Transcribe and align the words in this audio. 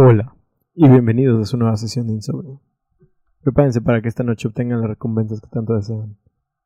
Hola 0.00 0.32
y 0.76 0.88
bienvenidos 0.88 1.40
a 1.40 1.44
su 1.44 1.56
nueva 1.56 1.76
sesión 1.76 2.06
de 2.06 2.12
Insomnio. 2.12 2.60
Prepárense 3.42 3.80
para 3.80 4.00
que 4.00 4.06
esta 4.06 4.22
noche 4.22 4.46
obtengan 4.46 4.80
las 4.80 4.90
recompensas 4.90 5.40
que 5.40 5.48
tanto 5.48 5.74
desean, 5.74 6.16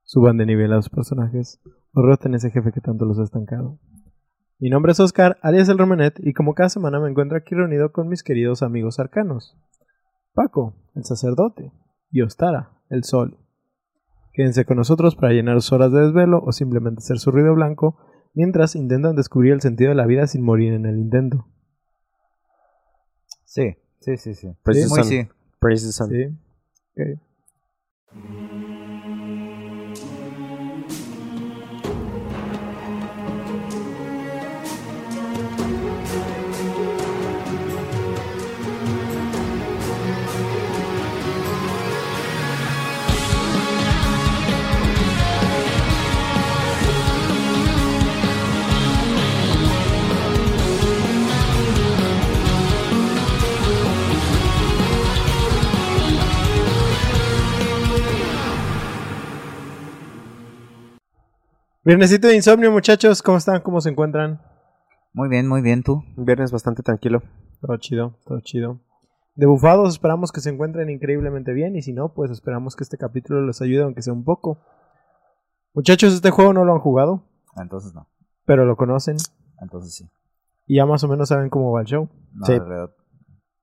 suban 0.03 0.37
de 0.37 0.45
nivel 0.45 0.71
a 0.75 0.83
sus 0.83 0.91
personajes 0.91 1.59
o 1.95 2.03
roten 2.03 2.35
ese 2.35 2.51
jefe 2.51 2.73
que 2.73 2.83
tanto 2.83 3.07
los 3.07 3.19
ha 3.19 3.23
estancado. 3.23 3.79
Mi 4.59 4.69
nombre 4.69 4.93
es 4.93 5.01
Oscar, 5.01 5.39
alias 5.41 5.71
el 5.71 5.79
Romanet, 5.79 6.17
y 6.19 6.35
como 6.35 6.53
cada 6.53 6.69
semana 6.69 7.01
me 7.01 7.09
encuentro 7.09 7.39
aquí 7.39 7.55
reunido 7.55 7.91
con 7.91 8.07
mis 8.07 8.23
queridos 8.23 8.63
amigos 8.63 8.99
arcanos. 9.01 9.57
Paco, 10.35 10.75
el 10.95 11.07
sacerdote, 11.07 11.73
y 12.11 12.21
Ostara, 12.21 12.83
el 12.91 13.03
sol. 13.03 13.39
Quédense 14.35 14.67
con 14.67 14.77
nosotros 14.77 15.17
para 15.17 15.33
llenar 15.33 15.63
sus 15.63 15.73
horas 15.73 15.91
de 15.91 16.03
desvelo 16.03 16.43
o 16.45 16.53
simplemente 16.53 16.99
hacer 16.99 17.19
su 17.19 17.31
ruido 17.31 17.55
blanco 17.55 17.97
mientras 18.35 18.77
intentan 18.77 19.17
descubrir 19.17 19.55
el 19.55 19.63
sentido 19.63 19.89
de 19.89 19.97
la 19.97 20.05
vida 20.05 20.27
sin 20.27 20.45
morir 20.45 20.75
en 20.75 20.85
el 20.85 20.99
intento. 20.99 21.47
Sí, 23.53 23.77
sí, 24.01 24.17
sí, 24.17 24.35
sí. 24.35 24.49
Praise 24.63 24.89
the 24.89 24.89
Muy 24.89 25.05
sí. 25.05 25.29
¿Sí? 26.97 27.19
Viernesito 61.85 62.29
de 62.29 62.37
insomnio, 62.37 62.71
muchachos, 62.71 63.23
¿cómo 63.23 63.39
están? 63.39 63.61
¿Cómo 63.61 63.81
se 63.81 63.91
encuentran? 63.91 64.41
Muy 65.13 65.29
bien, 65.29 65.49
muy 65.49 65.63
bien, 65.63 65.83
tú. 65.83 66.05
Un 66.17 66.25
viernes 66.25 66.53
bastante 66.53 66.83
tranquilo. 66.83 67.23
Todo 67.61 67.77
chido, 67.77 68.19
todo 68.25 68.41
chido. 68.41 68.81
De 69.35 69.47
bufados 69.47 69.89
esperamos 69.95 70.31
que 70.31 70.41
se 70.41 70.51
encuentren 70.51 70.91
increíblemente 70.91 71.53
bien 71.53 71.75
y 71.75 71.83
si 71.83 71.93
no, 71.93 72.13
pues 72.15 72.31
esperamos 72.31 72.77
que 72.77 72.85
este 72.85 72.99
capítulo 72.99 73.45
les 73.47 73.61
ayude 73.63 73.83
aunque 73.83 74.03
sea 74.03 74.13
un 74.13 74.25
poco. 74.25 74.61
Muchachos, 75.75 76.13
este 76.15 76.31
juego 76.31 76.53
no 76.53 76.65
lo 76.65 76.75
han 76.75 76.81
jugado, 76.81 77.25
Entonces 77.57 77.95
no. 77.95 78.07
pero 78.45 78.67
lo 78.67 78.77
conocen 78.77 79.17
Entonces 79.61 79.95
sí. 79.95 80.05
y 80.67 80.77
ya 80.77 80.87
más 80.87 81.03
o 81.03 81.09
menos 81.09 81.31
saben 81.31 81.49
cómo 81.49 81.73
va 81.73 81.81
el 81.81 81.87
show. 81.87 82.09
No, 82.33 82.47
Sí. 82.47 82.59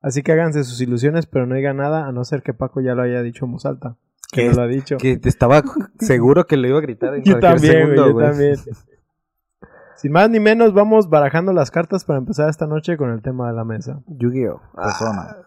Así 0.01 0.23
que 0.23 0.31
háganse 0.31 0.63
sus 0.63 0.81
ilusiones, 0.81 1.25
pero 1.27 1.45
no 1.45 1.55
digan 1.55 1.77
nada 1.77 2.07
a 2.07 2.11
no 2.11 2.23
ser 2.23 2.41
que 2.41 2.53
Paco 2.53 2.81
ya 2.81 2.95
lo 2.95 3.03
haya 3.03 3.21
dicho 3.21 3.45
en 3.45 3.51
voz 3.51 3.65
alta. 3.65 3.97
Que 4.31 4.41
¿Qué? 4.43 4.49
no 4.49 4.55
lo 4.55 4.61
ha 4.61 4.67
dicho. 4.67 4.97
Que 4.97 5.17
te 5.17 5.27
estaba 5.27 5.63
seguro 5.99 6.45
que 6.45 6.55
lo 6.55 6.67
iba 6.67 6.77
a 6.77 6.81
gritar 6.81 7.15
en 7.15 7.23
Yo 7.23 7.39
cualquier 7.39 7.51
también, 7.51 7.73
güey, 7.73 7.97
segundo, 7.97 8.07
yo 8.07 8.13
güey. 8.13 8.27
también. 8.29 8.55
Sin 9.95 10.11
más 10.11 10.29
ni 10.29 10.39
menos, 10.39 10.73
vamos 10.73 11.09
barajando 11.09 11.51
las 11.51 11.71
cartas 11.71 12.05
para 12.05 12.19
empezar 12.19 12.47
esta 12.47 12.67
noche 12.67 12.95
con 12.95 13.09
el 13.09 13.21
tema 13.21 13.47
de 13.49 13.53
la 13.55 13.65
mesa. 13.65 14.01
Yu-Gi-Oh! 14.07 14.61
Persona. 14.75 15.21
Ah, 15.21 15.37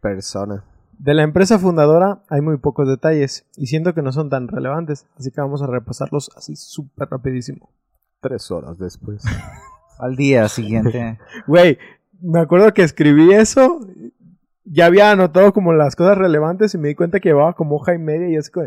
persona. 0.00 0.64
De 0.98 1.12
la 1.14 1.22
empresa 1.24 1.58
fundadora 1.58 2.22
hay 2.28 2.40
muy 2.40 2.56
pocos 2.58 2.86
detalles 2.88 3.44
y 3.56 3.66
siento 3.66 3.94
que 3.94 4.02
no 4.02 4.12
son 4.12 4.30
tan 4.30 4.48
relevantes, 4.48 5.06
así 5.18 5.30
que 5.30 5.40
vamos 5.40 5.60
a 5.62 5.66
repasarlos 5.66 6.30
así 6.36 6.56
súper 6.56 7.08
rapidísimo. 7.10 7.70
Tres 8.20 8.50
horas 8.50 8.78
después. 8.78 9.22
Al 9.98 10.14
día 10.14 10.48
siguiente. 10.48 11.18
Güey, 11.46 11.78
me 12.20 12.40
acuerdo 12.40 12.72
que 12.74 12.82
escribí 12.82 13.32
eso, 13.32 13.80
ya 14.66 14.86
había 14.86 15.10
anotado 15.10 15.52
como 15.52 15.72
las 15.72 15.96
cosas 15.96 16.18
relevantes 16.18 16.74
y 16.74 16.78
me 16.78 16.88
di 16.88 16.94
cuenta 16.94 17.20
que 17.20 17.28
llevaba 17.28 17.54
como 17.54 17.76
hoja 17.76 17.94
y 17.94 17.98
media 17.98 18.28
y 18.28 18.36
así 18.36 18.50
como, 18.50 18.66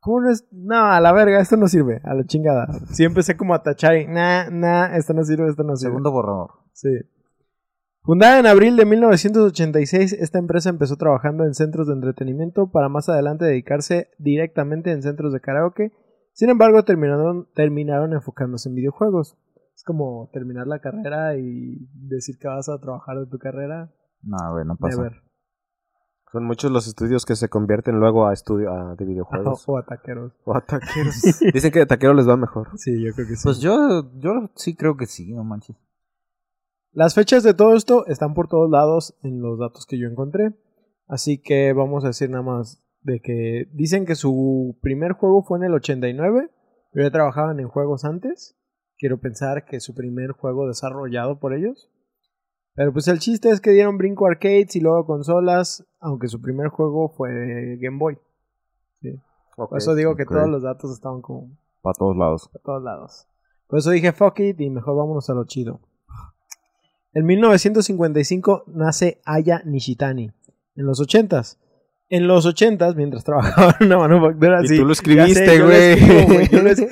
¿cómo 0.00 0.20
no 0.20 0.30
es? 0.30 0.46
No, 0.50 0.76
a 0.76 1.00
la 1.00 1.12
verga, 1.12 1.40
esto 1.40 1.56
no 1.56 1.68
sirve, 1.68 2.00
a 2.04 2.14
la 2.14 2.24
chingada. 2.24 2.66
Sí 2.90 3.04
empecé 3.04 3.36
como 3.36 3.54
a 3.54 3.62
tachar 3.62 3.96
y, 3.96 4.06
nah, 4.06 4.50
nah, 4.50 4.96
esto 4.96 5.14
no 5.14 5.22
sirve, 5.22 5.48
esto 5.48 5.62
no 5.62 5.76
sirve. 5.76 5.90
Segundo 5.90 6.10
borrador. 6.10 6.50
Sí. 6.72 6.90
Fundada 8.02 8.38
en 8.38 8.46
abril 8.46 8.76
de 8.76 8.86
1986, 8.86 10.14
esta 10.14 10.38
empresa 10.38 10.70
empezó 10.70 10.96
trabajando 10.96 11.44
en 11.44 11.54
centros 11.54 11.88
de 11.88 11.94
entretenimiento 11.94 12.70
para 12.70 12.88
más 12.88 13.08
adelante 13.08 13.44
dedicarse 13.44 14.10
directamente 14.18 14.92
en 14.92 15.02
centros 15.02 15.32
de 15.32 15.40
karaoke. 15.40 15.92
Sin 16.32 16.48
embargo, 16.48 16.82
terminaron, 16.84 17.48
terminaron 17.54 18.12
enfocándose 18.14 18.68
en 18.70 18.76
videojuegos. 18.76 19.36
Es 19.74 19.84
como 19.84 20.30
terminar 20.32 20.66
la 20.66 20.80
carrera 20.80 21.36
y 21.36 21.86
decir 21.92 22.38
que 22.38 22.48
vas 22.48 22.68
a 22.68 22.80
trabajar 22.80 23.18
de 23.18 23.26
tu 23.26 23.38
carrera. 23.38 23.92
No, 24.22 24.52
güey, 24.52 24.64
no 24.64 24.76
pasa. 24.76 24.96
Never. 24.96 25.27
Son 26.32 26.44
muchos 26.44 26.70
los 26.70 26.86
estudios 26.86 27.24
que 27.24 27.36
se 27.36 27.48
convierten 27.48 27.98
luego 28.00 28.26
a 28.26 28.32
estudio 28.34 28.70
a- 28.72 28.94
de 28.96 29.04
videojuegos. 29.04 29.64
O 29.68 29.78
a 29.78 29.84
taqueros. 29.86 30.32
o 30.44 30.54
a 30.54 30.60
taqueros. 30.60 31.14
Dicen 31.54 31.70
que 31.72 31.78
de 31.80 31.86
taquero 31.86 32.12
les 32.14 32.28
va 32.28 32.36
mejor. 32.36 32.68
Sí, 32.76 33.02
yo 33.02 33.12
creo 33.14 33.26
que 33.26 33.36
sí. 33.36 33.42
Pues 33.44 33.60
yo, 33.60 34.10
yo 34.18 34.50
sí 34.54 34.74
creo 34.76 34.96
que 34.96 35.06
sí, 35.06 35.32
no 35.32 35.44
manches. 35.44 35.76
Las 36.92 37.14
fechas 37.14 37.42
de 37.42 37.54
todo 37.54 37.74
esto 37.74 38.06
están 38.06 38.34
por 38.34 38.48
todos 38.48 38.68
lados 38.70 39.16
en 39.22 39.40
los 39.40 39.58
datos 39.58 39.86
que 39.86 39.98
yo 39.98 40.08
encontré. 40.08 40.54
Así 41.06 41.38
que 41.40 41.72
vamos 41.72 42.04
a 42.04 42.08
decir 42.08 42.28
nada 42.30 42.42
más 42.42 42.82
de 43.02 43.20
que 43.20 43.68
dicen 43.72 44.04
que 44.04 44.14
su 44.14 44.76
primer 44.82 45.12
juego 45.12 45.42
fue 45.42 45.58
en 45.58 45.64
el 45.64 45.74
89, 45.74 46.50
pero 46.92 47.06
ya 47.06 47.12
trabajaban 47.12 47.60
en 47.60 47.68
juegos 47.68 48.04
antes. 48.04 48.56
Quiero 48.98 49.18
pensar 49.18 49.64
que 49.64 49.80
su 49.80 49.94
primer 49.94 50.32
juego 50.32 50.66
desarrollado 50.66 51.38
por 51.38 51.54
ellos. 51.54 51.90
Pero 52.78 52.92
pues 52.92 53.08
el 53.08 53.18
chiste 53.18 53.50
es 53.50 53.60
que 53.60 53.72
dieron 53.72 53.98
brinco 53.98 54.26
a 54.26 54.30
arcades 54.30 54.76
y 54.76 54.80
luego 54.80 55.04
consolas, 55.04 55.84
aunque 55.98 56.28
su 56.28 56.40
primer 56.40 56.68
juego 56.68 57.08
fue 57.08 57.30
de 57.32 57.76
Game 57.80 57.98
Boy. 57.98 58.16
Ok. 59.56 59.68
Por 59.70 59.78
eso 59.78 59.96
digo 59.96 60.14
que 60.14 60.24
todos 60.24 60.48
los 60.48 60.62
datos 60.62 60.92
estaban 60.92 61.20
como 61.20 61.48
Para 61.82 61.94
todos 61.94 62.16
lados. 62.16 62.48
todos 62.64 62.80
lados. 62.84 63.26
Por 63.66 63.80
eso 63.80 63.90
dije 63.90 64.12
fuck 64.12 64.38
it 64.38 64.60
y 64.60 64.70
mejor 64.70 64.96
vámonos 64.96 65.28
a 65.28 65.34
lo 65.34 65.44
chido. 65.44 65.80
En 67.14 67.26
1955 67.26 68.62
nace 68.68 69.20
Aya 69.24 69.60
Nishitani. 69.64 70.30
En 70.76 70.86
los 70.86 71.00
80s. 71.00 71.56
En 72.10 72.28
los 72.28 72.46
80s, 72.46 72.94
mientras 72.94 73.24
trabajaba 73.24 73.74
en 73.80 73.86
una 73.88 73.98
manufactura 73.98 74.60
Y 74.62 74.66
así. 74.66 74.76
tú 74.78 74.84
lo 74.84 74.92
escribiste, 74.92 75.60
güey. 75.62 75.98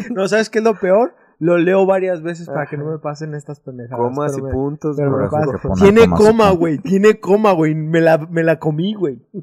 No, 0.11 0.27
¿sabes 0.27 0.51
qué 0.51 0.59
es 0.59 0.65
lo 0.65 0.75
peor? 0.75 1.15
Lo 1.39 1.59
leo 1.59 1.85
varias 1.85 2.23
veces 2.23 2.47
para 2.47 2.67
que 2.67 2.77
no 2.79 2.87
me 2.91 2.99
pasen 2.99 3.35
estas 3.35 3.61
pendejadas. 3.61 3.99
Comas 3.99 4.37
y 4.39 4.43
me- 4.43 4.51
puntos. 4.51 4.97
pero 4.97 5.11
me 5.19 5.29
pasa. 5.29 5.75
Tiene 5.75 6.09
coma, 6.09 6.51
güey. 6.53 6.79
Tiene 6.79 7.21
coma, 7.21 7.53
güey. 7.53 7.75
Me 7.75 8.01
la, 8.01 8.19
me 8.19 8.43
la 8.43 8.59
comí, 8.59 8.95
güey. 8.95 9.21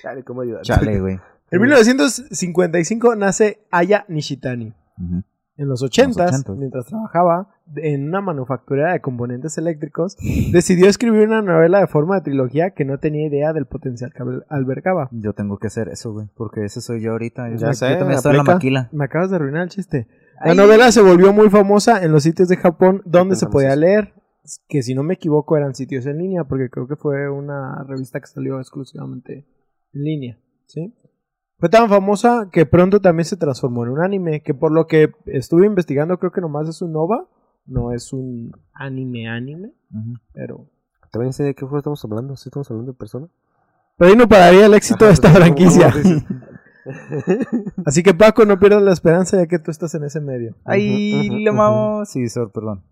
Chale, 0.00 0.22
¿cómo 0.24 0.42
ayudar? 0.42 0.62
Chale, 0.62 1.00
güey. 1.00 1.18
En 1.50 1.60
1955 1.60 3.16
nace 3.16 3.64
Aya 3.70 4.04
Nishitani. 4.08 4.74
Ujú. 4.98 5.22
En 5.58 5.68
los 5.68 5.82
80, 5.82 6.24
En 6.24 6.30
los 6.30 6.44
80s. 6.46 6.56
mientras 6.56 6.86
trabajaba 6.86 7.48
en 7.76 8.08
una 8.08 8.20
manufacturera 8.22 8.92
de 8.92 9.00
componentes 9.00 9.58
eléctricos, 9.58 10.16
decidió 10.52 10.88
escribir 10.88 11.26
una 11.26 11.42
novela 11.42 11.80
de 11.80 11.86
forma 11.88 12.14
de 12.14 12.20
trilogía 12.22 12.70
que 12.70 12.84
no 12.84 12.98
tenía 12.98 13.26
idea 13.26 13.52
del 13.52 13.66
potencial 13.66 14.12
que 14.14 14.22
al- 14.22 14.46
albergaba. 14.48 15.08
Yo 15.10 15.32
tengo 15.34 15.58
que 15.58 15.66
hacer 15.66 15.88
eso, 15.88 16.12
güey. 16.12 16.28
Porque 16.36 16.64
ese 16.64 16.80
soy 16.80 17.02
yo 17.02 17.10
ahorita. 17.12 17.50
Yo, 17.50 17.56
Ya 17.56 17.66
yo 17.66 17.72
sé, 17.74 17.96
también 17.96 18.16
estoy 18.18 18.30
en 18.32 18.36
la 18.38 18.44
maquila. 18.44 18.88
Me 18.92 19.04
acabas 19.04 19.30
de 19.30 19.36
arruinar 19.36 19.64
el 19.64 19.68
chiste. 19.68 20.06
La 20.44 20.52
Ay. 20.52 20.56
novela 20.56 20.92
se 20.92 21.02
volvió 21.02 21.32
muy 21.32 21.50
famosa 21.50 22.02
en 22.04 22.12
los 22.12 22.22
sitios 22.22 22.48
de 22.48 22.56
Japón 22.56 23.02
donde 23.04 23.34
se 23.34 23.48
podía 23.48 23.74
leer, 23.74 24.14
que 24.68 24.82
si 24.84 24.94
no 24.94 25.02
me 25.02 25.14
equivoco 25.14 25.56
eran 25.56 25.74
sitios 25.74 26.06
en 26.06 26.18
línea, 26.18 26.44
porque 26.44 26.70
creo 26.70 26.86
que 26.86 26.94
fue 26.94 27.28
una 27.28 27.82
revista 27.88 28.20
que 28.20 28.28
salió 28.28 28.60
exclusivamente 28.60 29.44
en 29.92 30.02
línea, 30.04 30.38
¿sí? 30.66 30.94
Fue 31.58 31.68
tan 31.68 31.88
famosa 31.88 32.48
que 32.52 32.66
pronto 32.66 33.00
también 33.00 33.24
se 33.24 33.36
transformó 33.36 33.84
en 33.84 33.90
un 33.90 34.00
anime, 34.00 34.42
que 34.42 34.54
por 34.54 34.70
lo 34.72 34.86
que 34.86 35.12
estuve 35.26 35.66
investigando 35.66 36.18
creo 36.18 36.30
que 36.32 36.40
nomás 36.40 36.68
es 36.68 36.82
un 36.82 36.94
OVA, 36.94 37.26
no 37.66 37.92
es 37.92 38.12
un 38.12 38.52
anime 38.72 39.28
anime, 39.28 39.72
Ujú. 39.92 40.14
pero... 40.32 40.66
¿También 41.10 41.32
sé 41.32 41.42
de 41.42 41.54
qué 41.54 41.62
juego 41.62 41.78
estamos 41.78 42.04
hablando? 42.04 42.36
¿Sí 42.36 42.50
estamos 42.50 42.70
hablando 42.70 42.92
de 42.92 42.98
persona? 42.98 43.28
Pero 43.96 44.10
ahí 44.10 44.16
no 44.16 44.28
pararía 44.28 44.66
el 44.66 44.74
éxito 44.74 45.06
de 45.06 45.12
esta 45.12 45.28
Ajá, 45.28 45.38
¿cómo- 45.38 45.46
franquicia. 45.46 45.90
Así 47.86 48.02
que 48.02 48.14
Paco, 48.14 48.44
no 48.44 48.58
pierdas 48.58 48.82
la 48.82 48.92
esperanza 48.92 49.36
ya 49.38 49.46
que 49.46 49.58
tú 49.58 49.70
estás 49.70 49.94
en 49.94 50.04
ese 50.04 50.20
medio. 50.20 50.54
Ay, 50.64 51.28
Ujú, 51.30 51.38
lo 51.40 51.50
amamos. 51.50 52.08
Sí, 52.10 52.28
sor, 52.28 52.52
perdón. 52.52 52.82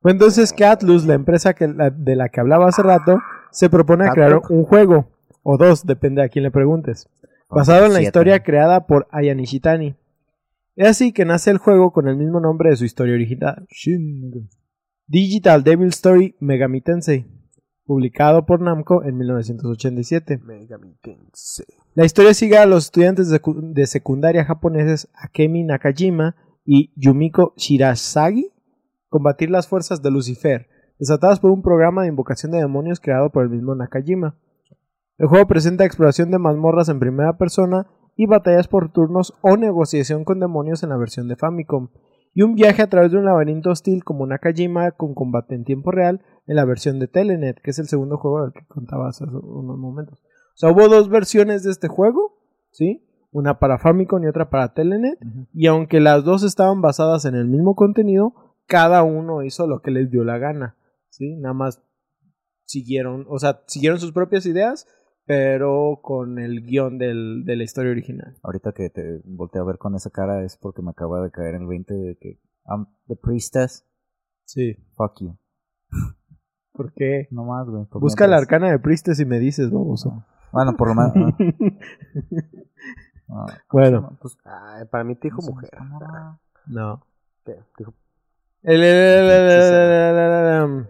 Fue 0.00 0.10
entonces 0.12 0.52
que 0.52 0.64
Atlus, 0.66 1.06
la 1.06 1.14
empresa 1.14 1.54
que, 1.54 1.68
la- 1.68 1.90
de 1.90 2.16
la 2.16 2.28
que 2.28 2.40
hablaba 2.40 2.68
hace 2.68 2.82
rato, 2.82 3.18
se 3.50 3.70
propone 3.70 4.06
a 4.06 4.12
crear 4.12 4.40
un 4.50 4.64
juego, 4.64 5.08
o 5.42 5.56
dos, 5.56 5.86
depende 5.86 6.22
a 6.22 6.28
quién 6.28 6.42
le 6.44 6.50
preguntes, 6.50 7.08
basado 7.54 7.86
en 7.86 7.92
la 7.92 8.02
historia 8.02 8.42
creada 8.42 8.86
por 8.86 9.06
Aya 9.10 9.34
Nishitani. 9.34 9.94
Es 10.76 10.88
así 10.88 11.12
que 11.12 11.24
nace 11.24 11.50
el 11.50 11.58
juego 11.58 11.92
con 11.92 12.08
el 12.08 12.16
mismo 12.16 12.40
nombre 12.40 12.70
de 12.70 12.76
su 12.76 12.84
historia 12.84 13.14
original, 13.14 13.66
Digital 15.06 15.62
Devil 15.62 15.88
Story 15.88 16.34
Megami 16.40 16.80
Tensei, 16.80 17.26
publicado 17.84 18.46
por 18.46 18.60
Namco 18.60 19.04
en 19.04 19.16
1987. 19.18 20.38
Megami 20.38 20.96
Tensei. 21.02 21.66
La 21.94 22.04
historia 22.04 22.34
sigue 22.34 22.58
a 22.58 22.66
los 22.66 22.86
estudiantes 22.86 23.30
de 23.30 23.86
secundaria 23.86 24.44
japoneses 24.44 25.08
Akemi 25.14 25.62
Nakajima 25.62 26.34
y 26.64 26.92
Yumiko 26.96 27.54
Shirasagi 27.56 28.50
combatir 29.14 29.48
las 29.48 29.68
fuerzas 29.68 30.02
de 30.02 30.10
Lucifer, 30.10 30.66
desatadas 30.98 31.38
por 31.38 31.52
un 31.52 31.62
programa 31.62 32.02
de 32.02 32.08
invocación 32.08 32.50
de 32.50 32.58
demonios 32.58 32.98
creado 32.98 33.30
por 33.30 33.44
el 33.44 33.50
mismo 33.50 33.72
Nakajima. 33.76 34.36
El 35.16 35.28
juego 35.28 35.46
presenta 35.46 35.84
exploración 35.84 36.30
de 36.30 36.38
mazmorras 36.38 36.88
en 36.88 36.98
primera 36.98 37.36
persona 37.36 37.86
y 38.16 38.26
batallas 38.26 38.66
por 38.66 38.92
turnos 38.92 39.34
o 39.42 39.56
negociación 39.56 40.24
con 40.24 40.40
demonios 40.40 40.82
en 40.82 40.88
la 40.88 40.96
versión 40.96 41.28
de 41.28 41.36
Famicom, 41.36 41.90
y 42.32 42.42
un 42.42 42.56
viaje 42.56 42.82
a 42.82 42.88
través 42.88 43.12
de 43.12 43.18
un 43.18 43.24
laberinto 43.24 43.70
hostil 43.70 44.02
como 44.02 44.26
Nakajima 44.26 44.90
con 44.92 45.14
combate 45.14 45.54
en 45.54 45.64
tiempo 45.64 45.92
real 45.92 46.20
en 46.46 46.56
la 46.56 46.64
versión 46.64 46.98
de 46.98 47.06
Telenet, 47.06 47.60
que 47.62 47.70
es 47.70 47.78
el 47.78 47.86
segundo 47.86 48.18
juego 48.18 48.42
del 48.42 48.52
que 48.52 48.66
contaba 48.66 49.08
hace 49.08 49.24
unos 49.24 49.78
momentos. 49.78 50.20
O 50.20 50.56
sea, 50.56 50.70
hubo 50.70 50.88
dos 50.88 51.08
versiones 51.08 51.62
de 51.62 51.70
este 51.70 51.86
juego, 51.86 52.40
¿sí? 52.72 53.06
Una 53.30 53.60
para 53.60 53.78
Famicom 53.78 54.22
y 54.24 54.26
otra 54.26 54.50
para 54.50 54.74
Telenet, 54.74 55.18
y 55.52 55.68
aunque 55.68 56.00
las 56.00 56.24
dos 56.24 56.42
estaban 56.42 56.80
basadas 56.80 57.24
en 57.24 57.36
el 57.36 57.46
mismo 57.46 57.76
contenido, 57.76 58.56
cada 58.66 59.04
uno 59.04 59.44
hizo 59.44 59.68
lo 59.68 59.80
que 59.80 59.92
les 59.92 60.10
dio 60.10 60.24
la 60.24 60.38
gana, 60.38 60.76
¿sí? 61.10 61.36
Nada 61.36 61.54
más 61.54 61.82
siguieron, 62.64 63.26
o 63.28 63.38
sea, 63.38 63.60
siguieron 63.66 64.00
sus 64.00 64.12
propias 64.12 64.46
ideas, 64.46 64.88
pero 65.26 66.00
con 66.02 66.38
el 66.38 66.62
guion 66.62 66.98
del, 66.98 67.44
de 67.44 67.56
la 67.56 67.64
historia 67.64 67.92
original. 67.92 68.36
Ahorita 68.42 68.72
que 68.72 68.90
te 68.90 69.20
volteé 69.24 69.60
a 69.60 69.64
ver 69.64 69.78
con 69.78 69.94
esa 69.94 70.10
cara 70.10 70.42
es 70.44 70.56
porque 70.56 70.82
me 70.82 70.90
acaba 70.90 71.22
de 71.22 71.30
caer 71.30 71.54
en 71.54 71.62
el 71.62 71.68
20 71.68 71.94
de 71.94 72.16
que 72.16 72.40
I'm 72.66 72.86
the 73.08 73.16
priestess, 73.16 73.86
Sí. 74.44 74.76
fuck 74.96 75.20
you. 75.20 75.36
¿Por 76.72 76.92
qué? 76.92 77.28
No 77.30 77.44
más, 77.44 77.66
güey. 77.68 77.86
Busca 77.92 78.26
la 78.26 78.36
arcana 78.36 78.68
de 78.70 78.78
Priestes 78.80 79.20
y 79.20 79.24
me 79.24 79.38
dices, 79.38 79.70
baboso. 79.70 80.24
Bueno, 80.52 80.76
por 80.76 80.88
lo 80.88 80.94
menos. 80.96 81.12
ah. 81.16 81.36
Ah, 83.28 83.46
¿cómo 83.68 83.82
Bueno. 83.82 84.18
Pues, 84.20 84.36
Ay, 84.44 84.84
para 84.90 85.04
mí 85.04 85.14
te 85.14 85.28
dijo 85.28 85.38
¿cómo 85.38 85.60
se 85.62 85.76
mujer. 85.78 86.00
No. 86.66 87.06
¿Qué? 87.44 87.56
Dijo- 87.78 87.94
el- 88.62 88.82
el- 88.82 89.30
el- 89.30 90.86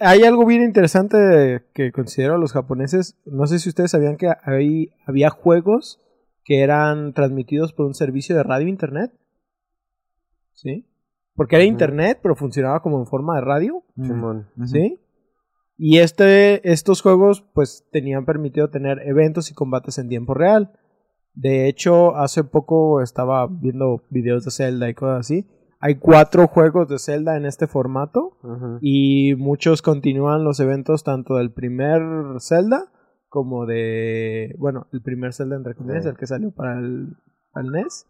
Hay 0.00 0.22
algo 0.24 0.46
bien 0.46 0.62
interesante 0.62 1.64
que 1.74 1.92
considero 1.92 2.38
los 2.38 2.52
japoneses. 2.52 3.16
No 3.26 3.46
sé 3.46 3.58
si 3.58 3.68
ustedes 3.68 3.90
sabían 3.90 4.16
que 4.16 4.32
hay- 4.42 4.90
había 5.06 5.28
juegos 5.30 6.00
que 6.44 6.60
eran 6.62 7.12
transmitidos 7.12 7.72
por 7.72 7.86
un 7.86 7.94
servicio 7.94 8.34
de 8.36 8.42
radio 8.42 8.68
internet. 8.68 9.12
¿Sí? 10.52 10.86
Porque 11.34 11.56
era 11.56 11.64
internet, 11.64 12.18
pero 12.22 12.34
funcionaba 12.36 12.80
como 12.80 12.98
en 12.98 13.06
forma 13.06 13.34
de 13.36 13.42
radio. 13.42 13.82
¿Sí? 14.66 14.98
Y 15.76 15.98
este, 15.98 16.72
estos 16.72 17.02
juegos 17.02 17.42
pues 17.52 17.84
tenían 17.92 18.24
permitido 18.24 18.70
tener 18.70 19.00
eventos 19.06 19.50
y 19.50 19.54
combates 19.54 19.98
en 19.98 20.08
tiempo 20.08 20.32
real. 20.32 20.72
De 21.34 21.68
hecho, 21.68 22.16
hace 22.16 22.44
poco 22.44 23.02
estaba 23.02 23.46
viendo 23.46 24.02
videos 24.08 24.46
de 24.46 24.50
Zelda 24.52 24.88
y 24.88 24.94
cosas 24.94 25.20
así. 25.20 25.46
Hay 25.86 25.94
cuatro 25.94 26.48
juegos 26.48 26.88
de 26.88 26.98
Zelda 26.98 27.36
en 27.36 27.46
este 27.46 27.68
formato 27.68 28.36
y 28.80 29.36
muchos 29.36 29.82
continúan 29.82 30.42
los 30.42 30.58
eventos 30.58 31.04
tanto 31.04 31.36
del 31.36 31.52
primer 31.52 32.02
Zelda 32.40 32.90
como 33.28 33.66
de, 33.66 34.56
bueno, 34.58 34.88
el 34.92 35.00
primer 35.00 35.32
Zelda 35.32 35.54
entre 35.54 35.76
comillas, 35.76 36.04
el 36.04 36.16
que 36.16 36.26
salió 36.26 36.50
para 36.50 36.80
el, 36.80 37.16
para 37.52 37.66
el 37.66 37.70
NES, 37.70 38.04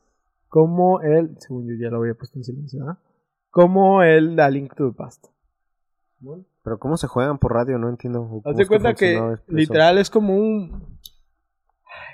como 0.49 1.03
el, 1.03 1.37
según 1.39 1.69
yo 1.69 1.75
ya 1.79 1.91
lo 1.91 1.99
había 1.99 2.15
puesto 2.15 2.39
en 2.39 2.45
silencio, 2.45 2.81
¿verdad? 2.81 2.99
como 3.51 4.03
el 4.03 4.41
A 4.41 4.49
Link 4.49 4.75
to 4.75 4.91
the 4.91 4.97
Past. 4.97 5.27
Pero 6.65 6.79
¿cómo 6.79 6.97
se 6.97 7.09
juegan 7.09 7.37
por 7.37 7.53
radio? 7.53 7.77
No 7.77 7.91
entiendo. 7.91 8.27
¿Cómo 8.27 8.41
Haz 8.43 8.53
es 8.53 8.57
de 8.57 8.67
cuenta 8.69 8.95
que 8.95 9.21
literal 9.49 9.99
es 9.99 10.09
como 10.09 10.35
un... 10.35 10.99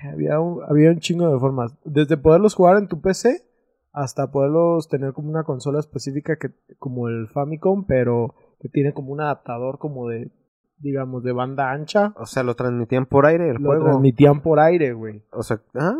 Ay, 0.02 0.10
Había 0.10 0.40
un, 0.40 0.60
había 0.68 0.90
un 0.90 0.98
chingo 0.98 1.32
de 1.32 1.38
formas. 1.38 1.72
Desde 1.84 2.16
poderlos 2.16 2.56
jugar 2.56 2.78
en 2.78 2.88
tu 2.88 3.00
PC 3.00 3.44
hasta 3.92 4.30
poderlos 4.30 4.88
tener 4.88 5.12
como 5.12 5.28
una 5.30 5.44
consola 5.44 5.78
específica 5.80 6.36
que 6.36 6.50
como 6.78 7.08
el 7.08 7.28
Famicom, 7.28 7.84
pero 7.86 8.34
que 8.60 8.68
tiene 8.68 8.92
como 8.94 9.12
un 9.12 9.20
adaptador 9.20 9.78
como 9.78 10.08
de, 10.08 10.30
digamos, 10.78 11.22
de 11.22 11.32
banda 11.32 11.70
ancha. 11.72 12.14
O 12.16 12.26
sea, 12.26 12.42
lo 12.42 12.54
transmitían 12.54 13.06
por 13.06 13.26
aire 13.26 13.50
el 13.50 13.56
Lo 13.56 13.68
juego. 13.68 13.84
transmitían 13.84 14.40
por 14.40 14.60
aire, 14.60 14.92
güey. 14.92 15.22
O 15.32 15.42
sea, 15.42 15.60
ah, 15.74 15.94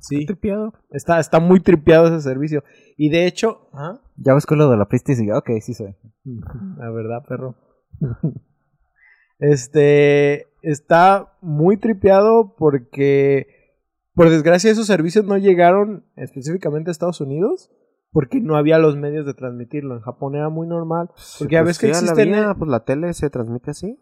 Sí, 0.00 0.24
tripiado. 0.24 0.72
está, 0.90 1.20
está 1.20 1.40
muy 1.40 1.60
tripeado 1.60 2.06
ese 2.06 2.20
servicio. 2.20 2.64
Y 2.96 3.10
de 3.10 3.26
hecho... 3.26 3.68
¿ah? 3.74 4.00
Ya 4.16 4.34
ves 4.34 4.46
con 4.46 4.58
lo 4.58 4.70
de 4.70 4.76
la 4.78 4.86
priestess 4.88 5.18
y 5.20 5.24
digo, 5.24 5.36
ok, 5.38 5.50
sí 5.60 5.74
soy. 5.74 5.94
La 6.78 6.90
verdad, 6.90 7.22
perro. 7.28 7.54
Este 9.38 10.46
está 10.62 11.32
muy 11.40 11.78
tripeado 11.78 12.54
porque, 12.58 13.46
por 14.20 14.28
desgracia, 14.28 14.70
esos 14.70 14.86
servicios 14.86 15.24
no 15.24 15.38
llegaron 15.38 16.04
específicamente 16.14 16.90
a 16.90 16.92
Estados 16.92 17.22
Unidos 17.22 17.70
porque 18.12 18.38
no 18.38 18.58
había 18.58 18.76
los 18.76 18.94
medios 18.94 19.24
de 19.24 19.32
transmitirlo. 19.32 19.94
En 19.94 20.02
Japón 20.02 20.34
era 20.34 20.50
muy 20.50 20.66
normal. 20.66 21.08
Porque 21.38 21.54
ya 21.54 21.62
ves 21.62 21.78
que 21.78 21.86
ya 21.86 21.94
la 21.94 21.98
existen. 22.00 22.34
había, 22.34 22.54
pues 22.54 22.70
la 22.70 22.84
tele 22.84 23.14
se 23.14 23.30
transmite 23.30 23.70
así. 23.70 23.98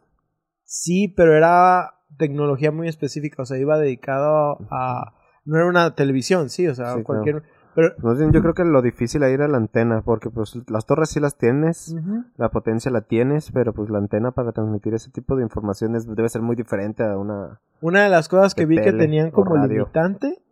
Sí, 0.65 1.07
pero 1.17 1.37
era 1.37 2.01
tecnología 2.17 2.73
muy 2.73 2.89
específica. 2.89 3.43
O 3.43 3.47
sea, 3.47 3.59
iba 3.59 3.79
dedicado 3.79 4.59
a. 4.73 5.15
No 5.45 5.57
era 5.57 5.69
una 5.69 5.95
televisión, 5.95 6.51
sí, 6.51 6.67
o 6.67 6.75
sea, 6.75 6.97
Sí, 6.97 7.05
cualquier. 7.05 7.45
Pero. 7.75 7.95
Más 7.99 8.19
bien, 8.19 8.33
yo 8.33 8.41
creo 8.43 8.55
que 8.55 8.65
lo 8.65 8.83
difícil 8.83 9.23
ahí 9.23 9.33
era 9.33 9.49
la 9.49 9.57
antena, 9.57 10.03
porque 10.03 10.31
pues 10.31 10.59
las 10.69 10.87
torres 10.87 11.11
sí 11.11 11.21
las 11.21 11.37
tienes, 11.37 11.95
la 12.37 12.51
potencia 12.51 12.91
la 12.91 13.03
tienes, 13.03 13.51
pero 13.53 13.73
pues 13.73 13.91
la 13.91 13.99
antena 13.99 14.33
para 14.33 14.53
transmitir 14.53 14.95
ese 14.95 15.11
tipo 15.11 15.37
de 15.37 15.43
informaciones 15.43 16.07
debe 16.07 16.29
ser 16.29 16.43
muy 16.43 16.57
diferente 16.57 17.05
a 17.05 17.17
una... 17.17 17.61
Una 17.81 18.03
de 18.03 18.09
las 18.09 18.29
cosas 18.29 18.55
que 18.55 18.67
vi 18.67 18.81
que 18.81 18.93
tenían 18.93 19.31
como 19.31 19.57
limitante 19.57 20.43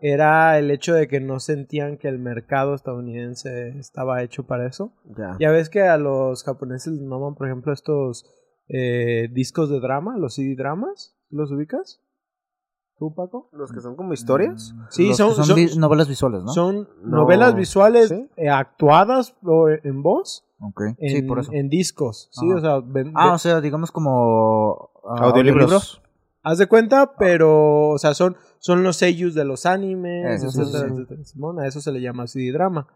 era 0.00 0.58
el 0.58 0.70
hecho 0.70 0.94
de 0.94 1.08
que 1.08 1.20
no 1.20 1.40
sentían 1.40 1.96
que 1.96 2.08
el 2.08 2.18
mercado 2.18 2.74
estadounidense 2.74 3.76
estaba 3.78 4.22
hecho 4.22 4.46
para 4.46 4.66
eso. 4.66 4.92
Ya. 5.16 5.36
Ya 5.40 5.50
ves 5.50 5.70
que 5.70 5.82
a 5.82 5.96
los 5.98 6.44
japoneses 6.44 6.92
les 6.92 7.02
maman, 7.02 7.34
por 7.34 7.46
ejemplo, 7.46 7.72
estos 7.72 8.26
eh, 8.68 9.28
discos 9.32 9.70
de 9.70 9.80
drama, 9.80 10.18
los 10.18 10.34
CD 10.34 10.54
dramas. 10.54 11.14
¿Los 11.28 11.50
ubicas? 11.50 12.00
¿Tú, 12.98 13.14
Paco? 13.14 13.48
Los 13.52 13.72
que 13.72 13.80
son 13.80 13.94
como 13.94 14.14
historias. 14.14 14.74
Sí, 14.88 15.08
Los 15.08 15.16
son- 15.18 15.28
que 15.30 15.34
son, 15.36 15.44
son- 15.44 15.56
vi- 15.56 15.76
novelas 15.76 16.08
visuales, 16.08 16.42
¿no? 16.44 16.48
Son 16.52 16.88
No. 17.02 17.18
novelas 17.18 17.54
visuales 17.54 18.08
¿Sí? 18.08 18.26
eh, 18.36 18.48
actuadas 18.48 19.34
o 19.44 19.68
en 19.68 20.02
voz 20.02 20.44
Ok. 20.60 20.80
en, 20.96 21.10
sí, 21.16 21.22
por 21.22 21.40
eso. 21.40 21.50
en 21.52 21.68
discos. 21.68 22.28
Sí, 22.32 22.50
o 22.50 22.60
sea, 22.60 22.80
ven- 22.80 23.12
Ah, 23.14 23.34
o 23.34 23.38
sea, 23.38 23.60
digamos 23.60 23.92
como... 23.92 24.90
ah, 25.08 25.24
Audiolibros. 25.24 26.00
haz 26.42 26.56
de 26.58 26.66
cuenta, 26.68 27.12
pero, 27.18 27.90
o 27.90 27.98
sea, 27.98 28.14
son, 28.14 28.36
son 28.60 28.82
los 28.82 28.96
sellos 28.96 29.34
de 29.34 29.44
los 29.44 29.66
animes, 29.66 30.42
Eso, 30.42 30.50
sí, 30.50 30.60
etcétera, 30.62 30.88
sí. 30.88 30.94
etcétera. 30.94 31.24
Simón, 31.24 31.60
a 31.60 31.66
eso 31.66 31.82
se 31.82 31.92
le 31.92 32.00
llama 32.00 32.26
CD 32.26 32.50
drama. 32.52 32.86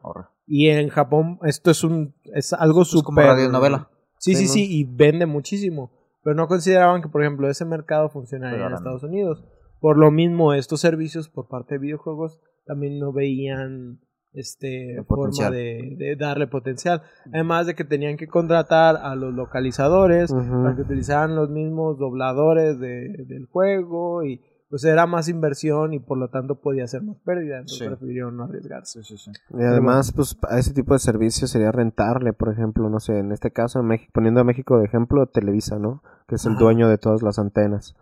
Y 0.47 0.69
en 0.71 0.89
Japón 0.89 1.39
esto 1.43 1.71
es 1.71 1.85
un 1.85 2.15
es 2.25 2.55
algo 2.55 2.83
Es 2.83 2.89
súper 2.89 3.05
como 3.05 3.21
radionovela. 3.21 3.91
Sí, 4.19 4.35
sí, 4.35 4.47
Sí, 4.47 4.49
sí, 4.67 4.79
y 4.81 4.85
vende 4.85 5.27
muchísimo. 5.27 5.91
Pero 6.23 6.37
no 6.37 6.49
consideraban 6.49 7.01
que, 7.03 7.09
por 7.09 7.23
ejemplo, 7.23 7.49
ese 7.51 7.65
mercado 7.65 8.09
funcionaría 8.11 8.59
Pero 8.59 8.69
en. 8.69 8.75
Estados 8.77 9.03
Unidos. 9.03 9.43
Por 9.81 9.97
lo 9.99 10.11
mismo, 10.11 10.53
estos 10.55 10.81
servicios 10.81 11.29
por 11.29 11.49
parte 11.49 11.75
de 11.75 11.79
videojuegos 11.81 12.41
también 12.67 12.99
no 12.99 13.13
veían 13.13 14.01
este 14.33 15.03
forma 15.09 15.51
de, 15.51 15.97
de 15.99 16.17
darle 16.17 16.47
potencial. 16.47 17.03
Además 17.33 17.67
de 17.67 17.75
que 17.75 17.85
tenían 17.85 18.17
que 18.17 18.29
contratar 18.29 18.97
a 18.97 19.15
los 19.17 19.35
localizadores 19.35 20.33
para 20.33 20.77
que 20.77 20.83
utilizaran 20.83 21.35
los 21.35 21.51
mismos 21.51 21.99
dobladores 21.99 22.79
de- 22.79 23.25
del 23.27 23.47
juego 23.47 24.23
y 24.25 24.41
pues 24.69 24.85
era 24.85 25.05
más 25.09 25.29
inversión 25.29 25.95
y 25.95 25.99
por 25.99 26.17
lo 26.17 26.29
tanto 26.29 26.61
podía 26.61 26.87
ser 26.87 27.03
más 27.03 27.17
pérdida. 27.25 27.57
Entonces 27.59 27.79
Sí. 27.79 27.87
prefirieron 27.89 28.37
no 28.37 28.45
arriesgarse. 28.45 29.03
Sí, 29.03 29.17
sí, 29.17 29.33
sí. 29.33 29.41
Y 29.59 29.63
además, 29.65 30.13
pues 30.15 30.39
a 30.49 30.61
ese 30.61 30.73
tipo 30.73 30.93
de 30.93 31.01
servicios 31.01 31.51
sería 31.51 31.73
rentarle, 31.73 32.33
por 32.33 32.53
ejemplo, 32.53 32.89
no 32.89 33.01
sé, 33.01 33.19
en 33.19 33.33
este 33.33 33.51
caso, 33.51 33.81
en 33.81 33.87
México, 33.87 34.13
poniendo 34.15 34.41
a 34.41 34.45
México 34.45 34.79
de 34.79 34.85
ejemplo, 34.85 35.27
Televisa, 35.27 35.81
¿no? 35.81 36.05
Que 36.29 36.37
es 36.37 36.47
el 36.47 36.53
Ajá. 36.53 36.61
dueño 36.61 36.89
de 36.89 36.99
todas 36.99 37.23
las 37.23 37.41
antenas. 37.41 37.97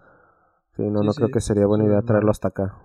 Sí, 0.79 0.85
no, 0.89 1.01
Sí, 1.01 1.07
no 1.07 1.13
sí, 1.13 1.17
creo 1.17 1.31
que 1.31 1.41
sería 1.41 1.67
buena 1.67 1.87
idea 1.87 2.03
traerlo 2.03 2.31
hasta 2.31 2.49
acá. 2.49 2.79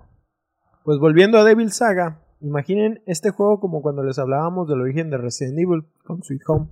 Pues 0.84 0.98
volviendo 0.98 1.38
a 1.38 1.44
Devil 1.44 1.72
Saga, 1.72 2.26
imaginen 2.42 3.04
este 3.06 3.30
juego 3.30 3.60
como 3.60 3.84
cuando 3.84 4.04
les 4.04 4.18
hablábamos 4.18 4.68
del 4.68 4.82
origen 4.82 5.12
de 5.12 5.20
Resident 5.20 5.60
Evil 5.60 5.86
con 6.04 6.24
Sweet 6.24 6.42
Home. 6.48 6.70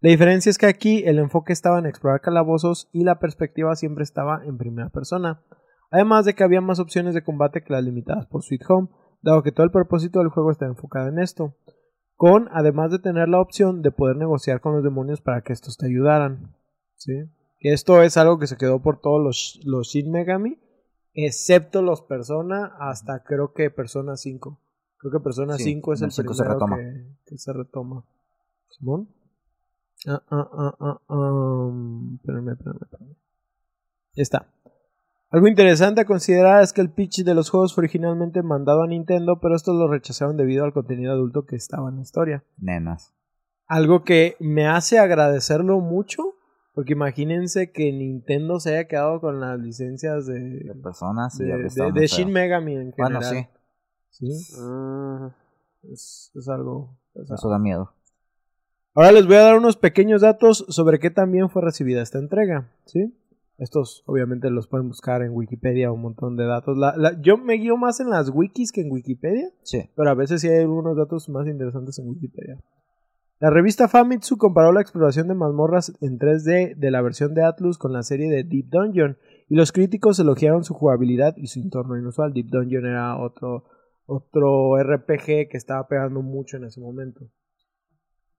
La 0.00 0.10
diferencia 0.10 0.50
es 0.50 0.56
que 0.56 0.66
aquí 0.66 1.02
el 1.06 1.18
enfoque 1.18 1.52
estaba 1.52 1.80
en 1.80 1.86
explorar 1.86 2.20
calabozos 2.20 2.88
y 2.92 3.02
la 3.02 3.18
perspectiva 3.18 3.74
siempre 3.74 4.04
estaba 4.04 4.44
en 4.44 4.56
primera 4.56 4.90
persona. 4.90 5.42
Además 5.90 6.24
de 6.24 6.34
que 6.34 6.44
había 6.44 6.60
más 6.60 6.78
opciones 6.78 7.14
de 7.14 7.24
combate 7.24 7.64
que 7.64 7.72
las 7.72 7.82
limitadas 7.82 8.26
por 8.26 8.44
Sweet 8.44 8.62
Home, 8.68 8.88
dado 9.22 9.42
que 9.42 9.50
todo 9.50 9.64
el 9.64 9.72
propósito 9.72 10.20
del 10.20 10.28
juego 10.28 10.52
está 10.52 10.66
enfocado 10.66 11.08
en 11.08 11.18
esto. 11.18 11.56
Con, 12.14 12.48
además 12.52 12.92
de 12.92 13.00
tener 13.00 13.28
la 13.28 13.40
opción 13.40 13.82
de 13.82 13.90
poder 13.90 14.16
negociar 14.16 14.60
con 14.60 14.74
los 14.74 14.84
demonios 14.84 15.20
para 15.20 15.42
que 15.42 15.52
estos 15.52 15.76
te 15.76 15.86
ayudaran. 15.86 16.54
¿Sí? 16.94 17.24
Que 17.58 17.72
esto 17.72 18.02
es 18.02 18.16
algo 18.16 18.38
que 18.38 18.46
se 18.46 18.56
quedó 18.56 18.82
por 18.82 19.00
todos 19.00 19.22
los, 19.22 19.60
los 19.64 19.88
Shin 19.88 20.10
Megami, 20.10 20.58
excepto 21.14 21.82
los 21.82 22.02
Persona, 22.02 22.76
hasta 22.78 23.22
creo 23.22 23.52
que 23.52 23.70
Persona 23.70 24.16
5. 24.16 24.60
Creo 24.98 25.12
que 25.12 25.20
Persona 25.20 25.56
Sí, 25.56 25.64
5 25.64 25.92
es 25.92 26.00
el 26.00 26.06
el 26.06 26.12
5 26.12 26.34
se 26.34 26.42
primero 26.42 26.54
retoma. 26.54 26.76
Que, 26.76 27.06
que 27.26 27.38
se 27.38 27.52
retoma. 27.52 28.04
¿Simón? 28.68 29.08
Ah, 30.06 30.22
ah, 30.30 30.50
ah, 30.52 30.76
ah, 30.80 31.00
ah, 31.08 31.70
espérame, 32.16 32.52
espérame, 32.52 32.82
espérame. 32.82 33.16
Ya 34.14 34.22
está. 34.22 34.48
Algo 35.30 35.48
interesante 35.48 36.00
a 36.00 36.04
considerar 36.04 36.62
es 36.62 36.72
que 36.72 36.80
el 36.80 36.92
pitch 36.92 37.24
de 37.24 37.34
los 37.34 37.50
juegos 37.50 37.74
fue 37.74 37.82
originalmente 37.82 38.42
mandado 38.42 38.82
a 38.82 38.86
Nintendo, 38.86 39.40
pero 39.40 39.56
estos 39.56 39.74
lo 39.74 39.88
rechazaron 39.88 40.36
debido 40.36 40.64
al 40.64 40.72
contenido 40.72 41.12
adulto 41.12 41.44
que 41.44 41.56
estaba 41.56 41.88
en 41.88 41.96
la 41.96 42.02
historia. 42.02 42.44
Nenas. 42.56 43.12
Algo 43.66 44.04
que 44.04 44.36
me 44.38 44.68
hace 44.68 44.98
agradecerlo 44.98 45.80
mucho, 45.80 46.33
porque 46.74 46.92
imagínense 46.92 47.70
que 47.72 47.92
Nintendo 47.92 48.58
se 48.60 48.70
haya 48.76 48.88
quedado 48.88 49.20
con 49.20 49.40
las 49.40 49.58
licencias 49.60 50.26
de, 50.26 50.40
De 50.40 50.74
personas 50.74 51.38
y 51.40 51.44
de, 51.44 52.06
Shin. 52.06 52.32
Megami 52.32 52.74
en 52.74 52.92
general. 52.92 53.22
Bueno, 53.22 53.22
sí, 53.22 53.46
Sí, 54.10 54.60
Mm, 54.60 55.26
es, 55.92 56.30
es 56.34 56.48
algo 56.48 56.96
pesado. 57.12 57.34
eso 57.34 57.48
da 57.48 57.58
miedo. 57.58 57.92
Ahora 58.94 59.10
les 59.10 59.26
voy 59.26 59.36
a 59.36 59.42
dar 59.42 59.56
unos 59.56 59.76
pequeños 59.76 60.20
datos 60.22 60.64
sobre 60.68 61.00
qué 61.00 61.10
también 61.10 61.50
fue 61.50 61.62
recibida 61.62 62.00
esta 62.00 62.18
entrega, 62.18 62.70
¿sí? 62.84 63.12
Estos 63.58 64.02
obviamente 64.06 64.50
los 64.50 64.66
pueden 64.68 64.88
buscar 64.88 65.22
en 65.22 65.30
Wikipedia, 65.32 65.90
un 65.92 66.02
montón 66.02 66.36
de 66.36 66.44
datos. 66.44 66.76
La- 66.76 66.96
la- 66.96 67.20
yo 67.20 67.36
me 67.38 67.54
guío 67.54 67.76
más 67.76 67.98
en 68.00 68.10
las 68.10 68.30
wikis 68.30 68.70
que 68.72 68.82
en 68.82 68.90
Wikipedia, 68.92 69.50
Sí. 69.62 69.90
pero 69.96 70.10
a 70.10 70.14
veces 70.14 70.40
sí 70.40 70.48
hay 70.48 70.60
algunos 70.60 70.96
datos 70.96 71.28
más 71.28 71.46
interesantes 71.48 71.98
en 71.98 72.08
Wikipedia. 72.08 72.58
La 73.44 73.50
revista 73.50 73.88
Famitsu 73.88 74.38
comparó 74.38 74.72
la 74.72 74.80
exploración 74.80 75.28
de 75.28 75.34
mazmorras 75.34 75.92
en 76.00 76.18
3D 76.18 76.76
de 76.76 76.90
la 76.90 77.02
versión 77.02 77.34
de 77.34 77.44
Atlus 77.44 77.76
con 77.76 77.92
la 77.92 78.02
serie 78.02 78.30
de 78.30 78.42
Deep 78.42 78.70
Dungeon 78.70 79.18
y 79.50 79.56
los 79.56 79.70
críticos 79.70 80.18
elogiaron 80.18 80.64
su 80.64 80.72
jugabilidad 80.72 81.34
y 81.36 81.48
su 81.48 81.60
entorno 81.60 81.98
inusual. 81.98 82.32
Deep 82.32 82.46
Dungeon 82.46 82.86
era 82.86 83.18
otro, 83.18 83.64
otro 84.06 84.82
RPG 84.82 85.50
que 85.50 85.58
estaba 85.58 85.86
pegando 85.88 86.22
mucho 86.22 86.56
en 86.56 86.64
ese 86.64 86.80
momento. 86.80 87.26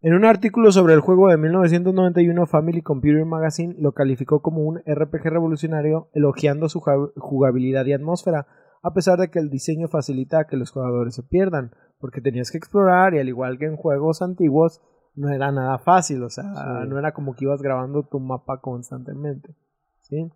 En 0.01 0.15
un 0.15 0.25
artículo 0.25 0.71
sobre 0.71 0.95
el 0.95 1.01
juego 1.01 1.27
de 1.27 1.37
1991, 1.37 2.47
Family 2.47 2.81
Computer 2.81 3.25
Magazine 3.25 3.75
lo 3.77 3.91
calificó 3.91 4.41
como 4.41 4.63
un 4.63 4.79
RPG 4.87 5.25
revolucionario, 5.25 6.09
elogiando 6.13 6.67
su 6.67 6.81
jugabilidad 7.15 7.85
y 7.85 7.93
atmósfera, 7.93 8.47
a 8.81 8.91
pesar 8.95 9.19
de 9.19 9.29
que 9.29 9.37
el 9.37 9.51
diseño 9.51 9.87
facilita 9.87 10.47
que 10.47 10.57
los 10.57 10.71
jugadores 10.71 11.13
se 11.13 11.21
pierdan, 11.21 11.75
porque 11.99 12.21
tenías 12.21 12.49
que 12.49 12.57
explorar 12.57 13.13
y 13.13 13.19
al 13.19 13.29
igual 13.29 13.59
que 13.59 13.65
en 13.65 13.75
juegos 13.77 14.23
antiguos, 14.23 14.81
no 15.15 15.29
era 15.29 15.51
nada 15.51 15.77
fácil, 15.79 16.23
o 16.23 16.29
sea, 16.29 16.43
Sí. 16.43 16.89
no 16.89 16.99
era 16.99 17.13
como 17.13 17.33
que 17.35 17.45
ibas 17.45 17.61
grabando 17.61 18.03
tu 18.03 18.19
mapa 18.19 18.59
constantemente. 18.59 19.55
¿sí? 20.01 20.29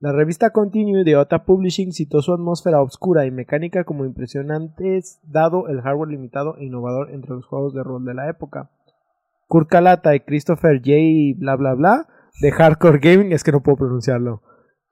La 0.00 0.12
revista 0.12 0.50
Continue 0.50 1.04
de 1.04 1.16
Ota 1.16 1.44
Publishing 1.44 1.92
citó 1.92 2.20
su 2.20 2.32
atmósfera 2.34 2.82
oscura 2.82 3.26
y 3.26 3.30
mecánica 3.30 3.84
como 3.84 4.04
impresionantes, 4.04 5.20
dado 5.22 5.68
el 5.68 5.80
hardware 5.80 6.10
limitado 6.10 6.56
e 6.58 6.64
innovador 6.64 7.10
entre 7.10 7.30
los 7.30 7.46
juegos 7.46 7.74
de 7.74 7.82
rol 7.82 8.04
de 8.04 8.14
la 8.14 8.28
época. 8.28 8.70
Kurt 9.46 9.68
Kalata 9.68 10.14
y 10.14 10.20
Christopher 10.20 10.78
J. 10.78 11.38
bla 11.38 11.56
bla 11.56 11.74
bla 11.74 12.08
de 12.40 12.50
Hardcore 12.50 12.98
Gaming, 12.98 13.32
es 13.32 13.44
que 13.44 13.52
no 13.52 13.62
puedo 13.62 13.76
pronunciarlo, 13.78 14.42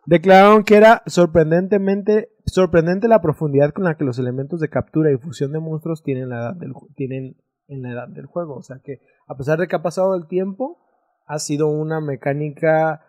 declararon 0.07 0.62
que 0.62 0.77
era 0.77 1.03
sorprendentemente 1.07 2.29
sorprendente 2.45 3.09
la 3.09 3.21
profundidad 3.21 3.73
con 3.73 3.85
la 3.85 3.97
que 3.97 4.05
los 4.05 4.19
elementos 4.19 4.61
de 4.61 4.69
captura 4.69 5.12
y 5.12 5.17
fusión 5.17 5.53
de 5.53 5.61
monstruos 5.61 6.03
tienen, 6.03 6.29
la 6.29 6.39
edad 6.39 6.55
del, 6.57 6.73
tienen 6.97 7.37
en 7.73 7.83
la 7.83 7.93
edad 7.93 8.09
del 8.09 8.26
juego. 8.26 8.55
O 8.57 8.62
sea 8.62 8.81
que 8.83 9.00
a 9.26 9.37
pesar 9.37 9.59
de 9.59 9.69
que 9.69 9.76
ha 9.76 9.83
pasado 9.83 10.14
el 10.14 10.26
tiempo, 10.26 10.79
ha 11.26 11.38
sido 11.38 11.69
una 11.69 12.00
mecánica 12.00 13.05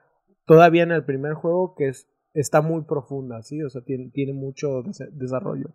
todavía 0.46 0.84
en 0.84 0.92
el 0.92 1.04
primer 1.06 1.34
juego 1.34 1.76
que 1.76 1.90
es, 1.90 2.08
está 2.34 2.62
muy 2.62 2.84
profunda, 2.84 3.42
¿sí? 3.44 3.62
O 3.64 3.70
sea, 3.70 3.82
tiene, 3.82 4.10
tiene 4.12 4.34
mucho 4.34 4.84
desarrollo. 5.12 5.70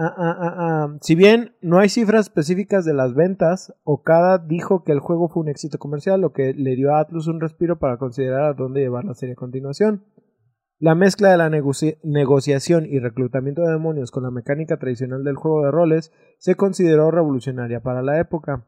Ah, 0.00 0.14
ah, 0.16 0.36
ah, 0.38 0.54
ah. 0.58 0.98
Si 1.00 1.16
bien 1.16 1.56
no 1.60 1.80
hay 1.80 1.88
cifras 1.88 2.26
específicas 2.26 2.84
de 2.84 2.94
las 2.94 3.14
ventas, 3.14 3.74
Okada 3.82 4.38
dijo 4.38 4.84
que 4.84 4.92
el 4.92 5.00
juego 5.00 5.28
fue 5.28 5.42
un 5.42 5.48
éxito 5.48 5.78
comercial, 5.78 6.20
lo 6.20 6.32
que 6.32 6.54
le 6.54 6.76
dio 6.76 6.94
a 6.94 7.00
Atlus 7.00 7.26
un 7.26 7.40
respiro 7.40 7.80
para 7.80 7.96
considerar 7.96 8.42
a 8.44 8.54
dónde 8.54 8.80
llevar 8.80 9.04
la 9.04 9.14
serie 9.14 9.32
a 9.32 9.36
continuación. 9.36 10.04
La 10.80 10.94
mezcla 10.94 11.30
de 11.30 11.36
la 11.36 11.50
negoci- 11.50 11.98
negociación 12.04 12.86
y 12.86 13.00
reclutamiento 13.00 13.62
de 13.62 13.72
demonios 13.72 14.12
con 14.12 14.22
la 14.22 14.30
mecánica 14.30 14.78
tradicional 14.78 15.24
del 15.24 15.34
juego 15.34 15.64
de 15.64 15.72
roles 15.72 16.12
se 16.38 16.54
consideró 16.54 17.10
revolucionaria 17.10 17.80
para 17.80 18.00
la 18.02 18.20
época. 18.20 18.64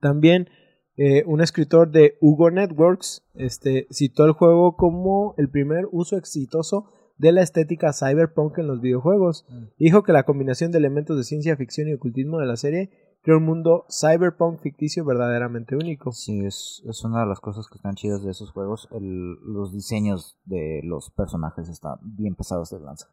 También 0.00 0.48
eh, 0.96 1.24
un 1.26 1.40
escritor 1.40 1.90
de 1.90 2.18
Hugo 2.20 2.52
Networks 2.52 3.26
este, 3.34 3.88
citó 3.90 4.24
el 4.26 4.32
juego 4.32 4.76
como 4.76 5.34
el 5.38 5.50
primer 5.50 5.86
uso 5.90 6.16
exitoso 6.16 6.92
de 7.16 7.32
la 7.32 7.42
estética 7.42 7.92
cyberpunk 7.92 8.58
en 8.58 8.68
los 8.68 8.80
videojuegos. 8.80 9.44
Dijo 9.76 10.04
que 10.04 10.12
la 10.12 10.22
combinación 10.22 10.70
de 10.70 10.78
elementos 10.78 11.16
de 11.16 11.24
ciencia 11.24 11.56
ficción 11.56 11.88
y 11.88 11.94
ocultismo 11.94 12.38
de 12.38 12.46
la 12.46 12.56
serie 12.56 12.90
un 13.36 13.44
mundo 13.44 13.84
cyberpunk 13.90 14.60
ficticio 14.60 15.04
verdaderamente 15.04 15.76
único. 15.76 16.12
Sí, 16.12 16.44
es, 16.44 16.82
es 16.88 17.04
una 17.04 17.20
de 17.20 17.26
las 17.26 17.40
cosas 17.40 17.66
que 17.68 17.76
están 17.76 17.94
chidas 17.94 18.22
de 18.24 18.30
esos 18.30 18.50
juegos. 18.52 18.88
El- 18.92 19.34
los 19.44 19.72
diseños 19.72 20.38
de 20.44 20.80
los 20.84 21.10
personajes 21.10 21.68
están 21.68 21.98
bien 22.02 22.34
pesados 22.34 22.70
de 22.70 22.80
lanza. 22.80 23.08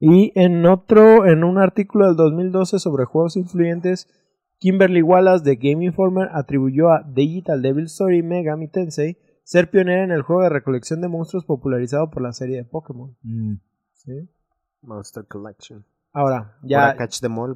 Y 0.00 0.32
en 0.38 0.64
otro, 0.66 1.26
en 1.26 1.42
un 1.44 1.58
artículo 1.58 2.06
del 2.06 2.16
2012 2.16 2.78
sobre 2.78 3.04
juegos 3.04 3.36
influyentes, 3.36 4.08
Kimberly 4.58 5.02
Wallace 5.02 5.44
de 5.44 5.56
Game 5.56 5.84
Informer 5.84 6.28
atribuyó 6.32 6.90
a 6.90 7.02
Digital 7.02 7.62
Devil 7.62 7.84
Story 7.86 8.22
Megami 8.22 8.68
Tensei 8.68 9.18
ser 9.44 9.70
pionera 9.70 10.04
en 10.04 10.10
el 10.10 10.22
juego 10.22 10.42
de 10.42 10.50
recolección 10.50 11.00
de 11.00 11.08
monstruos 11.08 11.44
popularizado 11.46 12.10
por 12.10 12.22
la 12.22 12.32
serie 12.32 12.56
de 12.56 12.64
Pokémon. 12.64 13.16
¿sí? 13.94 14.28
Monster 14.82 15.26
Collection. 15.26 15.84
Ahora, 16.12 16.56
Ya. 16.62 16.96
ya, 16.96 16.96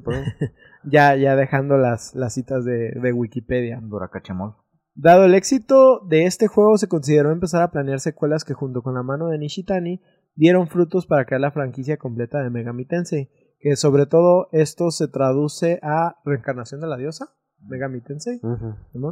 bro. 0.01 0.13
ya, 0.83 1.15
ya 1.15 1.35
dejando 1.35 1.77
las, 1.77 2.13
las 2.15 2.33
citas 2.33 2.63
de, 2.65 2.91
de 2.91 3.11
Wikipedia. 3.13 3.79
Durakachemol. 3.81 4.55
Dado 4.95 5.25
el 5.25 5.33
éxito 5.33 6.01
de 6.07 6.25
este 6.25 6.47
juego, 6.47 6.77
se 6.77 6.87
consideró 6.87 7.31
empezar 7.31 7.63
a 7.63 7.71
planear 7.71 7.99
secuelas 7.99 8.43
que 8.45 8.53
junto 8.53 8.83
con 8.83 8.93
la 8.93 9.01
mano 9.03 9.27
de 9.29 9.39
Nishitani 9.39 10.01
dieron 10.35 10.67
frutos 10.67 11.07
para 11.07 11.25
crear 11.25 11.41
la 11.41 11.51
franquicia 11.51 11.97
completa 11.97 12.43
de 12.43 12.49
Megami 12.51 12.85
Tensei, 12.85 13.29
que 13.59 13.75
sobre 13.75 14.05
todo 14.05 14.49
esto 14.51 14.91
se 14.91 15.07
traduce 15.07 15.79
a 15.81 16.17
reencarnación 16.25 16.79
de 16.79 16.87
la 16.87 16.97
diosa, 16.97 17.29
Megami 17.67 18.01
Tensei. 18.01 18.39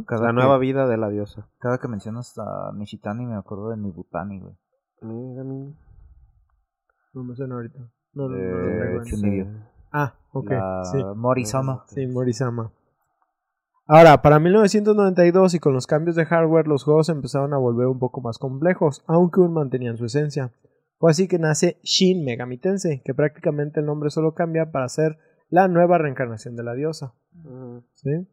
Cada 0.06 0.22
La 0.22 0.28
que- 0.30 0.34
nueva 0.34 0.58
vida 0.60 0.88
de 0.88 0.98
la 0.98 1.10
diosa. 1.10 1.50
Cada 1.58 1.80
que 1.80 1.88
mencionas 1.88 2.38
a 2.38 2.72
Nishitani 2.76 3.26
me 3.26 3.36
acuerdo 3.36 3.70
de 3.70 3.78
mi 3.78 3.90
Butani, 3.92 4.40
güey. 4.40 4.54
Megami. 5.02 5.76
No 7.14 7.24
me 7.24 7.36
suena 7.36 7.56
ahorita. 7.56 7.80
No, 8.14 8.28
no, 8.28 8.38
no, 8.38 8.38
no 8.38 9.02
Eh, 9.02 9.06
Chunibyo. 9.06 9.48
Ah, 9.92 10.14
ok. 10.32 10.50
La 10.52 10.84
Sí. 10.86 10.98
Morisama. 11.16 11.84
Sí, 11.88 12.08
Morisama. 12.08 12.72
Ahora, 13.88 14.22
para 14.22 14.40
1992 14.40 15.54
y 15.56 15.60
con 15.60 15.74
los 15.74 15.86
cambios 15.86 16.16
de 16.16 16.26
hardware, 16.26 16.68
los 16.68 16.84
juegos 16.84 17.10
empezaron 17.10 17.54
a 17.54 17.58
volver 17.58 17.88
un 17.88 18.00
poco 18.00 18.22
más 18.22 18.38
complejos, 18.38 19.04
aunque 19.08 19.42
aún 19.42 19.54
mantenían 19.54 19.98
su 19.98 20.06
esencia. 20.06 20.54
Fue 20.98 21.12
así 21.12 21.28
que 21.28 21.40
nace 21.40 21.78
Shin 21.84 22.24
Megami 22.24 22.58
Tensei, 22.58 23.02
que 23.04 23.14
prácticamente 23.14 23.80
el 23.80 23.88
nombre 23.88 24.10
solo 24.12 24.34
cambia 24.34 24.72
para 24.72 24.88
ser 24.88 25.18
la 25.50 25.68
nueva 25.68 25.98
reencarnación 25.98 26.56
de 26.56 26.64
la 26.64 26.74
diosa. 26.74 27.14
¿sí? 27.96 28.28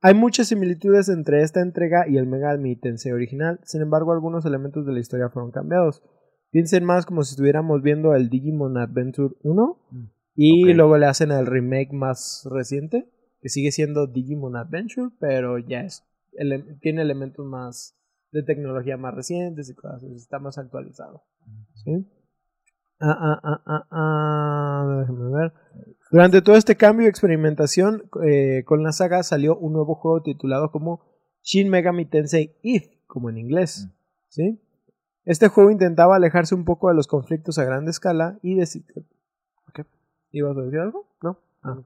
Hay 0.00 0.14
muchas 0.14 0.46
similitudes 0.48 1.08
entre 1.08 1.42
esta 1.42 1.60
entrega 1.60 2.08
y 2.08 2.16
el 2.16 2.26
Megami 2.26 2.76
Tensei 2.76 3.12
original, 3.12 3.60
sin 3.64 3.82
embargo 3.82 4.12
algunos 4.12 4.46
elementos 4.46 4.86
de 4.86 4.92
la 4.92 5.00
historia 5.00 5.28
fueron 5.28 5.50
cambiados. 5.50 6.02
Piensen 6.50 6.84
más 6.84 7.04
como 7.06 7.22
si 7.22 7.32
estuviéramos 7.32 7.82
viendo 7.82 8.14
el 8.14 8.28
Digimon 8.30 8.78
Adventure 8.78 9.34
1 9.42 9.78
y 10.34 10.70
Ok. 10.70 10.76
luego 10.76 10.98
le 10.98 11.06
hacen 11.06 11.30
el 11.30 11.46
remake 11.46 11.92
más 11.92 12.46
reciente, 12.50 13.08
que 13.40 13.48
sigue 13.48 13.70
siendo 13.72 14.06
Digimon 14.06 14.56
Adventure, 14.56 15.10
pero 15.20 15.58
ya 15.58 15.80
es 15.82 16.04
ele- 16.32 16.76
tiene 16.80 17.02
elementos 17.02 17.44
más 17.46 17.94
de 18.32 18.42
tecnología 18.42 18.96
más 18.96 19.14
recientes 19.14 19.68
y 19.70 19.74
cosas 19.74 20.02
está 20.04 20.38
más 20.38 20.58
actualizado. 20.58 21.22
¿sí? 21.74 22.06
Ah, 23.00 23.16
ah, 23.18 23.40
ah, 23.44 23.62
ah, 23.66 23.86
ah, 23.90 24.96
déjame 25.00 25.30
ver. 25.30 25.52
Durante 26.10 26.42
todo 26.42 26.56
este 26.56 26.76
cambio 26.76 27.06
y 27.06 27.08
experimentación 27.10 28.04
eh, 28.26 28.64
con 28.64 28.82
la 28.82 28.92
saga 28.92 29.22
salió 29.22 29.56
un 29.56 29.74
nuevo 29.74 29.94
juego 29.94 30.22
titulado 30.22 30.70
como 30.70 31.00
Shin 31.42 31.68
Megami 31.70 32.06
Tensei 32.06 32.56
If, 32.62 32.86
como 33.06 33.28
en 33.30 33.38
inglés. 33.38 33.88
¿sí? 34.28 34.60
Este 35.28 35.48
juego 35.48 35.70
intentaba 35.70 36.16
alejarse 36.16 36.54
un 36.54 36.64
poco 36.64 36.88
de 36.88 36.94
los 36.94 37.06
conflictos 37.06 37.58
a 37.58 37.64
gran 37.64 37.86
escala 37.86 38.38
y. 38.40 38.56
¿Qué? 39.74 39.84
¿Ibas 40.32 40.56
a 40.56 40.62
decir 40.62 40.78
algo? 40.78 41.06
No. 41.22 41.38
Ah. 41.62 41.82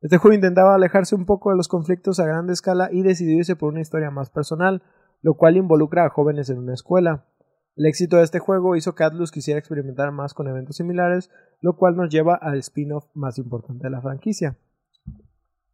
Este 0.00 0.16
juego 0.18 0.36
intentaba 0.36 0.76
alejarse 0.76 1.16
un 1.16 1.26
poco 1.26 1.50
de 1.50 1.56
los 1.56 1.66
conflictos 1.66 2.20
a 2.20 2.24
gran 2.24 2.48
escala 2.50 2.88
y 2.92 3.02
decidió 3.02 3.36
irse 3.36 3.56
por 3.56 3.72
una 3.72 3.80
historia 3.80 4.12
más 4.12 4.30
personal, 4.30 4.80
lo 5.22 5.34
cual 5.34 5.56
involucra 5.56 6.06
a 6.06 6.10
jóvenes 6.10 6.50
en 6.50 6.58
una 6.58 6.74
escuela. 6.74 7.26
El 7.74 7.86
éxito 7.86 8.18
de 8.18 8.22
este 8.22 8.38
juego 8.38 8.76
hizo 8.76 8.94
que 8.94 9.02
Atlus 9.02 9.32
quisiera 9.32 9.58
experimentar 9.58 10.12
más 10.12 10.32
con 10.32 10.46
eventos 10.46 10.76
similares, 10.76 11.32
lo 11.62 11.74
cual 11.74 11.96
nos 11.96 12.10
lleva 12.10 12.36
al 12.36 12.58
spin-off 12.58 13.06
más 13.12 13.38
importante 13.38 13.88
de 13.88 13.90
la 13.90 14.02
franquicia. 14.02 14.56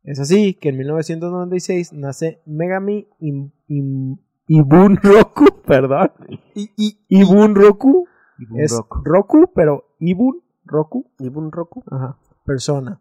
Es 0.05 0.21
así 0.21 0.55
que 0.55 0.71
en 0.71 0.79
1996 0.79 1.93
nace 1.93 2.41
Megami 2.47 3.09
Ibun 4.49 4.97
Roku, 4.97 5.45
perdón. 5.67 6.11
Ibun 7.09 7.55
Roku 7.55 8.07
Ibun 8.39 8.61
es 8.61 8.73
Roku. 8.77 9.03
Roku, 9.05 9.53
pero 9.55 9.85
Ibun 10.01 10.41
Roku 10.65 11.07
Ibun 11.19 11.53
Roku. 11.53 11.85
Ajá, 11.91 12.17
Persona. 12.45 13.01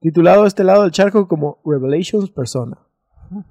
Titulado 0.00 0.46
este 0.46 0.64
lado 0.64 0.82
del 0.82 0.92
charco 0.92 1.28
como 1.28 1.58
Revelations 1.64 2.30
Persona. 2.30 2.78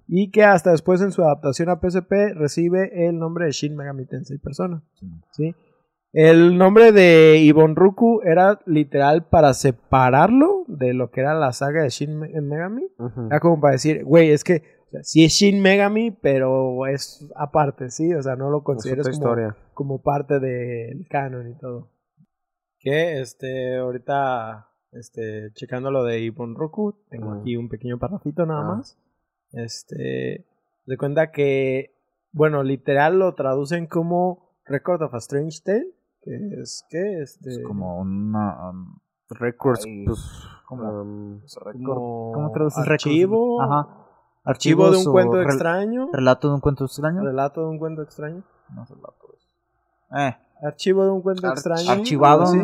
Y 0.07 0.29
que 0.31 0.43
hasta 0.43 0.71
después 0.71 1.01
en 1.01 1.11
su 1.13 1.21
adaptación 1.23 1.69
a 1.69 1.79
PSP 1.79 2.11
recibe 2.35 3.07
el 3.07 3.17
nombre 3.17 3.45
de 3.45 3.51
Shin 3.51 3.75
Megami 3.77 4.05
Tensei 4.05 4.37
Persona. 4.37 4.83
¿sí? 5.31 5.55
El 6.11 6.57
nombre 6.57 6.91
de 6.91 7.37
Ibon 7.37 7.75
Ruku 7.77 8.21
era 8.23 8.59
literal 8.65 9.27
para 9.29 9.53
separarlo 9.53 10.65
de 10.67 10.93
lo 10.93 11.11
que 11.11 11.21
era 11.21 11.33
la 11.33 11.53
saga 11.53 11.83
de 11.83 11.89
Shin 11.89 12.17
Me- 12.19 12.41
Megami. 12.41 12.87
Era 13.27 13.39
como 13.39 13.61
para 13.61 13.73
decir, 13.73 14.03
güey, 14.03 14.31
es 14.31 14.43
que 14.43 14.63
o 14.89 14.91
sea, 14.91 15.03
sí 15.03 15.23
es 15.23 15.33
Shin 15.33 15.61
Megami, 15.61 16.11
pero 16.11 16.85
es 16.87 17.27
aparte, 17.35 17.89
¿sí? 17.89 18.13
O 18.13 18.21
sea, 18.21 18.35
no 18.35 18.49
lo 18.49 18.57
otra 18.57 19.03
como, 19.03 19.09
historia. 19.13 19.57
como 19.73 20.01
parte 20.01 20.39
del 20.39 21.07
canon 21.09 21.49
y 21.49 21.55
todo. 21.57 21.89
Que, 22.79 23.19
este, 23.21 23.77
ahorita, 23.77 24.67
este, 24.91 25.51
checando 25.53 25.91
lo 25.91 26.03
de 26.03 26.19
Ibon 26.21 26.55
Roku, 26.55 26.95
tengo 27.09 27.33
aquí 27.33 27.55
un 27.57 27.69
pequeño 27.69 27.99
parrafito 27.99 28.45
nada 28.45 28.61
Ah. 28.61 28.75
más. 28.75 28.97
Este, 29.51 30.45
de 30.85 30.97
cuenta 30.97 31.31
que, 31.31 31.95
bueno, 32.31 32.63
literal 32.63 33.19
lo 33.19 33.33
traducen 33.35 33.87
como 33.87 34.49
Record 34.65 35.01
of 35.03 35.13
a 35.13 35.17
Strange 35.17 35.59
Tale, 35.63 35.87
que 36.21 36.35
es, 36.61 36.85
¿qué? 36.89 37.21
Este, 37.21 37.49
Es 37.49 37.59
como 37.63 37.99
una... 37.99 38.69
um, 38.69 38.99
Records, 39.31 39.85
Ay, 39.85 40.05
pues. 40.05 40.19
¿cómo? 40.67 41.01
um, 41.01 41.41
como 41.85 42.31
¿Cómo 42.33 42.51
traduces 42.51 42.83
records? 42.85 43.05
archivo, 43.05 43.61
Ajá. 43.61 43.98
Archivo 44.43 44.89
de 44.91 44.97
un 44.97 45.05
cuento 45.11 45.33
rel- 45.37 45.45
extraño, 45.45 46.09
¿Relato 46.11 46.47
de 46.49 46.53
un 46.55 46.61
cuento 46.61 46.85
extraño? 46.85 47.21
relato 47.23 47.61
de 47.61 47.67
un 47.67 47.77
cuento 47.79 48.01
extraño, 48.01 48.43
No 48.73 48.83
es 48.83 48.89
relato. 48.89 49.15
Eh, 50.17 50.35
archivo 50.63 51.05
de 51.05 51.11
un 51.11 51.21
cuento 51.21 51.47
extraño, 51.47 51.89
archivado. 51.91 52.43
así. 52.43 52.59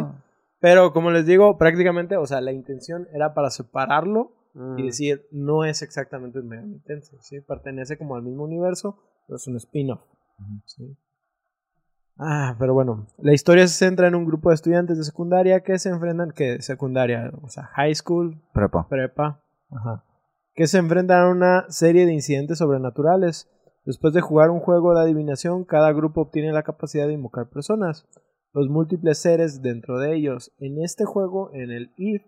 Pero 0.60 0.94
como 0.94 1.12
les 1.12 1.26
digo, 1.26 1.58
prácticamente, 1.58 2.18
o 2.18 2.26
sea, 2.26 2.42
la 2.42 2.52
intención 2.52 3.08
era 3.14 3.34
para 3.36 3.50
separarlo 3.52 4.32
mm, 4.56 4.80
y 4.80 4.86
decir, 4.88 5.28
no 5.32 5.64
es 5.64 5.82
exactamente 5.84 6.40
un 6.40 6.48
Megami 6.48 6.80
Tensei, 6.80 7.20
¿sí? 7.22 7.42
Pertenece 7.42 7.98
como 8.00 8.16
al 8.16 8.24
mismo 8.24 8.44
universo, 8.46 8.98
pero 9.28 9.36
es 9.38 9.46
un 9.48 9.58
spin-off. 9.58 10.02
¿sí? 10.66 10.98
Ah, 12.18 12.56
pero 12.58 12.74
bueno, 12.74 13.06
la 13.18 13.34
historia 13.34 13.68
se 13.68 13.76
centra 13.86 14.08
en 14.08 14.16
un 14.16 14.26
grupo 14.26 14.50
de 14.50 14.56
estudiantes 14.56 14.98
de 14.98 15.04
secundaria 15.04 15.62
que 15.62 15.78
se 15.78 15.90
enfrentan, 15.90 16.32
que 16.32 16.62
secundaria, 16.62 17.32
o 17.44 17.50
sea, 17.50 17.66
high 17.76 17.94
school, 17.94 18.42
Prepa. 18.54 18.88
prepa, 18.88 19.42
ajá, 19.70 20.04
que 20.56 20.68
se 20.68 20.78
enfrentan 20.78 21.22
a 21.22 21.30
una 21.30 21.66
serie 21.70 22.06
de 22.06 22.14
incidentes 22.14 22.60
sobrenaturales. 22.60 23.50
Después 23.84 24.14
de 24.14 24.22
jugar 24.22 24.50
un 24.50 24.60
juego 24.60 24.96
de 24.96 25.02
adivinación, 25.02 25.66
cada 25.66 25.92
grupo 25.92 26.22
obtiene 26.22 26.52
la 26.52 26.64
capacidad 26.64 27.08
de 27.08 27.14
invocar 27.14 27.50
personas, 27.50 28.08
los 28.54 28.68
múltiples 28.70 29.20
seres 29.20 29.62
dentro 29.62 30.00
de 30.00 30.16
ellos. 30.16 30.54
En 30.58 30.82
este 30.82 31.06
juego, 31.06 31.52
en 31.54 31.72
el 31.72 31.94
IF, 31.98 32.24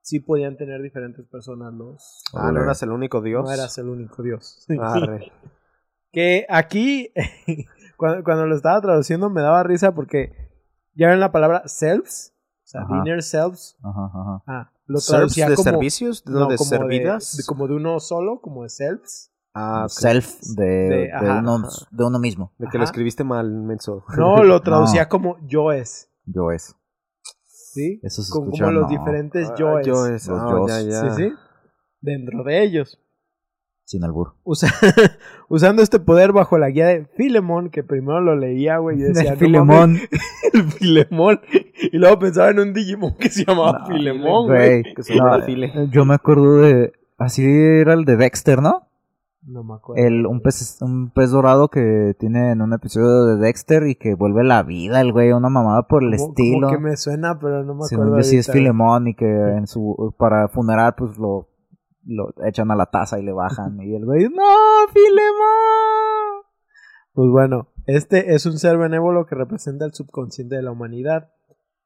sí 0.00 0.20
podían 0.20 0.56
tener 0.56 0.80
diferentes 0.80 1.26
personas 1.26 1.74
los... 1.74 2.22
Ah, 2.32 2.52
no 2.52 2.62
eras 2.62 2.82
el 2.82 2.92
único 2.92 3.20
dios. 3.20 3.44
No 3.44 3.52
eras 3.52 3.76
el 3.76 3.88
único 3.88 4.22
dios. 4.22 4.64
Arre. 4.80 5.32
Que 6.12 6.46
aquí, 6.48 7.12
cuando, 7.98 8.24
cuando 8.24 8.46
lo 8.46 8.54
estaba 8.54 8.80
traduciendo, 8.80 9.28
me 9.28 9.42
daba 9.42 9.64
risa 9.64 9.92
porque 9.92 10.32
ya 10.94 11.08
ven 11.08 11.20
la 11.20 11.32
palabra 11.32 11.62
selves, 11.66 12.32
o 12.64 12.68
sea, 12.68 12.82
Ajá. 12.82 12.98
inner 12.98 13.22
selves. 13.22 13.76
Ajá, 13.82 14.06
ajá. 14.14 14.42
Ah, 14.46 14.72
lo 14.86 14.98
¿Servs 15.00 15.06
traducía 15.34 15.48
de 15.48 15.54
como, 15.56 15.64
servicios? 15.64 16.24
¿De, 16.24 16.32
no, 16.32 16.46
de 16.48 16.56
como 16.56 16.68
servidas? 16.70 17.36
de- 17.36 17.44
como 17.44 17.66
de 17.68 17.74
uno 17.74 18.00
solo, 18.00 18.40
como 18.40 18.62
de 18.62 18.68
selves. 18.70 19.32
Ah. 19.54 19.86
Self 19.88 20.38
de, 20.56 20.64
De- 20.64 20.88
de, 20.88 21.12
ajá, 21.12 21.38
uno, 21.40 21.54
ajá. 21.56 21.68
de 21.90 22.04
uno 22.04 22.18
mismo. 22.18 22.52
De 22.58 22.66
que 22.68 22.78
lo 22.78 22.84
escribiste 22.84 23.24
mal, 23.24 23.50
menso. 23.50 24.04
No, 24.18 24.42
lo 24.44 24.60
traducía 24.62 25.08
como 25.08 25.36
yo 25.46 25.72
es. 25.72 26.10
Yo 26.24 26.50
es. 26.52 26.74
¿Sí? 27.46 28.00
Eso 28.02 28.22
se 28.22 28.30
como, 28.32 28.46
escucha, 28.46 28.64
como 28.64 28.80
los 28.80 28.88
diferentes 28.88 29.50
Ah, 29.50 29.54
yo 29.58 29.78
es. 29.78 29.86
yo 29.86 30.06
es. 30.06 30.26
Los 30.28 30.40
ah, 30.40 30.64
ya, 30.68 30.80
ya. 30.82 31.10
Sí, 31.14 31.24
sí. 31.24 31.32
Dentro 32.00 32.42
de 32.44 32.62
ellos. 32.62 32.98
Sin 33.88 34.02
albur. 34.02 34.34
Usa- 34.42 34.68
usando 35.48 35.80
este 35.80 36.00
poder 36.00 36.32
bajo 36.32 36.58
la 36.58 36.70
guía 36.70 36.86
de 36.88 37.06
Filemón, 37.16 37.70
que 37.70 37.84
primero 37.84 38.20
lo 38.20 38.34
leía, 38.34 38.78
güey. 38.78 38.98
Yo 38.98 39.06
decía, 39.06 39.34
El 39.40 39.52
"No 39.52 39.64
mames, 39.64 40.00
Filemón. 40.00 40.00
el 40.52 40.62
Filemón. 40.72 41.40
Y 41.92 41.96
luego 41.98 42.18
pensaba 42.18 42.50
en 42.50 42.58
un 42.58 42.72
Digimon 42.74 43.14
que 43.16 43.30
se 43.30 43.44
llamaba 43.44 43.78
No, 43.80 43.86
Filemón, 43.86 44.46
güey. 44.48 44.82
Que 44.94 45.02
se 45.04 45.14
llama 45.14 45.38
no, 45.38 45.44
File. 45.44 45.72
Yo 45.92 46.04
me 46.04 46.14
acuerdo 46.14 46.56
de. 46.62 46.92
Así 47.16 47.44
era 47.44 47.94
el 47.94 48.04
de 48.04 48.16
Dexter, 48.16 48.60
¿no? 48.60 48.82
No 49.46 49.62
me 49.62 49.74
acuerdo. 49.74 50.04
El, 50.04 50.26
un, 50.26 50.40
pez, 50.40 50.78
un 50.82 51.10
pez 51.10 51.30
dorado 51.30 51.68
que 51.68 52.16
tiene 52.18 52.50
en 52.50 52.62
un 52.62 52.72
episodio 52.72 53.24
de 53.26 53.36
Dexter 53.36 53.86
y 53.86 53.94
que 53.94 54.14
vuelve 54.16 54.42
la 54.42 54.64
vida 54.64 55.00
el 55.00 55.12
güey, 55.12 55.30
una 55.30 55.48
mamada 55.48 55.86
por 55.86 56.02
el 56.02 56.10
Como- 56.16 56.30
estilo. 56.30 56.66
Como 56.66 56.72
que 56.76 56.82
me 56.82 56.96
suena, 56.96 57.38
pero 57.38 57.62
no 57.62 57.76
me 57.76 57.84
acuerdo. 57.86 58.16
yo 58.16 58.22
sí 58.24 58.38
es. 58.38 58.50
Filemón 58.50 59.06
y 59.06 59.14
que 59.14 59.24
en 59.30 59.68
su 59.68 60.12
para 60.18 60.48
funeral 60.48 60.96
pues 60.98 61.16
lo, 61.18 61.46
lo 62.06 62.28
echan 62.46 62.70
a 62.70 62.76
la 62.76 62.86
taza 62.86 63.18
y 63.18 63.24
le 63.24 63.32
bajan 63.32 63.80
y 63.80 63.94
el 63.94 64.04
güey, 64.04 64.24
¡No, 64.28 64.44
Filemón! 64.92 66.42
Pues 67.12 67.28
bueno, 67.30 67.68
este 67.86 68.34
es 68.34 68.46
un 68.46 68.58
ser 68.58 68.78
benévolo 68.78 69.26
que 69.26 69.34
representa 69.34 69.84
el 69.84 69.94
subconsciente 69.94 70.56
de 70.56 70.62
la 70.62 70.72
humanidad. 70.72 71.30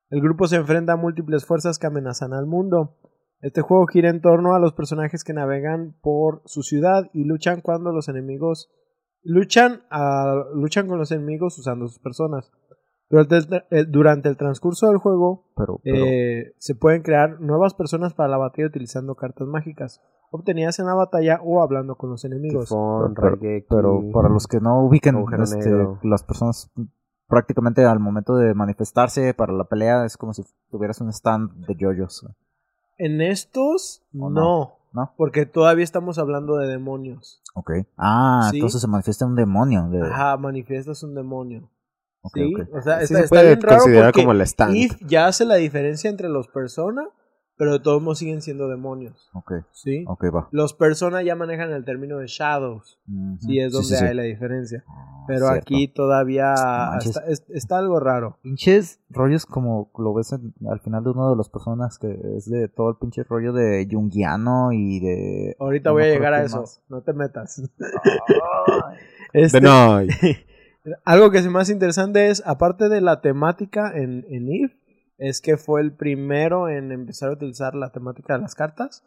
El 0.08 0.20
grupo 0.20 0.46
se 0.46 0.56
enfrenta 0.56 0.94
a 0.94 0.96
múltiples 0.96 1.46
fuerzas 1.46 1.78
que 1.78 1.86
amenazan 1.86 2.32
al 2.32 2.46
mundo. 2.46 2.96
Este 3.40 3.62
juego 3.62 3.86
gira 3.86 4.10
en 4.10 4.20
torno 4.20 4.54
a 4.54 4.58
los 4.58 4.72
personajes 4.72 5.22
que 5.24 5.32
navegan 5.32 5.96
por 6.02 6.42
su 6.46 6.62
ciudad 6.62 7.08
y 7.14 7.24
luchan 7.24 7.60
cuando 7.60 7.92
los 7.92 8.08
enemigos 8.08 8.70
luchan, 9.22 9.82
a- 9.90 10.44
luchan 10.54 10.88
con 10.88 10.98
los 10.98 11.12
enemigos 11.12 11.58
usando 11.58 11.86
sus 11.88 12.00
personas. 12.00 12.50
Durante 13.10 13.36
el, 13.36 13.48
tra- 13.48 13.64
eh, 13.70 13.84
durante 13.86 14.28
el 14.28 14.36
transcurso 14.36 14.86
del 14.86 14.98
juego 14.98 15.44
Pero, 15.56 15.80
pero 15.82 16.04
eh, 16.06 16.54
se 16.58 16.74
pueden 16.76 17.02
crear 17.02 17.40
nuevas 17.40 17.74
personas 17.74 18.14
para 18.14 18.28
la 18.28 18.38
batalla 18.38 18.68
utilizando 18.68 19.16
cartas 19.16 19.46
mágicas 19.48 20.00
obtenidas 20.30 20.78
en 20.78 20.86
la 20.86 20.94
batalla 20.94 21.40
o 21.42 21.60
hablando 21.60 21.96
con 21.96 22.08
los 22.10 22.24
enemigos. 22.24 22.66
Tifón, 22.66 23.14
Pero- 23.14 23.30
Raigeki. 23.30 23.66
pero 23.68 24.00
para 24.12 24.28
los 24.28 24.46
que 24.46 24.60
no 24.60 24.84
ubiquen 24.84 25.16
este, 25.42 25.70
las 26.04 26.22
personas 26.22 26.70
prácticamente 27.26 27.84
al 27.84 27.98
momento 28.00 28.36
de 28.36 28.54
manifestarse 28.54 29.34
para 29.34 29.52
la 29.52 29.64
pelea 29.64 30.04
es 30.04 30.16
como 30.16 30.32
si 30.32 30.44
tuvieras 30.70 31.00
un 31.00 31.08
stand 31.10 31.66
de 31.66 31.74
yoyos. 31.76 32.24
En 32.98 33.20
estos, 33.20 34.02
¿O 34.18 34.30
no, 34.30 34.40
no? 34.40 34.72
¿No? 34.92 35.12
Porque 35.16 35.46
todavía 35.46 35.84
estamos 35.84 36.18
hablando 36.18 36.56
de 36.56 36.66
demonios. 36.68 37.42
Ok. 37.54 37.70
Ah, 37.96 38.48
Sí. 38.50 38.56
entonces 38.58 38.80
se 38.80 38.88
manifiesta 38.88 39.24
un 39.26 39.36
demonio. 39.36 39.88
De... 39.88 40.02
Ajá, 40.02 40.36
manifiestas 40.36 41.02
un 41.02 41.14
demonio. 41.14 41.68
Ok, 42.22 42.32
sí, 42.34 42.54
ok. 42.54 42.68
o 42.74 42.82
sea, 42.82 42.98
Sí 42.98 43.04
está, 43.04 43.16
se 43.18 43.24
está 43.24 43.28
puede 43.28 43.46
bien 43.48 43.60
raro 43.62 43.76
considerar 43.78 44.12
porque 44.12 44.20
como 44.22 44.32
el 44.32 44.40
stand. 44.42 44.76
If 44.76 44.96
ya 45.06 45.26
hace 45.26 45.44
la 45.44 45.54
diferencia 45.56 46.10
entre 46.10 46.28
los 46.28 46.48
persona, 46.48 47.08
pero 47.56 47.72
de 47.74 47.80
todos 47.80 48.00
modos 48.00 48.18
siguen 48.18 48.40
siendo 48.40 48.68
demonios. 48.68 49.28
Ok, 49.34 49.52
Sí. 49.72 50.04
ok, 50.08 50.24
va. 50.34 50.48
Los 50.50 50.72
persona 50.72 51.22
ya 51.22 51.34
manejan 51.36 51.70
el 51.72 51.84
término 51.84 52.16
de 52.16 52.26
shadows. 52.26 52.98
Ujú. 53.06 53.36
Sí, 53.40 53.58
es 53.60 53.70
donde 53.72 53.88
sí, 53.88 53.96
sí. 53.96 54.04
hay 54.04 54.14
la 54.14 54.22
diferencia. 54.22 54.82
Ah, 54.88 55.24
Pero 55.26 55.40
cierto. 55.48 55.60
aquí 55.60 55.88
todavía 55.88 56.54
está, 56.98 57.20
es- 57.26 57.44
está 57.50 57.76
algo 57.78 58.00
raro. 58.00 58.38
Pinches 58.42 59.00
rollos 59.10 59.44
como 59.44 59.90
lo 59.98 60.14
ves 60.14 60.32
en- 60.32 60.54
al 60.70 60.80
final 60.80 61.04
de 61.04 61.10
uno 61.10 61.30
de 61.30 61.36
las 61.36 61.50
personas 61.50 61.98
que 61.98 62.18
es 62.36 62.48
de 62.50 62.68
todo 62.68 62.88
el 62.90 62.96
pinche 62.96 63.24
rollo 63.24 63.52
de 63.52 63.86
Jungiano 63.90 64.72
y 64.72 65.00
de... 65.00 65.56
Ahorita 65.60 65.90
no 65.90 65.94
voy 65.94 66.04
a 66.04 66.06
llegar 66.06 66.32
a 66.32 66.42
eso. 66.44 66.60
más. 66.60 66.82
No 66.88 67.02
te 67.02 67.12
metas. 67.12 67.60
Ay. 67.78 68.96
Este- 69.34 69.60
De 69.60 69.66
no. 69.66 70.00
Algo 71.04 71.30
que 71.30 71.38
es 71.38 71.46
más 71.48 71.68
interesante 71.70 72.28
es, 72.28 72.42
aparte 72.46 72.88
de 72.88 73.00
la 73.00 73.20
temática 73.20 73.92
en, 73.94 74.24
en 74.28 74.48
If, 74.52 74.72
es 75.18 75.40
que 75.40 75.56
fue 75.56 75.80
el 75.82 75.92
primero 75.94 76.68
en 76.68 76.90
empezar 76.92 77.28
a 77.28 77.32
utilizar 77.32 77.74
la 77.74 77.90
temática 77.92 78.34
de 78.34 78.40
las 78.42 78.54
cartas. 78.54 79.04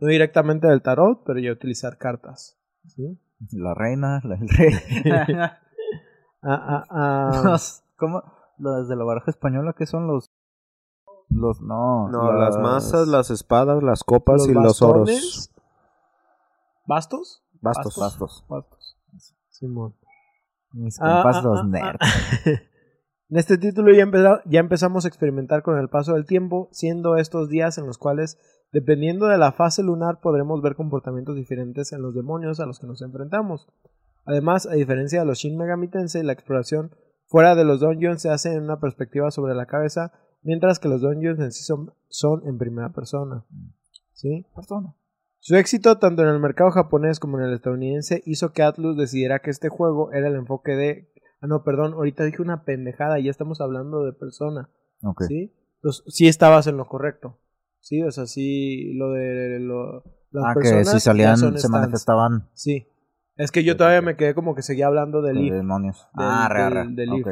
No 0.00 0.08
directamente 0.08 0.66
del 0.66 0.82
tarot, 0.82 1.22
pero 1.24 1.38
ya 1.38 1.52
utilizar 1.52 1.96
cartas. 1.96 2.58
¿sí? 2.88 3.18
La 3.52 3.72
reina, 3.74 4.20
la- 4.24 4.34
el 4.36 4.48
rey. 4.48 4.72
Ah, 6.44 6.58
ah, 6.68 6.84
ah. 6.90 7.42
Los- 7.44 7.84
¿Cómo? 7.96 8.20
Los 8.58 8.88
de 8.88 8.96
la 8.96 9.04
baraja 9.04 9.30
española, 9.30 9.74
¿qué 9.78 9.86
son 9.86 10.08
los...? 10.08 10.28
Los, 11.28 11.60
no. 11.60 12.08
No, 12.08 12.32
las 12.32 12.58
masas, 12.58 13.06
las 13.06 13.30
espadas, 13.30 13.80
las 13.82 14.02
copas 14.02 14.46
y 14.48 14.52
los 14.52 14.82
oros. 14.82 15.08
bastones. 15.08 15.52
¿Bastos? 16.84 17.44
Bastos. 17.60 17.96
Bastos. 17.96 18.44
Bastos. 18.48 18.96
Simón. 19.50 19.94
Mis 20.72 20.98
Ah, 21.00 21.22
compas 21.22 21.36
ah, 21.36 21.42
los 21.42 21.60
ah, 21.60 21.64
nerds. 21.64 21.98
ah. 22.00 22.50
En 23.30 23.38
este 23.38 23.56
título 23.56 23.94
ya, 23.94 24.02
empeza- 24.02 24.42
ya 24.44 24.60
empezamos 24.60 25.04
a 25.04 25.08
experimentar 25.08 25.62
con 25.62 25.78
el 25.78 25.88
paso 25.88 26.12
del 26.12 26.26
tiempo, 26.26 26.68
siendo 26.70 27.16
estos 27.16 27.48
días 27.48 27.78
en 27.78 27.86
los 27.86 27.96
cuales, 27.96 28.36
dependiendo 28.72 29.26
de 29.26 29.38
la 29.38 29.52
fase 29.52 29.82
lunar, 29.82 30.20
podremos 30.20 30.60
ver 30.60 30.74
comportamientos 30.74 31.34
diferentes 31.36 31.92
en 31.92 32.02
los 32.02 32.14
demonios 32.14 32.60
a 32.60 32.66
los 32.66 32.78
que 32.78 32.86
nos 32.86 33.00
enfrentamos. 33.00 33.68
Además, 34.26 34.66
a 34.66 34.74
diferencia 34.74 35.20
de 35.20 35.26
los 35.26 35.38
Shin 35.38 35.56
Megami 35.56 35.88
Tensei, 35.88 36.22
la 36.22 36.34
exploración 36.34 36.90
fuera 37.26 37.54
de 37.54 37.64
los 37.64 37.80
dungeons 37.80 38.20
se 38.20 38.28
hace 38.28 38.52
en 38.52 38.64
una 38.64 38.80
perspectiva 38.80 39.30
sobre 39.30 39.54
la 39.54 39.64
cabeza, 39.64 40.12
mientras 40.42 40.78
que 40.78 40.88
los 40.90 41.00
dungeons 41.00 41.40
en 41.40 41.52
sí 41.52 41.64
son, 41.64 41.94
son 42.08 42.46
en 42.46 42.58
primera 42.58 42.90
persona. 42.92 43.46
¿Sí? 44.12 44.44
Persona. 44.54 44.94
Su 45.44 45.56
éxito 45.56 45.98
tanto 45.98 46.22
en 46.22 46.28
el 46.28 46.38
mercado 46.38 46.70
japonés 46.70 47.18
como 47.18 47.36
en 47.40 47.46
el 47.46 47.54
estadounidense 47.54 48.22
hizo 48.26 48.52
que 48.52 48.62
Atlus 48.62 48.96
decidiera 48.96 49.40
que 49.40 49.50
este 49.50 49.68
juego 49.68 50.12
era 50.12 50.28
el 50.28 50.36
enfoque 50.36 50.72
de... 50.76 51.12
Ah, 51.40 51.48
no, 51.48 51.64
perdón, 51.64 51.94
ahorita 51.94 52.22
dije 52.22 52.40
una 52.40 52.62
pendejada, 52.64 53.18
ya 53.18 53.28
estamos 53.32 53.60
hablando 53.60 54.04
de 54.04 54.12
persona, 54.12 54.70
Ok. 55.02 55.22
¿sí? 55.26 55.52
Entonces, 55.78 56.04
sí 56.14 56.28
estabas 56.28 56.68
en 56.68 56.76
lo 56.76 56.86
correcto, 56.86 57.40
¿sí? 57.80 58.00
O 58.04 58.12
sea, 58.12 58.26
sí, 58.26 58.94
lo 58.94 59.10
de 59.10 59.58
lo, 59.58 60.04
las 60.30 60.44
Ah, 60.44 60.52
que 60.54 60.60
personas 60.60 60.86
si 60.88 60.94
ya 60.94 61.00
salían, 61.00 61.36
se 61.36 61.46
stands. 61.48 61.68
manifestaban 61.70 62.48
Sí. 62.54 62.86
Es 63.36 63.50
que 63.50 63.64
yo 63.64 63.76
todavía 63.76 64.00
me 64.02 64.14
quedé 64.16 64.34
como 64.36 64.54
que 64.54 64.62
seguía 64.62 64.86
hablando 64.86 65.22
del 65.22 65.38
IF, 65.38 65.54
demonios. 65.54 66.06
Del- 66.14 66.26
ah, 66.28 66.48
re, 66.48 66.62
del- 66.62 66.72
re. 66.72 66.84
del. 66.94 67.24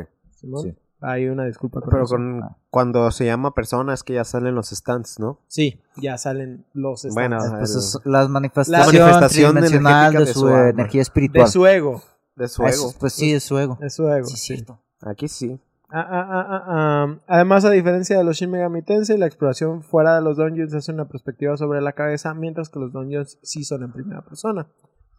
Sí. 0.60 0.76
Hay 1.02 1.28
una 1.28 1.44
disculpa 1.46 1.80
con 1.80 1.90
Pero 1.90 2.04
con, 2.06 2.42
cuando 2.68 3.10
se 3.10 3.24
llama 3.24 3.54
persona 3.54 3.94
es 3.94 4.02
que 4.02 4.14
ya 4.14 4.24
salen 4.24 4.54
los 4.54 4.68
stands, 4.68 5.18
¿no? 5.18 5.40
Sí, 5.48 5.80
ya 5.96 6.18
salen 6.18 6.66
los 6.74 7.00
stands. 7.00 7.14
Bueno, 7.14 7.38
Es, 7.38 7.50
pues, 7.52 7.74
es 7.76 7.98
las 8.04 8.28
manifestaciones 8.28 9.00
manifestación 9.00 9.52
tridimensional 9.54 10.14
energética 10.14 10.18
de 10.20 10.24
de 10.26 10.32
su 10.34 10.48
energía 10.48 11.02
espiritual. 11.02 11.44
de 11.46 11.50
su 11.50 11.66
ego. 11.66 12.02
de 12.36 12.48
su 12.48 12.62
Ah, 12.64 12.70
ego. 12.70 12.88
es- 12.88 12.96
pues 13.00 13.12
sí, 13.14 13.32
de 13.32 13.40
su 13.40 13.58
ego. 13.58 13.76
De 13.80 13.90
su 13.90 14.08
ego, 14.08 14.26
Sí, 14.26 14.36
sí. 14.36 14.54
cierto. 14.56 14.80
Aquí 15.02 15.28
sí. 15.28 15.58
Ah, 15.92 16.06
ah, 16.08 16.26
ah, 16.30 16.46
ah, 16.48 16.64
ah. 16.68 17.18
Además, 17.26 17.64
a 17.64 17.70
diferencia 17.70 18.16
de 18.16 18.22
los 18.24 18.36
Shin 18.36 18.50
Megami 18.50 18.82
Tensei, 18.82 19.18
la 19.18 19.26
exploración 19.26 19.82
fuera 19.82 20.14
de 20.14 20.22
los 20.22 20.36
dungeons 20.36 20.72
es 20.72 20.88
una 20.88 21.06
perspectiva 21.08 21.56
sobre 21.56 21.80
la 21.80 21.92
cabeza, 21.94 22.32
mientras 22.34 22.68
que 22.68 22.78
los 22.78 22.92
dungeons 22.92 23.38
sí 23.42 23.64
son 23.64 23.82
en 23.82 23.92
primera 23.92 24.22
persona. 24.22 24.68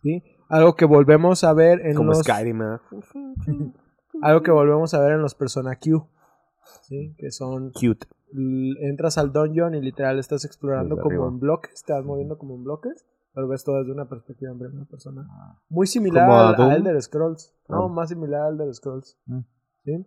¿sí? 0.01 0.23
Algo 0.49 0.75
que 0.75 0.85
volvemos 0.85 1.43
a 1.43 1.53
ver 1.53 1.85
en 1.85 1.95
Como 1.95 2.09
los 2.11 2.19
Skyrim. 2.19 2.61
¿eh? 2.61 2.77
algo 4.21 4.41
que 4.43 4.51
volvemos 4.51 4.93
a 4.93 4.99
ver 4.99 5.13
en 5.13 5.21
los 5.21 5.35
Persona 5.35 5.77
Q, 5.77 6.07
¿sí? 6.83 7.15
que 7.17 7.31
son 7.31 7.71
Cute. 7.71 8.07
entras 8.81 9.17
al 9.17 9.31
dungeon 9.31 9.75
y 9.75 9.81
literal 9.81 10.19
estás 10.19 10.45
explorando 10.45 10.95
como 10.97 11.07
arriba. 11.09 11.27
en 11.27 11.39
bloques, 11.39 11.73
estás 11.73 12.03
moviendo 12.05 12.37
como 12.37 12.55
en 12.55 12.63
bloques, 12.63 13.05
pero 13.33 13.47
ves 13.47 13.63
todo 13.63 13.79
desde 13.79 13.91
una 13.91 14.07
perspectiva 14.09 14.51
en 14.51 14.59
primera 14.59 14.85
persona. 14.85 15.27
Muy 15.69 15.87
similar 15.87 16.25
¿Como 16.27 16.37
a 16.39 16.49
al, 16.49 16.71
a? 16.71 16.75
Elder 16.75 17.01
Scrolls. 17.01 17.53
No, 17.69 17.85
Ah. 17.85 17.87
más 17.87 18.09
similar 18.09 18.41
al 18.41 18.53
Elder 18.59 18.73
Scrolls. 18.73 19.17
Mm. 19.25 19.39
¿Sí? 19.85 20.05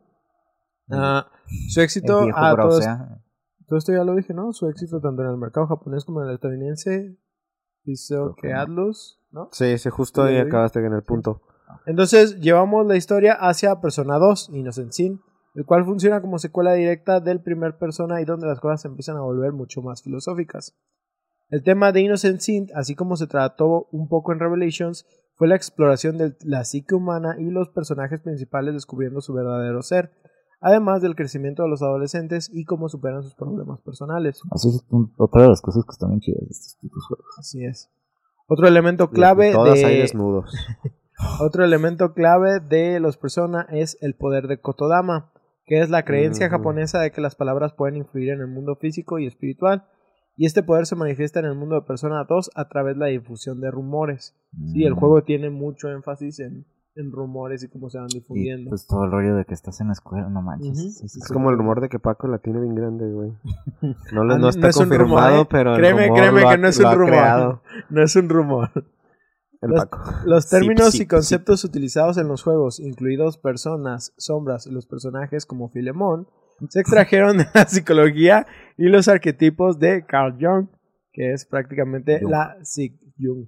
Ah, 0.90 1.26
su 1.70 1.80
éxito. 1.80 2.20
Ah, 2.34 2.54
todo, 3.66 3.78
esto 3.78 3.92
ya 3.92 4.04
lo 4.04 4.14
dije, 4.14 4.34
¿no? 4.34 4.52
Su 4.52 4.68
éxito 4.68 5.00
tanto 5.00 5.22
en 5.22 5.28
el 5.30 5.36
mercado 5.38 5.66
japonés 5.66 6.04
como 6.04 6.22
en 6.22 6.28
el 6.28 6.34
estadounidense 6.34 7.16
hizo 7.84 8.34
Creo 8.34 8.36
que. 8.36 8.52
Atlus, 8.52 9.18
¿no? 9.30 9.48
Sí, 9.52 9.78
sí, 9.78 9.88
justo 9.88 10.22
ahí 10.22 10.36
acabaste 10.36 10.80
en 10.84 10.92
el 10.92 11.02
punto. 11.02 11.40
Entonces 11.86 12.40
llevamos 12.40 12.86
la 12.86 12.96
historia 12.96 13.34
hacia 13.34 13.80
Persona 13.80 14.18
2, 14.18 14.50
Innocent 14.52 14.92
Sin, 14.92 15.20
el 15.54 15.64
cual 15.64 15.84
funciona 15.84 16.20
como 16.20 16.38
secuela 16.38 16.72
directa 16.72 17.20
del 17.20 17.40
primer 17.40 17.76
Persona 17.78 18.20
y 18.20 18.24
donde 18.24 18.46
las 18.46 18.60
cosas 18.60 18.82
se 18.82 18.88
empiezan 18.88 19.16
a 19.16 19.22
volver 19.22 19.52
mucho 19.52 19.82
más 19.82 20.02
filosóficas. 20.02 20.74
El 21.50 21.62
tema 21.62 21.92
de 21.92 22.00
Innocent 22.00 22.40
Sin, 22.40 22.66
así 22.74 22.94
como 22.94 23.16
se 23.16 23.26
trató 23.26 23.86
un 23.92 24.08
poco 24.08 24.32
en 24.32 24.40
Revelations, 24.40 25.06
fue 25.36 25.46
la 25.48 25.56
exploración 25.56 26.16
de 26.16 26.34
la 26.44 26.64
psique 26.64 26.94
humana 26.94 27.36
y 27.38 27.50
los 27.50 27.68
personajes 27.68 28.20
principales 28.20 28.74
descubriendo 28.74 29.20
su 29.20 29.32
verdadero 29.34 29.82
ser, 29.82 30.10
además 30.60 31.02
del 31.02 31.14
crecimiento 31.16 31.62
de 31.64 31.68
los 31.68 31.82
adolescentes 31.82 32.50
y 32.52 32.64
cómo 32.64 32.88
superan 32.88 33.22
sus 33.22 33.34
problemas 33.34 33.80
personales. 33.82 34.40
Así 34.50 34.68
es 34.68 34.84
un- 34.90 35.12
otra 35.18 35.42
de 35.42 35.48
las 35.48 35.60
cosas 35.60 35.84
que 35.84 35.92
están 35.92 36.10
bien 36.10 36.20
chidas 36.20 36.40
de 36.40 36.50
estos 36.50 36.78
tipos 36.80 37.02
de 37.02 37.06
juegos. 37.08 37.38
Así 37.38 37.64
es. 37.64 37.90
Otro 38.46 38.66
elemento 38.68 39.10
clave 39.10 39.52
Todas 39.52 39.74
de... 39.74 39.84
ahí 39.84 39.98
desnudos. 40.00 40.50
Otro 41.40 41.64
elemento 41.64 42.12
clave 42.12 42.60
de 42.60 42.98
los 43.00 43.16
Persona 43.16 43.66
es 43.70 43.96
el 44.00 44.14
poder 44.14 44.46
de 44.48 44.60
Kotodama, 44.60 45.30
que 45.66 45.80
es 45.80 45.88
la 45.90 46.04
creencia 46.04 46.46
Ujú. 46.46 46.56
japonesa 46.56 47.00
de 47.00 47.10
que 47.12 47.20
las 47.20 47.36
palabras 47.36 47.72
pueden 47.72 47.96
influir 47.96 48.30
en 48.30 48.40
el 48.40 48.48
mundo 48.48 48.76
físico 48.76 49.18
y 49.18 49.26
espiritual, 49.26 49.84
y 50.36 50.46
este 50.46 50.62
poder 50.64 50.86
se 50.86 50.96
manifiesta 50.96 51.38
en 51.38 51.46
el 51.46 51.54
mundo 51.54 51.76
de 51.76 51.82
Persona 51.86 52.24
2 52.28 52.50
a 52.56 52.68
través 52.68 52.94
de 52.96 53.00
la 53.00 53.06
difusión 53.06 53.60
de 53.60 53.70
rumores. 53.70 54.34
Sí, 54.72 54.84
el 54.84 54.94
Mm. 54.94 54.96
juego 54.98 55.22
tiene 55.22 55.48
mucho 55.50 55.88
énfasis 55.88 56.40
en, 56.40 56.66
en 56.96 57.12
rumores 57.12 57.62
y 57.62 57.68
cómo 57.68 57.88
se 57.88 57.98
van 57.98 58.08
Y 58.10 58.18
difundiendo. 58.18 58.70
pues 58.70 58.86
todo 58.88 59.04
el 59.04 59.12
rollo 59.12 59.36
de 59.36 59.44
que 59.44 59.54
estás 59.54 59.80
en 59.80 59.86
la 59.88 59.92
escuela, 59.92 60.28
no 60.28 60.42
manches. 60.42 60.70
Ujú. 60.70 60.76
Sí, 60.80 60.90
sí, 60.90 61.06
Es 61.06 61.12
sí. 61.28 61.32
como 61.32 61.50
el 61.50 61.56
rumor 61.56 61.80
de 61.80 61.88
que 61.88 62.00
Paco 62.00 62.26
la 62.26 62.38
tiene 62.38 62.60
bien 62.60 62.74
grande, 62.74 63.06
güey. 63.12 63.30
No, 64.12 64.22
Ah, 64.22 64.38
no 64.38 64.48
está 64.48 64.68
es 64.68 64.76
un 64.76 64.90
rumor, 64.90 64.98
confirmado, 65.20 65.42
¿eh? 65.42 65.46
pero 65.48 65.70
el 65.70 65.76
Créeme, 65.78 66.02
rumor 66.08 66.18
créeme 66.18 66.40
lo 66.40 66.48
que 66.48 66.54
ha- 66.54 66.56
no 66.58 66.68
es 66.68 66.78
un 66.80 66.92
rumor. 66.92 67.06
creado 67.06 67.62
No 67.90 68.02
es 68.02 68.16
un 68.16 68.28
rumor. 68.28 68.70
El 69.64 69.70
Los- 69.70 69.86
Paco. 69.86 70.02
Los 70.24 70.48
términos 70.48 70.94
y 71.00 71.06
conceptos 71.06 71.64
utilizados 71.64 72.18
en 72.18 72.28
los 72.28 72.42
juegos, 72.42 72.80
incluidos 72.80 73.38
personas, 73.38 74.12
sombras 74.16 74.66
y 74.66 74.70
los 74.70 74.86
personajes 74.86 75.46
como 75.46 75.68
Filemón, 75.68 76.28
se 76.68 76.80
extrajeron 76.80 77.38
de 77.38 77.46
la 77.54 77.64
psicología 77.66 78.46
y 78.78 78.84
los 78.88 79.08
arquetipos 79.08 79.78
de 79.78 80.04
Carl 80.06 80.36
Jung, 80.40 80.68
que 81.12 81.32
es 81.32 81.46
prácticamente 81.46 82.20
Jung. 82.20 82.30
la 82.30 82.56
psic- 82.62 82.98
Jung, 83.18 83.46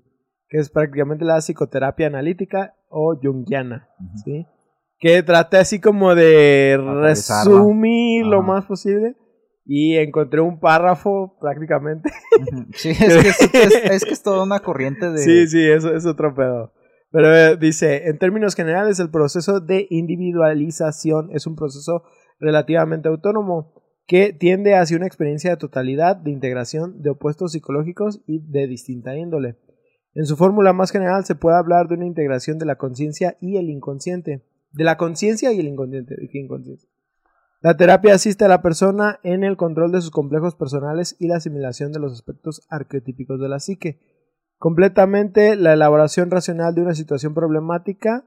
que 0.48 0.59
es 0.59 0.70
prácticamente 0.70 1.24
la 1.24 1.38
psicoterapia 1.40 2.07
analítica 2.09 2.74
o 2.88 3.14
junguiana, 3.20 3.88
Ujú. 4.00 4.18
¿sí? 4.24 4.46
Que 4.98 5.22
trata 5.22 5.61
así 5.61 5.79
como 5.81 6.14
de 6.14 6.79
resumir 7.02 8.24
lo 8.26 8.42
más 8.42 8.64
posible 8.64 9.14
y 9.66 9.96
encontré 9.96 10.40
un 10.40 10.61
párrafo 10.61 11.37
prácticamente. 11.40 12.09
Sí, 12.74 12.90
es 12.90 12.98
que 12.98 13.29
es, 13.29 13.40
es- 13.55 13.90
es 13.90 14.05
que 14.05 14.12
es 14.12 14.22
toda 14.22 14.44
una 14.44 14.61
corriente 14.61 15.11
de... 15.11 15.18
Sí, 15.24 15.48
sí, 15.48 15.62
eso 15.68 15.92
es 15.94 16.07
otro 16.07 16.35
pedo. 16.35 16.72
Pero 17.11 17.35
eh, 17.35 17.57
dice, 17.57 18.09
en 18.09 18.18
términos 18.18 18.55
generales, 18.55 18.98
el 19.00 19.11
proceso 19.11 19.61
de 19.61 19.87
individualización 19.90 21.31
es 21.33 21.46
un 21.46 21.57
proceso 21.57 22.02
relativamente 22.38 23.09
autónomo 23.09 23.72
que 24.07 24.33
tiende 24.33 24.74
hacia 24.76 24.96
una 24.96 25.07
experiencia 25.07 25.50
de 25.50 25.57
totalidad, 25.57 26.16
de 26.16 26.31
integración 26.31 27.02
de 27.02 27.11
opuestos 27.11 27.52
psicológicos 27.52 28.22
y 28.26 28.40
de 28.48 28.66
distinta 28.68 29.16
índole. 29.16 29.57
En 30.14 30.26
su 30.26 30.37
fórmula 30.37 30.72
más 30.72 30.92
general 30.92 31.24
se 31.24 31.35
puede 31.35 31.57
hablar 31.59 31.88
de 31.88 31.94
una 31.96 32.07
integración 32.07 32.59
de 32.59 32.66
la 32.66 32.76
conciencia 32.76 33.37
y 33.40 33.57
el 33.57 33.68
inconsciente. 33.68 34.44
De 34.70 34.85
la 34.85 34.96
conciencia 34.96 35.52
y 35.52 35.59
el 35.61 35.66
inconsciente. 35.66 36.14
dije 36.20 36.38
inconsciencia. 36.38 36.88
La 37.60 37.76
terapia 37.76 38.14
asiste 38.14 38.44
a 38.44 38.48
la 38.48 38.62
persona 38.62 39.18
en 39.22 39.44
el 39.44 39.56
control 39.56 39.92
de 39.92 40.00
sus 40.00 40.10
complejos 40.10 40.54
personales 40.54 41.16
y 41.18 41.26
la 41.26 41.36
asimilación 41.36 41.92
de 41.92 42.00
los 42.00 42.12
aspectos 42.12 42.66
arquetípicos 42.70 43.40
de 43.40 43.48
la 43.48 43.58
psique 43.58 44.00
completamente 44.58 45.56
la 45.56 45.72
elaboración 45.72 46.30
racional 46.30 46.74
de 46.74 46.82
una 46.82 46.94
situación 46.94 47.34
problemática 47.34 48.24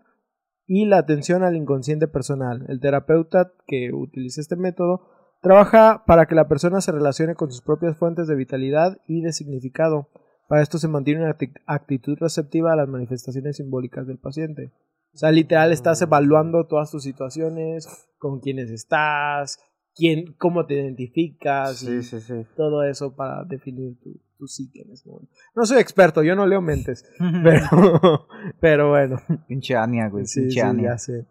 y 0.68 0.86
la 0.86 1.00
atención 1.00 1.44
al 1.44 1.56
inconsciente 1.56 2.08
personal. 2.08 2.66
El 2.68 2.80
terapeuta 2.80 3.52
que 3.66 3.92
utiliza 3.94 4.42
este 4.42 4.56
método 4.56 5.02
trabaja 5.42 6.04
para 6.06 6.28
que 6.28 6.36
la 6.36 6.48
persona 6.48 6.82
se 6.82 6.92
relacione 6.92 7.36
con 7.36 7.52
sus 7.52 7.62
propias 7.62 7.98
fuentes 7.98 8.28
de 8.28 8.36
vitalidad 8.36 8.98
y 9.08 9.22
de 9.22 9.32
significado. 9.32 10.10
Para 10.48 10.62
esto 10.62 10.78
se 10.78 10.88
mantiene 10.88 11.22
una 11.22 11.36
acti- 11.36 11.54
actitud 11.66 12.18
receptiva 12.20 12.74
a 12.74 12.76
las 12.76 12.88
manifestaciones 12.88 13.58
simbólicas 13.58 14.06
del 14.06 14.20
paciente. 14.20 14.72
O 15.14 15.18
sea, 15.18 15.32
literal 15.32 15.72
estás 15.72 16.02
evaluando 16.02 16.66
todas 16.68 16.92
tus 16.92 17.04
situaciones, 17.04 17.88
con 18.18 18.40
quiénes 18.40 18.70
estás, 18.70 19.60
quién, 19.96 20.34
cómo 20.38 20.66
te 20.66 20.76
identificas 20.76 21.82
y 21.84 22.02
Sí, 22.02 22.04
sí, 22.04 22.20
sí. 22.22 22.46
todo 22.56 22.84
eso 22.84 23.16
para 23.16 23.44
definir 23.44 24.00
tu, 24.00 24.20
tu 24.38 24.48
psique 24.48 24.82
en 24.82 24.92
ese 24.92 25.10
momento. 25.10 25.32
No 25.56 25.66
soy 25.66 25.80
experto, 25.80 26.24
yo 26.24 26.36
no 26.36 26.46
leo 26.46 26.62
mentes, 26.62 27.04
pero, 27.44 28.28
pero 28.60 28.90
bueno, 28.90 29.18
Pinche 29.48 29.76
Anya, 29.76 30.10
güey. 30.10 30.26
pinche. 30.26 31.26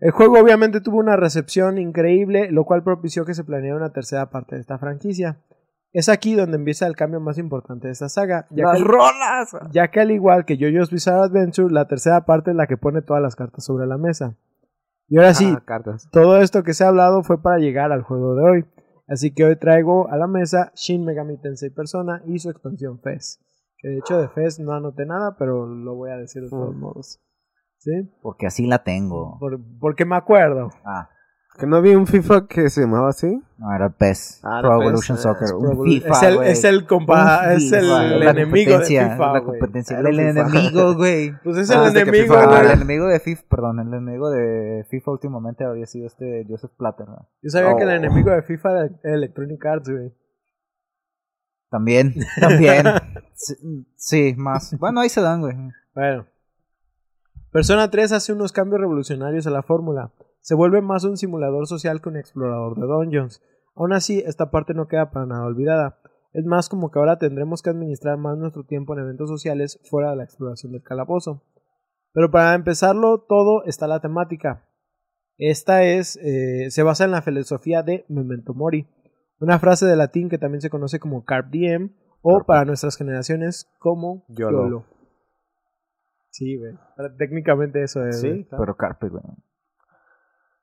El 0.00 0.10
juego 0.10 0.40
obviamente 0.40 0.80
tuvo 0.80 0.98
una 0.98 1.14
recepción 1.16 1.78
increíble, 1.78 2.50
lo 2.50 2.64
cual 2.64 2.82
propició 2.82 3.24
que 3.24 3.34
se 3.34 3.44
planeara 3.44 3.76
una 3.76 3.92
tercera 3.92 4.30
parte 4.30 4.56
de 4.56 4.60
esta 4.62 4.76
franquicia. 4.78 5.40
Es 5.92 6.08
aquí 6.08 6.34
donde 6.34 6.56
empieza 6.56 6.86
el 6.86 6.96
cambio 6.96 7.20
más 7.20 7.36
importante 7.38 7.86
de 7.88 7.92
esta 7.92 8.08
saga, 8.08 8.46
ya 8.50 8.64
¡Las 8.64 8.78
que, 8.78 8.84
rolas! 8.84 9.56
ya 9.72 9.88
que 9.90 10.00
al 10.00 10.10
igual 10.10 10.44
que 10.46 10.56
JoJo's 10.56 10.90
Bizarre 10.90 11.24
Adventure, 11.26 11.72
la 11.72 11.86
tercera 11.86 12.24
parte 12.24 12.50
es 12.50 12.56
la 12.56 12.66
que 12.66 12.78
pone 12.78 13.02
todas 13.02 13.22
las 13.22 13.36
cartas 13.36 13.64
sobre 13.64 13.86
la 13.86 13.98
mesa. 13.98 14.36
Y 15.08 15.18
ahora 15.18 15.34
sí, 15.34 15.52
Ah, 15.54 15.62
cartas. 15.66 16.08
todo 16.10 16.38
esto 16.40 16.62
que 16.62 16.72
se 16.72 16.84
ha 16.84 16.88
hablado 16.88 17.22
fue 17.22 17.42
para 17.42 17.58
llegar 17.58 17.92
al 17.92 18.02
juego 18.02 18.34
de 18.34 18.42
hoy. 18.50 18.64
Así 19.06 19.34
que 19.34 19.44
hoy 19.44 19.56
traigo 19.56 20.08
a 20.10 20.16
la 20.16 20.26
mesa 20.26 20.72
Shin 20.74 21.04
Megami 21.04 21.36
Tensei 21.38 21.68
Persona 21.68 22.22
y 22.24 22.38
su 22.38 22.48
expansión 22.48 22.98
Fez. 23.02 23.38
Que 23.76 23.88
de 23.88 23.98
hecho 23.98 24.16
de 24.18 24.28
Fez 24.30 24.58
no 24.60 24.72
anoté 24.72 25.04
nada, 25.04 25.36
pero 25.38 25.66
lo 25.66 25.94
voy 25.96 26.10
a 26.10 26.16
decir 26.16 26.42
de 26.44 26.48
todos 26.48 26.74
Mm. 26.74 26.78
modos. 26.80 27.20
¿Sí? 27.78 27.90
Porque 28.22 28.46
así 28.46 28.66
la 28.66 28.82
tengo. 28.84 29.36
Por- 29.40 29.60
porque 29.80 30.06
me 30.06 30.16
acuerdo. 30.16 30.70
Ah, 30.86 31.10
¿Que 31.58 31.66
no 31.66 31.76
había 31.76 31.96
un 31.98 32.06
FIFA 32.06 32.46
que 32.48 32.70
se 32.70 32.80
llamaba 32.80 33.10
así? 33.10 33.40
no, 33.58 33.72
era 33.74 33.90
PES. 33.90 34.40
Ah, 34.42 34.60
Pro 34.62 34.70
PES, 34.78 34.80
Evolution 34.88 35.16
eh, 35.18 35.20
Soccer. 35.20 35.44
Es, 35.44 35.52
un 35.52 35.70
Pro- 35.70 35.82
FIFA, 35.84 36.08
es 36.08 36.22
el, 36.22 36.42
es 36.44 36.64
el 36.64 36.86
compa- 36.86 37.44
Un 37.46 37.52
es 37.52 37.72
el, 37.72 37.80
FIFA, 37.82 38.04
el 38.06 38.20
la 38.20 38.30
enemigo 38.30 38.78
de 38.78 38.84
FIFA, 38.86 39.32
La 39.34 39.40
competencia. 39.44 39.98
El 39.98 40.06
FIFA. 40.06 40.22
enemigo, 40.30 40.94
güey. 40.96 41.32
Pues 41.44 41.56
es 41.58 41.70
Ah, 41.70 41.86
el 41.88 41.96
enemigo, 41.96 42.24
FIFA 42.34 42.42
Ah, 42.42 42.46
güey. 42.46 42.60
el 42.60 42.70
enemigo 42.72 43.06
de 43.06 43.20
FIFA, 43.20 43.42
perdón, 43.48 43.80
el 43.80 43.86
enemigo 43.88 44.30
de 44.30 44.86
FIFA 44.90 45.10
últimamente 45.12 45.64
había 45.64 45.86
sido 45.86 46.06
este 46.06 46.44
Joseph 46.48 46.72
Platter. 46.76 47.06
¿no? 47.06 47.28
Yo 47.42 47.50
sabía 47.50 47.76
que 47.76 47.82
el 47.82 47.88
Oh. 47.90 47.92
enemigo 47.92 48.30
de 48.30 48.42
FIFA 48.42 48.70
era 48.70 48.90
Electronic 49.04 49.64
Arts, 49.66 49.88
güey. 49.90 50.12
También, 51.70 52.14
también. 52.40 52.84
sí, 53.34 53.54
sí, 53.96 54.34
más. 54.36 54.76
Bueno, 54.78 55.00
ahí 55.00 55.08
se 55.10 55.20
dan, 55.20 55.40
güey. 55.42 55.54
Bueno. 55.94 56.26
Persona 57.50 57.90
3 57.90 58.12
hace 58.12 58.32
unos 58.32 58.52
cambios 58.52 58.80
revolucionarios 58.80 59.46
a 59.46 59.50
la 59.50 59.62
fórmula. 59.62 60.10
Se 60.42 60.56
vuelve 60.56 60.82
más 60.82 61.04
un 61.04 61.16
simulador 61.16 61.66
social 61.66 62.02
que 62.02 62.08
un 62.08 62.16
explorador 62.16 62.76
de 62.76 62.86
dungeons. 62.86 63.40
Aún 63.76 63.92
así, 63.92 64.22
esta 64.26 64.50
parte 64.50 64.74
no 64.74 64.88
queda 64.88 65.10
para 65.10 65.24
nada 65.24 65.46
olvidada. 65.46 65.98
Es 66.32 66.44
más 66.44 66.68
como 66.68 66.90
que 66.90 66.98
ahora 66.98 67.18
tendremos 67.18 67.62
que 67.62 67.70
administrar 67.70 68.18
más 68.18 68.36
nuestro 68.36 68.64
tiempo 68.64 68.92
en 68.92 69.04
eventos 69.04 69.30
sociales 69.30 69.80
fuera 69.88 70.10
de 70.10 70.16
la 70.16 70.24
exploración 70.24 70.72
del 70.72 70.82
calabozo. 70.82 71.44
Pero 72.12 72.30
para 72.30 72.54
empezarlo 72.54 73.24
todo 73.28 73.64
está 73.64 73.86
la 73.86 74.00
temática. 74.00 74.68
Esta 75.38 75.84
es, 75.84 76.16
eh, 76.16 76.70
se 76.70 76.82
basa 76.82 77.04
en 77.04 77.12
la 77.12 77.22
filosofía 77.22 77.82
de 77.82 78.04
Memento 78.08 78.52
Mori, 78.52 78.88
una 79.40 79.58
frase 79.58 79.86
de 79.86 79.96
latín 79.96 80.28
que 80.28 80.38
también 80.38 80.60
se 80.60 80.70
conoce 80.70 80.98
como 80.98 81.24
Carpe 81.24 81.50
Diem 81.52 81.94
o 82.20 82.44
para 82.44 82.64
nuestras 82.64 82.96
generaciones 82.96 83.70
como 83.78 84.24
YOLO. 84.28 84.64
YOLO. 84.64 84.86
Sí, 86.30 86.58
güey. 86.58 86.74
Técnicamente 87.18 87.82
eso 87.82 88.04
es. 88.04 88.20
Sí, 88.20 88.28
güey. 88.28 88.46
Pero 88.50 88.76
Carpe, 88.76 89.08
güey. 89.08 89.22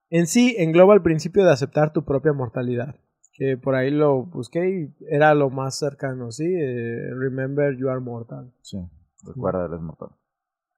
En 0.09 0.27
sí, 0.27 0.55
engloba 0.57 0.93
el 0.95 1.01
principio 1.01 1.43
de 1.45 1.51
aceptar 1.51 1.93
tu 1.93 2.03
propia 2.03 2.33
mortalidad. 2.33 2.95
Que 3.33 3.57
por 3.57 3.75
ahí 3.75 3.89
lo 3.91 4.23
busqué 4.25 4.69
y 4.69 4.95
era 5.09 5.33
lo 5.33 5.49
más 5.49 5.77
cercano, 5.77 6.31
¿sí? 6.31 6.45
Eh, 6.45 7.09
remember 7.17 7.75
you 7.77 7.89
are 7.89 7.99
mortal. 8.01 8.51
Sí, 8.61 8.77
recuerda, 9.25 9.65
eres 9.65 9.79
mortal. 9.79 10.09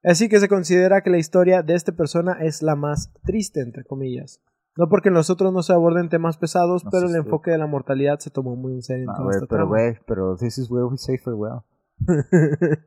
Así 0.03 0.29
que 0.29 0.39
se 0.39 0.47
considera 0.47 1.01
que 1.01 1.09
la 1.09 1.17
historia 1.17 1.63
de 1.63 1.73
esta 1.75 1.91
persona 1.93 2.33
es 2.41 2.61
la 2.61 2.75
más 2.75 3.11
triste, 3.23 3.61
entre 3.61 3.83
comillas. 3.83 4.41
No 4.77 4.89
porque 4.89 5.09
en 5.09 5.15
los 5.15 5.29
otros 5.29 5.51
no 5.53 5.63
se 5.63 5.73
aborden 5.73 6.09
temas 6.09 6.37
pesados, 6.37 6.83
No, 6.85 6.91
pero 6.91 7.07
el 7.07 7.15
enfoque 7.15 7.51
de 7.51 7.57
la 7.57 7.67
mortalidad 7.67 8.19
se 8.19 8.29
tomó 8.29 8.55
muy 8.55 8.73
en 8.73 8.81
serio 8.83 9.03
en 9.03 9.09
Ah, 9.09 9.13
toda 9.13 9.25
güey, 9.25 9.35
esta 9.37 9.47
pero 9.47 9.67
güey, 9.67 9.97
pero 10.07 10.35
this 10.37 10.57
is 10.57 10.69
where 10.71 10.85
we 10.85 10.97
say 10.97 11.17
farewell. 11.17 11.61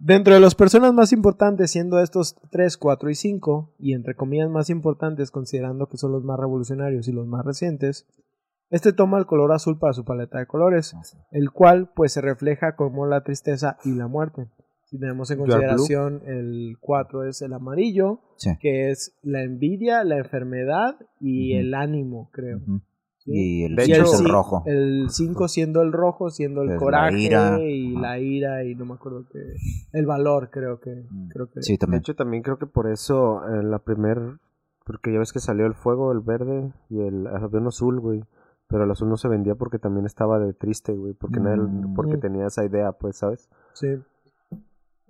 Dentro 0.00 0.34
de 0.34 0.40
las 0.40 0.54
personas 0.54 0.94
más 0.94 1.12
importantes, 1.12 1.72
siendo 1.72 1.98
estos 1.98 2.36
3, 2.50 2.76
4 2.76 3.10
y 3.10 3.14
5, 3.16 3.74
y 3.80 3.94
entre 3.94 4.14
comillas 4.14 4.48
más 4.48 4.70
importantes 4.70 5.30
considerando 5.30 5.88
que 5.88 5.96
son 5.96 6.12
los 6.12 6.22
más 6.24 6.38
revolucionarios 6.38 7.08
y 7.08 7.12
los 7.12 7.26
más 7.26 7.44
recientes, 7.44 8.06
este 8.70 8.92
toma 8.92 9.18
el 9.18 9.26
color 9.26 9.50
azul 9.52 9.78
para 9.78 9.94
su 9.94 10.04
paleta 10.04 10.38
de 10.38 10.46
colores, 10.46 10.94
Ah, 10.94 11.02
el 11.32 11.50
cual 11.50 11.90
pues 11.96 12.12
se 12.12 12.20
refleja 12.20 12.76
como 12.76 13.06
la 13.06 13.22
tristeza 13.24 13.78
y 13.84 13.92
la 13.94 14.06
muerte. 14.06 14.48
Si 14.84 14.98
tenemos 14.98 15.30
en 15.30 15.38
consideración 15.38 16.22
el 16.26 16.76
4 16.80 17.24
es 17.24 17.42
el 17.42 17.52
amarillo, 17.52 18.20
Sí. 18.36 18.50
que 18.60 18.90
es 18.90 19.18
la 19.22 19.42
envidia, 19.42 20.04
la 20.04 20.18
enfermedad 20.18 20.96
y 21.20 21.54
el 21.54 21.74
ánimo, 21.74 22.30
creo. 22.32 22.60
Y 23.30 23.64
el 23.64 23.76
De 23.76 23.84
cinco 23.84 23.96
hecho- 24.02 24.12
es 24.14 24.20
el 24.20 24.28
rojo. 24.28 24.62
El 24.66 25.06
5 25.10 25.48
siendo 25.48 25.82
el 25.82 25.92
rojo, 25.92 26.30
siendo 26.30 26.62
el 26.62 26.68
la 26.70 26.76
coraje 26.76 27.18
ira. 27.18 27.58
y 27.60 27.92
Ajá. 27.94 28.00
la 28.00 28.18
ira 28.18 28.64
y 28.64 28.74
no 28.74 28.84
me 28.86 28.94
acuerdo 28.94 29.24
que 29.30 29.38
el 29.92 30.06
valor 30.06 30.50
creo 30.50 30.80
que 30.80 31.04
Mm. 31.10 31.28
creo 31.28 31.50
que 31.50 31.62
Sí, 31.62 31.72
De 31.72 31.78
también. 31.78 32.00
hecho, 32.00 32.14
también 32.14 32.42
creo 32.42 32.58
que 32.58 32.66
por 32.66 32.88
eso 32.90 33.42
en 33.48 33.70
la 33.70 33.78
primer... 33.80 34.18
Porque 34.84 35.12
ya 35.12 35.18
ves 35.18 35.32
que 35.34 35.40
salió 35.40 35.66
el 35.66 35.74
fuego, 35.74 36.12
el 36.12 36.20
verde 36.20 36.72
y 36.88 37.00
el 37.00 37.26
había 37.26 37.58
uno 37.60 37.68
azul, 37.68 38.00
güey. 38.00 38.24
Pero 38.68 38.84
el 38.84 38.90
azul 38.90 39.08
no 39.08 39.16
se 39.18 39.28
vendía 39.28 39.54
porque 39.54 39.78
también 39.78 40.06
estaba 40.06 40.38
de 40.38 40.52
triste, 40.54 40.92
güey. 40.92 41.12
Porque, 41.14 41.40
nadie- 41.40 41.58
Mm. 41.62 41.94
porque 41.94 42.16
Mm. 42.16 42.20
tenía 42.20 42.46
esa 42.46 42.64
idea, 42.64 42.92
pues, 42.92 43.18
¿sabes? 43.18 43.48
sí. 43.74 43.88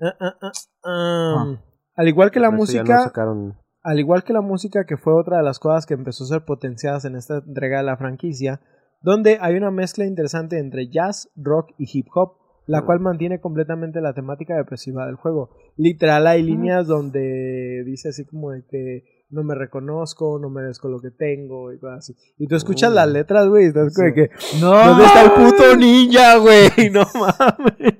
Ah, 0.00 0.14
ah, 0.20 0.34
ah, 0.42 0.52
ah. 0.84 1.56
Al 1.96 2.08
igual 2.08 2.30
que 2.30 2.38
la 2.40 2.48
Por 2.48 2.66
ya 2.68 2.82
no 2.82 2.86
música, 2.88 3.00
sacaron... 3.04 3.54
al 3.82 3.98
igual 3.98 4.24
que 4.24 4.32
la 4.32 4.40
música 4.40 4.84
que 4.84 4.96
fue 4.96 5.14
otra 5.14 5.38
de 5.38 5.42
las 5.44 5.58
cosas 5.58 5.86
que 5.86 5.94
empezó 5.94 6.24
a 6.24 6.28
ser 6.28 6.44
potenciadas 6.44 7.04
en 7.04 7.16
esta 7.16 7.38
entrega 7.38 7.78
de 7.78 7.84
la 7.84 7.96
franquicia, 7.96 8.60
donde 9.00 9.38
hay 9.40 9.56
una 9.56 9.70
mezcla 9.70 10.04
interesante 10.04 10.58
entre 10.58 10.88
jazz, 10.90 11.30
rock 11.36 11.70
y 11.78 11.86
hip 11.92 12.06
hop, 12.14 12.36
la 12.66 12.82
cual 12.82 13.00
mantiene 13.00 13.40
completamente 13.40 14.00
la 14.02 14.12
temática 14.12 14.54
depresiva 14.56 15.06
del 15.06 15.14
juego. 15.14 15.50
Literal 15.76 16.26
hay 16.26 16.42
líneas 16.42 16.86
donde 16.86 17.82
dice 17.86 18.10
así 18.10 18.26
como 18.26 18.50
de 18.50 18.64
que 18.66 19.04
no 19.30 19.42
me 19.42 19.54
reconozco, 19.54 20.38
no 20.38 20.50
merezco 20.50 20.88
lo 20.88 21.00
que 21.00 21.10
tengo 21.10 21.72
y 21.72 21.78
cosas 21.78 21.98
así. 21.98 22.16
Y 22.36 22.46
tú 22.46 22.56
escuchas 22.56 22.92
las 22.92 23.08
letras, 23.08 23.48
güey, 23.48 23.64
y 23.64 23.68
estás 23.68 23.94
como 23.94 24.08
de 24.08 24.12
Sí. 24.14 24.14
que 24.56 24.60
¡No! 24.60 24.70
¿Dónde 24.84 25.04
está 25.04 25.22
el 25.24 25.30
puto 25.32 25.76
ninja, 25.76 26.36
güey? 26.38 26.68
No 26.92 27.04
mames. 27.14 27.94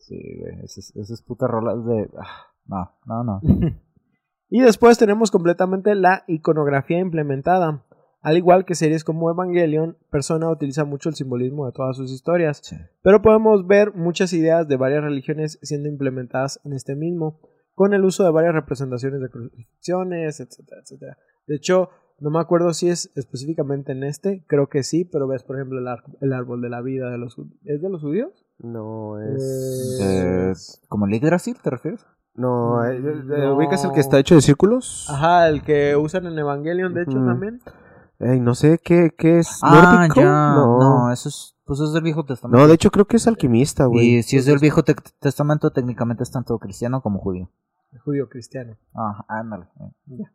Sí, 0.00 0.20
güey. 0.38 0.64
Esas, 0.64 0.94
esas 0.96 1.22
putas 1.22 1.50
rolas 1.50 1.84
de. 1.84 2.08
ah, 2.18 2.94
no, 3.06 3.24
no, 3.24 3.24
no. 3.24 3.40
Y 4.54 4.60
después 4.60 4.98
tenemos 4.98 5.30
completamente 5.30 5.94
la 5.94 6.24
iconografía 6.26 6.98
implementada. 6.98 7.86
Al 8.20 8.36
igual 8.36 8.66
que 8.66 8.74
series 8.74 9.02
como 9.02 9.30
Evangelion, 9.30 9.96
Persona 10.10 10.50
utiliza 10.50 10.84
mucho 10.84 11.08
el 11.08 11.14
simbolismo 11.14 11.64
de 11.64 11.72
todas 11.72 11.96
sus 11.96 12.12
historias, 12.12 12.60
Sí. 12.62 12.76
pero 13.02 13.22
podemos 13.22 13.66
ver 13.66 13.94
muchas 13.94 14.32
ideas 14.34 14.68
de 14.68 14.76
varias 14.76 15.02
religiones 15.02 15.58
siendo 15.62 15.88
implementadas 15.88 16.60
en 16.64 16.74
este 16.74 16.94
mismo, 16.94 17.40
con 17.74 17.94
el 17.94 18.04
uso 18.04 18.24
de 18.24 18.30
varias 18.30 18.52
representaciones 18.54 19.22
de 19.22 19.30
crucifixiones, 19.30 20.38
etcétera, 20.40 20.82
etcétera. 20.82 21.16
De 21.46 21.56
hecho, 21.56 21.88
no 22.20 22.30
me 22.30 22.38
acuerdo 22.38 22.74
si 22.74 22.90
es 22.90 23.10
específicamente 23.16 23.92
en 23.92 24.04
este, 24.04 24.44
creo 24.46 24.68
que 24.68 24.82
sí, 24.82 25.06
pero 25.06 25.26
ves, 25.26 25.42
por 25.44 25.56
ejemplo, 25.56 25.78
el, 25.80 25.88
ar- 25.88 26.04
el 26.20 26.32
árbol 26.34 26.60
de 26.60 26.68
la 26.68 26.82
vida 26.82 27.10
de 27.10 27.16
los 27.16 27.36
¿Es 27.64 27.80
de 27.80 27.88
los 27.88 28.02
judíos? 28.02 28.44
No, 28.58 29.18
es... 29.18 29.98
Eh, 30.00 30.04
De- 30.04 30.54
¿Como 30.88 31.06
el 31.06 31.12
Yggdrasil 31.14 31.56
te 31.60 31.70
refieres? 31.70 32.06
No, 32.34 32.84
eh, 32.84 32.96
eh, 32.96 33.22
No. 33.26 33.56
¿ubicas 33.56 33.84
el 33.84 33.92
que 33.92 34.00
está 34.00 34.18
hecho 34.18 34.34
de 34.34 34.40
círculos? 34.40 35.06
Ajá, 35.10 35.48
el 35.48 35.62
que 35.62 35.96
usan 35.96 36.26
en 36.26 36.38
Evangelion, 36.38 36.94
de 36.94 37.02
hecho, 37.02 37.12
también. 37.24 37.60
Ey, 38.18 38.40
no 38.40 38.54
sé, 38.54 38.78
¿qué, 38.82 39.10
qué 39.16 39.40
es? 39.40 39.58
Ah, 39.62 39.96
¿Nórdico? 39.98 40.20
ya. 40.20 40.52
No. 40.54 40.78
No. 40.78 41.12
eso 41.12 41.28
es. 41.28 41.56
Pues 41.64 41.80
es 41.80 41.92
del 41.92 42.02
Viejo 42.02 42.24
Testamento. 42.24 42.58
No, 42.60 42.66
de 42.68 42.74
hecho 42.74 42.90
creo 42.90 43.06
que 43.06 43.16
es 43.16 43.26
alquimista, 43.26 43.86
güey. 43.86 44.16
Y 44.16 44.22
si 44.24 44.36
es 44.36 44.46
del 44.46 44.58
Viejo 44.58 44.82
Te- 44.82 44.94
Testamento, 45.20 45.70
técnicamente 45.70 46.22
es 46.22 46.30
tanto 46.30 46.58
cristiano 46.58 47.00
como 47.02 47.18
judío. 47.20 47.50
Judío 48.04 48.28
cristiano. 48.28 48.76
Ah, 48.94 49.24
ándale. 49.28 49.66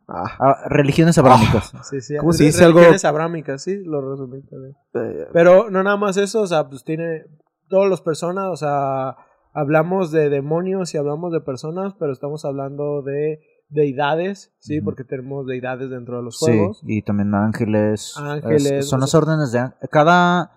Ah, 0.08 0.24
Ah, 0.38 0.56
religiones 0.68 1.18
abrámicas. 1.18 1.72
Sí, 1.82 2.00
sí. 2.00 2.16
¿Cómo 2.18 2.32
se 2.32 2.44
re- 2.44 2.46
dice 2.46 2.64
algo? 2.64 2.78
religiones 2.78 3.04
abrámicas, 3.04 3.62
sí, 3.62 3.82
lo 3.84 4.00
resumiste 4.10 4.56
bien. 4.56 4.74
eh, 4.94 5.28
Pero 5.32 5.70
no 5.70 5.82
nada 5.82 5.96
más 5.96 6.16
eso, 6.16 6.40
o 6.42 6.46
sea, 6.46 6.68
pues 6.68 6.82
tiene 6.84 7.24
todas 7.68 7.90
las 7.90 8.00
personas, 8.00 8.46
o 8.48 8.56
sea, 8.56 9.16
hablamos 9.52 10.10
de 10.10 10.28
demonios 10.28 10.94
y 10.94 10.98
hablamos 10.98 11.32
de 11.32 11.40
personas, 11.40 11.94
pero 11.98 12.12
estamos 12.12 12.44
hablando 12.44 13.02
de 13.02 13.40
deidades, 13.70 14.52
sí, 14.58 14.80
porque 14.80 15.04
tenemos 15.04 15.46
deidades 15.46 15.90
dentro 15.90 16.16
de 16.18 16.22
los 16.22 16.38
Sí, 16.38 16.46
juegos. 16.46 16.80
y 16.86 17.02
también 17.02 17.34
ángeles. 17.34 18.14
Ángeles, 18.16 18.66
Es- 18.70 18.88
son 18.88 19.00
o 19.00 19.02
las 19.02 19.14
órdenes 19.14 19.52
de. 19.52 19.70
Cada. 19.90 20.52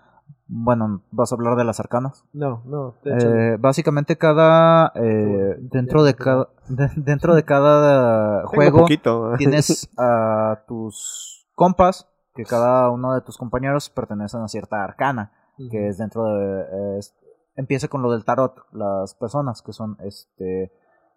Bueno, 0.54 1.02
vas 1.12 1.32
a 1.32 1.36
hablar 1.36 1.56
de 1.56 1.64
las 1.64 1.80
arcanas. 1.80 2.26
No, 2.34 2.62
no, 2.66 2.96
de 3.06 3.14
hecho, 3.16 3.30
Eh, 3.34 3.58
básicamente 3.58 4.18
cada. 4.18 4.92
eh, 4.96 5.56
dentro 5.60 6.04
de 6.04 6.14
cada. 6.14 6.50
de- 6.70 6.92
dentro 6.98 7.36
de 7.36 7.44
cada 7.44 8.46
juego. 8.48 8.86
tienes 9.38 9.90
a 9.98 10.64
tus 10.68 11.48
compas, 11.56 12.08
que 12.36 12.44
cada 12.44 12.90
uno 12.90 13.14
de 13.14 13.22
tus 13.22 13.38
compañeros 13.38 13.90
pertenecen 13.90 14.42
a 14.42 14.48
cierta 14.50 14.84
arcana, 14.84 15.32
no. 15.58 15.70
que 15.70 15.88
es 15.90 15.98
dentro 15.98 16.26
de... 16.26 16.62
eh, 16.62 16.98
es- 17.00 17.14
empieza 17.62 17.88
con 17.88 18.02
lo 18.02 18.12
del 18.12 18.26
tarot, 18.26 18.56
las 18.74 19.16
personas 19.16 19.62
que 19.62 19.72
son 19.74 19.98
este 20.04 20.72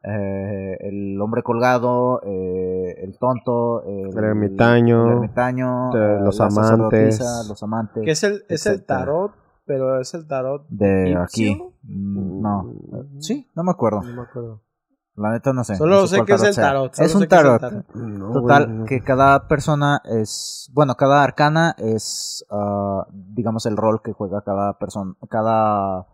eh, 0.07 0.77
el 0.81 1.19
hombre 1.21 1.43
colgado, 1.43 2.21
eh, 2.25 2.95
el 3.03 3.17
tonto, 3.19 3.83
el, 3.85 4.17
El 4.17 4.25
ermitaño, 4.25 5.07
el 5.07 5.13
ermitaño, 5.13 5.95
eh, 5.95 6.19
eh, 6.19 6.21
los 6.23 6.39
la 6.39 6.47
amantes. 6.47 7.21
los 7.49 7.63
amantes. 7.63 8.03
Que 8.05 8.11
es 8.11 8.23
el, 8.23 8.45
es 8.49 8.67
el 8.67 8.85
tarot, 8.85 9.33
pero 9.65 9.99
es 10.01 10.13
el 10.13 10.27
tarot. 10.27 10.67
de 10.69 11.13
egipcio? 11.13 11.53
aquí. 11.55 11.63
Mm, 11.85 12.41
No, 12.43 12.71
eh, 12.93 13.07
sí, 13.21 13.51
no 13.55 13.65
me 13.65 13.71
acuerdo. 13.71 14.03
No 14.03 14.15
me 14.15 14.23
acuerdo. 14.23 14.61
La 15.17 15.31
neta 15.31 15.53
no 15.53 15.63
sé. 15.65 15.77
Solo 15.77 16.01
no 16.01 16.07
sé 16.07 16.17
cuál 16.17 16.27
que 16.27 16.35
es 16.35 16.43
el 16.43 16.55
tarot. 16.57 16.93
Es 16.99 17.11
sé 17.13 17.17
un 17.17 17.27
que 17.27 17.35
es 17.35 17.41
el 17.43 17.59
tarot. 17.59 17.95
No, 17.95 18.33
Total, 18.33 18.85
que 18.87 19.01
cada 19.01 19.47
persona 19.49 20.03
es, 20.05 20.69
bueno, 20.75 20.97
cada 20.97 21.23
arcana 21.23 21.75
es, 21.79 22.45
ah, 22.51 23.07
digamos, 23.11 23.65
el 23.65 23.77
rol 23.77 24.03
que 24.03 24.13
juega 24.13 24.43
cada 24.43 24.77
persona, 24.77 25.15
cada 25.31 26.09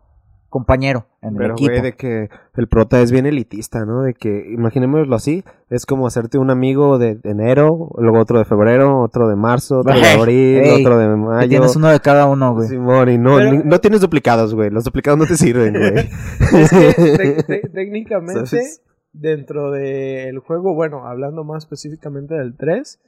compañero 0.50 1.06
en 1.22 1.34
Pero, 1.34 1.46
el 1.46 1.50
equipo. 1.52 1.70
güey, 1.70 1.80
de 1.82 1.92
que 1.94 2.28
el 2.56 2.68
prota 2.68 3.00
es 3.00 3.10
bien 3.12 3.24
elitista, 3.24 3.84
¿no? 3.86 4.02
De 4.02 4.12
que, 4.14 4.46
imaginémoslo 4.52 5.16
así, 5.16 5.42
es 5.70 5.86
como 5.86 6.06
hacerte 6.06 6.36
un 6.38 6.50
amigo 6.50 6.98
de 6.98 7.18
enero, 7.24 7.88
luego 7.96 8.18
otro 8.18 8.38
de 8.38 8.44
febrero, 8.44 9.00
otro 9.00 9.28
de 9.28 9.36
marzo, 9.36 9.78
otro 9.78 9.94
de 9.94 10.06
abril, 10.10 10.58
ey, 10.58 10.80
otro 10.84 10.98
de 10.98 11.08
mayo. 11.16 11.48
tienes 11.48 11.74
uno 11.76 11.88
de 11.88 12.00
cada 12.00 12.26
uno, 12.26 12.52
güey. 12.54 12.68
Simón, 12.68 13.08
y 13.08 13.16
no, 13.16 13.36
Pero- 13.36 13.52
ni- 13.52 13.62
no 13.64 13.78
tienes 13.80 14.00
duplicados, 14.02 14.54
güey. 14.54 14.68
Los 14.70 14.84
duplicados 14.84 15.18
no 15.18 15.24
te 15.26 15.36
sirven, 15.36 15.72
güey. 15.72 16.08
Es 16.60 16.70
que 16.70 16.92
te- 16.94 17.42
te- 17.44 17.68
técnicamente 17.72 18.44
¿Sabes? 18.46 18.82
dentro 19.12 19.70
del 19.70 20.38
juego, 20.40 20.74
bueno, 20.74 21.06
hablando 21.06 21.44
más 21.44 21.64
específicamente 21.64 22.34
del 22.34 22.56
3, 22.56 23.00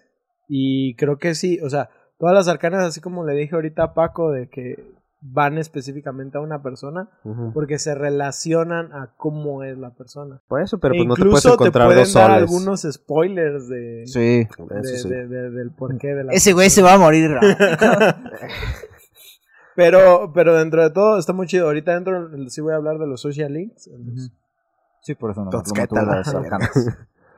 y 0.48 0.94
creo 0.96 1.16
que 1.18 1.34
sí, 1.34 1.58
o 1.60 1.68
sea, 1.70 1.90
todas 2.18 2.34
las 2.34 2.46
arcanas, 2.48 2.84
así 2.84 3.00
como 3.00 3.24
le 3.26 3.34
dije 3.34 3.54
ahorita 3.54 3.82
a 3.84 3.94
Paco, 3.94 4.30
de 4.30 4.48
que 4.48 4.76
van 5.24 5.56
específicamente 5.56 6.36
a 6.36 6.40
una 6.40 6.62
persona, 6.62 7.08
porque 7.54 7.78
se 7.78 7.94
relacionan 7.94 8.92
a 8.92 9.14
cómo 9.16 9.62
es 9.62 9.78
la 9.78 9.90
persona. 9.94 10.40
Por 10.48 10.60
eso, 10.62 10.78
pero 10.78 10.94
E 10.94 10.98
pues 10.98 11.06
no 11.08 11.14
te 11.14 11.20
puedes 11.22 11.30
incluso 11.44 11.48
te, 11.50 11.54
encontrar 11.64 11.86
pueden 11.86 12.02
dos 12.02 12.12
dar 12.12 12.26
soles. 12.30 12.42
algunos 12.42 12.82
spoilers 12.90 13.68
de, 13.68 14.02
Sí. 14.06 14.20
de- 14.20 14.46
Eso 14.80 14.96
sí. 15.04 15.08
de- 15.08 15.28
de- 15.28 15.50
del 15.50 15.70
porqué 15.70 16.08
de 16.08 16.24
la 16.24 16.32
Ese 16.32 16.52
güey 16.52 16.70
se 16.70 16.82
va 16.82 16.94
a 16.94 16.98
morir. 16.98 17.30
Pero, 19.74 20.32
pero 20.34 20.54
dentro 20.58 20.82
de 20.82 20.90
todo 20.90 21.18
está 21.18 21.32
muy 21.32 21.46
chido. 21.46 21.66
Ahorita 21.66 21.94
dentro 21.94 22.28
sí 22.50 22.60
voy 22.60 22.74
a 22.74 22.76
hablar 22.76 22.98
de 22.98 23.06
los 23.06 23.20
social 23.22 23.52
links. 23.54 23.86
entonces- 23.86 24.30
sí, 25.00 25.14
por 25.14 25.30
eso 25.30 25.44
no. 25.44 25.50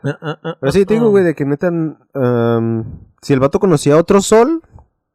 Ah, 0.06 0.18
ah, 0.20 0.38
ah, 0.42 0.56
Pero 0.60 0.70
sí, 0.72 0.84
te 0.84 0.92
digo, 0.94 1.08
güey, 1.08 1.24
de 1.24 1.34
que 1.34 1.46
neta, 1.46 1.70
um, 1.70 2.84
si 3.22 3.32
el 3.32 3.40
vato 3.40 3.58
conocía 3.58 3.96
otro 3.96 4.20
sol, 4.20 4.60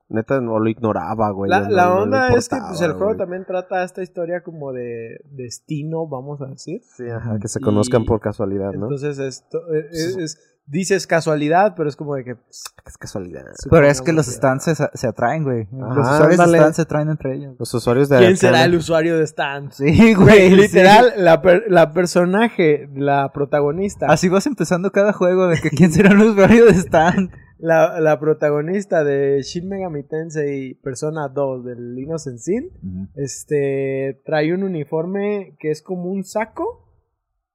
neta 0.09 0.41
no 0.41 0.59
lo 0.59 0.69
ignoraba, 0.69 1.31
güey. 1.31 1.49
La, 1.49 1.61
no- 1.61 1.69
la 1.69 1.85
no 1.85 2.01
onda 2.03 2.27
es 2.29 2.49
que 2.49 2.57
pues, 2.67 2.81
el 2.81 2.91
juego 2.93 3.05
güey. 3.07 3.17
también 3.17 3.45
trata 3.45 3.83
esta 3.83 4.01
historia 4.03 4.41
como 4.41 4.73
de 4.73 5.19
destino, 5.31 6.07
vamos 6.07 6.41
a 6.41 6.47
decir. 6.47 6.81
Sí, 6.83 7.07
ajá, 7.09 7.37
que 7.39 7.47
se 7.47 7.59
Y- 7.59 7.63
conozcan 7.63 8.05
por 8.05 8.19
casualidad, 8.19 8.71
¿no? 8.73 8.85
Entonces 8.85 9.19
esto 9.19 9.59
eh, 9.73 9.87
es, 9.91 10.17
es- 10.17 10.37
dices 10.69 11.07
casualidad, 11.07 11.73
pero 11.75 11.89
es 11.89 11.95
como 11.95 12.15
de 12.15 12.23
que... 12.23 12.35
pues, 12.35 12.63
Es 12.85 12.97
casualidad. 12.97 13.43
Pero 13.69 13.87
es 13.87 14.01
que 14.01 14.13
los 14.13 14.27
stands 14.27 14.63
se, 14.65 14.75
se 14.75 15.07
atraen, 15.07 15.43
güey. 15.43 15.67
Los 15.71 15.97
usuarios 16.07 16.37
de 16.37 16.43
ándale. 16.43 16.57
stands 16.59 16.75
se 16.75 16.81
atraen 16.83 17.09
entre 17.09 17.35
ellos. 17.35 17.55
Los 17.57 17.73
usuarios 17.73 18.07
de 18.09 18.17
¿Quién 18.19 18.37
será 18.37 18.63
el 18.65 18.75
usuario 18.75 19.17
de 19.17 19.23
Stan? 19.23 19.71
Sí, 19.71 20.13
Güey, 20.13 20.15
güey. 20.15 20.49
literal, 20.55 21.13
la, 21.17 21.41
per- 21.41 21.65
la 21.69 21.91
personaje, 21.93 22.87
la 22.93 23.31
protagonista, 23.33 24.05
Así 24.07 24.29
vas 24.29 24.45
empezando 24.45 24.91
cada 24.91 25.11
juego 25.13 25.47
de 25.47 25.59
que 25.59 25.69
quién 25.71 25.91
será 25.91 26.11
el 26.11 26.19
usuario 26.21 26.65
de 26.65 26.73
stand. 26.73 27.31
la, 27.57 27.99
la 27.99 28.19
protagonista 28.19 29.03
de 29.03 29.41
Shin 29.41 29.67
Megami 29.67 30.03
Tensei 30.03 30.75
Persona 30.75 31.27
2 31.27 31.65
del 31.65 31.97
Innocent 31.97 32.37
Sin, 32.39 32.69
este, 33.15 34.21
trae 34.25 34.53
un 34.53 34.63
uniforme 34.63 35.55
que 35.59 35.71
es 35.71 35.81
como 35.81 36.05
un 36.11 36.23
saco 36.23 36.85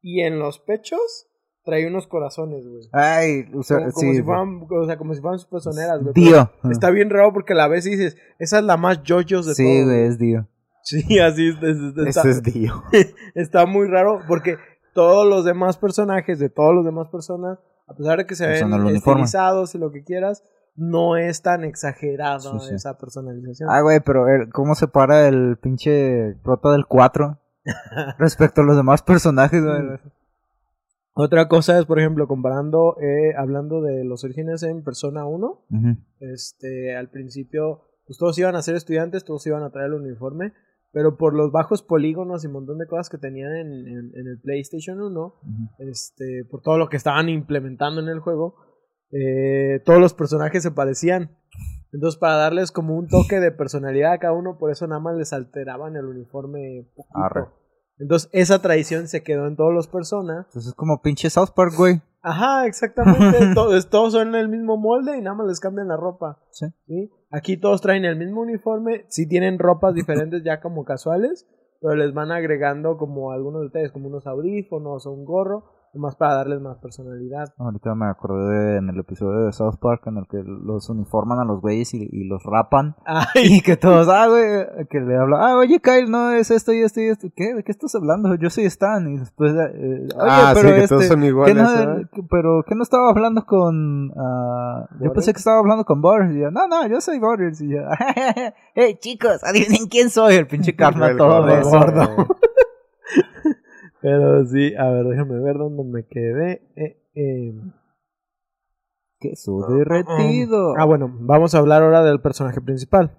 y 0.03 0.21
en 0.23 0.39
los 0.39 0.59
pechos 0.59 1.29
trae 1.65 1.87
unos 1.87 2.07
corazones, 2.07 2.67
güey. 2.67 2.83
Ay, 2.93 3.47
usa- 3.55 3.79
Como, 3.79 3.93
como 3.93 4.01
sí. 4.13 4.17
si 4.17 4.23
fueran, 4.23 4.67
o 4.71 4.85
sea, 4.87 4.97
como 4.99 5.15
si 5.15 5.21
fueran 5.21 5.39
sus 5.39 5.49
personeras, 5.49 6.03
güey. 6.03 6.13
Pero 6.15 6.51
Está 6.71 6.91
bien 6.91 7.11
raro 7.11 7.33
porque 7.33 7.53
a 7.55 7.57
la 7.57 7.69
vez 7.69 7.85
dices, 7.85 8.17
esa 8.39 8.59
es 8.59 8.65
la 8.65 8.77
más 8.77 9.03
yoyos 9.03 9.47
de 9.47 9.55
Sí, 9.55 9.63
todo. 9.65 9.87
güey, 9.87 10.05
es 10.07 10.19
Dio. 10.19 10.47
Sí, 10.83 11.19
así 11.19 11.49
es, 11.49 11.57
es- 11.63 11.77
es- 11.79 12.07
está, 12.09 12.21
Ese 12.21 12.31
es 12.31 12.43
Dio. 12.43 12.83
está 13.35 13.65
muy 13.67 13.89
raro 13.89 14.21
porque 14.29 14.57
todos 14.93 15.27
los 15.27 15.45
demás 15.45 15.79
personajes 15.79 16.39
de 16.39 16.51
todas 16.51 16.75
las 16.77 16.85
demás 16.85 17.09
personas, 17.09 17.59
a 17.89 17.95
pesar 17.95 18.19
de 18.19 18.27
que 18.27 18.35
se 18.35 18.47
ven 18.47 18.73
estilizados 18.95 19.75
y 19.75 19.79
lo 19.79 19.91
que 19.93 20.05
quieras, 20.05 20.43
no 20.77 21.17
es 21.17 21.41
tan 21.41 21.65
exagerado 21.65 22.59
Sí, 22.61 22.69
sí. 22.69 22.75
esa 22.75 22.99
personalización. 22.99 23.71
Ah, 23.71 23.81
güey, 23.81 24.01
pero 24.05 24.29
el- 24.29 24.51
¿cómo 24.51 24.75
separa 24.75 25.27
el 25.29 25.57
pinche 25.57 26.35
prota 26.43 26.71
del 26.73 26.85
4 26.87 27.39
respecto 28.19 28.61
a 28.61 28.65
los 28.65 28.77
demás 28.77 29.03
personajes, 29.03 29.65
güey? 29.65 29.83
Otra 31.15 31.47
cosa 31.49 31.79
es, 31.79 31.87
por 31.87 32.01
ejemplo, 32.01 32.27
comparando, 32.27 32.97
eh, 33.01 33.35
hablando 33.37 33.81
de 33.81 34.05
los 34.05 34.25
orígenes 34.25 34.63
en 34.65 34.83
Persona 34.83 35.25
1, 35.27 35.65
Ujú. 35.71 35.97
este, 36.21 36.97
al 36.97 37.09
principio, 37.09 37.83
pues 38.07 38.19
todos 38.19 38.37
iban 38.39 38.57
a 38.57 38.63
ser 38.63 38.75
estudiantes, 38.75 39.25
todos 39.25 39.47
iban 39.47 39.63
a 39.63 39.71
traer 39.71 39.89
el 39.89 39.95
uniforme, 39.95 40.53
pero 40.93 41.17
por 41.17 41.35
los 41.35 41.53
bajos 41.53 41.83
polígonos 41.83 42.43
y 42.43 42.49
un 42.49 42.55
montón 42.55 42.79
de 42.79 42.87
cosas 42.87 43.09
que 43.11 43.19
tenían 43.19 43.55
en, 43.55 43.69
en- 43.87 44.13
en 44.15 44.27
el 44.27 44.41
PlayStation 44.43 45.01
1, 45.01 45.21
Ujú. 45.21 45.69
este, 45.79 46.45
por 46.51 46.63
todo 46.63 46.79
lo 46.79 46.89
que 46.89 46.97
estaban 46.97 47.29
implementando 47.29 48.01
en 48.01 48.09
el 48.09 48.19
juego, 48.19 48.57
eh, 49.13 49.81
todos 49.85 50.01
los 50.01 50.15
personajes 50.15 50.63
se 50.65 50.73
parecían. 50.73 51.37
Entonces, 51.93 52.19
para 52.19 52.35
darles 52.35 52.73
como 52.73 52.97
un 52.97 53.07
toque 53.07 53.39
de 53.39 53.53
personalidad 53.53 54.15
a 54.15 54.19
cada 54.19 54.33
uno, 54.33 54.59
por 54.59 54.73
eso 54.73 54.85
nada 54.89 55.01
más 55.01 55.17
les 55.17 55.33
alteraban 55.33 55.95
el 55.95 56.07
uniforme 56.07 56.89
poquito. 56.97 57.19
Entonces, 57.99 58.29
esa 58.33 58.61
tradición 58.61 59.09
se 59.09 59.23
quedó 59.23 59.47
en 59.47 59.57
todos 59.57 59.73
los 59.73 59.89
personas. 59.89 60.47
Entonces 60.47 60.69
es 60.69 60.75
como 60.75 61.01
pinche 61.01 61.31
South 61.31 61.51
Park, 61.55 61.75
güey. 61.77 62.03
Ajá, 62.23 62.67
exactamente. 62.67 63.39
todos, 63.55 63.91
todos 63.91 64.13
son 64.15 64.35
el 64.35 64.49
mismo 64.49 64.77
molde 64.77 65.17
y 65.17 65.21
nada 65.21 65.37
más 65.37 65.47
les 65.47 65.61
cambian 65.61 65.89
la 65.89 65.97
ropa. 65.97 66.39
Sí. 66.51 66.67
¿sí? 66.87 67.11
Aquí 67.31 67.57
todos 67.57 67.81
traen 67.81 68.05
el 68.05 68.17
mismo 68.17 68.41
uniforme. 68.41 69.05
Sí 69.09 69.29
tienen 69.29 69.59
ropas 69.59 69.95
diferentes 69.95 70.43
ya 70.43 70.61
como 70.61 70.85
casuales, 70.85 71.47
pero 71.81 71.95
les 71.95 72.15
van 72.15 72.33
agregando 72.33 72.97
como 72.97 73.31
algunos 73.31 73.63
detalles, 73.63 73.93
como 73.93 74.09
unos 74.09 74.27
audífonos 74.27 75.07
o 75.07 75.13
un 75.13 75.25
gorro, 75.25 75.65
más 75.99 76.17
para 76.17 76.35
darles 76.35 76.61
más 76.61 76.79
personalidad. 76.79 77.53
Ahorita 77.59 77.95
me 77.95 78.07
acordé 78.07 78.55
de- 78.55 78.77
en 78.79 78.89
el 78.89 78.99
episodio 78.99 79.47
de 79.47 79.53
South 79.53 79.77
Park 79.81 80.03
en 80.07 80.19
el 80.19 80.27
que 80.29 80.43
los 80.45 80.89
uniforman 80.91 81.39
a 81.39 81.45
los 81.45 81.61
güeyes 81.61 81.95
y, 81.95 82.09
y 82.11 82.25
los 82.25 82.43
rapan. 82.45 82.97
Ay, 83.07 83.57
Y 83.57 83.61
que 83.63 83.77
todos, 83.77 84.09
ah, 84.09 84.27
güey, 84.29 84.87
que 84.91 85.01
le 85.01 85.17
habla, 85.17 85.39
ah, 85.41 85.57
oye, 85.57 85.81
Kyle, 85.81 86.11
no, 86.11 86.31
es 86.33 86.51
esto 86.51 86.73
y 86.73 86.81
esto 86.81 87.01
y 87.01 87.05
esto. 87.07 87.29
¿Qué? 87.35 87.55
¿De 87.55 87.63
qué 87.63 87.73
estás 87.73 87.95
hablando? 87.95 88.35
Yo 88.35 88.51
soy 88.51 88.65
Stan. 88.65 89.07
Y 89.09 89.19
después, 89.19 89.53
eh, 89.53 89.57
oye, 89.77 90.09
Ah, 90.19 90.53
sí, 90.55 90.61
pero 90.63 90.75
que 90.75 90.83
este, 90.83 90.89
todos 90.95 91.07
son 91.07 91.21
¿qué 91.21 91.27
iguales, 91.27 91.69
que- 92.13 92.23
pero 92.31 92.63
¿qué 92.67 92.75
no 92.75 92.83
estaba 92.83 93.11
hablando 93.11 93.45
con, 93.47 94.13
ah, 94.19 94.87
yo 95.01 95.13
pensé 95.13 95.33
que 95.33 95.39
estaba 95.39 95.59
hablando 95.59 95.85
con 95.85 96.01
Boris. 96.01 96.35
Y 96.35 96.41
yo, 96.41 96.51
no, 96.51 96.67
no, 96.69 96.87
yo 96.89 97.01
soy 97.01 97.19
Boris. 97.19 97.61
Y 97.61 97.69
yo, 97.71 97.79
hey, 98.75 98.97
chicos, 99.01 99.43
adivinen 99.45 99.87
quién 99.89 100.11
soy, 100.11 100.35
el 100.37 100.47
pinche 100.47 100.75
karma 100.77 101.09
El 101.11 101.17
todo 101.17 101.43
gordo. 101.63 102.27
pero 104.05 104.45
sí, 104.45 104.75
a 104.75 104.91
ver, 104.91 105.07
déjame 105.07 105.41
ver 105.41 105.57
dónde 105.57 105.83
me 105.83 106.07
quedé. 106.07 106.61
Eh, 106.77 107.01
eh. 107.15 107.55
Que 109.19 109.35
su 109.35 109.65
derretido. 109.67 110.75
Ah, 110.77 110.85
bueno, 110.85 111.11
vamos 111.21 111.55
a 111.55 111.59
hablar 111.59 111.83
ahora 111.83 112.03
del 112.03 112.21
personaje 112.21 112.61
principal. 112.61 113.17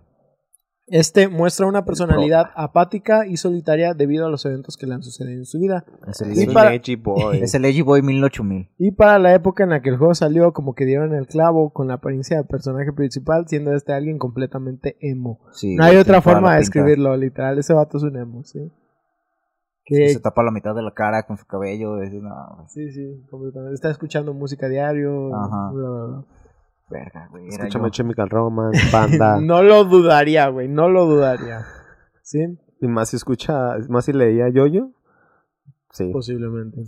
Este 0.86 1.28
muestra 1.28 1.66
una 1.66 1.86
personalidad 1.86 2.52
apática 2.56 3.26
y 3.26 3.38
solitaria 3.38 3.96
debido 3.96 4.28
a 4.28 4.30
los 4.30 4.46
eventos 4.46 4.78
que 4.78 4.86
le 4.86 4.94
han 4.94 5.02
sucedido 5.02 5.40
en 5.40 5.46
su 5.48 5.58
vida. 5.60 5.86
Es 6.08 6.22
el, 6.22 6.38
Y 6.40 6.54
para- 6.54 6.76
edgy 6.76 6.98
boy. 6.98 7.38
es 7.42 7.56
el 7.56 7.66
Edgy 7.66 7.82
Boy 7.82 8.04
108000. 8.04 8.70
Y 8.78 8.92
para 8.92 9.18
la 9.18 9.34
época 9.34 9.64
en 9.64 9.72
la 9.72 9.82
que 9.82 9.90
el 9.90 9.98
juego 9.98 10.14
salió, 10.14 10.54
como 10.54 10.76
que 10.76 10.86
dieron 10.86 11.16
el 11.16 11.26
clavo 11.26 11.72
con 11.74 11.88
la 11.88 11.96
apariencia 11.96 12.38
del 12.38 12.46
personaje 12.46 12.94
principal, 12.94 13.48
siendo 13.48 13.74
este 13.74 13.94
alguien 13.94 14.20
completamente 14.20 14.98
emo. 15.02 15.40
Sí, 15.52 15.74
No 15.74 15.86
hay 15.86 15.98
otra 15.98 16.22
forma 16.22 16.52
de 16.52 16.58
describirlo, 16.60 17.18
literal. 17.18 17.58
Ese 17.58 17.74
vato 17.74 17.98
es 17.98 18.04
un 18.04 18.18
emo, 18.18 18.44
sí. 18.44 18.72
Sí, 19.88 19.94
Que, 19.96 20.10
se 20.10 20.20
tapa 20.20 20.42
la 20.44 20.52
mitad 20.52 20.74
de 20.74 20.82
la 20.82 20.92
cara 20.92 21.24
con 21.24 21.38
su 21.38 21.46
cabello. 21.46 22.02
es- 22.02 22.12
no, 22.14 22.66
sí, 22.68 22.92
sí, 22.92 23.24
completamente. 23.30 23.76
Está 23.76 23.92
escuchando 23.92 24.34
música 24.34 24.68
diario. 24.68 25.34
Ajá. 25.36 25.72
bla, 25.72 25.90
bla, 25.90 26.06
bla. 26.08 26.24
verga, 26.90 27.28
güey. 27.32 27.48
Escúchame 27.48 27.86
yo. 27.86 27.92
Chemical 27.92 28.30
Romance, 28.30 28.80
banda. 28.92 29.40
No 29.42 29.62
lo 29.64 29.84
dudaría, 29.86 30.48
güey. 30.50 30.68
No 30.68 30.90
lo 30.90 31.06
dudaría. 31.06 31.66
¿Sí? 32.24 32.58
Y 32.82 32.88
más 32.88 33.10
si 33.10 33.16
escucha, 33.16 33.76
más 33.90 34.06
si 34.06 34.14
leía 34.14 34.50
Yoyo. 34.50 34.90
Sí. 35.92 36.10
Posiblemente. 36.12 36.84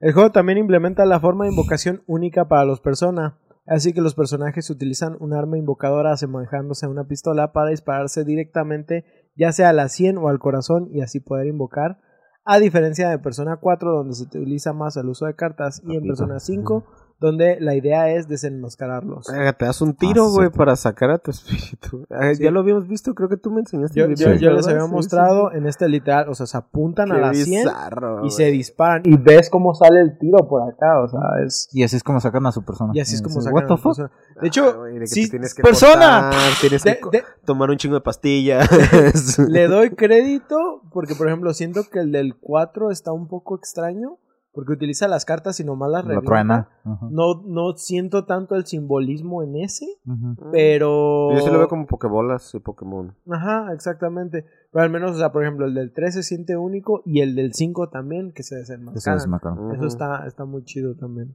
El 0.00 0.12
juego 0.12 0.30
también 0.32 0.58
implementa 0.58 1.06
la 1.06 1.20
forma 1.20 1.44
de 1.44 1.52
invocación 1.52 2.02
única 2.06 2.48
para 2.48 2.64
los 2.64 2.80
personas. 2.80 3.34
Así 3.66 3.92
que 3.92 4.00
los 4.00 4.16
personajes 4.16 4.68
utilizan 4.70 5.16
un 5.20 5.32
arma 5.32 5.56
invocadora 5.56 6.12
asemejándose 6.12 6.86
a 6.86 6.88
una 6.88 7.04
pistola 7.04 7.52
para 7.52 7.70
dispararse 7.70 8.24
directamente 8.24 9.04
ya 9.36 9.52
sea 9.52 9.68
a 9.70 9.72
la 9.72 9.88
100 9.88 10.18
o 10.18 10.28
al 10.28 10.40
corazón 10.40 10.88
y 10.90 11.00
así 11.02 11.20
poder 11.20 11.46
invocar. 11.46 11.98
A 12.44 12.58
diferencia 12.58 13.08
de 13.08 13.18
Persona 13.18 13.56
4 13.56 13.92
donde 13.92 14.14
se 14.14 14.24
utiliza 14.24 14.72
más 14.72 14.96
el 14.96 15.08
uso 15.08 15.26
de 15.26 15.34
cartas 15.34 15.80
y 15.86 15.96
en. 15.96 16.06
Persona 16.06 16.40
5 16.40 16.84
donde 17.22 17.56
la 17.60 17.74
idea 17.74 18.10
es 18.10 18.28
desenmascararlos. 18.28 19.26
Te 19.26 19.64
das 19.64 19.80
un 19.80 19.94
tiro, 19.94 20.24
Ah, 20.26 20.28
sí, 20.28 20.34
güey, 20.34 20.50
para 20.50 20.76
sacar 20.76 21.10
a 21.10 21.18
tu 21.18 21.30
espíritu. 21.30 22.04
Sí. 22.34 22.42
Ya 22.44 22.50
lo 22.50 22.60
habíamos 22.60 22.86
visto, 22.88 23.14
creo 23.14 23.28
que 23.28 23.36
tú 23.36 23.50
me 23.50 23.60
enseñaste. 23.60 23.98
Yo, 23.98 24.06
yo- 24.08 24.34
yo 24.34 24.50
les 24.52 24.66
había 24.68 24.82
Sí, 24.84 24.90
mostrado 24.90 25.50
sí, 25.50 25.56
en 25.58 25.66
este 25.66 25.88
literal, 25.88 26.28
o 26.28 26.34
sea, 26.34 26.46
se 26.46 26.56
apuntan 26.56 27.10
a 27.12 27.18
la 27.18 27.32
100 27.34 27.64
bizarro, 27.64 28.26
y 28.26 28.30
se 28.30 28.44
disparan 28.50 29.02
y 29.04 29.16
ves 29.16 29.48
cómo 29.50 29.74
sale 29.74 30.00
el 30.00 30.18
tiro 30.18 30.46
por 30.48 30.62
acá, 30.70 31.00
o 31.00 31.08
sea, 31.08 31.20
es... 31.46 31.68
Y 31.72 31.82
así 31.82 31.96
es 31.96 32.02
como 32.02 32.20
sacan 32.20 32.44
a 32.46 32.52
su 32.52 32.64
persona. 32.64 32.92
Y 32.94 33.00
así 33.00 33.14
es 33.14 33.22
como 33.22 33.40
sacan 33.40 33.54
What 33.54 33.72
a 33.72 33.76
fuck? 33.76 33.96
persona. 33.96 34.10
De 34.40 34.48
hecho, 34.48 34.82
Ah, 34.82 34.84
de 34.88 34.98
que 35.00 35.06
sí, 35.06 35.24
te 35.24 35.30
tienes 35.30 35.54
que 35.54 35.62
persona, 35.62 36.30
tienes 36.60 36.82
de- 36.82 36.98
que 37.00 37.18
de- 37.18 37.24
tomar 37.44 37.70
un 37.70 37.76
chingo 37.76 37.94
de 37.96 38.00
pastillas. 38.02 38.68
le 39.48 39.68
doy 39.68 39.90
crédito 39.90 40.82
porque, 40.92 41.14
por 41.14 41.26
ejemplo, 41.28 41.52
siento 41.54 41.82
que 41.90 42.00
el 42.00 42.12
del 42.12 42.34
4 42.36 42.90
está 42.90 43.12
un 43.12 43.28
poco 43.28 43.56
extraño 43.56 44.18
porque 44.52 44.72
utiliza 44.72 45.08
las 45.08 45.24
cartas 45.24 45.58
y 45.60 45.64
nomás 45.64 45.90
las 45.90 46.04
revienta. 46.04 46.68
No, 47.10 47.42
no 47.46 47.72
siento 47.76 48.24
tanto 48.26 48.54
el 48.54 48.66
simbolismo 48.66 49.42
en 49.42 49.56
ese, 49.56 49.86
Ujú. 50.06 50.50
pero... 50.52 51.32
Yo 51.32 51.40
sí 51.40 51.50
lo 51.50 51.58
veo 51.58 51.68
como 51.68 51.86
Pokebolas 51.86 52.54
y 52.54 52.60
Pokémon. 52.60 53.14
Ajá, 53.30 53.72
exactamente. 53.72 54.44
Pero 54.70 54.84
al 54.84 54.90
menos, 54.90 55.12
o 55.12 55.18
sea, 55.18 55.32
por 55.32 55.42
ejemplo, 55.42 55.66
el 55.66 55.74
del 55.74 55.92
3 55.92 56.14
se 56.14 56.22
siente 56.22 56.56
único 56.56 57.02
y 57.06 57.20
el 57.20 57.34
del 57.34 57.54
5 57.54 57.88
también, 57.88 58.32
que 58.32 58.42
se 58.42 58.56
Ese 58.56 58.72
desenmascaran. 58.72 59.18
es 59.18 59.26
Macron. 59.26 59.74
Eso 59.74 59.86
está, 59.86 60.26
está 60.26 60.44
muy 60.44 60.64
chido 60.64 60.96
también. 60.96 61.34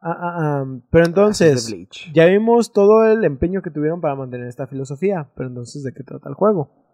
Ah, 0.00 0.16
ah, 0.20 0.36
ah, 0.38 0.80
pero 0.90 1.06
entonces, 1.06 1.74
ya 2.12 2.26
vimos 2.26 2.72
todo 2.72 3.04
el 3.04 3.24
empeño 3.24 3.62
que 3.62 3.70
tuvieron 3.70 4.00
para 4.00 4.14
mantener 4.14 4.46
esta 4.46 4.66
filosofía, 4.66 5.30
pero 5.34 5.48
entonces, 5.48 5.82
¿de 5.82 5.92
qué 5.92 6.02
trata 6.04 6.28
el 6.28 6.34
juego? 6.34 6.85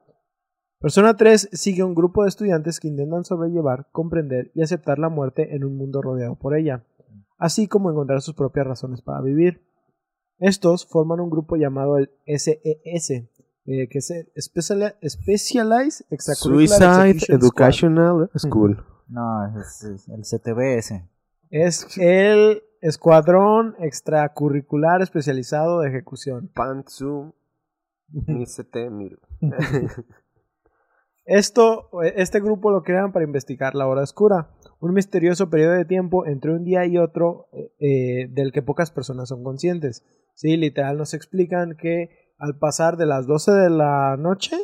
Persona 0.83 1.17
3 1.17 1.51
sigue 1.53 1.85
un 1.85 1.95
grupo 1.95 2.25
de 2.25 2.29
estudiantes 2.29 2.81
que 2.81 2.89
intentan 2.89 3.25
sobrellevar, 3.25 3.87
comprender 3.93 4.51
y 4.55 4.63
aceptar 4.63 4.99
la 4.99 5.09
muerte 5.09 5.55
en 5.55 5.65
un 5.65 5.77
mundo 5.77 6.03
rodeado 6.03 6.35
por 6.35 6.57
ella, 6.57 6.83
así 7.39 7.69
como 7.69 7.89
encontrar 7.91 8.21
sus 8.21 8.35
propias 8.35 8.67
razones 8.67 9.01
para 9.01 9.21
vivir. 9.21 9.63
Estos 10.41 10.85
forman 10.87 11.21
un 11.21 11.31
grupo 11.31 11.55
llamado 11.55 11.99
el 11.99 12.11
SES, 12.27 13.11
eh, 13.11 13.89
que 13.89 13.99
es 13.99 14.11
el 14.11 14.33
Speciali- 14.35 14.95
Specialized 15.09 16.05
Extracurricular 16.11 17.13
Suicide. 17.13 17.33
Educational 17.37 18.31
School. 18.37 18.85
No, 19.07 19.61
es, 19.61 19.85
es 19.85 20.09
el 20.09 20.23
CTBS. 20.23 21.09
Es 21.51 21.87
el 21.99 22.63
Escuadrón 22.81 23.77
Extracurricular 23.79 25.01
Especializado 25.01 25.79
de 25.81 25.91
Ejecución. 25.91 26.51
Pantsu 26.53 27.33
Misete 28.09 28.91
Mil. 28.91 29.17
Esto, 31.25 31.89
este 32.17 32.41
grupo 32.41 32.71
lo 32.71 32.83
crean 32.83 33.13
para 33.13 33.25
investigar 33.25 33.75
la 33.75 33.87
hora 33.87 34.03
oscura, 34.03 34.51
un 34.81 34.93
misterioso 34.93 35.51
periodo 35.51 35.73
de 35.75 35.85
tiempo 35.85 36.27
entre 36.27 36.53
un 36.53 36.65
día 36.65 36.85
y 36.85 36.99
otro 36.99 37.49
eh, 37.53 37.73
eh, 37.79 38.29
del 38.31 38.51
que 38.53 38.63
pocas 38.63 38.91
personas 38.91 39.29
son 39.29 39.45
conscientes. 39.45 40.05
Sí, 40.35 40.57
literal 40.57 40.99
nos 40.99 41.15
explican 41.15 41.77
que 41.77 42.09
al 42.39 42.59
pasar 42.59 42.97
de 42.97 43.07
las 43.07 43.27
12 43.29 43.53
de 43.53 43.71
la 43.71 44.17
noche, 44.19 44.57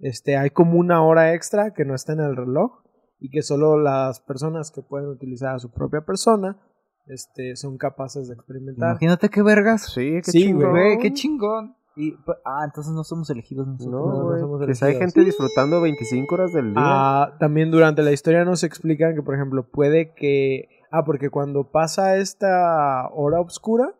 este, 0.00 0.36
hay 0.36 0.50
como 0.50 0.78
una 0.78 1.02
hora 1.02 1.32
extra 1.32 1.72
que 1.72 1.86
no 1.86 1.94
está 1.94 2.12
en 2.12 2.20
el 2.20 2.36
reloj 2.36 2.82
y 3.18 3.30
que 3.30 3.40
solo 3.40 3.78
las 3.78 4.20
personas 4.20 4.70
que 4.70 4.82
pueden 4.82 5.08
utilizar 5.08 5.54
a 5.54 5.58
su 5.58 5.70
propia 5.70 6.02
persona 6.02 6.60
este, 7.06 7.56
son 7.56 7.78
capaces 7.78 8.28
de 8.28 8.34
experimentar. 8.34 8.90
Imagínate 8.90 9.28
qué 9.28 9.42
vergas. 9.42 9.92
Sí, 9.92 10.20
qué 10.24 10.30
Sí, 10.30 10.42
chingón. 10.42 10.70
Güey, 10.72 10.98
qué 10.98 11.12
chingón. 11.12 11.76
Y, 11.96 12.12
pues, 12.24 12.38
ah, 12.44 12.62
entonces 12.64 12.92
no 12.92 13.04
somos 13.04 13.28
elegidos 13.30 13.66
nosotros. 13.66 13.92
No, 13.92 14.30
no 14.32 14.38
somos 14.38 14.64
Pues 14.64 14.82
hay 14.82 14.90
elegidos. 14.92 15.12
gente 15.14 15.26
disfrutando 15.26 15.80
25 15.80 16.34
horas 16.34 16.52
del 16.52 16.72
día. 16.72 16.82
Ah, 16.84 17.36
también 17.38 17.70
durante 17.70 18.02
la 18.02 18.12
historia 18.12 18.44
nos 18.44 18.64
explican 18.64 19.14
que, 19.14 19.22
por 19.22 19.34
ejemplo, 19.34 19.68
puede 19.70 20.14
que... 20.14 20.68
Ah, 20.90 21.04
porque 21.04 21.30
cuando 21.30 21.70
pasa 21.70 22.16
esta 22.16 23.08
hora 23.12 23.40
oscura, 23.40 23.94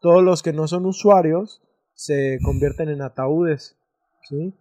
todos 0.00 0.22
los 0.22 0.42
que 0.42 0.52
no 0.52 0.66
son 0.68 0.86
usuarios 0.86 1.62
se 1.94 2.38
convierten 2.44 2.88
en 2.88 3.02
ataúdes, 3.02 3.76
¿sí? 4.28 4.54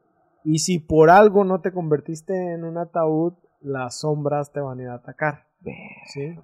Y 0.43 0.59
si 0.59 0.79
por 0.79 1.09
algo 1.09 1.43
no 1.43 1.61
te 1.61 1.71
convertiste 1.73 2.53
en 2.53 2.63
un 2.63 2.77
ataúd, 2.77 3.33
las 3.61 3.99
sombras 3.99 4.51
te 4.51 4.59
van 4.61 4.79
a 4.79 4.83
ir 4.83 4.89
a 4.89 4.95
atacar, 4.95 5.47
¿sí? 6.13 6.35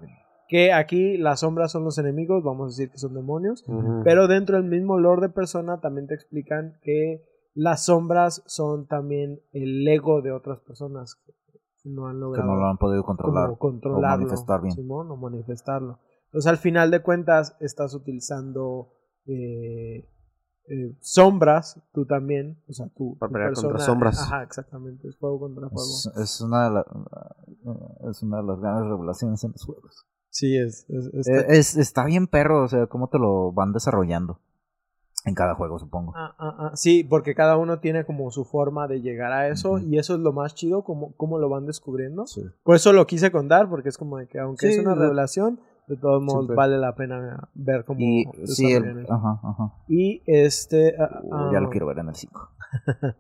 Que 0.52 0.74
aquí 0.74 1.16
las 1.18 1.40
sombras 1.40 1.72
son 1.72 1.86
los 1.86 1.98
enemigos, 1.98 2.44
vamos 2.44 2.66
a 2.66 2.68
decir 2.72 2.92
que 2.92 2.98
son 2.98 3.14
demonios, 3.14 3.64
pero 4.04 4.28
dentro 4.28 4.58
del 4.58 4.66
mismo 4.70 5.00
lore 5.00 5.22
de 5.22 5.30
persona 5.30 5.80
también 5.80 6.08
te 6.08 6.14
explican 6.14 6.78
que 6.84 7.24
las 7.54 7.86
sombras 7.86 8.44
son 8.48 8.86
también 8.86 9.40
el 9.54 9.88
ego 9.88 10.22
de 10.22 10.34
otras 10.34 10.60
personas 10.60 11.16
que 11.24 11.32
no 11.86 12.08
han 12.08 12.16
Que 12.18 12.20
logrado 12.20 12.48
no 12.50 12.56
lo 12.58 12.66
han 12.68 12.78
podido 12.78 13.02
controlar. 13.06 13.46
como 13.46 13.58
controlarlo, 13.60 14.26
o 14.26 14.28
manifestar 14.28 14.62
bien. 14.62 14.76
Simón, 14.76 15.10
o 15.10 15.16
manifestarlo. 15.16 16.00
Entonces 16.26 16.50
al 16.52 16.58
final 16.58 16.92
de 16.92 17.02
cuentas 17.02 17.56
estás 17.62 17.94
utilizando 17.94 18.90
eh, 19.28 20.06
eh, 20.68 20.96
sombras, 21.00 21.82
tú 21.94 22.06
también, 22.06 22.62
o 22.68 22.74
sea, 22.74 22.90
tú, 22.94 23.18
Para 23.18 23.30
tu 23.30 23.34
pelear 23.34 23.54
contra 23.54 23.80
sombras. 23.80 24.20
Ajá, 24.22 24.44
exactamente, 24.44 25.08
es 25.08 25.18
fuego 25.18 25.40
contra 25.40 25.70
fuego. 25.70 25.82
Es, 25.82 26.12
es 26.18 26.42
una 26.42 26.66
de 26.66 26.72
la- 26.76 26.86
es 28.10 28.22
una 28.22 28.38
de 28.38 28.44
las 28.44 28.60
grandes 28.60 28.90
revelaciones 28.92 29.42
en 29.46 29.52
los 29.54 29.64
juegos. 29.64 30.08
Sí, 30.32 30.58
es, 30.58 30.88
Eh, 30.90 31.46
es- 31.50 31.78
está 31.78 32.06
bien 32.06 32.26
perro, 32.26 32.64
o 32.64 32.68
sea, 32.68 32.88
cómo 32.88 33.08
te 33.10 33.20
lo 33.20 33.52
van 33.52 33.74
desarrollando. 33.74 34.40
En 35.24 35.36
cada 35.36 35.54
juego, 35.54 35.78
supongo. 35.78 36.14
Ah, 36.16 36.34
ah, 36.40 36.56
ah, 36.58 36.72
Sí, 36.74 37.04
porque 37.04 37.36
cada 37.36 37.56
uno 37.58 37.80
tiene 37.80 38.06
como 38.06 38.32
su 38.32 38.44
forma 38.44 38.88
de 38.88 39.02
llegar 39.02 39.32
a 39.32 39.50
eso 39.50 39.78
y 39.78 40.00
eso 40.00 40.16
es 40.16 40.20
lo 40.20 40.34
más 40.34 40.56
chido, 40.56 40.84
como, 40.84 41.14
cómo 41.16 41.38
lo 41.38 41.48
van 41.48 41.68
descubriendo. 41.68 42.26
Sí. 42.26 42.42
Por 42.64 42.76
eso 42.76 42.92
lo 42.92 43.06
quise 43.06 43.32
contar, 43.32 43.70
porque 43.70 43.90
es 43.90 43.98
como 44.00 44.18
que 44.28 44.40
aunque 44.40 44.68
Sí, 44.72 44.74
es 44.74 44.80
una 44.84 44.96
revelación, 44.96 45.60
de 45.88 45.98
todos 45.98 46.24
modos 46.24 46.48
vale 46.56 46.80
la 46.80 46.96
pena 46.96 47.50
ver 47.54 47.86
cómo 47.86 48.00
Y 48.00 48.26
sí, 48.46 48.72
el, 48.72 49.06
ajá, 49.08 49.40
ajá. 49.44 49.74
Y 49.88 50.24
este... 50.26 50.96
Uh, 51.24 51.52
ya 51.54 51.60
lo 51.60 51.70
quiero 51.70 51.86
ver 51.86 52.00
en 52.00 52.10
el 52.10 52.16
5. 52.16 52.50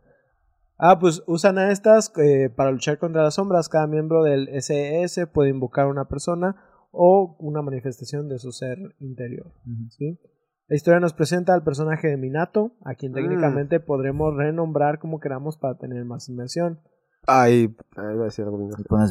Ah, 0.83 0.97
pues 0.97 1.21
usan 1.27 1.59
a 1.59 1.69
estas 1.71 2.11
eh, 2.17 2.49
para 2.49 2.71
luchar 2.71 2.97
contra 2.97 3.21
las 3.21 3.35
sombras. 3.35 3.69
Cada 3.69 3.85
miembro 3.85 4.23
del 4.23 4.49
SES 4.59 5.27
puede 5.31 5.51
invocar 5.51 5.85
a 5.85 5.89
una 5.89 6.05
persona 6.05 6.55
o 6.91 7.35
una 7.39 7.61
manifestación 7.61 8.27
de 8.29 8.37
su 8.39 8.51
ser 8.51 8.77
interior. 8.99 9.51
¿sí? 9.89 10.19
La 10.67 10.75
historia 10.75 10.99
nos 10.99 11.13
presenta 11.13 11.53
al 11.53 11.63
personaje 11.63 12.07
de 12.07 12.17
Minato, 12.17 12.73
a 12.85 12.95
quien 12.95 13.11
Mm. 13.11 13.15
técnicamente 13.15 13.79
podremos 13.79 14.35
renombrar 14.35 14.99
como 14.99 15.19
queramos 15.19 15.57
para 15.57 15.77
tener 15.77 16.03
más 16.05 16.29
inmersión. 16.29 16.79
Ay, 17.27 17.75
ay, 17.97 18.13
iba 18.13 18.21
a 18.23 18.25
decir 18.25 18.45
algo. 18.45 18.57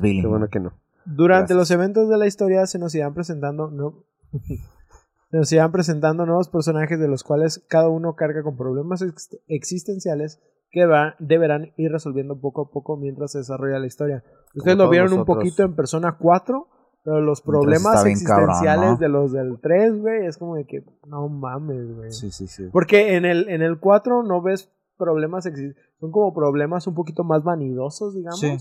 Qué 0.03 0.27
bueno 0.27 0.49
que 0.49 0.61
no. 0.61 0.73
Durante 1.07 1.55
Gracias. 1.55 1.57
los 1.59 1.71
eventos 1.71 2.09
de 2.09 2.19
la 2.19 2.27
historia 2.27 2.67
se 2.67 2.79
nos 2.79 2.95
irán 2.95 3.15
presentando 3.15 3.71
no, 3.71 4.05
se 5.31 5.37
nos 5.37 5.53
irán 5.53 5.73
presentando 5.73 6.27
nuevos 6.27 6.49
personajes 6.49 6.99
de 6.99 7.09
los 7.09 7.23
cuales 7.25 7.65
cada 7.69 7.89
uno 7.89 8.15
carga 8.17 8.43
con 8.43 8.57
problemas 8.57 9.01
ex- 9.03 9.39
existenciales 9.49 10.41
que 10.71 10.87
va- 10.87 11.15
deberán 11.19 11.73
ir 11.77 11.91
resolviendo 11.93 12.39
poco 12.41 12.63
a 12.63 12.71
poco 12.71 12.97
mientras 12.97 13.33
se 13.33 13.39
desarrolla 13.39 13.79
la 13.79 13.87
historia. 13.87 14.25
Ustedes 14.55 14.77
lo 14.77 14.85
todos 14.85 14.91
vieron 14.91 15.13
un 15.13 15.25
poquito 15.25 15.63
en 15.63 15.75
Persona 15.75 16.17
4, 16.19 16.69
pero 17.05 17.21
los 17.21 17.41
problemas 17.41 17.95
cabrón, 17.95 18.13
existenciales 18.13 18.91
¿no? 18.91 18.97
de 18.97 19.09
los 19.09 19.33
del 19.33 19.59
3, 19.61 20.01
güey, 20.01 20.27
es 20.27 20.37
como 20.39 20.57
de 20.57 20.67
que 20.67 20.85
no 21.07 21.29
mames, 21.29 21.95
güey. 21.97 22.13
Sí, 22.13 22.31
sí, 22.31 22.47
sí. 22.47 22.65
Porque 22.73 23.17
en 23.17 23.25
el, 23.25 23.49
en 23.49 23.63
el 23.63 23.79
4 23.79 24.23
no 24.23 24.43
ves 24.43 24.71
problemas, 24.99 25.47
exi- 25.47 25.75
son 25.99 26.11
como 26.13 26.35
problemas 26.35 26.87
un 26.87 26.95
poquito 26.95 27.25
más 27.25 27.43
vanidosos, 27.43 28.15
digamos. 28.15 28.39
Sí. 28.41 28.57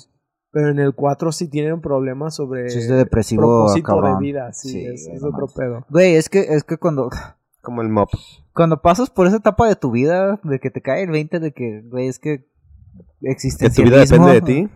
Pero 0.51 0.69
en 0.69 0.79
el 0.79 0.95
4 0.95 1.31
sí 1.31 1.47
tienen 1.49 1.79
problemas 1.81 2.35
sobre 2.35 2.69
Sí, 2.69 2.79
es 2.79 2.87
de 2.87 2.95
depresivo, 2.95 3.43
propósito 3.43 4.01
de 4.01 4.17
vida, 4.19 4.51
sí, 4.53 4.69
Sí, 4.69 4.85
es, 4.85 5.03
güey, 5.05 5.15
es 5.17 5.21
no 5.21 5.29
otro 5.29 5.47
pedo. 5.55 5.85
Güey, 5.89 6.15
es 6.15 6.27
que, 6.29 6.39
es 6.39 6.63
que 6.63 6.77
cuando, 6.77 7.09
Como 7.61 7.81
el 7.83 7.89
mop. 7.89 8.09
cuando 8.55 8.81
pasas 8.81 9.09
por 9.11 9.27
esa 9.27 9.35
etapa 9.37 9.67
de 9.67 9.75
tu 9.75 9.91
vida, 9.91 10.39
de 10.43 10.59
que 10.59 10.71
te 10.71 10.81
cae 10.81 11.03
el 11.03 11.11
20 11.11 11.39
de 11.39 11.51
que, 11.51 11.81
güey, 11.85 12.07
es 12.07 12.17
que 12.19 12.39
Que 12.39 12.45
tu 12.45 13.19
vida 13.21 13.31
existencialismo. 13.33 14.27
depende 14.27 14.33
de 14.33 14.41
ti. 14.41 14.69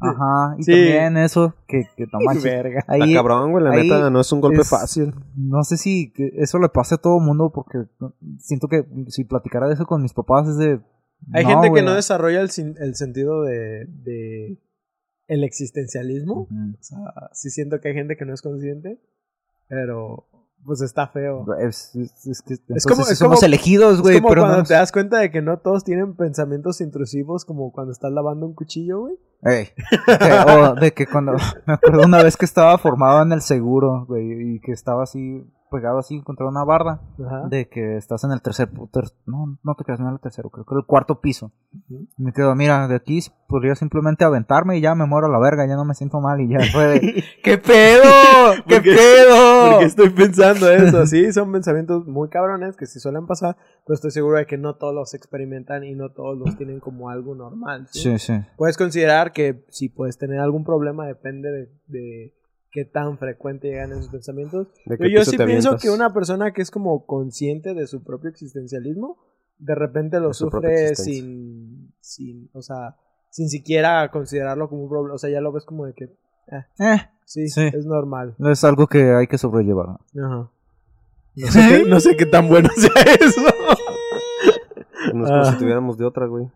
Ajá, 0.00 0.54
y 0.58 0.62
Sí. 0.64 0.72
también 0.72 1.16
eso, 1.16 1.54
que, 1.66 1.82
que 1.96 2.04
no 2.12 2.18
manches. 2.24 2.44
Verga. 2.44 2.84
Ahí, 2.88 3.00
Está 3.02 3.14
cabrón, 3.14 3.50
güey. 3.52 3.64
La 3.64 3.70
ahí 3.70 3.82
neta, 3.88 4.10
no 4.10 4.20
es 4.20 4.32
un 4.32 4.40
golpe 4.40 4.60
es- 4.62 4.68
fácil. 4.70 5.14
no 5.36 5.62
sé 5.64 5.76
si 5.76 6.12
eso 6.36 6.58
le 6.58 6.68
pase 6.68 6.94
a 6.94 6.98
todo 6.98 7.18
mundo 7.20 7.50
porque 7.54 7.78
siento 8.38 8.68
que 8.68 8.84
si 9.08 9.24
platicara 9.24 9.66
de 9.68 9.74
eso 9.74 9.86
con 9.86 10.02
mis 10.02 10.12
papás 10.14 10.48
es 10.48 10.56
de... 10.58 10.80
Hay 11.32 11.44
gente 11.44 11.70
que 11.72 11.82
no 11.82 11.94
desarrolla 11.94 12.40
el, 12.40 12.50
el 12.80 12.94
sentido 12.96 13.42
de, 13.44 13.86
de 13.86 14.58
el 15.28 15.44
existencialismo. 15.44 16.48
O 16.50 16.82
sea, 16.82 16.98
sí 17.32 17.48
siento 17.50 17.80
que 17.80 17.88
hay 17.88 17.94
gente 17.94 18.16
que 18.16 18.24
no 18.24 18.34
es 18.34 18.42
consciente, 18.42 19.00
pero 19.68 20.26
pues 20.64 20.80
está 20.80 21.08
feo. 21.08 21.44
Es, 21.58 21.94
es, 21.96 22.26
es 22.26 22.42
que 22.42 22.54
entonces 22.54 22.86
como- 22.86 23.04
somos 23.04 23.38
como- 23.40 23.46
elegidos, 23.46 23.94
Es 23.96 24.00
güey, 24.00 24.16
como 24.16 24.28
pero 24.28 24.42
cuando 24.42 24.58
no... 24.58 24.64
te 24.64 24.74
das 24.74 24.92
cuenta 24.92 25.18
de 25.18 25.30
que 25.30 25.42
no 25.42 25.58
todos 25.58 25.84
tienen 25.84 26.14
pensamientos 26.14 26.80
intrusivos 26.80 27.44
como 27.44 27.72
cuando 27.72 27.92
estás 27.92 28.12
lavando 28.12 28.46
un 28.46 28.54
cuchillo, 28.54 29.00
güey. 29.00 29.14
O 30.46 30.74
de 30.74 30.92
que 30.92 31.06
cuando... 31.06 31.32
Me 31.66 31.74
acuerdo 31.74 32.02
una 32.06 32.22
vez 32.22 32.36
que 32.36 32.44
estaba 32.44 32.76
formado 32.78 33.22
en 33.22 33.32
el 33.32 33.40
seguro, 33.42 34.04
güey, 34.06 34.54
y 34.56 34.60
que 34.60 34.72
estaba 34.72 35.02
así, 35.02 35.44
pegado 35.72 35.98
así 35.98 36.22
contra 36.22 36.46
una 36.46 36.62
barda, 36.64 37.00
Ajá. 37.26 37.48
de 37.48 37.68
que 37.68 37.96
estás 37.96 38.22
en 38.22 38.30
el 38.30 38.40
tercer... 38.40 38.68
ter- 38.92 39.10
no, 39.26 39.58
no 39.64 39.74
te 39.74 39.90
no 39.98 40.08
en 40.08 40.14
el 40.14 40.20
tercero, 40.20 40.50
creo 40.50 40.64
que 40.64 40.74
el 40.76 40.84
cuarto 40.86 41.20
piso. 41.20 41.50
Ujú. 41.72 42.06
Y 42.16 42.22
me 42.22 42.32
quedo, 42.32 42.54
mira, 42.54 42.86
de 42.86 42.94
aquí 42.94 43.18
podría 43.48 43.74
simplemente 43.74 44.24
aventarme 44.24 44.78
y 44.78 44.80
ya 44.80 44.94
me 44.94 45.06
muero 45.06 45.26
a 45.26 45.30
la 45.30 45.40
verga, 45.40 45.66
ya 45.66 45.74
no 45.74 45.84
me 45.84 45.94
siento 45.94 46.20
mal 46.20 46.40
y 46.40 46.48
ya 46.48 46.60
fue 46.72 46.84
de... 46.86 47.24
¡Qué 47.42 47.58
pedo! 47.58 48.02
¡Qué 48.68 48.74
Porque- 48.76 48.94
pedo! 48.94 49.70
Porque 49.70 49.84
estoy 49.86 50.10
pensando 50.10 50.70
eso, 50.70 51.06
sí, 51.06 51.32
son 51.32 51.50
pensamientos 51.50 52.06
muy 52.06 52.28
cabrones 52.28 52.76
que 52.76 52.86
sí 52.86 53.00
suelen 53.00 53.26
pasar, 53.26 53.56
pero 53.86 53.94
estoy 53.94 54.10
seguro 54.12 54.36
de 54.38 54.46
que 54.46 54.58
no 54.58 54.76
todos 54.76 54.94
los 54.94 55.14
experimentan 55.14 55.82
y 55.84 55.94
no 55.94 56.10
todos 56.12 56.38
los 56.38 56.56
tienen 56.56 56.78
como 56.80 57.08
algo 57.10 57.34
normal. 57.34 57.86
¿sí? 57.90 58.00
Sí, 58.00 58.18
sí. 58.18 58.34
Puedes 58.56 58.76
considerar 58.76 59.32
que 59.32 59.64
si 59.70 59.88
puedes 59.88 60.18
tener 60.18 60.38
algún 60.40 60.64
problema 60.64 61.06
depende 61.06 61.50
de, 61.50 61.68
de 61.86 62.34
qué 62.72 62.84
tan 62.84 63.18
frecuente 63.18 63.68
llegan 63.68 63.92
esos 63.92 64.08
pensamientos. 64.08 64.68
¿De 64.86 64.96
qué 64.96 65.04
Pero 65.04 65.10
yo 65.10 65.24
sí 65.24 65.36
pienso 65.36 65.68
avientas? 65.68 65.82
que 65.82 65.90
una 65.90 66.12
persona 66.12 66.52
que 66.52 66.62
es 66.62 66.70
como 66.70 67.04
consciente 67.06 67.74
de 67.74 67.86
su 67.86 68.02
propio 68.02 68.30
existencialismo, 68.30 69.18
de 69.58 69.74
repente 69.74 70.18
lo 70.18 70.28
De 70.28 70.34
sufre 70.34 70.94
sin, 70.96 71.92
sin, 72.00 72.48
o 72.54 72.62
sea, 72.62 72.96
sin 73.30 73.48
siquiera 73.48 74.10
considerarlo 74.10 74.68
como 74.68 74.82
un 74.84 74.88
problema, 74.88 75.14
o 75.14 75.18
sea, 75.18 75.30
ya 75.30 75.40
lo 75.40 75.52
ves 75.52 75.64
como 75.64 75.86
de 75.86 75.92
que, 75.92 76.04
Eh, 76.80 76.96
sí, 77.24 77.46
Sí. 77.48 77.60
es 77.72 77.86
normal. 77.86 78.34
es 78.50 78.64
algo 78.64 78.86
que 78.88 79.12
hay 79.14 79.26
que 79.28 79.38
sobrellevar. 79.38 79.98
Ajá. 80.20 80.50
No 81.34 81.46
sé, 81.50 81.60
qué, 81.68 81.84
no 81.88 82.00
sé 82.00 82.16
qué 82.16 82.26
tan 82.26 82.46
bueno 82.48 82.68
sea 82.76 83.02
eso. 83.20 83.40
No 85.14 85.24
es 85.24 85.30
como 85.30 85.42
Ah. 85.42 85.52
si 85.52 85.58
tuviéramos 85.58 85.96
de 85.98 86.04
otra, 86.04 86.26
güey. 86.26 86.46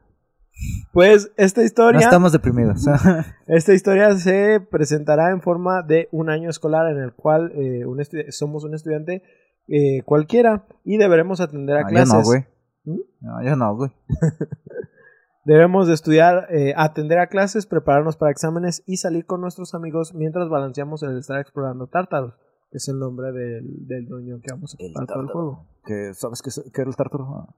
Pues 0.92 1.30
esta 1.36 1.60
No 1.60 1.66
historia, 1.66 2.00
estamos 2.00 2.32
deprimidos. 2.32 2.86
esta 3.46 3.74
historia 3.74 4.16
se 4.16 4.60
presentará 4.60 5.30
en 5.30 5.42
forma 5.42 5.82
de 5.82 6.08
un 6.12 6.30
año 6.30 6.48
escolar 6.48 6.90
en 6.90 6.98
el 7.02 7.12
cual 7.12 7.52
eh, 7.54 7.84
un 7.84 8.02
somos 8.30 8.64
un 8.64 8.74
estudiante 8.74 9.22
eh, 9.68 10.02
cualquiera 10.04 10.66
y 10.84 10.96
deberemos 10.96 11.40
atender 11.40 11.76
a 11.76 11.82
No, 11.82 11.88
yo 11.88 11.92
clases. 11.92 12.14
no, 12.14 12.22
güey. 12.22 12.44
¿Mm? 12.84 13.00
No, 13.20 13.44
yo 13.44 13.56
no, 13.56 13.76
güey. 13.76 13.90
Debemos 15.44 15.86
de 15.86 15.94
estudiar, 15.94 16.48
eh, 16.50 16.74
atender 16.76 17.18
a 17.20 17.28
clases, 17.28 17.66
prepararnos 17.66 18.16
para 18.16 18.32
exámenes 18.32 18.82
y 18.86 18.96
salir 18.96 19.26
con 19.26 19.40
nuestros 19.40 19.74
amigos 19.74 20.12
mientras 20.14 20.48
balanceamos 20.48 21.02
el 21.04 21.18
estar 21.18 21.38
explorando 21.38 21.86
Tártaros, 21.86 22.34
que 22.70 22.78
es 22.78 22.88
el 22.88 22.98
nombre 22.98 23.30
del, 23.30 23.86
del 23.86 24.06
dueño 24.06 24.40
que 24.42 24.50
vamos 24.50 24.74
a 24.74 24.82
El 24.82 24.90
ocupar 24.90 25.06
todo 25.06 25.20
el 25.20 25.28
juego. 25.28 25.66
¿Qué, 25.84 26.14
¿Sabes 26.14 26.42
qué, 26.42 26.50
qué 26.72 26.80
era 26.80 26.90
el 26.90 26.96
tártaro? 26.96 27.54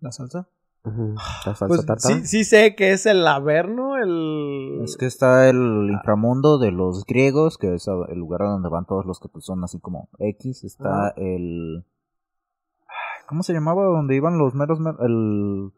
¿La 0.00 0.12
salsa? 0.12 0.48
Ujú. 0.84 1.14
La 1.14 1.54
salsa 1.54 1.66
Pues 1.68 1.84
tarta. 1.86 2.08
sí, 2.08 2.24
sí 2.26 2.44
sé 2.44 2.74
que 2.74 2.92
es 2.92 3.04
el 3.06 3.26
Averno, 3.26 3.96
el... 3.96 4.80
Es 4.84 4.96
que 4.96 5.06
está 5.06 5.48
el 5.48 5.88
inframundo 5.92 6.58
de 6.58 6.70
los 6.72 7.04
griegos, 7.04 7.58
que 7.58 7.74
es 7.74 7.86
el 7.88 8.18
lugar 8.18 8.40
donde 8.40 8.68
van 8.68 8.86
todos 8.86 9.04
los 9.04 9.20
que 9.20 9.28
pues, 9.28 9.44
son 9.44 9.62
así 9.64 9.78
como 9.80 10.08
X. 10.18 10.64
Está 10.64 11.12
el... 11.16 11.84
¿Cómo 13.28 13.42
se 13.42 13.52
llamaba? 13.52 13.84
Donde 13.84 14.14
iban 14.16 14.38
los 14.38 14.54
meros... 14.54 14.80
mer- 14.80 14.96
El... 15.00 15.72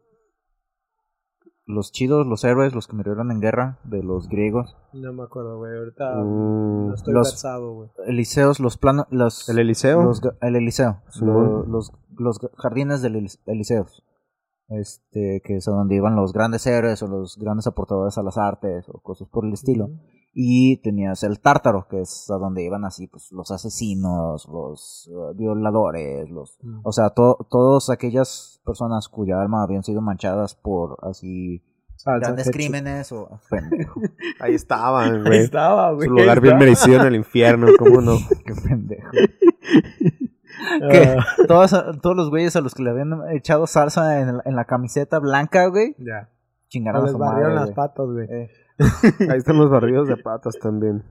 Los 1.66 1.92
chidos, 1.92 2.26
los 2.26 2.42
héroes, 2.44 2.74
los 2.74 2.88
que 2.88 2.96
murieron 2.96 3.30
en 3.30 3.40
guerra 3.40 3.78
de 3.84 4.02
los 4.02 4.28
griegos. 4.28 4.76
No 4.92 5.12
me 5.12 5.22
acuerdo, 5.22 5.58
güey, 5.58 5.76
ahorita 5.76 6.16
Mm, 6.16 6.88
no 6.88 6.94
estoy 6.94 7.14
los- 7.14 7.30
versado, 7.30 7.72
güey. 7.74 7.90
Eliseos, 8.06 8.58
los 8.60 8.76
planos... 8.76 9.06
Los, 9.10 9.48
el 9.48 9.58
Eliseo. 9.60 10.02
los 10.02 10.20
ga- 10.20 10.36
el 10.42 10.56
Eliseo. 10.56 11.00
Los, 11.68 11.92
los 12.16 12.38
jardines 12.56 13.02
del 13.02 13.14
Elis- 13.16 13.38
Eliseos. 13.46 14.02
Este, 14.70 15.42
que 15.44 15.56
es 15.56 15.64
donde 15.64 15.96
iban 15.96 16.14
los 16.16 16.32
grandes 16.32 16.64
héroes 16.66 17.02
o 17.02 17.08
los 17.08 17.36
grandes 17.36 17.66
aportadores 17.66 18.16
a 18.18 18.22
las 18.22 18.38
artes 18.38 18.88
o 18.88 19.00
cosas 19.00 19.28
por 19.28 19.44
el 19.44 19.52
estilo. 19.52 19.90
Y 20.32 20.76
tenías 20.82 21.24
el 21.24 21.40
Tártaro, 21.40 21.88
que 21.90 22.02
es 22.02 22.30
a 22.30 22.36
donde 22.38 22.62
iban 22.64 22.84
así, 22.84 23.08
pues 23.08 23.32
los 23.32 23.50
asesinos, 23.50 24.46
los 24.48 25.10
eh, 25.12 25.34
violadores, 25.36 26.30
los, 26.30 26.56
o 26.84 26.92
sea, 26.92 27.10
to- 27.10 27.44
todas 27.50 27.90
aquellas 27.90 28.60
personas 28.64 29.08
cuya 29.08 29.40
alma 29.40 29.64
habían 29.64 29.82
sido 29.82 30.00
manchadas 30.02 30.54
por 30.54 30.98
así 31.02 31.64
Salsa 31.96 32.28
grandes 32.28 32.50
crímenes 32.52 33.10
o 33.10 33.28
pendejo, 33.50 34.00
Ahí 34.38 34.54
estaban, 34.54 35.16
Ahí 35.16 35.22
güey. 35.22 35.38
estaba, 35.40 35.92
güey. 35.94 36.06
Su 36.06 36.14
lugar 36.14 36.40
bien 36.40 36.58
merecido 36.58 37.00
en 37.00 37.06
el 37.08 37.16
infierno, 37.16 37.66
¿cómo 37.76 38.00
no? 38.00 38.16
qué 38.46 38.54
pendejo. 38.54 39.10
Ah, 40.82 41.24
Todos, 41.48 41.74
todos 42.02 42.16
los 42.16 42.30
güeyes 42.30 42.56
a 42.56 42.60
los 42.60 42.74
que 42.74 42.82
le 42.82 42.90
habían 42.90 43.12
echado 43.30 43.66
salsa 43.66 44.20
en, 44.20 44.36
la- 44.38 44.42
en 44.44 44.56
la 44.56 44.64
camiseta 44.64 45.18
blanca, 45.18 45.66
güey, 45.66 45.94
ya. 45.98 46.28
chingaron 46.68 47.02
a 47.02 47.04
Les 47.04 47.12
su 47.12 47.18
barrieron 47.18 47.54
las 47.54 47.70
patas, 47.72 48.06
güey. 48.06 48.26
Eh, 48.30 48.50
Ahí 49.30 49.38
están 49.38 49.58
los 49.58 49.70
barridos 49.70 50.08
de 50.08 50.16
patas 50.16 50.58
también. 50.58 51.02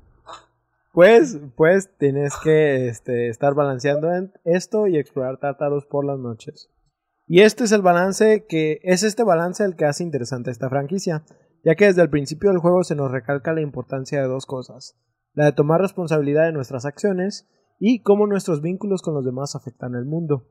Pues, 0.92 1.40
pues 1.56 1.96
tienes 1.98 2.34
que 2.44 2.88
este, 2.88 3.30
estar 3.30 3.54
balanceando 3.54 4.12
en 4.14 4.32
esto 4.44 4.88
y 4.88 4.98
explorar 4.98 5.38
tártaros 5.38 5.86
por 5.86 6.04
las 6.04 6.18
noches. 6.20 6.70
Y 7.28 7.42
este 7.42 7.64
es 7.66 7.72
el 7.72 7.84
balance 7.84 8.46
que 8.50 8.80
es 8.82 9.04
este 9.04 9.24
balance 9.24 9.64
el 9.64 9.76
que 9.76 9.86
hace 9.86 10.04
interesante 10.04 10.50
esta 10.50 10.68
franquicia, 10.70 11.24
ya 11.64 11.76
que 11.76 11.86
desde 11.86 12.02
el 12.02 12.10
principio 12.10 12.50
del 12.50 12.58
juego 12.60 12.84
se 12.84 12.96
nos 12.96 13.12
recalca 13.12 13.54
la 13.54 13.62
importancia 13.62 14.20
de 14.20 14.28
dos 14.28 14.48
cosas: 14.48 14.96
la 15.34 15.46
de 15.46 15.52
tomar 15.52 15.80
responsabilidad 15.80 16.46
de 16.46 16.54
nuestras 16.54 16.86
acciones 16.86 17.48
y 17.80 18.01
cómo 18.01 18.27
nuestros 18.27 18.61
vínculos 18.61 19.01
con 19.01 19.13
los 19.13 19.25
demás 19.25 19.55
afectan 19.55 19.95
el 19.95 20.05
mundo. 20.05 20.45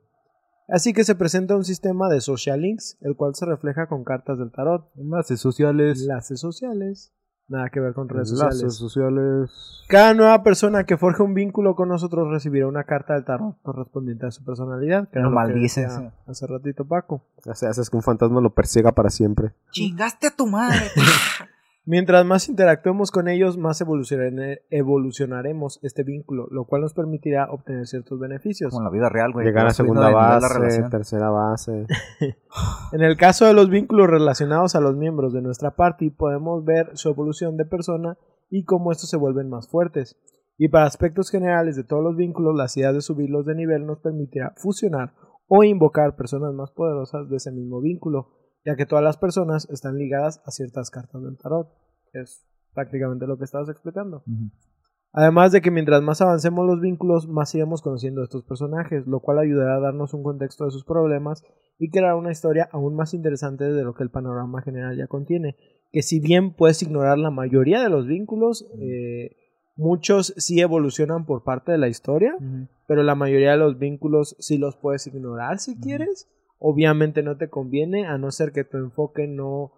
Así 0.69 0.93
que 0.93 1.05
se 1.05 1.15
presenta 1.15 1.57
un 1.57 1.65
sistema 1.65 2.09
de 2.09 2.21
social 2.21 2.61
links, 2.61 2.99
el 3.01 3.17
cual 3.17 3.35
se 3.35 3.47
refleja 3.47 3.87
con 3.87 4.05
cartas 4.05 4.39
del 4.39 4.51
tarot, 4.53 4.91
enlaces 4.97 5.41
sociales. 5.41 6.03
enlaces 6.03 6.41
sociales, 6.41 7.15
nada 7.49 7.71
que 7.71 7.81
ver 7.81 7.95
con 7.95 8.07
redes 8.11 8.33
Enlaces 8.33 8.75
sociales. 8.77 9.51
sociales. 9.51 9.85
Cada 9.89 10.13
nueva 10.13 10.43
persona 10.43 10.85
que 10.85 10.99
forje 10.99 11.23
un 11.23 11.33
vínculo 11.33 11.75
con 11.75 11.89
nosotros 11.89 12.29
recibirá 12.31 12.67
una 12.67 12.85
carta 12.85 13.15
del 13.15 13.25
tarot 13.25 13.57
correspondiente 13.63 14.27
a 14.27 14.31
su 14.31 14.45
personalidad. 14.45 15.09
que 15.09 15.21
que 15.21 15.27
maldices. 15.27 15.91
Hace 16.27 16.47
ratito 16.47 16.87
Paco. 16.87 17.25
O 17.47 17.55
sea, 17.55 17.71
haces 17.71 17.89
que 17.89 17.97
un 17.97 18.03
fantasma 18.03 18.43
lo 18.43 18.53
persiga 18.55 18.93
para 18.93 19.09
siempre. 19.09 19.55
Chingaste 19.71 20.27
a 20.27 20.37
tu 20.37 20.47
madre. 20.47 20.87
Mientras 21.91 22.23
más 22.27 22.51
interactuemos 22.51 23.11
con 23.11 23.29
ellos, 23.29 23.57
más 23.57 23.81
evolucionare- 23.81 24.61
evolucionaremos 24.69 25.81
este 25.83 26.03
vínculo, 26.03 26.47
lo 26.51 26.67
cual 26.67 26.83
nos 26.83 26.93
permitirá 26.93 27.51
obtener 27.51 27.87
ciertos 27.87 28.21
beneficios. 28.21 28.71
Como 28.73 28.83
en 28.83 28.85
la 28.85 28.91
vida 28.91 29.09
real, 29.09 29.33
güey. 29.33 29.47
Llegar 29.47 29.69
a 29.69 29.71
segunda 29.71 30.11
la 30.11 30.15
base, 30.15 30.83
tercera 30.91 31.31
base. 31.31 31.87
En 32.93 33.01
el 33.01 33.17
caso 33.17 33.47
de 33.47 33.55
los 33.55 33.71
vínculos 33.71 34.07
relacionados 34.07 34.75
a 34.75 34.81
los 34.81 34.97
miembros 34.97 35.33
de 35.33 35.41
nuestra 35.41 35.77
party, 35.77 36.11
podemos 36.11 36.63
ver 36.63 36.91
su 36.93 37.09
evolución 37.09 37.57
de 37.57 37.65
persona 37.65 38.19
y 38.51 38.65
cómo 38.65 38.93
estos 38.93 39.09
se 39.09 39.17
vuelven 39.17 39.49
más 39.49 39.71
fuertes. 39.71 40.21
Y 40.59 40.69
para 40.69 40.85
aspectos 40.85 41.31
generales 41.31 41.75
de 41.75 41.85
todos 41.85 42.05
los 42.05 42.17
vínculos, 42.17 42.55
las 42.55 42.77
ideas 42.77 42.93
de 42.93 43.01
subirlos 43.01 43.47
de 43.47 43.55
nivel 43.55 43.87
nos 43.87 44.01
permitirá 44.01 44.53
fusionar 44.57 45.15
o 45.47 45.65
invocar 45.65 46.17
personas 46.17 46.53
más 46.53 46.71
poderosas 46.73 47.31
de 47.31 47.37
ese 47.37 47.51
mismo 47.51 47.81
vínculo, 47.81 48.29
ya 48.69 48.77
que 48.77 48.85
todas 48.85 49.03
las 49.03 49.17
personas 49.17 49.67
están 49.71 49.97
ligadas 49.97 50.43
a 50.45 50.51
ciertas 50.51 50.91
cartas 50.91 51.23
del 51.23 51.39
tarot. 51.39 51.71
que 52.13 52.21
Es 52.21 52.45
prácticamente 52.75 53.27
lo 53.27 53.39
que 53.39 53.45
estabas 53.45 53.71
explicando. 53.71 54.23
Además 55.15 55.53
de 55.53 55.63
que 55.63 55.71
mientras 55.71 56.03
más 56.03 56.21
avancemos 56.21 56.67
los 56.67 56.79
vínculos, 56.79 57.27
más 57.29 57.55
iremos 57.55 57.81
conociendo 57.81 58.21
a 58.21 58.25
estos 58.25 58.45
personajes, 58.45 59.07
lo 59.07 59.21
cual 59.21 59.39
ayudará 59.39 59.77
a 59.77 59.81
darnos 59.81 60.13
un 60.13 60.23
contexto 60.23 60.67
de 60.67 60.71
sus 60.71 60.85
problemas 60.85 61.43
y 61.79 61.89
crear 61.89 62.15
una 62.15 62.31
historia 62.31 62.69
aún 62.71 62.95
más 62.95 63.15
interesante 63.15 63.65
de 63.65 63.85
lo 63.85 63.95
que 63.95 64.03
el 64.03 64.11
panorama 64.11 64.61
general 64.61 64.99
ya 64.99 65.07
contiene. 65.07 65.57
Que 65.91 66.03
si 66.03 66.21
bien 66.21 66.53
puedes 66.53 66.83
ignorar 66.83 67.17
la 67.17 67.31
mayoría 67.31 67.83
de 67.83 67.89
los 67.89 68.07
vínculos, 68.07 68.71
eh, 68.79 69.35
muchos 69.77 70.35
sí 70.37 70.61
evolucionan 70.61 71.25
por 71.25 71.43
parte 71.43 71.73
de 71.73 71.79
la 71.79 71.89
historia, 71.89 72.37
pero 72.87 73.03
la 73.03 73.15
mayoría 73.15 73.53
de 73.53 73.57
los 73.57 73.79
vínculos 73.79 74.37
sí 74.39 74.59
los 74.59 74.77
puedes 74.77 75.07
ignorar 75.07 75.59
si 75.59 75.81
quieres. 75.81 76.29
Obviamente 76.59 77.23
no 77.23 77.37
te 77.37 77.49
conviene, 77.49 78.07
a 78.07 78.19
no 78.19 78.31
ser 78.31 78.53
que 78.53 78.65
tu 78.65 78.79
enfoque 78.79 79.27
no... 79.27 79.73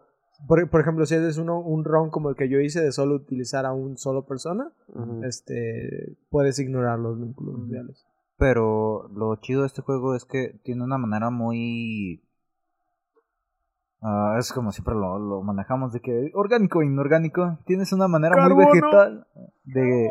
Por, 0.49 0.71
por 0.71 0.81
ejemplo, 0.81 1.05
si 1.05 1.15
haces 1.15 1.37
uno, 1.37 1.61
un 1.61 1.85
ron 1.85 2.09
como 2.11 2.31
el 2.31 2.37
que 2.37 2.49
yo 2.49 2.61
hice 2.61 2.81
de 2.81 2.93
solo 2.93 3.15
utilizar 3.15 3.67
a 3.67 3.73
un 3.75 3.99
solo 3.99 4.25
persona, 4.25 4.73
este 5.23 6.17
puedes 6.31 6.59
ignorar 6.59 6.99
los 6.99 7.21
vínculos 7.21 7.61
sociales. 7.61 8.07
Pero 8.39 9.09
lo 9.09 9.37
chido 9.37 9.61
de 9.61 9.67
este 9.67 9.83
juego 9.83 10.15
es 10.15 10.25
que 10.25 10.59
tiene 10.63 10.83
una 10.83 10.97
manera 10.97 11.29
muy... 11.29 12.23
ah, 14.01 14.37
es 14.39 14.51
como 14.51 14.73
siempre 14.73 14.95
lo, 14.95 15.19
lo 15.19 15.43
manejamos 15.43 15.93
de 15.93 16.01
que 16.01 16.31
orgánico 16.33 16.81
e 16.81 16.87
inorgánico. 16.87 17.59
Tienes 17.67 17.93
una 17.93 18.09
manera 18.09 18.49
muy 18.49 18.65
vegetal 18.65 19.27
de... 19.65 20.09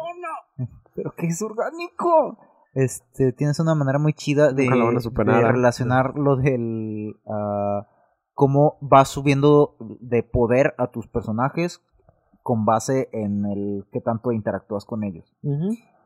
¿Pero 0.96 1.12
qué 1.18 1.26
es 1.26 1.42
orgánico? 1.42 2.38
Este, 2.74 3.34
tienes 3.34 3.60
una 3.60 3.76
manera 3.76 4.00
muy 4.00 4.14
chida 4.14 4.54
de, 4.54 4.68
superar. 5.00 5.54
relacionar 5.54 6.16
lo 6.16 6.36
del... 6.36 7.16
ah, 7.28 7.88
cómo 8.34 8.78
vas 8.80 9.10
subiendo 9.10 9.76
de 10.00 10.24
poder 10.24 10.74
a 10.78 10.92
tus 10.92 11.08
personajes 11.08 11.82
con 12.42 12.64
base 12.64 13.10
en 13.12 13.46
el 13.46 13.86
que 13.92 14.00
tanto 14.00 14.32
interactúas 14.32 14.86
con 14.86 15.04
ellos. 15.04 15.36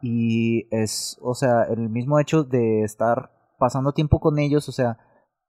Y 0.02 0.68
es, 0.76 1.20
o 1.22 1.36
sea, 1.36 1.64
el 1.64 1.90
mismo 1.90 2.20
hecho 2.20 2.44
de 2.44 2.82
estar 2.82 3.32
pasando 3.60 3.94
tiempo 3.94 4.20
con 4.20 4.40
ellos, 4.40 4.68
o 4.68 4.72
sea, 4.72 4.98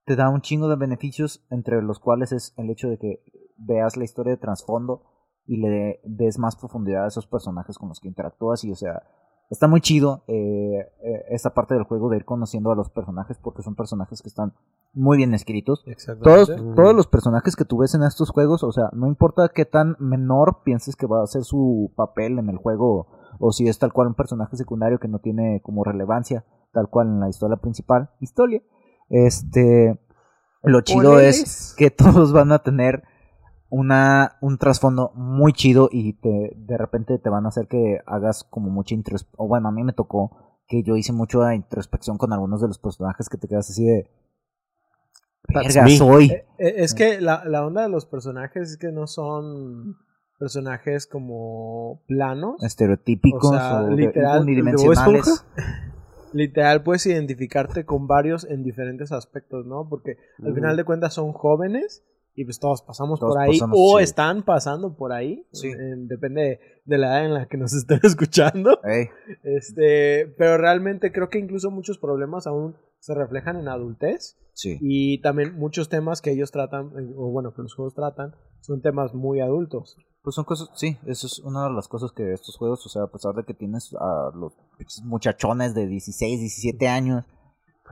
te 0.05 0.15
da 0.15 0.29
un 0.29 0.43
chingo 0.43 0.69
de 0.69 0.77
beneficios, 0.77 1.45
entre 1.51 1.81
los 1.81 1.99
cuales 1.99 2.33
es 2.33 2.53
el 2.59 2.71
hecho 2.71 2.91
de 2.91 2.99
que 2.99 3.25
veas 3.57 3.97
la 3.97 4.05
historia 4.05 4.33
de 4.33 4.37
trasfondo 4.37 5.03
y 5.47 5.57
le 5.57 6.01
des 6.05 6.39
más 6.39 6.55
profundidad 6.55 7.05
a 7.05 7.09
esos 7.09 7.27
personajes 7.27 7.79
con 7.79 7.89
los 7.89 7.99
que 7.99 8.09
interactúas 8.09 8.63
y, 8.65 8.71
o 8.71 8.77
sea, 8.77 9.03
está 9.55 9.69
muy 9.69 9.81
chido 9.81 10.25
eh, 10.27 10.91
eh, 11.03 11.25
esta 11.31 11.55
parte 11.55 11.75
del 11.75 11.85
juego 11.85 12.11
de 12.11 12.17
ir 12.19 12.25
conociendo 12.25 12.73
a 12.73 12.75
los 12.75 12.91
personajes 12.91 13.39
porque 13.39 13.63
son 13.63 13.77
personajes 13.77 14.21
que 14.21 14.29
están 14.29 14.53
muy 14.93 15.17
bien 15.17 15.33
escritos. 15.33 15.85
Todos, 16.23 16.49
Ujú. 16.51 16.75
todos 16.75 16.95
los 16.95 17.07
personajes 17.07 17.57
que 17.57 17.65
tú 17.65 17.79
ves 17.79 17.95
en 17.95 18.03
estos 18.03 18.31
juegos, 18.31 18.63
o 18.65 18.73
sea, 18.73 18.91
no 18.93 19.07
importa 19.07 19.49
qué 19.49 19.65
tan 19.65 19.97
menor 19.99 20.63
pienses 20.65 20.97
que 20.97 21.07
va 21.07 21.23
a 21.23 21.27
ser 21.27 21.45
su 21.45 21.93
papel 21.97 22.39
en 22.39 22.51
el 22.51 22.57
juego, 22.59 23.07
o 23.39 23.53
si 23.53 23.69
es 23.69 23.79
tal 23.79 23.93
cual 23.93 24.09
un 24.09 24.15
personaje 24.15 24.57
secundario 24.57 24.99
que 24.99 25.09
no 25.09 25.21
tiene 25.21 25.61
como 25.63 25.85
relevancia, 25.85 26.45
tal 26.73 26.89
cual 26.89 27.09
en 27.09 27.21
la 27.21 27.29
historia 27.29 27.57
principal, 27.57 28.11
historia. 28.21 28.63
Este, 29.09 30.01
lo 30.63 30.81
chido 30.81 31.21
es 31.21 31.75
que 31.79 31.91
todos 31.91 32.33
van 32.33 32.53
a 32.53 32.59
tener 32.61 33.05
una 33.69 34.37
un 34.41 34.59
trasfondo 34.59 35.13
muy 35.15 35.53
chido 35.53 35.89
y 35.91 36.15
te, 36.15 36.53
de 36.57 36.79
repente 36.79 37.19
te 37.19 37.31
van 37.31 37.47
a 37.47 37.49
hacer 37.49 37.67
que 37.67 38.01
hagas 38.07 38.45
como 38.45 38.71
mucha 38.71 38.95
introspección, 38.95 39.45
o 39.45 39.49
bueno, 39.49 39.69
a 39.69 39.73
mí 39.73 39.83
me 39.83 39.93
tocó 39.93 40.61
que 40.67 40.83
yo 40.83 40.97
hice 40.97 41.13
mucha 41.13 41.55
introspección 41.55 42.17
con 42.17 42.33
algunos 42.33 42.61
de 42.61 42.69
los 42.69 42.79
personajes 42.79 43.29
que 43.29 43.39
te 43.39 43.49
quedas 43.49 43.69
así 43.71 43.85
de... 43.85 44.11
Verga, 45.47 45.87
soy. 45.89 46.31
Eh, 46.31 46.47
eh, 46.59 46.75
Es 46.79 46.95
que 46.95 47.21
la, 47.21 47.45
la 47.45 47.67
onda 47.67 47.83
de 47.83 47.91
los 47.91 48.07
personajes 48.07 48.71
es 48.71 48.77
que 48.79 48.93
no 48.93 49.07
son 49.07 49.99
personajes 50.39 51.07
como 51.07 52.03
planos. 52.07 52.63
estereotípicos 52.63 53.51
O 53.51 53.55
sea, 53.55 53.83
literal, 53.83 54.43
unidimensionales. 54.43 55.45
Literal, 56.33 56.83
puedes 56.83 57.07
identificarte 57.07 57.85
con 57.85 58.09
varios 58.09 58.45
en 58.45 58.65
diferentes 58.65 59.13
aspectos, 59.13 59.67
¿no? 59.67 59.89
Porque 59.89 60.17
al 60.43 60.53
final 60.53 60.77
de 60.77 60.83
cuentas 60.83 61.15
son 61.15 61.33
jóvenes 61.33 62.03
y 62.37 62.45
pues 62.45 62.59
todos 62.59 62.83
pasamos 62.83 63.21
Todos 63.21 63.35
por 63.35 63.43
ahí 63.43 63.59
pasamos, 63.59 63.79
o 63.81 63.99
sí. 63.99 64.05
están 64.05 64.43
pasando 64.43 64.97
por 64.97 65.13
ahí. 65.13 65.47
Sí. 65.53 65.69
Eh, 65.69 65.95
depende 65.97 66.61
de 66.85 66.99
la 66.99 67.07
edad 67.09 67.27
en 67.27 67.35
la 67.35 67.47
que 67.47 67.57
nos 67.57 67.73
estén 67.75 68.01
escuchando. 68.03 68.81
Este, 69.43 70.27
pero 70.37 70.59
realmente 70.59 71.13
creo 71.13 71.29
que 71.29 71.39
incluso 71.39 71.71
muchos 71.71 71.99
problemas 71.99 72.47
aún 72.47 72.77
se 72.99 73.15
reflejan 73.15 73.59
en 73.59 73.69
adultez 73.69 74.39
sí. 74.55 74.79
y 74.81 75.21
también 75.21 75.57
muchos 75.59 75.89
temas 75.89 76.23
que 76.23 76.33
ellos 76.33 76.51
tratan, 76.51 76.87
eh, 76.99 77.13
o 77.17 77.31
bueno, 77.31 77.53
que 77.55 77.63
los 77.63 77.75
juegos 77.75 77.95
tratan, 77.95 78.35
son 78.61 78.81
temas 78.81 79.15
muy 79.15 79.41
adultos. 79.41 79.97
Pues 80.23 80.37
son 80.37 80.47
cosas, 80.47 80.71
sí, 80.75 80.97
eso 81.05 81.27
es 81.27 81.39
una 81.41 81.69
de 81.69 81.75
las 81.75 81.87
cosas 81.87 82.11
que 82.13 82.33
estos 82.33 82.57
juegos, 82.57 82.85
o 82.87 82.89
sea, 82.89 83.03
a 83.03 83.13
pesar 83.13 83.35
de 83.35 83.45
que 83.45 83.53
tienes 83.53 83.95
a 84.01 84.31
los 84.35 84.55
muchachones 85.05 85.75
de 85.75 85.87
16, 85.87 86.41
17 86.41 86.89
años, 86.89 87.27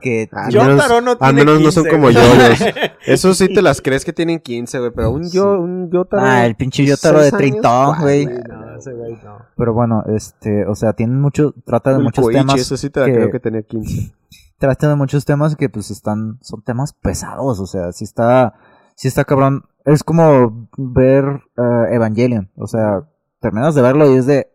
que... 0.01 0.29
Al 0.31 0.51
Yo 0.51 0.63
menos- 0.63 0.87
no 1.03 1.11
al 1.11 1.17
tiene 1.17 1.33
menos 1.45 1.61
no 1.61 1.71
son 1.71 1.83
15, 1.83 1.89
como 1.95 2.09
yoyos. 2.11 2.59
Eso 3.05 3.33
sí 3.33 3.53
te 3.53 3.61
las 3.61 3.81
crees 3.81 4.03
que 4.05 4.13
tienen 4.13 4.39
15, 4.39 4.79
güey. 4.79 4.91
Pero 4.95 5.11
un 5.11 5.31
yo, 5.31 5.59
un 5.59 5.89
Yotaro. 5.91 6.23
ah, 6.25 6.45
el 6.45 6.55
pinche 6.55 6.85
Yotaro 6.85 7.19
de 7.19 7.29
seis 7.31 7.33
años, 7.33 7.61
30, 7.61 7.85
¿cuál, 7.85 8.01
güey. 8.01 8.25
No, 8.25 8.75
ese 8.77 8.93
güey 8.93 9.13
no. 9.23 9.37
Pero 9.55 9.73
bueno, 9.73 10.03
este, 10.15 10.65
o 10.65 10.75
sea, 10.75 10.93
tienen 10.93 11.19
mucho, 11.21 11.53
trata 11.65 11.91
de 11.91 11.97
El 11.97 12.03
muchos 12.03 12.23
Koichi, 12.25 12.39
temas, 12.39 12.59
eso 12.59 12.75
sí 12.77 12.89
te 12.89 12.99
la 12.99 13.05
que- 13.07 13.13
creo 13.13 13.31
que 13.31 13.39
tenía 13.39 13.61
15. 13.63 14.13
trata 14.57 14.87
de 14.89 14.95
muchos 14.95 15.25
temas 15.25 15.55
que 15.55 15.69
pues 15.69 15.91
están, 15.91 16.37
son 16.41 16.61
temas 16.63 16.93
pesados, 16.93 17.59
o 17.59 17.65
sea, 17.67 17.91
si 17.91 18.03
está, 18.05 18.53
si 18.95 19.07
está 19.09 19.25
cabrón, 19.25 19.65
es 19.85 20.03
como 20.03 20.69
ver 20.77 21.41
eh, 21.57 21.95
Evangelion, 21.95 22.49
o 22.55 22.67
sea, 22.67 23.03
terminas 23.41 23.75
de 23.75 23.81
verlo 23.81 24.09
y 24.09 24.15
es 24.17 24.25
de, 24.25 24.49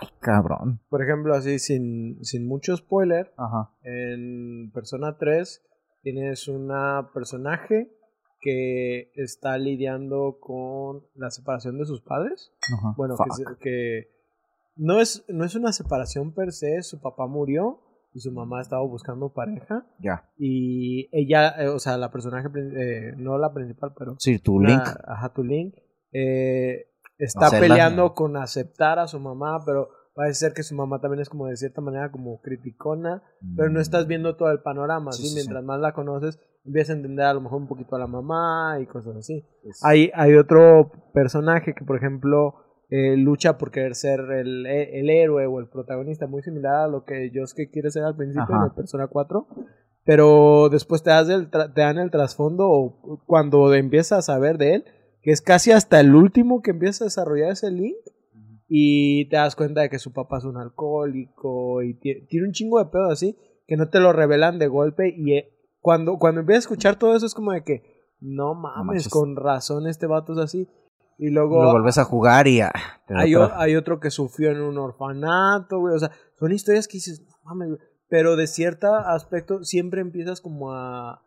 ay, 0.00 0.08
cabrón. 0.20 0.80
Por 0.88 1.02
ejemplo, 1.02 1.34
así 1.34 1.58
sin, 1.58 2.24
sin 2.24 2.46
mucho 2.46 2.76
spoiler, 2.76 3.32
Ajá. 3.36 3.70
en 3.82 4.70
Persona 4.72 5.16
3 5.18 5.62
tienes 6.02 6.48
una 6.48 7.10
personaje 7.12 7.90
que 8.40 9.10
está 9.16 9.58
lidiando 9.58 10.38
con 10.40 11.02
la 11.14 11.30
separación 11.30 11.78
de 11.78 11.86
sus 11.86 12.00
padres. 12.02 12.52
Ajá. 12.78 12.94
Bueno, 12.96 13.16
que, 13.60 14.08
no, 14.76 15.00
es, 15.00 15.24
no 15.28 15.44
es 15.44 15.54
una 15.54 15.72
separación 15.72 16.32
per 16.32 16.52
se, 16.52 16.82
su 16.82 17.00
papá 17.00 17.26
murió 17.26 17.80
y 18.14 18.20
su 18.20 18.30
mamá 18.32 18.60
estaba 18.60 18.82
buscando 18.82 19.30
pareja 19.30 19.84
Ya. 19.98 20.30
y 20.38 21.08
ella, 21.12 21.50
eh, 21.62 21.68
o 21.68 21.78
sea, 21.78 21.96
la 21.98 22.10
personaje, 22.10 22.48
eh, 22.54 23.14
no 23.16 23.36
la 23.36 23.52
principal, 23.52 23.92
pero 23.98 24.14
Sí, 24.18 24.38
tu 24.38 24.60
la- 24.60 24.68
link. 24.68 24.82
ajá, 25.06 25.32
tu 25.34 25.42
link, 25.42 25.74
eh, 26.12 26.86
está 27.18 27.46
Hacerla. 27.46 27.68
peleando 27.68 28.14
con 28.14 28.36
aceptar 28.36 28.98
a 28.98 29.06
su 29.08 29.18
mamá, 29.20 29.62
pero 29.64 29.88
parece 30.14 30.40
ser 30.46 30.52
que 30.54 30.62
su 30.62 30.74
mamá 30.74 31.00
también 31.00 31.20
es 31.20 31.28
como 31.28 31.46
de 31.46 31.56
cierta 31.56 31.80
manera 31.80 32.10
como 32.10 32.40
criticona, 32.40 33.22
pero 33.56 33.68
no 33.68 33.78
Mm. 33.78 33.82
estás 33.82 34.06
viendo 34.06 34.36
todo 34.36 34.50
el 34.50 34.60
panorama, 34.60 35.12
Sí, 35.12 35.22
¿sí? 35.24 35.28
sí, 35.28 35.34
Mientras 35.34 35.62
más 35.64 35.78
la 35.80 35.92
conoces, 35.92 36.38
empiezas 36.64 36.94
a 36.94 36.98
entender 36.98 37.26
a 37.26 37.34
lo 37.34 37.40
mejor 37.42 37.60
un 37.60 37.68
poquito 37.68 37.96
a 37.96 37.98
la 37.98 38.06
mamá 38.06 38.78
y 38.80 38.86
cosas 38.86 39.14
así. 39.16 39.44
Hay, 39.82 40.10
hay 40.14 40.34
otro 40.34 40.90
personaje 41.12 41.74
que, 41.74 41.84
por 41.84 41.96
ejemplo, 41.96 42.54
eh, 42.88 43.16
lucha 43.16 43.58
por 43.58 43.70
querer 43.70 43.94
ser 43.94 44.20
el, 44.20 44.64
el 44.66 45.10
héroe 45.10 45.46
o 45.46 45.58
el 45.60 45.68
protagonista, 45.68 46.26
muy 46.26 46.42
similar 46.42 46.74
a 46.84 46.88
lo 46.88 47.04
que 47.04 47.30
Josuke 47.34 47.70
quiere 47.70 47.90
ser 47.90 48.04
al 48.04 48.16
principio 48.16 48.54
Ajá. 48.54 48.64
de 48.64 48.70
Persona 48.70 49.08
4, 49.08 49.46
pero 50.04 50.68
después 50.70 51.02
te, 51.02 51.10
das 51.10 51.28
el 51.28 51.50
te 51.50 51.80
dan 51.80 51.98
el 51.98 52.10
trasfondo 52.10 52.68
o 52.70 53.20
cuando 53.26 53.74
empiezas 53.74 54.18
a 54.20 54.22
saber 54.22 54.56
de 54.56 54.76
él, 54.76 54.84
que 55.26 55.32
es 55.32 55.42
casi 55.42 55.72
hasta 55.72 55.98
el 55.98 56.14
último 56.14 56.62
que 56.62 56.70
empieza 56.70 57.02
a 57.02 57.06
desarrollar 57.08 57.50
ese 57.50 57.72
link 57.72 57.96
y 58.68 59.28
te 59.28 59.34
das 59.36 59.56
cuenta 59.56 59.80
de 59.80 59.90
que 59.90 59.98
su 59.98 60.12
papá 60.12 60.38
es 60.38 60.44
un 60.44 60.56
alcohólico 60.56 61.82
y 61.82 61.94
tie- 61.98 62.26
tiene 62.28 62.46
un 62.46 62.52
chingo 62.52 62.78
de 62.78 62.86
pedos 62.90 63.10
así 63.12 63.36
que 63.66 63.76
no 63.76 63.88
te 63.88 63.98
lo 63.98 64.12
revelan 64.12 64.60
de 64.60 64.68
golpe 64.68 65.12
y 65.16 65.32
eh, 65.36 65.48
cuando, 65.80 66.18
cuando 66.18 66.40
empiezas 66.42 66.64
a 66.64 66.66
escuchar 66.66 66.96
todo 66.96 67.16
eso 67.16 67.26
es 67.26 67.34
como 67.34 67.50
de 67.50 67.64
que 67.64 67.82
no 68.20 68.54
mames, 68.54 69.08
con 69.08 69.34
razón 69.36 69.88
este 69.88 70.06
vato 70.06 70.32
es 70.34 70.38
así 70.38 70.68
y 71.18 71.30
luego 71.30 71.62
Lo 71.64 71.72
vuelves 71.72 71.98
a 71.98 72.04
jugar 72.04 72.46
y 72.46 72.60
hay, 73.08 73.34
o- 73.34 73.44
otra- 73.44 73.60
hay 73.60 73.74
otro 73.74 73.98
que 73.98 74.10
sufrió 74.10 74.50
en 74.52 74.60
un 74.60 74.78
orfanato, 74.78 75.80
güey. 75.80 75.94
O 75.94 75.98
sea, 75.98 76.10
son 76.38 76.52
historias 76.52 76.86
que 76.86 76.98
dices, 76.98 77.22
no 77.26 77.34
mames, 77.44 77.68
güey. 77.70 77.80
Pero 78.08 78.36
de 78.36 78.46
cierto 78.46 78.92
aspecto 78.94 79.64
siempre 79.64 80.00
empiezas 80.02 80.40
como 80.40 80.72
a... 80.72 81.22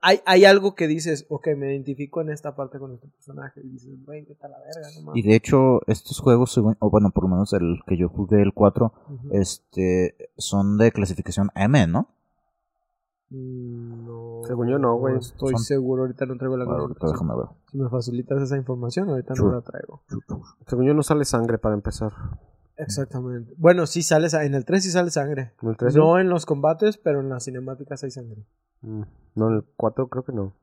Hay, 0.00 0.20
hay 0.26 0.44
algo 0.44 0.74
que 0.76 0.86
dices, 0.86 1.26
ok, 1.28 1.48
me 1.56 1.72
identifico 1.72 2.20
en 2.20 2.30
esta 2.30 2.54
parte 2.54 2.78
con 2.78 2.92
este 2.94 3.08
personaje. 3.08 3.60
Y 3.64 3.68
dices, 3.70 4.04
güey, 4.06 4.24
qué 4.24 4.34
tal 4.36 4.52
la 4.52 4.58
verga, 4.58 4.88
no 4.96 5.02
mames. 5.06 5.24
Y 5.24 5.26
de 5.28 5.34
hecho, 5.34 5.80
estos 5.88 6.20
juegos, 6.20 6.52
según- 6.52 6.76
o 6.78 6.88
bueno, 6.90 7.10
por 7.10 7.24
lo 7.24 7.30
menos 7.30 7.52
el 7.52 7.80
que 7.86 7.96
yo 7.96 8.08
jugué, 8.08 8.42
el 8.42 8.52
4, 8.54 8.92
Ujú. 9.08 9.28
este, 9.32 10.30
son 10.36 10.78
de 10.78 10.92
clasificación 10.92 11.50
M, 11.56 11.86
¿no? 11.88 12.08
Mm, 13.30 14.06
No, 14.06 14.42
Según 14.46 14.68
yo 14.68 14.78
no, 14.78 14.96
güey. 14.98 15.16
estoy 15.18 15.50
Son- 15.52 15.58
seguro, 15.64 16.02
ahorita 16.02 16.26
no 16.26 16.36
traigo 16.36 16.56
la 16.56 16.64
Ahora, 16.64 16.80
ahorita 16.82 17.06
déjame 17.08 17.34
ver. 17.36 17.46
Si 17.70 17.78
me 17.78 17.88
facilitas 17.88 18.42
esa 18.42 18.56
información, 18.56 19.08
ahorita 19.08 19.34
Sure. 19.34 19.50
no 19.50 19.56
la 19.56 19.62
traigo. 19.62 20.02
Según 20.66 20.84
yo 20.86 20.94
no 20.94 21.02
sale 21.02 21.24
sangre 21.24 21.58
para 21.58 21.74
empezar. 21.74 22.12
Exactamente. 22.76 23.52
Bueno, 23.56 23.86
sí 23.86 24.02
sale, 24.02 24.28
sa- 24.28 24.44
en 24.44 24.54
el 24.54 24.64
3 24.64 24.82
sí 24.84 24.90
sale 24.90 25.10
sangre. 25.10 25.52
¿En 25.62 25.68
el 25.70 25.76
3? 25.76 25.94
No 25.96 26.18
en 26.18 26.28
los 26.28 26.46
combates, 26.46 26.98
pero 26.98 27.20
en 27.20 27.28
las 27.28 27.44
cinemáticas 27.44 28.02
hay 28.04 28.10
sangre. 28.10 28.44
Mm, 28.82 29.02
No, 29.34 29.48
el 29.48 29.64
4 29.76 30.08
creo 30.08 30.24
que 30.24 30.32
no. 30.32 30.54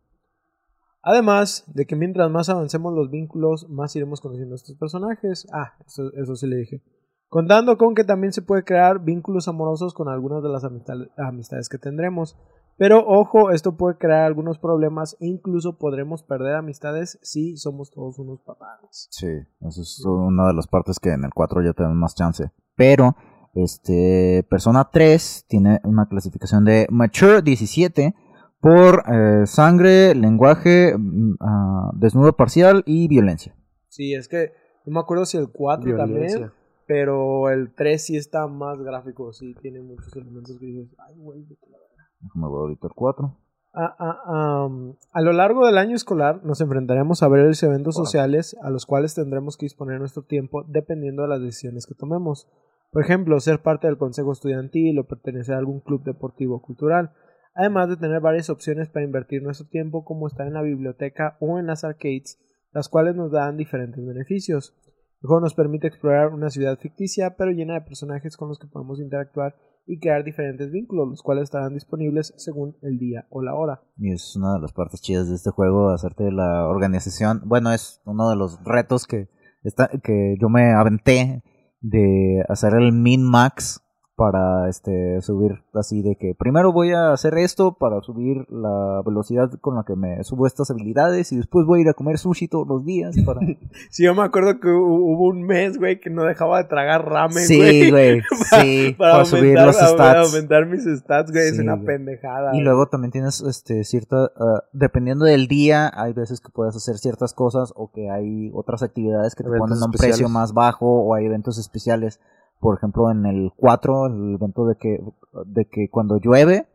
Además 1.01 1.63
de 1.73 1.85
que 1.85 1.95
mientras 1.95 2.29
más 2.29 2.49
avancemos 2.49 2.93
los 2.93 3.09
vínculos, 3.09 3.67
más 3.69 3.95
iremos 3.95 4.19
conociendo 4.21 4.53
a 4.53 4.57
estos 4.57 4.75
personajes. 4.77 5.47
Ah, 5.53 5.73
eso, 5.87 6.11
eso 6.13 6.35
sí 6.35 6.45
le 6.47 6.57
dije. 6.57 6.83
Contando 7.29 7.77
con 7.77 7.95
que 7.95 8.03
también 8.03 8.33
se 8.33 8.41
puede 8.41 8.63
crear 8.63 8.99
vínculos 9.03 9.47
amorosos 9.47 9.93
con 9.93 10.09
algunas 10.09 10.43
de 10.43 10.49
las 10.49 10.63
amistad- 10.63 11.09
amistades 11.17 11.69
que 11.69 11.77
tendremos. 11.77 12.37
Pero 12.77 13.03
ojo, 13.05 13.51
esto 13.51 13.75
puede 13.77 13.97
crear 13.97 14.23
algunos 14.25 14.57
problemas 14.57 15.15
e 15.19 15.27
incluso 15.27 15.77
podremos 15.77 16.23
perder 16.23 16.55
amistades 16.55 17.19
si 17.21 17.55
somos 17.57 17.91
todos 17.91 18.19
unos 18.19 18.41
patanes. 18.41 19.07
Sí, 19.11 19.27
esa 19.61 19.81
es 19.81 20.03
una 20.05 20.47
de 20.47 20.53
las 20.53 20.67
partes 20.67 20.97
que 20.99 21.11
en 21.11 21.23
el 21.23 21.31
4 21.33 21.61
ya 21.61 21.73
tenemos 21.73 21.97
más 21.97 22.15
chance. 22.15 22.51
Pero, 22.75 23.15
este, 23.55 24.45
Persona 24.49 24.89
3 24.91 25.45
tiene 25.47 25.79
una 25.83 26.07
clasificación 26.07 26.65
de 26.65 26.87
Mature 26.89 27.41
17 27.41 28.15
por 28.61 29.03
eh, 29.07 29.45
sangre, 29.45 30.13
lenguaje, 30.15 30.93
ah, 31.39 31.91
desnudo 31.95 32.33
parcial 32.33 32.83
y 32.85 33.07
violencia. 33.07 33.55
Sí, 33.87 34.13
es 34.13 34.27
que 34.27 34.51
no 34.85 34.93
me 34.93 34.99
acuerdo 34.99 35.25
si 35.25 35.37
el 35.37 35.49
4 35.51 35.97
también, 35.97 36.27
Violencia. 36.27 36.53
pero 36.87 37.49
el 37.49 37.73
3 37.73 38.03
sí 38.03 38.17
está 38.17 38.47
más 38.47 38.79
gráfico, 38.79 39.31
sí 39.33 39.55
tiene 39.61 39.81
muchos 39.81 40.15
elementos 40.15 40.57
que 40.59 40.65
dices, 40.65 40.95
ay, 41.07 41.15
güey, 41.17 41.43
a 41.43 41.69
la 41.69 41.77
verga". 41.77 42.11
Déjame 42.21 42.47
ver 42.47 42.59
ahorita 42.59 42.87
el 42.87 42.93
4. 42.93 43.37
Ah, 43.71 43.95
ah, 43.99 44.67
a 45.13 45.21
lo 45.21 45.31
largo 45.31 45.65
del 45.67 45.77
año 45.77 45.95
escolar 45.95 46.43
nos 46.43 46.59
enfrentaremos 46.59 47.21
a 47.21 47.27
varios 47.27 47.61
eventos 47.61 47.95
sociales 47.95 48.57
a 48.63 48.71
los 48.71 48.87
cuales 48.87 49.13
tendremos 49.13 49.57
que 49.57 49.67
disponer 49.67 49.99
nuestro 49.99 50.23
tiempo 50.23 50.63
dependiendo 50.67 51.21
de 51.21 51.29
las 51.29 51.41
decisiones 51.41 51.85
que 51.85 51.93
tomemos. 51.93 52.47
Por 52.91 53.03
ejemplo, 53.03 53.39
ser 53.39 53.61
parte 53.61 53.87
del 53.87 53.97
consejo 53.97 54.31
estudiantil 54.31 54.97
o 54.99 55.07
pertenecer 55.07 55.55
a 55.55 55.59
algún 55.59 55.81
club 55.81 56.03
deportivo 56.03 56.55
o 56.55 56.61
cultural. 56.61 57.11
Además 57.53 57.89
de 57.89 57.97
tener 57.97 58.21
varias 58.21 58.49
opciones 58.49 58.89
para 58.89 59.05
invertir 59.05 59.43
nuestro 59.43 59.67
tiempo 59.67 60.05
como 60.05 60.27
estar 60.27 60.47
en 60.47 60.53
la 60.53 60.61
biblioteca 60.61 61.37
o 61.39 61.59
en 61.59 61.67
las 61.67 61.83
arcades, 61.83 62.39
las 62.71 62.89
cuales 62.89 63.15
nos 63.15 63.31
dan 63.31 63.57
diferentes 63.57 64.03
beneficios. 64.03 64.75
El 65.21 65.27
juego 65.27 65.41
nos 65.41 65.53
permite 65.53 65.87
explorar 65.87 66.33
una 66.33 66.49
ciudad 66.49 66.79
ficticia 66.79 67.35
pero 67.35 67.51
llena 67.51 67.73
de 67.73 67.81
personajes 67.81 68.37
con 68.37 68.47
los 68.47 68.57
que 68.57 68.67
podemos 68.67 68.99
interactuar 68.99 69.55
y 69.85 69.99
crear 69.99 70.23
diferentes 70.23 70.71
vínculos, 70.71 71.09
los 71.09 71.23
cuales 71.23 71.45
estarán 71.45 71.73
disponibles 71.73 72.33
según 72.37 72.77
el 72.83 72.97
día 72.99 73.25
o 73.29 73.41
la 73.41 73.55
hora. 73.55 73.81
Y 73.97 74.11
es 74.11 74.35
una 74.35 74.53
de 74.53 74.61
las 74.61 74.71
partes 74.71 75.01
chidas 75.01 75.27
de 75.27 75.35
este 75.35 75.49
juego, 75.49 75.89
hacerte 75.89 76.31
la 76.31 76.67
organización. 76.67 77.41
Bueno, 77.45 77.71
es 77.73 77.99
uno 78.05 78.29
de 78.29 78.35
los 78.35 78.63
retos 78.63 79.07
que, 79.07 79.29
está, 79.63 79.89
que 80.03 80.37
yo 80.39 80.47
me 80.47 80.73
aventé 80.73 81.43
de 81.81 82.43
hacer 82.49 82.73
el 82.73 82.91
min-max 82.91 83.81
para 84.19 84.67
este 84.67 85.21
subir 85.21 85.63
así 85.73 86.01
de 86.01 86.17
que 86.17 86.35
primero 86.37 86.73
voy 86.73 86.91
a 86.91 87.13
hacer 87.13 87.35
esto 87.37 87.77
para 87.79 88.01
subir 88.01 88.45
la 88.49 89.01
velocidad 89.05 89.49
con 89.61 89.75
la 89.77 89.85
que 89.85 89.95
me 89.95 90.21
subo 90.25 90.45
estas 90.45 90.69
habilidades 90.71 91.31
y 91.31 91.37
después 91.37 91.65
voy 91.65 91.79
a 91.79 91.81
ir 91.83 91.89
a 91.89 91.93
comer 91.93 92.17
sushi 92.17 92.49
todos 92.49 92.67
los 92.67 92.83
días 92.83 93.15
para 93.25 93.39
Sí, 93.89 94.03
yo 94.03 94.13
me 94.13 94.23
acuerdo 94.23 94.59
que 94.59 94.67
hu- 94.67 94.75
hubo 95.15 95.29
un 95.29 95.43
mes, 95.43 95.77
güey, 95.77 96.01
que 96.01 96.09
no 96.09 96.23
dejaba 96.25 96.57
de 96.57 96.65
tragar 96.65 97.05
ramen, 97.05 97.45
sí 97.45 97.57
güey. 97.59 97.91
güey 97.91 98.21
sí 98.59 98.93
para, 98.97 99.13
para, 99.13 99.25
subir 99.25 99.57
aumentar, 99.57 99.67
los 99.67 99.77
para 99.77 99.89
stats 100.13 100.33
aumentar 100.33 100.65
mis 100.65 100.83
stats, 100.99 101.31
güey, 101.31 101.47
es 101.47 101.57
una 101.59 101.75
güey. 101.75 101.85
pendejada. 101.85 102.49
Y 102.49 102.57
güey. 102.57 102.63
luego 102.65 102.87
también 102.87 103.11
tienes 103.11 103.39
este 103.39 103.85
cierta 103.85 104.33
ah, 104.37 104.65
dependiendo 104.73 105.23
del 105.23 105.47
día, 105.47 105.89
hay 105.95 106.11
veces 106.11 106.41
que 106.41 106.49
puedes 106.49 106.75
hacer 106.75 106.97
ciertas 106.97 107.33
cosas 107.33 107.71
o 107.77 107.89
que 107.89 108.09
hay 108.09 108.51
otras 108.53 108.83
actividades 108.83 109.33
que 109.33 109.43
te 109.43 109.47
Eventos 109.47 109.69
ponen 109.69 109.81
a 109.81 109.85
un 109.85 109.91
especiales. 109.93 110.17
precio 110.17 110.27
más 110.29 110.53
bajo 110.53 110.87
o 111.03 111.13
hay 111.15 111.25
eventos 111.25 111.57
especiales. 111.57 112.19
Por 112.59 112.77
ejemplo, 112.77 113.09
en 113.11 113.25
el 113.25 113.51
4, 113.55 114.07
el 114.07 114.35
evento 114.35 114.65
de 114.65 114.75
que 114.75 114.99
de 115.45 115.65
que 115.65 115.89
cuando 115.89 116.17
llueve 116.17 116.67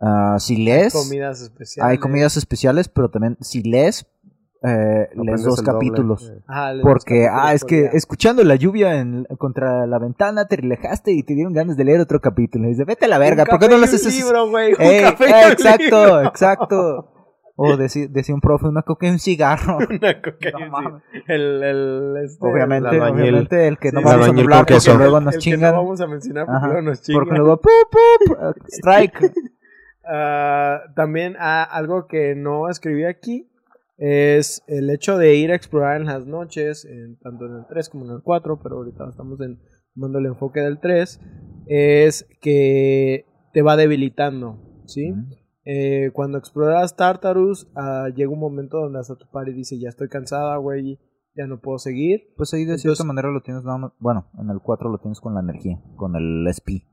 ah, 0.00 0.36
si 0.38 0.56
lees 0.56 0.92
comidas 0.92 1.40
especiales. 1.40 1.90
hay 1.90 1.98
comidas 1.98 2.36
especiales, 2.36 2.88
pero 2.88 3.10
también 3.10 3.36
si 3.40 3.62
lees 3.62 4.06
eh, 4.62 5.08
lees 5.14 5.42
dos 5.42 5.56
doble. 5.56 5.72
capítulos. 5.72 6.28
Eh, 6.28 6.42
Ajá, 6.46 6.72
Porque, 6.82 7.28
ah, 7.30 7.54
es 7.54 7.64
que 7.64 7.82
día. 7.82 7.90
escuchando 7.94 8.44
la 8.44 8.56
lluvia 8.56 9.00
en, 9.00 9.24
contra 9.38 9.86
la 9.86 9.98
ventana 9.98 10.46
te 10.48 10.56
relajaste 10.56 11.12
y 11.12 11.22
te 11.22 11.34
dieron 11.34 11.54
ganas 11.54 11.78
de 11.78 11.84
leer 11.84 12.00
otro 12.00 12.20
capítulo. 12.20 12.66
Y 12.66 12.72
dice, 12.72 12.84
vete 12.84 13.06
a 13.06 13.08
la 13.08 13.18
verga, 13.18 13.46
¿por 13.46 13.58
qué 13.58 13.66
café 13.66 13.72
no 13.72 13.78
lo 13.78 13.84
haces 13.84 14.04
libro, 14.14 14.44
un 14.44 14.52
café 14.52 15.30
eh, 15.30 15.46
un 15.46 15.52
exacto, 15.52 16.06
libro. 16.06 16.22
exacto. 16.28 17.08
O 17.62 17.76
decía, 17.76 18.06
decía 18.08 18.34
un 18.34 18.40
profe, 18.40 18.66
una 18.66 18.82
coca 18.82 19.06
y 19.06 19.10
un 19.10 19.18
cigarro. 19.18 19.78
Una 19.90 20.22
coca 20.22 20.50
y 20.58 20.62
un 20.62 21.02
el, 21.28 21.62
el, 21.62 22.16
este, 22.24 22.46
obviamente, 22.46 22.96
el 22.96 23.02
obviamente 23.02 23.68
el 23.68 23.78
que 23.78 23.92
no 23.92 24.00
Sí, 24.00 24.04
vamos 24.06 24.28
a 24.28 24.32
con 24.32 24.36
porque 24.46 24.94
luego 24.98 25.20
nos 25.20 25.34
el 25.34 25.40
que 25.40 25.44
chingan. 25.44 25.72
no 25.72 25.76
vamos 25.82 26.00
a 26.00 26.06
mencionar 26.06 26.46
porque 26.46 26.56
Ajá, 26.56 26.66
luego 26.68 26.82
nos 26.82 27.02
chingan. 27.02 27.24
porque 27.24 27.38
luego, 27.38 27.56
¡pup, 27.60 27.70
pup! 27.90 28.38
eh, 28.40 28.60
strike. 28.68 29.32
Ah, 30.04 30.80
también 30.96 31.36
ah, 31.38 31.62
algo 31.62 32.06
que 32.06 32.34
no 32.34 32.68
escribí 32.68 33.04
aquí 33.04 33.46
es 33.98 34.62
el 34.66 34.88
hecho 34.90 35.18
de 35.18 35.34
ir 35.36 35.52
a 35.52 35.54
explorar 35.54 36.00
en 36.00 36.06
las 36.06 36.26
noches, 36.26 36.84
en- 36.86 37.16
tanto 37.18 37.44
en 37.46 37.56
el 37.56 37.66
3 37.68 37.90
como 37.90 38.06
en 38.06 38.12
el 38.12 38.22
4, 38.22 38.58
pero 38.62 38.76
ahorita 38.76 39.08
estamos 39.10 39.38
en, 39.42 39.60
tomando 39.94 40.18
el 40.18 40.26
enfoque 40.26 40.60
del 40.60 40.80
3, 40.80 41.20
es 41.66 42.26
que 42.40 43.26
te 43.52 43.60
va 43.62 43.76
debilitando, 43.76 44.58
¿sí? 44.86 45.12
Eh, 45.64 46.10
cuando 46.14 46.38
exploras 46.38 46.96
Tartarus, 46.96 47.68
ah, 47.76 48.08
llega 48.14 48.30
un 48.32 48.40
momento 48.40 48.78
donde 48.78 48.98
hasta 48.98 49.16
tu 49.16 49.26
padre 49.30 49.52
dice, 49.52 49.78
ya 49.78 49.88
estoy 49.88 50.08
cansada, 50.08 50.56
güey, 50.56 50.98
ya 51.36 51.46
no 51.46 51.60
puedo 51.60 51.78
seguir. 51.78 52.32
Pues 52.36 52.52
ahí 52.54 52.60
de 52.60 52.72
Entonces- 52.74 52.82
cierta 52.82 53.04
manera 53.04 53.30
lo 53.30 53.42
tienes 53.42 53.62
nada 53.64 53.78
más- 53.78 53.92
Bueno, 53.98 54.26
en 54.38 54.48
el 54.50 54.60
4 54.60 54.88
lo 54.90 54.98
tienes 54.98 55.20
con 55.20 55.34
la 55.34 55.40
energía, 55.40 55.78
con 55.96 56.16
el 56.16 56.46
SP. 56.48 56.86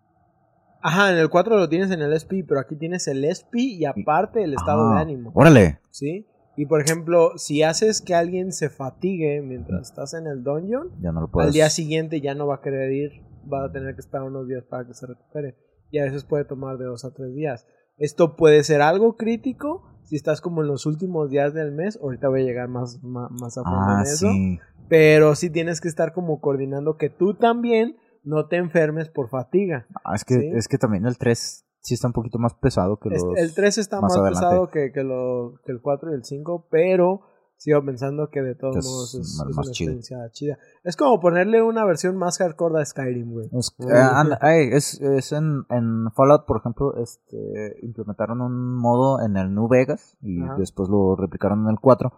Ajá, 0.81 1.11
en 1.11 1.17
el 1.17 1.29
4 1.29 1.57
lo 1.57 1.69
tienes 1.69 1.91
en 1.91 2.01
el 2.01 2.13
SP, 2.13 2.43
pero 2.47 2.59
aquí 2.59 2.75
tienes 2.75 3.07
el 3.07 3.25
SP 3.25 3.59
y 3.59 3.85
aparte 3.85 4.43
el 4.43 4.53
estado 4.53 4.91
de 4.91 4.97
Ah, 4.97 5.01
ánimo. 5.01 5.31
Órale. 5.33 5.79
¿sí? 5.89 6.27
Y 6.55 6.65
por 6.65 6.81
ejemplo, 6.81 7.31
si 7.37 7.63
haces 7.63 8.01
que 8.01 8.15
alguien 8.15 8.51
se 8.51 8.69
fatigue 8.69 9.41
mientras 9.41 9.89
estás 9.89 10.13
en 10.13 10.27
el 10.27 10.43
dungeon, 10.43 10.89
Ya 11.01 11.11
no 11.11 11.21
lo 11.21 11.27
puedes. 11.29 11.47
al 11.47 11.53
día 11.53 11.69
siguiente 11.69 12.19
ya 12.21 12.35
no 12.35 12.47
va 12.47 12.55
a 12.55 12.61
querer 12.61 12.91
ir, 12.91 13.11
va 13.51 13.65
a 13.65 13.71
tener 13.71 13.93
que 13.95 14.01
esperar 14.01 14.25
unos 14.27 14.47
días 14.47 14.63
para 14.65 14.85
que 14.85 14.93
se 14.93 15.05
recupere. 15.07 15.55
Y 15.91 15.99
a 15.99 16.03
veces 16.03 16.23
puede 16.25 16.45
tomar 16.45 16.77
de 16.77 16.85
dos 16.85 17.05
a 17.05 17.13
tres 17.13 17.33
días. 17.33 17.65
Esto 17.97 18.35
puede 18.35 18.63
ser 18.63 18.81
algo 18.81 19.15
crítico 19.15 19.83
si 20.03 20.15
estás 20.15 20.39
como 20.41 20.61
en 20.61 20.67
los 20.67 20.85
últimos 20.85 21.29
días 21.29 21.53
del 21.53 21.71
mes. 21.71 21.99
Ahorita 22.01 22.29
voy 22.29 22.41
a 22.41 22.45
llegar 22.45 22.67
más, 22.69 22.99
más, 23.03 23.29
más 23.31 23.57
a 23.57 23.63
fondo 23.63 23.79
Ah, 23.81 23.95
en 23.97 24.01
eso. 24.03 24.27
sí. 24.31 24.59
Pero 24.89 25.35
sí 25.35 25.49
tienes 25.49 25.81
que 25.81 25.87
estar 25.89 26.13
como 26.13 26.39
coordinando 26.39 26.95
que 26.97 27.09
tú 27.09 27.33
también 27.33 27.97
no 28.23 28.47
te 28.47 28.55
enfermes 28.57 29.09
por 29.09 29.29
fatiga. 29.29 29.85
Ah, 30.05 30.15
es 30.15 30.23
que, 30.23 30.35
Sí. 30.35 30.49
es 30.53 30.67
que 30.67 30.77
también 30.77 31.05
el 31.05 31.17
3 31.17 31.65
sí 31.81 31.93
está 31.93 32.07
un 32.07 32.13
poquito 32.13 32.39
más 32.39 32.53
pesado 32.53 32.97
que 32.97 33.09
los... 33.09 33.23
El 33.37 33.53
3 33.53 33.77
está 33.79 33.99
más 33.99 34.17
pesado 34.17 34.69
que, 34.69 34.91
que, 34.91 35.03
lo- 35.03 35.55
que 35.65 35.71
el 35.71 35.81
4 35.81 36.11
y 36.11 36.15
el 36.15 36.23
5, 36.23 36.67
pero 36.69 37.21
sigo 37.57 37.83
pensando 37.83 38.29
que 38.29 38.41
de 38.41 38.55
todos 38.55 38.75
Que 38.75 38.81
modos 38.83 39.15
es, 39.15 39.37
más- 39.39 39.49
es 39.49 39.57
una 39.57 39.67
experiencia 39.67 40.29
chida. 40.31 40.57
Es 40.83 40.95
como 40.95 41.19
ponerle 41.19 41.61
una 41.61 41.83
versión 41.85 42.15
más 42.17 42.37
hardcore 42.37 42.79
a 42.81 42.85
Skyrim, 42.85 43.31
güey. 43.31 43.49
Es, 43.51 43.75
eh, 43.79 44.69
es, 44.75 45.01
es 45.01 45.31
en, 45.31 45.65
en 45.69 46.11
Fallout, 46.15 46.45
por 46.45 46.57
ejemplo, 46.57 46.95
este, 46.97 47.77
implementaron 47.81 48.41
un 48.41 48.75
modo 48.75 49.21
en 49.21 49.37
el 49.37 49.53
New 49.53 49.67
Vegas 49.67 50.17
y 50.21 50.41
Ajá. 50.43 50.55
después 50.57 50.87
lo 50.89 51.15
replicaron 51.15 51.63
en 51.63 51.69
el 51.71 51.79
4, 51.79 52.13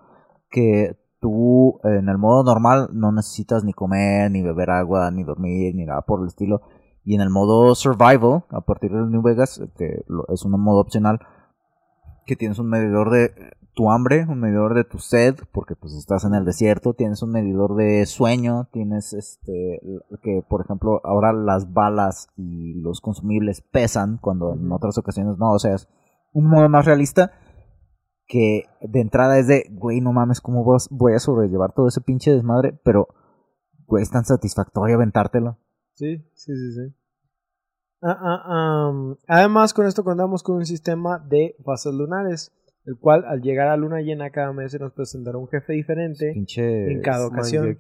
que 0.50 0.98
tú 1.22 1.80
en 1.84 2.08
el 2.10 2.18
modo 2.18 2.44
normal 2.44 2.90
no 2.94 3.12
necesitas 3.12 3.64
ni 3.64 3.74
comer, 3.74 4.32
ni 4.32 4.42
beber 4.42 4.70
agua, 4.70 5.12
ni 5.12 5.24
dormir, 5.24 5.76
ni 5.76 5.86
nada 5.86 6.02
por 6.02 6.22
el 6.22 6.28
estilo. 6.28 6.62
Y 7.06 7.16
en 7.16 7.22
el 7.22 7.30
modo 7.30 7.74
Survival, 7.76 8.44
a 8.50 8.62
partir 8.62 8.92
del 8.92 9.10
New 9.10 9.22
Vegas, 9.22 9.62
que 9.78 10.04
lo- 10.08 10.28
es 10.30 10.44
un 10.44 10.52
modo 10.62 10.80
opcional, 10.80 11.20
que 12.26 12.36
tienes 12.36 12.60
un 12.60 12.70
medidor 12.70 13.10
de 13.10 13.32
tu 13.80 13.90
hambre, 13.90 14.26
un 14.28 14.42
medidor 14.42 14.74
de 14.74 14.84
tu 14.84 15.00
sed, 15.00 15.36
porque 15.54 15.74
pues 15.74 15.94
estás 15.94 16.26
en 16.26 16.34
el 16.34 16.44
desierto, 16.44 16.94
tienes 16.94 17.24
un 17.24 17.32
medidor 17.32 17.78
de 17.78 18.06
sueño, 18.06 18.68
tienes 18.74 19.14
este 19.14 19.80
que 20.22 20.44
por 20.50 20.60
ejemplo 20.60 21.00
ahora 21.06 21.32
las 21.32 21.72
balas 21.72 22.28
y 22.36 22.74
los 22.74 23.00
consumibles 23.00 23.62
pesan 23.62 24.18
cuando 24.18 24.54
en 24.54 24.70
otras 24.70 24.98
ocasiones 24.98 25.38
no, 25.38 25.54
o 25.54 25.60
sea, 25.60 25.76
es 25.76 25.88
un 26.34 26.48
modo 26.50 26.68
más 26.68 26.84
realista 26.84 27.32
que 28.28 28.66
de 28.82 29.00
entrada 29.00 29.40
es 29.40 29.48
de, 29.48 29.70
güey, 29.72 30.02
no 30.02 30.12
mames, 30.12 30.42
¿cómo 30.42 30.66
voy 30.90 31.14
a 31.14 31.20
sobrellevar 31.20 31.72
todo 31.72 31.88
ese 31.88 32.02
pinche 32.02 32.32
desmadre? 32.32 32.78
Pero, 32.84 33.08
güey, 33.88 34.04
es 34.04 34.12
tan 34.12 34.26
satisfactorio 34.26 34.98
aventártelo. 34.98 35.58
Sí, 35.94 36.18
sí, 36.34 36.54
sí, 36.54 36.74
sí. 36.74 36.96
Ah, 38.02 38.18
ah, 38.22 39.16
Además, 39.30 39.74
con 39.74 39.88
esto 39.88 40.04
contamos 40.04 40.44
con 40.44 40.58
un 40.58 40.66
sistema 40.66 41.18
de 41.18 41.56
fases 41.64 41.94
lunares, 41.94 42.52
el 42.90 42.98
cual 42.98 43.24
al 43.28 43.42
llegar 43.42 43.68
a 43.68 43.78
luna 43.78 44.02
llena 44.02 44.32
cada 44.32 44.52
mes 44.52 44.72
se 44.72 44.80
nos 44.80 44.94
presentará 44.94 45.38
un 45.38 45.48
jefe 45.48 45.74
diferente 45.74 46.32
Pinche 46.34 46.92
en 46.92 47.02
cada 47.02 47.28
ocasión 47.28 47.78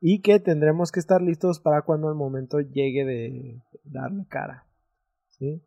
y 0.00 0.20
que 0.20 0.40
tendremos 0.40 0.90
que 0.90 0.98
estar 0.98 1.22
listos 1.22 1.60
para 1.60 1.82
cuando 1.82 2.08
el 2.08 2.16
momento 2.16 2.58
llegue 2.58 3.04
de 3.04 3.62
darle 3.84 4.26
cara. 4.28 4.66
¿sí? 5.30 5.62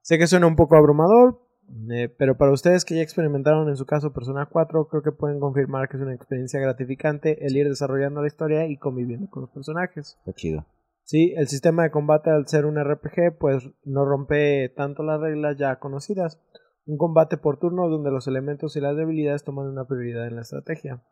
Sé 0.00 0.18
que 0.18 0.26
suena 0.26 0.48
un 0.48 0.56
poco 0.56 0.74
abrumador, 0.74 1.40
eh, 1.88 2.08
pero 2.18 2.36
para 2.36 2.50
ustedes 2.50 2.84
que 2.84 2.96
ya 2.96 3.02
experimentaron 3.02 3.68
en 3.68 3.76
su 3.76 3.86
caso 3.86 4.12
Persona 4.12 4.46
4, 4.50 4.88
creo 4.88 5.02
que 5.02 5.12
pueden 5.12 5.38
confirmar 5.38 5.88
que 5.88 5.98
es 5.98 6.02
una 6.02 6.14
experiencia 6.14 6.58
gratificante 6.58 7.46
el 7.46 7.56
ir 7.56 7.68
desarrollando 7.68 8.22
la 8.22 8.26
historia 8.26 8.66
y 8.66 8.76
conviviendo 8.76 9.30
con 9.30 9.42
los 9.42 9.50
personajes. 9.50 10.16
Está 10.18 10.32
chido. 10.32 10.66
Sí, 11.04 11.32
el 11.36 11.46
sistema 11.46 11.84
de 11.84 11.92
combate 11.92 12.30
al 12.30 12.48
ser 12.48 12.66
un 12.66 12.82
RPG 12.82 13.38
pues 13.38 13.70
no 13.84 14.04
rompe 14.04 14.68
tanto 14.70 15.04
las 15.04 15.20
reglas 15.20 15.56
ya 15.56 15.76
conocidas. 15.76 16.40
Un 16.86 16.96
combate 16.98 17.36
por 17.36 17.58
turno 17.58 17.88
donde 17.88 18.10
los 18.10 18.26
elementos 18.28 18.76
y 18.76 18.80
las 18.80 18.96
debilidades 18.96 19.42
toman 19.44 19.66
una 19.66 19.84
prioridad 19.86 20.26
en 20.26 20.36
la 20.36 20.42
estrategia. 20.42 21.02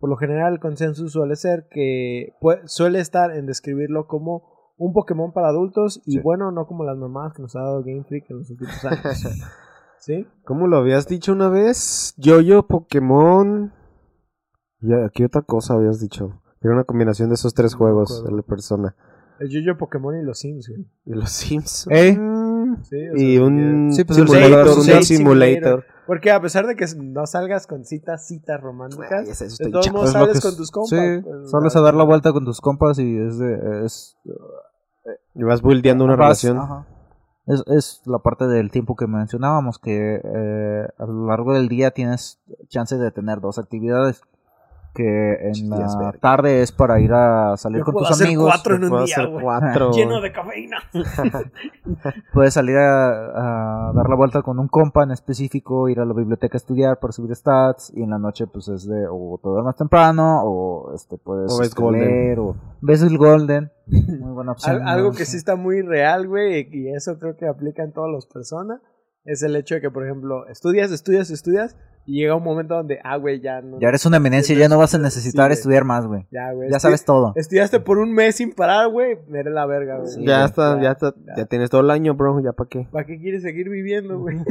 Por 0.00 0.10
lo 0.10 0.16
general 0.16 0.52
el 0.54 0.60
consenso 0.60 1.08
suele 1.08 1.36
ser 1.36 1.68
que 1.70 2.34
suele 2.66 2.98
estar 3.00 3.34
en 3.34 3.46
describirlo 3.46 4.06
como 4.06 4.42
un 4.76 4.92
Pokémon 4.92 5.32
para 5.32 5.48
adultos 5.48 6.02
y 6.06 6.12
Sí. 6.14 6.20
bueno, 6.20 6.50
no 6.50 6.66
como 6.66 6.84
las 6.84 6.96
mamás 6.98 7.34
que 7.34 7.42
nos 7.42 7.54
ha 7.56 7.60
dado 7.60 7.82
Game 7.84 8.04
Freak 8.04 8.28
en 8.30 8.38
los 8.38 8.50
últimos 8.50 8.84
años. 8.84 9.00
¿Sí? 10.00 10.26
¿Cómo 10.44 10.66
lo 10.66 10.78
habías 10.78 11.06
dicho 11.06 11.32
una 11.32 11.48
vez? 11.48 12.14
Yo-Yo, 12.18 12.66
Pokémon. 12.66 13.72
Y 14.80 14.92
aquí 14.92 15.22
otra 15.22 15.42
cosa 15.42 15.74
habías 15.74 16.00
dicho. 16.00 16.42
Era 16.60 16.74
una 16.74 16.84
combinación 16.84 17.28
de 17.28 17.34
esos 17.36 17.54
tres 17.54 17.72
No 17.74 17.78
juegos 17.78 18.24
de 18.24 18.32
la 18.32 18.42
persona. 18.42 18.96
El 19.38 19.48
Yo-Yo 19.48 19.78
Pokémon 19.78 20.18
y 20.18 20.24
los 20.24 20.40
Sims, 20.40 20.68
güey. 20.68 20.86
Y 21.04 21.12
los 21.14 21.30
Sims. 21.30 21.86
¿Eh? 21.90 22.18
Sí, 22.82 22.96
o 23.08 23.16
y 23.16 23.38
un 23.38 23.92
Sí, 23.92 24.04
pues 24.04 24.16
simulator, 24.18 25.78
un. 25.78 25.84
Porque 26.06 26.30
a 26.30 26.40
pesar 26.40 26.66
de 26.66 26.74
que 26.76 26.84
no 26.96 27.26
salgas 27.26 27.66
con 27.66 27.84
citas, 27.84 28.26
citas 28.26 28.60
románticas, 28.60 29.40
Ay, 29.40 29.48
de 29.66 29.70
todos 29.70 29.92
modos 29.92 30.06
Es 30.08 30.12
sales 30.12 30.32
que 30.34 30.40
con 30.40 30.50
es- 30.50 30.56
tus 30.56 30.70
compas. 30.70 30.90
Sí, 30.90 31.20
pues, 31.22 31.50
sales 31.50 31.76
a 31.76 31.80
dar 31.80 31.94
la 31.94 32.04
vuelta 32.04 32.32
con 32.32 32.44
tus 32.44 32.60
compas 32.60 32.98
y 32.98 33.16
es 33.18 33.38
de... 33.38 33.84
Es, 33.86 34.16
Y 35.34 35.42
vas 35.44 35.62
buildeando 35.62 36.04
una 36.04 36.14
vas- 36.16 36.42
relación. 36.42 36.58
ajá. 36.58 36.86
Es, 37.46 37.64
es 37.66 38.02
la 38.06 38.18
parte 38.20 38.46
del 38.46 38.70
tiempo 38.70 38.94
que 38.94 39.06
mencionábamos, 39.08 39.78
que 39.80 40.20
eh, 40.22 40.86
a 40.96 41.06
lo 41.06 41.26
largo 41.26 41.52
del 41.54 41.68
día 41.68 41.90
tienes 41.90 42.40
chance 42.68 42.96
de 42.96 43.10
tener 43.10 43.40
dos 43.40 43.58
actividades. 43.58 44.22
Que 44.94 45.48
en 45.48 45.70
la 45.70 46.12
tarde 46.20 46.60
es 46.60 46.70
para 46.70 47.00
ir 47.00 47.12
a 47.14 47.56
salir 47.56 47.78
Yo 47.78 47.84
con 47.86 47.92
puedo 47.94 48.06
tus 48.08 48.16
hacer 48.16 48.26
amigos. 48.26 48.50
cuatro 48.52 48.76
en 48.76 48.84
un 48.84 48.90
Puedo 48.90 49.04
día, 49.06 49.14
hacer 49.16 49.28
güey. 49.28 49.42
cuatro. 49.42 49.90
Lleno 49.94 50.20
de 50.20 50.32
cafeína. 50.32 50.76
Puedes 52.32 52.54
salir 52.54 52.76
a, 52.76 53.88
a 53.88 53.92
dar 53.94 54.08
la 54.08 54.16
vuelta 54.16 54.42
con 54.42 54.58
un 54.58 54.68
compa 54.68 55.02
en 55.04 55.10
específico, 55.12 55.88
ir 55.88 56.00
a 56.00 56.04
la 56.04 56.12
biblioteca 56.14 56.56
a 56.56 56.58
estudiar 56.58 56.98
para 57.00 57.12
subir 57.12 57.34
stats 57.34 57.92
y 57.94 58.02
en 58.02 58.10
la 58.10 58.18
noche 58.18 58.46
pues 58.46 58.68
es 58.68 58.86
de 58.86 59.06
o 59.10 59.38
te 59.42 59.48
duermes 59.48 59.76
temprano 59.76 60.42
o 60.44 60.92
este 60.94 61.16
puedes 61.18 61.52
O 61.52 61.58
ves 61.58 61.68
este, 61.68 61.80
Golden. 61.82 62.38
o 62.38 62.56
ves 62.80 63.02
el 63.02 63.16
Golden. 63.18 63.70
Muy 63.86 64.32
buena 64.32 64.52
opción. 64.52 64.82
Al- 64.82 64.88
algo 64.88 65.12
que 65.12 65.24
sí 65.24 65.36
está 65.36 65.56
muy 65.56 65.82
real, 65.82 66.28
güey, 66.28 66.68
y 66.70 66.94
eso 66.94 67.18
creo 67.18 67.36
que 67.36 67.46
aplica 67.48 67.82
en 67.82 67.92
todas 67.92 68.10
las 68.12 68.26
personas, 68.26 68.80
es 69.24 69.42
el 69.42 69.56
hecho 69.56 69.74
de 69.76 69.80
que, 69.80 69.90
por 69.90 70.04
ejemplo, 70.04 70.46
estudias, 70.48 70.90
estudias, 70.92 71.30
estudias, 71.30 71.76
y 72.06 72.20
llega 72.20 72.34
un 72.34 72.42
momento 72.42 72.74
donde, 72.74 72.98
ah, 73.04 73.16
güey, 73.16 73.40
ya 73.40 73.60
no. 73.60 73.78
Ya 73.80 73.88
eres 73.88 74.04
una 74.06 74.16
eminencia, 74.18 74.56
ya 74.56 74.68
no 74.68 74.78
vas 74.78 74.94
a 74.94 74.98
necesitar 74.98 75.50
Sí, 75.52 75.58
estudiar 75.58 75.84
más, 75.84 76.06
güey. 76.06 76.26
Ya, 76.30 76.52
güey. 76.52 76.70
Ya 76.70 76.78
sabes 76.80 77.04
todo. 77.04 77.32
Estudiaste 77.36 77.80
por 77.80 77.98
un 77.98 78.12
mes 78.12 78.36
sin 78.36 78.52
parar, 78.52 78.88
güey, 78.88 79.18
eres 79.32 79.52
la 79.52 79.66
verga, 79.66 79.98
güey. 79.98 80.08
Sí, 80.08 80.24
ya 80.26 80.44
está, 80.44 80.80
ya, 80.82 80.92
está, 80.92 81.14
ya 81.36 81.46
tienes 81.46 81.70
todo 81.70 81.80
el 81.82 81.90
año, 81.90 82.14
bro. 82.14 82.40
¿Ya 82.40 82.52
para 82.52 82.68
qué? 82.68 82.88
¿Para 82.90 83.06
qué 83.06 83.18
quieres 83.18 83.42
seguir 83.42 83.68
viviendo, 83.68 84.18
güey? 84.18 84.38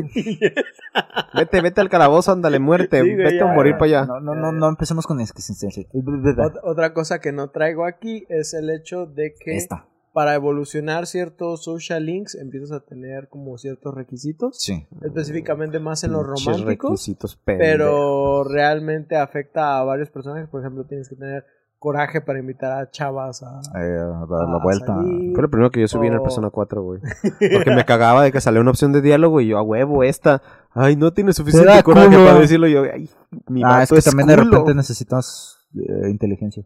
Vete, 1.34 1.62
vete 1.62 1.82
al 1.82 1.89
calabozo, 1.89 2.32
ándale, 2.32 2.60
muerte. 2.60 3.02
Sí, 3.02 3.16
vete 3.16 3.38
ya, 3.38 3.52
a 3.52 3.54
morir 3.54 3.74
para 3.74 3.86
allá. 3.86 4.06
No, 4.06 4.20
no, 4.20 4.36
no, 4.36 4.52
no 4.52 4.68
empecemos 4.70 5.06
con 5.08 5.20
existencia. 5.20 5.70
Ot- 5.93 6.60
Otra 6.64 6.93
cosa 6.93 7.20
que 7.20 7.32
no 7.32 7.49
traigo 7.49 7.86
aquí 7.86 8.26
es 8.30 8.54
el 8.54 8.70
hecho 8.70 9.06
de 9.06 9.34
que 9.39 9.56
Esta. 9.58 9.86
Para 10.14 10.36
evolucionar 10.36 11.07
ciertos 11.07 11.64
social 11.64 12.05
links 12.05 12.36
empiezas 12.36 12.72
a 12.74 12.80
tener 12.82 13.30
como 13.30 13.57
ciertos 13.57 13.93
requisitos, 13.95 14.57
Sí. 14.59 14.86
específicamente 15.03 15.80
más 15.80 16.03
en 16.03 16.12
los 16.12 16.24
románticos. 16.26 16.66
requisitos 16.91 17.39
pero 17.45 18.43
realmente 18.43 19.16
afecta 19.16 19.80
a 19.80 19.84
varios 19.84 20.09
personajes. 20.09 20.49
Por 20.49 20.62
ejemplo, 20.62 20.84
tienes 20.86 21.07
que 21.09 21.16
tener 21.16 21.45
coraje 21.80 22.22
para 22.22 22.38
invitar 22.39 22.72
a 22.74 22.91
chavas 22.91 23.41
a, 23.41 23.59
Eh, 23.82 23.88
dar 24.30 24.41
a 24.47 24.51
la 24.51 24.59
vuelta. 24.62 24.86
salir. 24.88 25.34
Fue 25.34 25.41
lo 25.41 25.49
primero 25.49 25.72
que 25.72 25.80
yo 25.82 25.88
subí 25.88 26.07
en 26.07 26.14
el 26.14 26.22
Persona 26.22 26.49
4, 26.51 26.84
güey. 26.84 26.99
Porque 27.66 27.72
me 27.74 27.86
cagaba 27.86 28.22
de 28.24 28.32
que 28.32 28.39
salía 28.41 28.62
una 28.62 28.70
opción 28.72 28.91
de 28.91 29.01
diálogo 29.01 29.41
y 29.41 29.47
yo, 29.47 29.57
a 29.57 29.64
huevo, 29.64 30.03
esta. 30.03 30.41
Ay, 30.74 30.95
no 30.95 31.12
tiene 31.14 31.30
Te 31.32 31.34
suficiente 31.36 31.82
coraje 31.84 32.09
culo. 32.09 32.26
para 32.26 32.39
decirlo. 32.39 32.68
Yo, 32.68 32.84
ay, 32.84 33.09
mi 33.47 33.62
Ah, 33.66 33.82
es 33.82 33.89
que 33.89 34.01
también 34.01 34.28
de 34.28 34.36
repente 34.36 34.76
necesitas 34.76 35.57
eh, 35.76 36.09
inteligencia. 36.09 36.64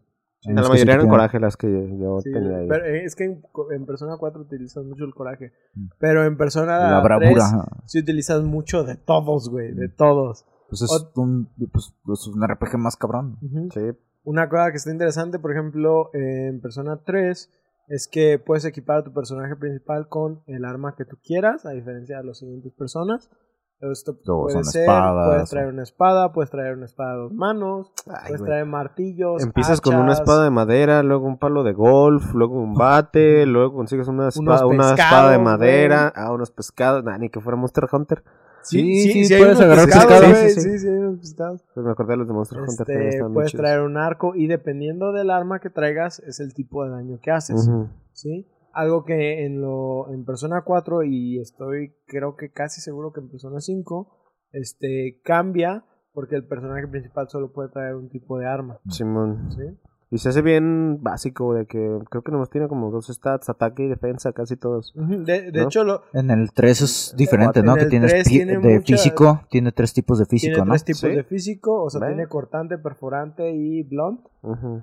La 0.54 0.68
mayoría 0.68 0.94
eran 0.94 1.08
coraje 1.08 1.40
las 1.40 1.56
que 1.56 1.66
yo 1.98 2.20
Sí, 2.20 2.32
tenía 2.32 2.58
ahí. 2.58 2.68
pero 2.68 2.84
es 2.86 3.14
que 3.16 3.24
en, 3.24 3.42
en 3.72 3.86
Persona 3.86 4.16
4 4.18 4.40
utilizas 4.40 4.84
mucho 4.84 5.04
el 5.04 5.14
coraje. 5.14 5.52
Mm. 5.74 5.86
Pero 5.98 6.24
en 6.24 6.36
Persona 6.36 6.78
La 6.90 7.02
3 7.02 7.04
bravura. 7.04 7.64
sí 7.86 7.98
utilizas 8.00 8.42
mucho 8.42 8.84
de 8.84 8.96
todos, 8.96 9.48
güey. 9.50 9.72
De 9.72 9.88
todos. 9.88 10.44
Pues 10.68 10.82
es 10.82 10.90
un, 11.14 11.48
pues, 11.72 11.94
es 12.12 12.26
un 12.26 12.42
RPG 12.46 12.76
más 12.78 12.96
cabrón. 12.96 13.38
Sí, 13.72 13.80
Una 14.24 14.48
cosa 14.48 14.70
que 14.70 14.76
está 14.78 14.90
interesante, 14.90 15.38
por 15.38 15.52
ejemplo, 15.52 16.10
en 16.12 16.60
Persona 16.60 17.00
3 17.04 17.50
es 17.88 18.08
que 18.08 18.40
puedes 18.40 18.64
equipar 18.64 18.98
a 18.98 19.04
tu 19.04 19.12
personaje 19.12 19.54
principal 19.54 20.08
con 20.08 20.42
el 20.48 20.64
arma 20.64 20.96
que 20.96 21.04
tú 21.04 21.16
quieras, 21.24 21.64
a 21.66 21.70
diferencia 21.70 22.18
de 22.18 22.24
las 22.24 22.38
siguientes 22.38 22.72
personas. 22.72 23.30
Esto 23.78 24.16
Todos 24.24 24.44
puede 24.44 24.54
son 24.54 24.64
ser, 24.64 24.82
espadas, 24.82 25.28
puedes 25.28 25.50
traer 25.50 25.68
una 25.68 25.82
espada, 25.82 26.32
puedes 26.32 26.50
traer 26.50 26.76
una 26.76 26.86
espada 26.86 27.12
de 27.12 27.18
dos 27.18 27.32
manos, 27.32 27.92
Ay, 28.06 28.28
puedes 28.28 28.42
traer 28.42 28.64
martillos. 28.64 29.42
Empiezas 29.42 29.82
con 29.82 29.96
una 29.96 30.14
espada 30.14 30.44
de 30.44 30.50
madera, 30.50 31.02
luego 31.02 31.26
un 31.26 31.38
palo 31.38 31.62
de 31.62 31.74
golf, 31.74 32.32
luego 32.32 32.54
un 32.54 32.72
bate, 32.72 33.44
luego 33.44 33.74
consigues 33.74 34.08
una 34.08 34.28
espada, 34.28 34.66
una 34.66 34.94
espada 34.94 35.30
de 35.30 35.38
madera, 35.38 36.10
ah, 36.16 36.32
unos 36.32 36.50
pescados, 36.50 37.04
nah, 37.04 37.18
ni 37.18 37.28
que 37.28 37.40
fuera 37.40 37.56
Monster 37.56 37.86
Hunter. 37.90 38.22
Sí, 38.62 38.80
Sí, 38.80 38.82
sí, 38.82 39.12
sí, 39.12 39.24
sí, 39.26 39.34
hay 39.34 39.40
puedes 39.42 39.58
unos 39.58 39.66
agarrar 39.66 39.84
pescados, 39.84 40.20
pescados, 40.20 40.38
sí, 40.38 40.60
sí, 40.60 40.70
sí. 40.70 40.78
sí, 40.78 40.88
hay 40.88 40.96
unos 40.96 41.20
pescados. 41.20 41.64
Pues 41.74 41.86
me 41.86 41.92
acordé 41.92 42.12
de 42.14 42.16
los 42.16 42.26
de 42.26 42.34
Monster 42.34 42.58
Hunter. 42.60 42.86
también 42.86 43.08
Este, 43.08 43.24
puedes 43.32 43.52
traer 43.52 43.80
un 43.82 43.96
arco 43.96 44.34
y 44.34 44.46
dependiendo 44.48 45.12
del 45.12 45.30
arma 45.30 45.60
que 45.60 45.70
traigas 45.70 46.18
es 46.20 46.40
el 46.40 46.52
tipo 46.54 46.82
de 46.82 46.90
daño 46.90 47.20
que 47.20 47.30
haces. 47.30 47.70
¿sí? 48.12 48.48
Algo 48.78 49.04
que 49.04 49.44
en 49.46 49.60
lo 49.62 50.12
en 50.12 50.24
Persona 50.26 50.62
4 50.64 51.02
y 51.02 51.40
estoy 51.40 51.94
creo 52.06 52.36
que 52.36 52.50
casi 52.52 52.80
seguro 52.82 53.12
que 53.12 53.20
en 53.20 53.30
Persona 53.30 53.58
5 53.60 54.08
este 54.52 55.20
cambia 55.24 55.84
porque 56.12 56.34
el 56.36 56.46
personaje 56.46 56.86
principal 56.86 57.28
solo 57.28 57.52
puede 57.52 57.70
traer 57.70 57.94
un 57.94 58.08
tipo 58.10 58.38
de 58.38 58.46
arma, 58.46 58.78
Simón. 58.88 59.50
¿sí? 59.50 59.62
Y 60.10 60.18
se 60.18 60.28
hace 60.28 60.40
bien 60.40 61.02
básico, 61.02 61.52
de 61.54 61.66
que 61.66 61.98
creo 62.10 62.22
que 62.22 62.30
nomás 62.32 62.48
tiene 62.48 62.68
como 62.68 62.90
dos 62.90 63.06
stats, 63.08 63.48
ataque 63.48 63.82
y 63.84 63.88
defensa, 63.88 64.32
casi 64.32 64.56
todos. 64.56 64.94
De, 64.94 65.50
de 65.50 65.60
¿No? 65.60 65.64
hecho, 65.64 65.82
lo, 65.82 66.02
En 66.12 66.30
el 66.30 66.52
3 66.52 66.80
es 66.82 67.14
diferente, 67.16 67.58
En 67.60 67.66
¿no? 67.66 67.74
Que 67.74 67.86
tienes 67.86 68.12
3 68.12 68.28
pi- 68.28 68.34
tiene 68.36 68.58
de 68.58 68.80
físico, 68.82 69.40
tiene 69.50 69.72
tres 69.72 69.92
tipos 69.94 70.18
de 70.20 70.26
físico, 70.26 70.52
tiene 70.54 70.66
¿no? 70.66 70.72
tres 70.72 70.84
tipos 70.84 71.00
Sí. 71.00 71.08
de 71.08 71.24
físico, 71.24 71.82
o 71.82 71.90
sea, 71.90 72.06
tiene 72.06 72.28
cortante, 72.28 72.78
perforante 72.78 73.50
y 73.50 73.82
blunt. 73.82 74.20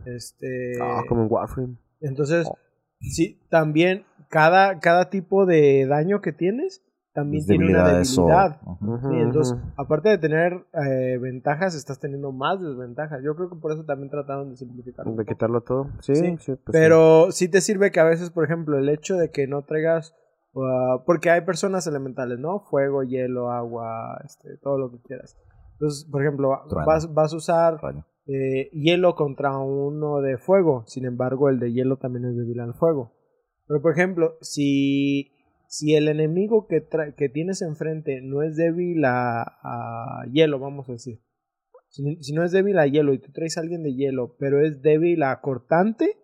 Este, 0.06 0.74
Ah, 0.82 1.04
como 1.08 1.24
en 1.24 1.28
Warframe. 1.32 1.78
Entonces, 2.02 2.46
Oh. 2.48 2.58
Sí, 3.04 3.40
también 3.50 4.06
cada, 4.30 4.80
cada 4.80 5.10
tipo 5.10 5.46
de 5.46 5.86
daño 5.86 6.22
que 6.22 6.34
tienes 6.34 6.82
también 7.14 7.46
tiene 7.46 7.70
una 7.70 7.88
debilidad. 7.88 8.60
Sí, 8.62 9.16
entonces, 9.16 9.56
aparte 9.78 10.10
de 10.10 10.18
tener 10.18 10.66
eh, 10.74 11.20
ventajas, 11.20 11.76
estás 11.76 12.00
teniendo 12.00 12.32
más 12.32 12.60
desventajas. 12.60 13.22
Yo 13.24 13.36
creo 13.36 13.50
que 13.50 13.56
por 13.56 13.72
eso 13.72 13.86
también 13.86 14.10
trataron 14.10 14.50
de 14.50 14.58
simplificar. 14.58 15.08
un 15.08 15.16
De 15.16 15.26
quitarlo 15.26 15.62
todo. 15.62 15.90
Sí, 16.02 16.16
Sí, 16.16 16.38
sí, 16.40 16.56
pues. 16.56 16.72
Pero 16.72 17.32
sí 17.32 17.50
te 17.50 17.62
sirve 17.62 17.92
que 17.92 18.00
a 18.00 18.04
veces, 18.04 18.32
por 18.32 18.44
ejemplo, 18.44 18.80
el 18.80 18.90
hecho 18.90 19.16
de 19.16 19.30
que 19.30 19.46
no 19.46 19.62
traigas. 19.62 20.16
ah, 20.56 21.04
porque 21.06 21.30
hay 21.30 21.42
personas 21.42 21.86
elementales, 21.86 22.40
¿no? 22.40 22.62
Fuego, 22.62 23.04
hielo, 23.04 23.52
agua, 23.52 24.20
este, 24.26 24.58
todo 24.58 24.80
lo 24.80 24.90
que 24.90 24.98
quieras. 25.04 25.38
Entonces, 25.74 26.10
por 26.10 26.24
ejemplo, 26.24 26.64
Trueno. 26.68 26.88
vas, 26.88 27.14
vas 27.14 27.34
a 27.34 27.38
usar. 27.38 27.80
Hielo 28.26 29.16
contra 29.16 29.58
uno 29.58 30.22
de 30.22 30.38
fuego. 30.38 30.84
Sin 30.88 31.06
embargo, 31.06 31.50
el 31.50 31.60
de 31.60 31.74
hielo 31.74 31.98
también 31.98 32.26
es 32.26 32.36
débil 32.36 32.60
al 32.60 32.74
fuego. 32.74 33.14
Pero, 33.68 33.82
por 33.82 33.94
ejemplo, 33.94 34.38
si, 34.42 35.32
si 35.68 35.96
el 35.96 36.08
enemigo 36.08 36.68
que, 36.68 36.88
que 37.16 37.30
tienes 37.30 37.62
enfrente 37.62 38.22
no 38.22 38.44
es 38.44 38.56
débil 38.56 39.04
a, 39.06 40.24
hielo, 40.32 40.60
vamos 40.60 40.90
a 40.90 40.94
decir. 40.94 41.22
Si, 41.90 42.34
no 42.34 42.44
es 42.44 42.52
débil 42.52 42.80
a 42.80 42.88
hielo 42.88 43.14
y 43.14 43.20
tú 43.20 43.32
traes 43.32 43.58
a 43.58 43.62
alguien 43.62 43.84
de 43.84 43.94
hielo, 43.94 44.36
pero 44.40 44.66
es 44.66 44.82
débil 44.82 45.22
a 45.24 45.40
cortante, 45.42 46.18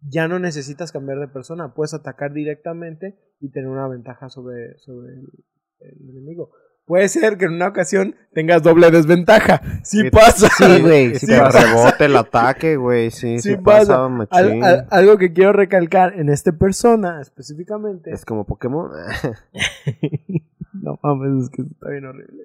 ya 0.00 0.28
no 0.28 0.38
necesitas 0.38 0.92
cambiar 0.92 1.20
de 1.20 1.28
persona. 1.28 1.72
Puedes 1.74 1.94
atacar 1.94 2.32
directamente 2.32 3.18
y 3.40 3.50
tener 3.50 3.68
una 3.68 3.88
ventaja 3.88 4.28
sobre, 4.28 4.76
sobre 4.78 5.14
el 5.14 6.10
enemigo. 6.10 6.50
Puede 6.86 7.08
ser 7.08 7.38
que 7.38 7.46
en 7.46 7.52
una 7.54 7.68
ocasión 7.68 8.14
tengas 8.34 8.62
doble 8.62 8.90
desventaja. 8.90 9.62
Sí 9.82 10.02
Sí, 10.02 10.10
pasa. 10.10 10.48
Sí, 10.58 10.82
güey, 10.82 11.14
sí 11.18 11.26
te 11.26 11.38
pasa. 11.38 11.60
rebote 11.64 12.04
el 12.04 12.16
ataque, 12.16 12.76
güey. 12.76 13.10
Sí, 13.10 13.38
Sí 13.38 13.50
sí, 13.52 13.56
pasa. 13.56 13.96
pasa, 13.96 14.04
Al- 14.04 14.10
machín. 14.10 14.64
al- 14.64 14.86
algo 14.90 15.16
que 15.16 15.32
quiero 15.32 15.52
recalcar 15.54 16.12
en 16.18 16.28
esta 16.28 16.52
persona 16.52 17.20
específicamente. 17.22 18.10
Es 18.12 18.24
como 18.26 18.44
Pokémon. 18.44 18.90
no 20.74 20.98
mames, 21.02 21.44
es 21.44 21.50
que 21.50 21.62
está 21.62 21.90
bien 21.90 22.04
horrible. 22.06 22.44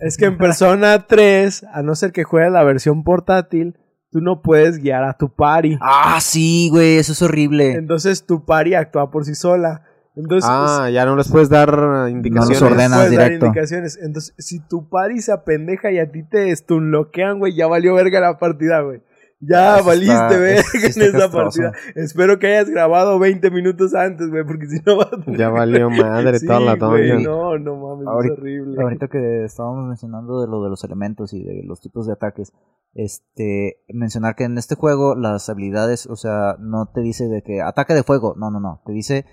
Es 0.00 0.16
que 0.16 0.26
en 0.26 0.38
Persona 0.38 0.98
3, 1.08 1.64
a 1.72 1.82
no 1.82 1.94
ser 1.94 2.12
que 2.12 2.24
juegues 2.24 2.52
la 2.52 2.62
versión 2.64 3.02
portátil, 3.02 3.78
tú 4.10 4.20
no 4.20 4.42
puedes 4.42 4.78
guiar 4.78 5.04
a 5.04 5.16
tu 5.16 5.34
party. 5.34 5.78
Ah, 5.80 6.18
sí, 6.20 6.68
güey, 6.70 6.98
eso 6.98 7.12
es 7.12 7.22
horrible. 7.22 7.72
Entonces 7.72 8.26
tu 8.26 8.44
party 8.44 8.74
actúa 8.74 9.10
por 9.10 9.24
sí 9.24 9.34
sola. 9.34 9.84
Entonces, 10.16 10.48
ah, 10.52 10.88
ya 10.90 11.04
no 11.06 11.16
les 11.16 11.28
puedes 11.28 11.48
dar 11.48 12.08
indicaciones. 12.08 12.60
No 12.60 12.66
los 12.68 12.72
ordenas 12.72 12.98
puedes 12.98 13.10
dar 13.16 13.24
directo. 13.26 13.46
indicaciones. 13.46 13.98
Entonces, 14.00 14.34
si 14.38 14.60
tu 14.60 14.88
party 14.88 15.20
se 15.20 15.32
apendeja 15.32 15.90
y 15.90 15.98
a 15.98 16.10
ti 16.10 16.22
te 16.22 16.54
stunloquean, 16.54 17.38
güey, 17.40 17.54
ya 17.56 17.66
valió 17.66 17.94
verga 17.94 18.20
la 18.20 18.38
partida, 18.38 18.80
güey. 18.82 19.02
Ya 19.40 19.76
Eso 19.76 19.84
valiste 19.86 20.14
está- 20.14 20.28
verga 20.38 20.62
es- 20.72 20.96
en 20.96 21.02
esa 21.16 21.30
partida. 21.30 21.72
Espero 21.96 22.38
que 22.38 22.46
hayas 22.46 22.70
grabado 22.70 23.18
20 23.18 23.50
minutos 23.50 23.92
antes, 23.94 24.30
güey, 24.30 24.44
porque 24.46 24.66
si 24.68 24.78
no 24.86 24.96
vas 24.96 25.08
a 25.12 25.32
Ya 25.36 25.50
valió 25.50 25.90
madre 25.90 26.38
Sí, 26.38 26.46
toda 26.46 26.60
la 26.60 26.76
güey, 26.76 27.10
dungeon. 27.10 27.22
No, 27.24 27.58
no 27.58 27.76
mames, 27.76 28.06
Ahorita- 28.06 28.34
es 28.34 28.40
horrible. 28.40 28.80
Ahorita 28.82 29.08
que 29.08 29.44
estábamos 29.44 29.86
mencionando 29.88 30.40
de 30.40 30.46
lo 30.48 30.62
de 30.62 30.70
los 30.70 30.82
elementos 30.84 31.34
y 31.34 31.42
de 31.42 31.62
los 31.64 31.80
tipos 31.80 32.06
de 32.06 32.12
ataques, 32.14 32.52
este, 32.94 33.80
mencionar 33.92 34.34
que 34.36 34.44
en 34.44 34.56
este 34.56 34.76
juego 34.76 35.14
las 35.14 35.48
habilidades, 35.50 36.06
o 36.06 36.16
sea, 36.16 36.56
no 36.60 36.86
te 36.94 37.00
dice 37.00 37.26
de 37.28 37.42
que 37.42 37.60
ataque 37.60 37.92
de 37.94 38.02
fuego, 38.04 38.34
no, 38.38 38.50
no, 38.50 38.60
no, 38.60 38.80
te 38.86 38.92
dice 38.92 39.26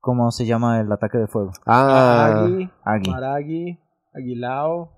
cómo 0.00 0.30
se 0.32 0.46
llama 0.46 0.80
el 0.80 0.90
ataque 0.90 1.18
de 1.18 1.26
fuego. 1.26 1.52
Ah. 1.66 2.46
Maragi, 2.84 3.78
Aguilao. 4.14 4.90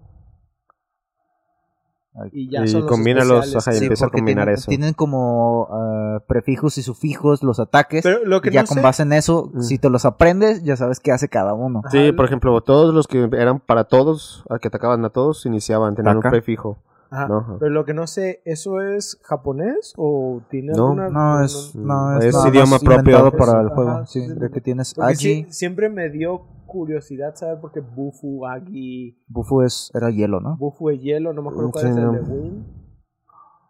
Y 2.30 2.50
ya 2.50 2.62
Y 2.62 2.68
son 2.68 2.82
los 2.82 2.90
combínalos, 2.90 3.56
ajá, 3.56 3.72
y 3.72 3.78
Sí, 3.78 3.84
empieza 3.84 4.04
a 4.04 4.10
combinar 4.10 4.44
tienen, 4.44 4.54
eso. 4.58 4.68
tienen 4.68 4.92
como 4.92 5.66
ah, 5.72 6.18
prefijos 6.28 6.76
y 6.76 6.82
sufijos 6.82 7.42
los 7.42 7.58
ataques. 7.58 8.02
Pero 8.02 8.26
lo 8.26 8.42
que 8.42 8.50
y 8.50 8.52
ya 8.52 8.62
no 8.62 8.68
con 8.68 8.76
sé- 8.76 8.82
base 8.82 9.02
en 9.04 9.14
eso, 9.14 9.50
Mm. 9.54 9.60
si 9.62 9.78
te 9.78 9.88
los 9.88 10.04
aprendes, 10.04 10.62
ya 10.62 10.76
sabes 10.76 11.00
qué 11.00 11.10
hace 11.10 11.30
cada 11.30 11.54
uno. 11.54 11.78
Ajá, 11.80 11.90
Sí, 11.90 12.12
por 12.12 12.26
ejemplo, 12.26 12.60
todos 12.60 12.92
los 12.94 13.06
que 13.08 13.30
eran 13.32 13.60
para 13.60 13.84
todos, 13.84 14.44
que 14.60 14.68
atacaban 14.68 15.02
a 15.06 15.08
todos, 15.08 15.46
iniciaban, 15.46 15.94
tenían 15.94 16.16
Taca. 16.16 16.28
un 16.28 16.32
prefijo. 16.32 16.76
Ajá, 17.12 17.28
No, 17.28 17.38
ajá. 17.38 17.56
Pero 17.60 17.70
lo 17.72 17.84
que 17.84 17.92
no 17.92 18.06
sé, 18.06 18.40
¿eso 18.46 18.80
es 18.80 19.20
japonés 19.22 19.92
o 19.98 20.40
tiene 20.48 20.72
No, 20.72 20.86
alguna... 20.86 21.10
No, 21.10 21.44
es, 21.44 21.74
no, 21.76 22.18
es, 22.18 22.24
Es 22.24 22.34
nada 22.34 22.48
idioma 22.48 22.76
inventado 22.80 23.30
para 23.32 23.60
el 23.60 23.66
Ajá, 23.66 23.74
juego. 23.74 24.06
sí, 24.06 24.20
Sí, 24.22 24.28
sí, 24.28 24.34
de 24.40 24.50
que 24.50 24.60
tienes 24.62 24.98
Agi. 24.98 25.14
sí, 25.16 25.46
siempre 25.50 25.90
me 25.90 26.08
dio 26.08 26.46
curiosidad 26.66 27.34
saber 27.34 27.60
por 27.60 27.70
qué 27.72 27.80
Bufu, 27.80 28.46
Agi... 28.46 29.22
Bufu 29.28 29.60
es, 29.60 29.90
era 29.94 30.08
hielo, 30.10 30.40
¿no? 30.40 30.56
Bufu 30.56 30.88
es 30.88 31.02
hielo, 31.02 31.34
no 31.34 31.42
me 31.42 31.50
acuerdo 31.50 31.70
cuál 31.70 31.84
Sí, 31.84 31.90
es 31.90 31.96
no. 31.96 32.14
el 32.14 32.24
de 32.24 32.32
Win. 32.32 32.66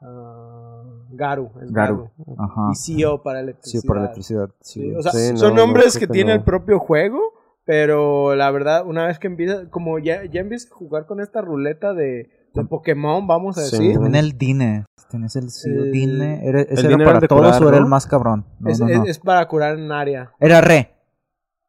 Ah, 0.01 0.83
Garu, 1.11 1.51
es 1.63 1.73
Garu. 1.73 1.97
Garu. 1.97 2.11
Ajá. 2.39 2.71
Y 2.73 2.77
CEO 2.77 3.23
para 3.23 3.41
electricidad. 3.41 3.81
Sí, 3.83 3.87
por 3.89 3.99
electricidad. 3.99 4.51
Sí, 4.61 4.81
Sí, 4.83 4.95
o 4.95 5.03
sea, 5.03 5.13
Sí, 5.13 5.33
no, 5.33 5.37
son 5.39 5.55
no, 5.55 5.63
nombres 5.67 5.93
creo 5.97 6.01
que 6.01 6.07
que 6.07 6.13
tiene 6.13 6.31
no. 6.33 6.37
el 6.39 6.45
propio 6.45 6.79
juego, 6.79 7.21
pero 7.65 8.35
la 8.35 8.51
verdad, 8.51 8.85
una 8.87 9.07
vez 9.07 9.19
que 9.19 9.27
empieza, 9.29 9.69
como 9.71 9.99
ya, 9.99 10.25
ya 10.25 10.41
empiezas 10.41 10.71
a 10.73 10.75
jugar 10.75 11.07
con 11.07 11.21
esta 11.21 11.41
ruleta 11.41 11.93
de, 11.95 12.31
de 12.55 12.65
Pokémon, 12.65 13.27
vamos 13.27 13.59
a 13.59 13.63
Sí. 13.63 13.77
decir, 13.79 13.95
También 13.95 14.15
el 14.17 14.37
Dine. 14.39 14.85
Tienes 15.11 15.37
el, 15.37 15.93
Dine. 15.93 16.41
Era, 16.47 16.63
ese 16.63 16.87
era 16.87 16.97
para 17.05 17.21
todos 17.21 17.43
curar, 17.43 17.63
o 17.63 17.69
era 17.69 17.79
¿no? 17.79 17.85
el 17.85 17.91
más 17.91 18.07
cabrón. 18.07 18.47
No, 18.61 18.71
es, 18.71 18.81
no, 18.81 18.89
es- 18.89 18.99
no. 18.99 19.05
es 19.05 19.19
para 19.19 19.47
curar 19.47 19.79
en 19.79 19.93
área. 19.93 20.33
Era 20.41 20.61
re. 20.63 20.95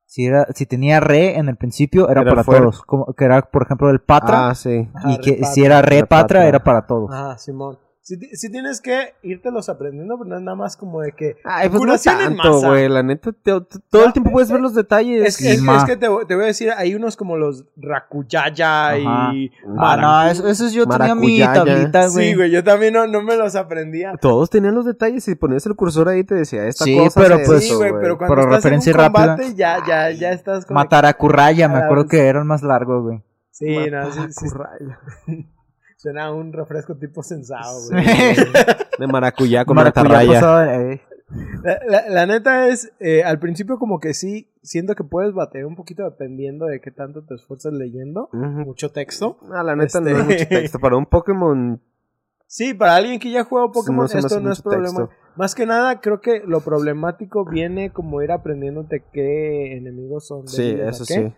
Si, 0.06 0.26
era, 0.26 0.46
si 0.54 0.66
tenía 0.66 1.00
re 1.00 1.38
en 1.38 1.50
el 1.50 1.58
principio, 1.58 2.08
era, 2.10 2.22
Era 2.22 2.30
para 2.32 2.44
fuerte. 2.44 2.62
todos. 2.64 2.82
Como, 2.84 3.14
que 3.14 3.26
era, 3.26 3.42
por 3.42 3.64
ejemplo, 3.64 3.90
el 3.90 4.00
patra. 4.00 4.50
Ah, 4.50 4.56
sí. 4.56 4.88
Y 5.08 5.18
que 5.20 5.44
si 5.44 5.64
era 5.66 5.82
re 5.82 6.02
Repatra. 6.02 6.22
patra, 6.22 6.48
era 6.48 6.64
para 6.64 6.86
todos. 6.86 7.12
Ajá, 7.12 7.38
Simón. 7.38 7.78
Si, 8.06 8.18
si 8.36 8.52
tienes 8.52 8.82
que 8.82 9.14
irtelos 9.24 9.70
aprendiendo, 9.70 10.18
pero 10.18 10.30
no 10.32 10.36
es 10.36 10.42
nada 10.42 10.58
más 10.58 10.76
como 10.76 11.00
de 11.00 11.14
que... 11.14 11.38
Ay, 11.46 11.70
pues 11.70 11.76
no 11.80 11.86
Curación 11.88 12.20
en 12.20 12.28
tanto, 12.36 12.56
masa. 12.56 12.68
güey. 12.68 12.90
La 12.90 13.02
neta, 13.02 13.32
te- 13.32 13.62
te- 13.62 13.80
todo 13.90 14.06
el 14.06 14.12
tiempo 14.12 14.30
puedes 14.30 14.52
ver 14.52 14.60
los 14.60 14.76
detalles. 14.76 15.26
Es 15.26 15.38
que, 15.38 15.52
es, 15.52 15.60
Sí, 15.60 15.62
que- 15.62 15.66
ma. 15.66 15.78
es 15.78 15.84
que 15.86 15.96
te, 15.96 16.10
voy- 16.10 16.26
te 16.26 16.36
voy 16.36 16.44
a 16.44 16.48
decir, 16.48 16.70
hay 16.76 16.96
unos 16.96 17.16
como 17.16 17.38
los 17.38 17.64
Rakuyaya 17.78 18.98
y... 18.98 19.52
Ah, 19.78 19.96
no, 19.98 20.30
eso, 20.30 20.46
eso 20.50 20.66
es- 20.68 20.74
yo 20.74 20.86
tenía 20.86 21.16
mi 21.16 21.40
tablita, 21.40 22.08
güey. 22.10 22.30
Sí, 22.32 22.36
güey, 22.36 22.52
yo 22.52 22.62
también 22.62 22.94
no, 22.94 23.08
no 23.08 23.22
me 23.22 23.38
los 23.38 23.56
aprendía. 23.56 24.14
Todos 24.20 24.50
tenían 24.50 24.76
los 24.76 24.86
detalles 24.86 25.26
y 25.30 25.36
ponías 25.36 25.66
el 25.66 25.76
cursor 25.76 26.10
ahí 26.10 26.20
y 26.20 26.24
te 26.26 26.36
decía, 26.36 26.66
esta 26.68 26.84
Sí, 26.84 26.98
cosa 26.98 27.22
pero 27.22 27.38
pues- 27.46 27.66
sí, 27.68 27.74
güey, 27.74 27.94
pero 28.02 28.18
cuando 28.18 28.36
Por 28.36 28.40
estás 28.44 28.56
referencia 28.56 28.90
en 28.92 28.98
un 28.98 29.02
rápida. 29.02 29.28
combate 29.38 29.56
ya, 29.56 29.78
ya, 29.88 30.12
ya 30.12 30.32
estás 30.34 30.66
como... 30.66 30.78
Matar 30.78 31.06
a 31.06 31.14
Curraya, 31.14 31.70
me 31.70 31.78
acuerdo 31.78 32.08
que 32.08 32.28
era 32.28 32.40
el 32.40 32.46
más 32.46 32.64
largo, 32.64 33.02
güey. 33.02 33.24
Sí, 33.50 33.78
no, 33.90 34.12
sí, 34.12 34.20
sí. 34.32 35.48
Suena 36.04 36.26
a 36.26 36.34
un 36.34 36.52
refresco 36.52 36.96
tipo 36.96 37.24
sensado, 37.24 37.80
güey. 37.90 38.04
De 39.00 39.08
maracuyá 39.08 39.64
con 39.66 39.76
Maracuyá 39.78 40.26
pasaba, 40.28 40.76
eh. 40.76 41.02
La, 41.64 41.80
la- 41.88 42.10
la 42.10 42.26
neta 42.28 42.68
es, 42.68 42.92
eh, 43.00 43.24
al 43.24 43.40
principio 43.40 43.80
como 43.80 44.00
que 44.00 44.14
sí, 44.14 44.50
siento 44.62 44.96
que 44.96 45.04
puedes 45.06 45.34
batear 45.34 45.66
un 45.66 45.76
poquito 45.76 46.04
dependiendo 46.04 46.66
de 46.66 46.80
qué 46.82 46.92
tanto 46.92 47.24
te 47.24 47.36
esfuerzas 47.36 47.72
leyendo. 47.74 48.28
Mucho 48.34 48.92
texto. 48.92 49.38
Ah, 49.52 49.64
la 49.64 49.76
neta 49.78 50.00
Este- 50.00 50.12
no 50.12 50.18
es 50.20 50.26
mucho 50.26 50.48
texto. 50.48 50.80
Para 50.80 50.98
un 50.98 51.06
Pokémon 51.06 51.82
Sí, 52.48 52.74
para 52.76 52.98
alguien 52.98 53.20
que 53.20 53.32
ya 53.32 53.46
juega 53.46 53.72
Pokémon, 53.72 54.08
No 54.14 54.20
esto 54.20 54.40
no 54.42 54.52
es 54.52 54.62
problema. 54.62 55.08
texto. 55.08 55.10
Más 55.38 55.56
que 55.56 55.66
nada, 55.66 56.00
creo 56.02 56.22
que 56.22 56.44
lo 56.46 56.60
problemático 56.62 57.46
viene 57.46 57.92
como 57.92 58.22
ir 58.22 58.32
aprendiéndote 58.32 59.04
qué 59.12 59.76
enemigos 59.76 60.28
son. 60.28 60.48
Sí, 60.48 60.78
eso 60.80 61.06
qué. 61.08 61.14
sí. 61.16 61.34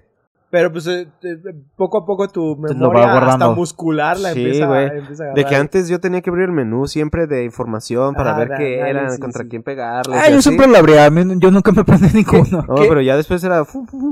Pero 0.51 0.71
pues 0.71 0.87
eh, 0.87 1.07
te- 1.19 1.37
poco 1.75 1.97
a 1.97 2.05
poco 2.05 2.27
tu 2.29 2.55
memoria 2.55 3.11
hasta 3.13 3.49
muscular 3.51 4.17
la 4.19 4.31
Sí, 4.31 4.39
empieza, 4.45 4.67
güey. 4.67 4.85
empieza 4.99 5.23
a 5.23 5.27
De 5.29 5.33
que 5.33 5.41
agarrar. 5.41 5.61
antes 5.61 5.89
yo 5.89 5.99
tenía 5.99 6.21
que 6.21 6.29
abrir 6.29 6.45
el 6.45 6.51
menú 6.53 6.87
siempre 6.87 7.27
de 7.27 7.43
información 7.43 8.13
para 8.15 8.35
Ah, 8.35 8.39
ver 8.39 8.49
qué 8.57 8.79
era, 8.79 8.89
análisis, 8.91 9.19
contra 9.19 9.43
sí. 9.43 9.49
quién 9.49 9.63
pegarle. 9.63 10.15
Ah, 10.15 10.29
yo 10.29 10.41
siempre 10.41 10.67
lo 10.67 10.77
abría. 10.77 11.09
yo 11.09 11.51
nunca 11.51 11.71
me 11.71 11.81
aprendí 11.81 12.07
ninguno. 12.13 12.63
No, 12.67 12.75
¿Qué? 12.75 12.85
pero 12.87 13.01
ya 13.01 13.17
después 13.17 13.43
era... 13.43 13.63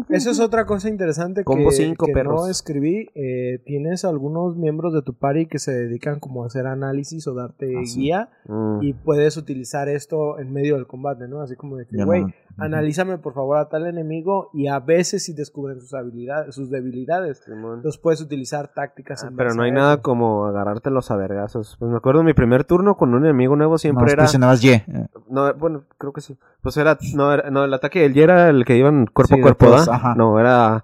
Eso 0.10 0.32
es 0.32 0.40
otra 0.40 0.66
cosa 0.66 0.90
interesante 0.90 1.44
Combo 1.44 1.70
que, 1.70 1.76
cinco, 1.76 2.08
que 2.08 2.14
perros. 2.14 2.42
no 2.42 2.48
escribí. 2.52 3.10
Eh, 3.16 3.60
tienes 3.66 4.04
algunos 4.04 4.58
miembros 4.58 4.94
de 4.94 5.02
tu 5.02 5.14
party 5.14 5.46
que 5.46 5.60
se 5.60 5.72
dedican 5.72 6.20
como 6.20 6.44
a 6.44 6.48
hacer 6.48 6.68
análisis 6.68 7.26
o 7.28 7.34
darte 7.36 7.74
Ah, 7.78 7.82
sí. 7.86 8.02
guía 8.02 8.30
Mm. 8.48 8.80
y 8.82 8.94
puedes 8.94 9.38
utilizar 9.38 9.88
esto 9.88 10.40
en 10.40 10.52
medio 10.52 10.76
del 10.76 10.88
combate, 10.88 11.28
¿no? 11.30 11.42
Así 11.42 11.56
como 11.56 11.78
de 11.78 11.86
que, 11.86 12.04
güey, 12.04 12.24
no- 12.24 12.34
analízame 12.58 13.18
por 13.18 13.34
favor 13.34 13.58
a 13.58 13.70
tal 13.70 13.88
enemigo 13.88 14.50
y 14.54 14.68
a 14.68 14.80
veces 14.80 15.24
si 15.24 15.34
descubren 15.34 15.80
sus 15.80 15.94
habilidades, 15.94 16.23
sus 16.52 16.70
debilidades. 16.70 17.40
Simón. 17.46 17.76
Entonces 17.78 18.00
puedes 18.02 18.22
utilizar 18.22 18.70
tácticas. 18.74 19.24
Ah, 19.24 19.28
en 19.28 19.36
pero 19.36 19.54
no 19.54 19.64
hay 19.64 19.72
nada 19.72 20.02
como 20.02 20.46
agarrártelos 20.46 21.12
a 21.12 21.16
vergazos. 21.16 21.76
Pues 21.80 21.90
me 21.92 21.98
acuerdo 21.98 22.24
mi 22.24 22.34
primer 22.34 22.64
turno 22.64 22.96
con 22.98 23.14
un 23.14 23.24
enemigo 23.24 23.56
nuevo 23.56 23.78
siempre 23.78 24.02
Nomás 24.02 24.14
era... 24.14 24.24
presionabas 24.24 24.64
Y. 24.64 24.84
No, 25.30 25.54
bueno, 25.56 25.84
creo 25.98 26.14
que 26.14 26.22
sí. 26.22 26.38
Pues 26.62 26.78
era, 26.78 26.98
no, 27.16 27.34
era, 27.34 27.50
no, 27.50 27.64
el 27.64 27.74
ataque 27.74 28.02
del 28.02 28.16
Y 28.16 28.22
era 28.22 28.50
el 28.50 28.66
que 28.66 28.78
iban 28.78 29.06
cuerpo 29.08 29.36
Sí, 29.36 29.40
a 29.40 29.44
cuerpo, 29.44 29.74
ajá. 29.76 30.16
No, 30.16 30.40
era 30.40 30.84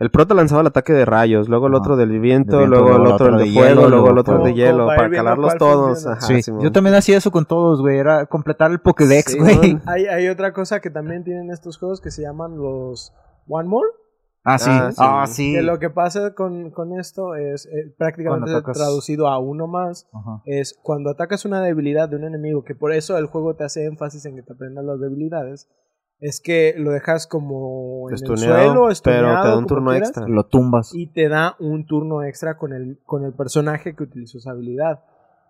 El 0.00 0.10
prota 0.10 0.34
lanzaba 0.34 0.60
el 0.60 0.66
ataque 0.66 0.92
de 0.92 1.04
rayos, 1.04 1.48
luego 1.48 1.68
el 1.68 1.74
Ajá. 1.74 1.80
otro 1.82 1.96
del 1.96 2.18
viento, 2.18 2.58
De 2.58 2.66
viento, 2.66 2.76
luego 2.76 2.96
el 2.96 3.02
luego 3.02 3.14
otro 3.14 3.26
el 3.28 3.38
de 3.38 3.52
fuego, 3.52 3.68
hielo, 3.68 3.88
luego 3.88 4.10
el 4.10 4.18
otro 4.18 4.36
el 4.38 4.42
de 4.44 4.54
hielo, 4.54 4.86
para 4.86 4.96
para 4.96 5.10
calarlos 5.10 5.56
todos. 5.56 6.06
Ajá, 6.06 6.20
Sí, 6.20 6.40
yo 6.60 6.72
también 6.72 6.96
hacía 6.96 7.16
eso 7.16 7.30
con 7.30 7.44
todos, 7.46 7.80
güey. 7.80 7.96
Era 7.98 8.26
completar 8.26 8.70
el 8.72 8.80
Pokédex, 8.80 9.32
Sí, 9.32 9.38
güey. 9.38 9.56
güey. 9.56 9.78
Hay, 9.86 10.06
hay 10.06 10.28
otra 10.28 10.52
cosa 10.52 10.80
que 10.80 10.90
también 10.90 11.22
tienen 11.24 11.50
estos 11.50 11.78
juegos 11.78 12.00
que 12.00 12.10
se 12.10 12.22
llaman 12.22 12.58
los 12.58 13.12
One 13.48 13.68
More. 13.68 13.88
Ah, 14.44 14.58
sí. 14.58 14.70
Ah, 14.70 14.90
sí. 14.90 14.96
Ah, 15.00 15.24
sí. 15.26 15.52
Que 15.54 15.62
lo 15.62 15.78
que 15.78 15.90
pasa 15.90 16.34
con, 16.34 16.70
con 16.70 16.98
esto 16.98 17.34
es 17.34 17.66
eh, 17.66 17.94
prácticamente 17.96 18.50
atacas- 18.52 18.76
traducido 18.76 19.28
a 19.28 19.38
uno 19.38 19.66
más. 19.66 20.06
Ajá. 20.12 20.42
Es 20.44 20.78
cuando 20.82 21.10
atacas 21.10 21.44
una 21.44 21.60
debilidad 21.62 22.08
de 22.08 22.16
un 22.16 22.24
enemigo, 22.24 22.62
que 22.64 22.74
por 22.74 22.92
eso 22.92 23.16
el 23.16 23.26
juego 23.26 23.54
te 23.56 23.64
hace 23.64 23.86
énfasis 23.86 24.26
en 24.26 24.36
que 24.36 24.42
te 24.42 24.52
aprendas 24.52 24.84
las 24.84 25.00
debilidades. 25.00 25.68
Es 26.20 26.40
que 26.40 26.74
lo 26.78 26.90
dejas 26.92 27.26
como 27.26 28.08
en 28.08 28.14
el 28.14 28.22
Estuneado, 28.22 28.56
suelo, 28.56 28.72
pero 28.74 28.86
te 28.86 28.92
estuneado, 28.92 29.48
da 29.48 29.58
un 29.58 29.66
turno 29.66 29.90
quieras, 29.90 30.08
extra. 30.10 30.28
Lo 30.28 30.46
tumbas. 30.46 30.94
y 30.94 31.06
te 31.12 31.28
da 31.28 31.56
un 31.58 31.86
turno 31.86 32.22
extra 32.22 32.56
con 32.56 32.72
el, 32.72 33.00
con 33.04 33.24
el 33.24 33.32
personaje 33.34 33.94
que 33.96 34.04
utilizó 34.04 34.38
esa 34.38 34.52
habilidad. 34.52 35.00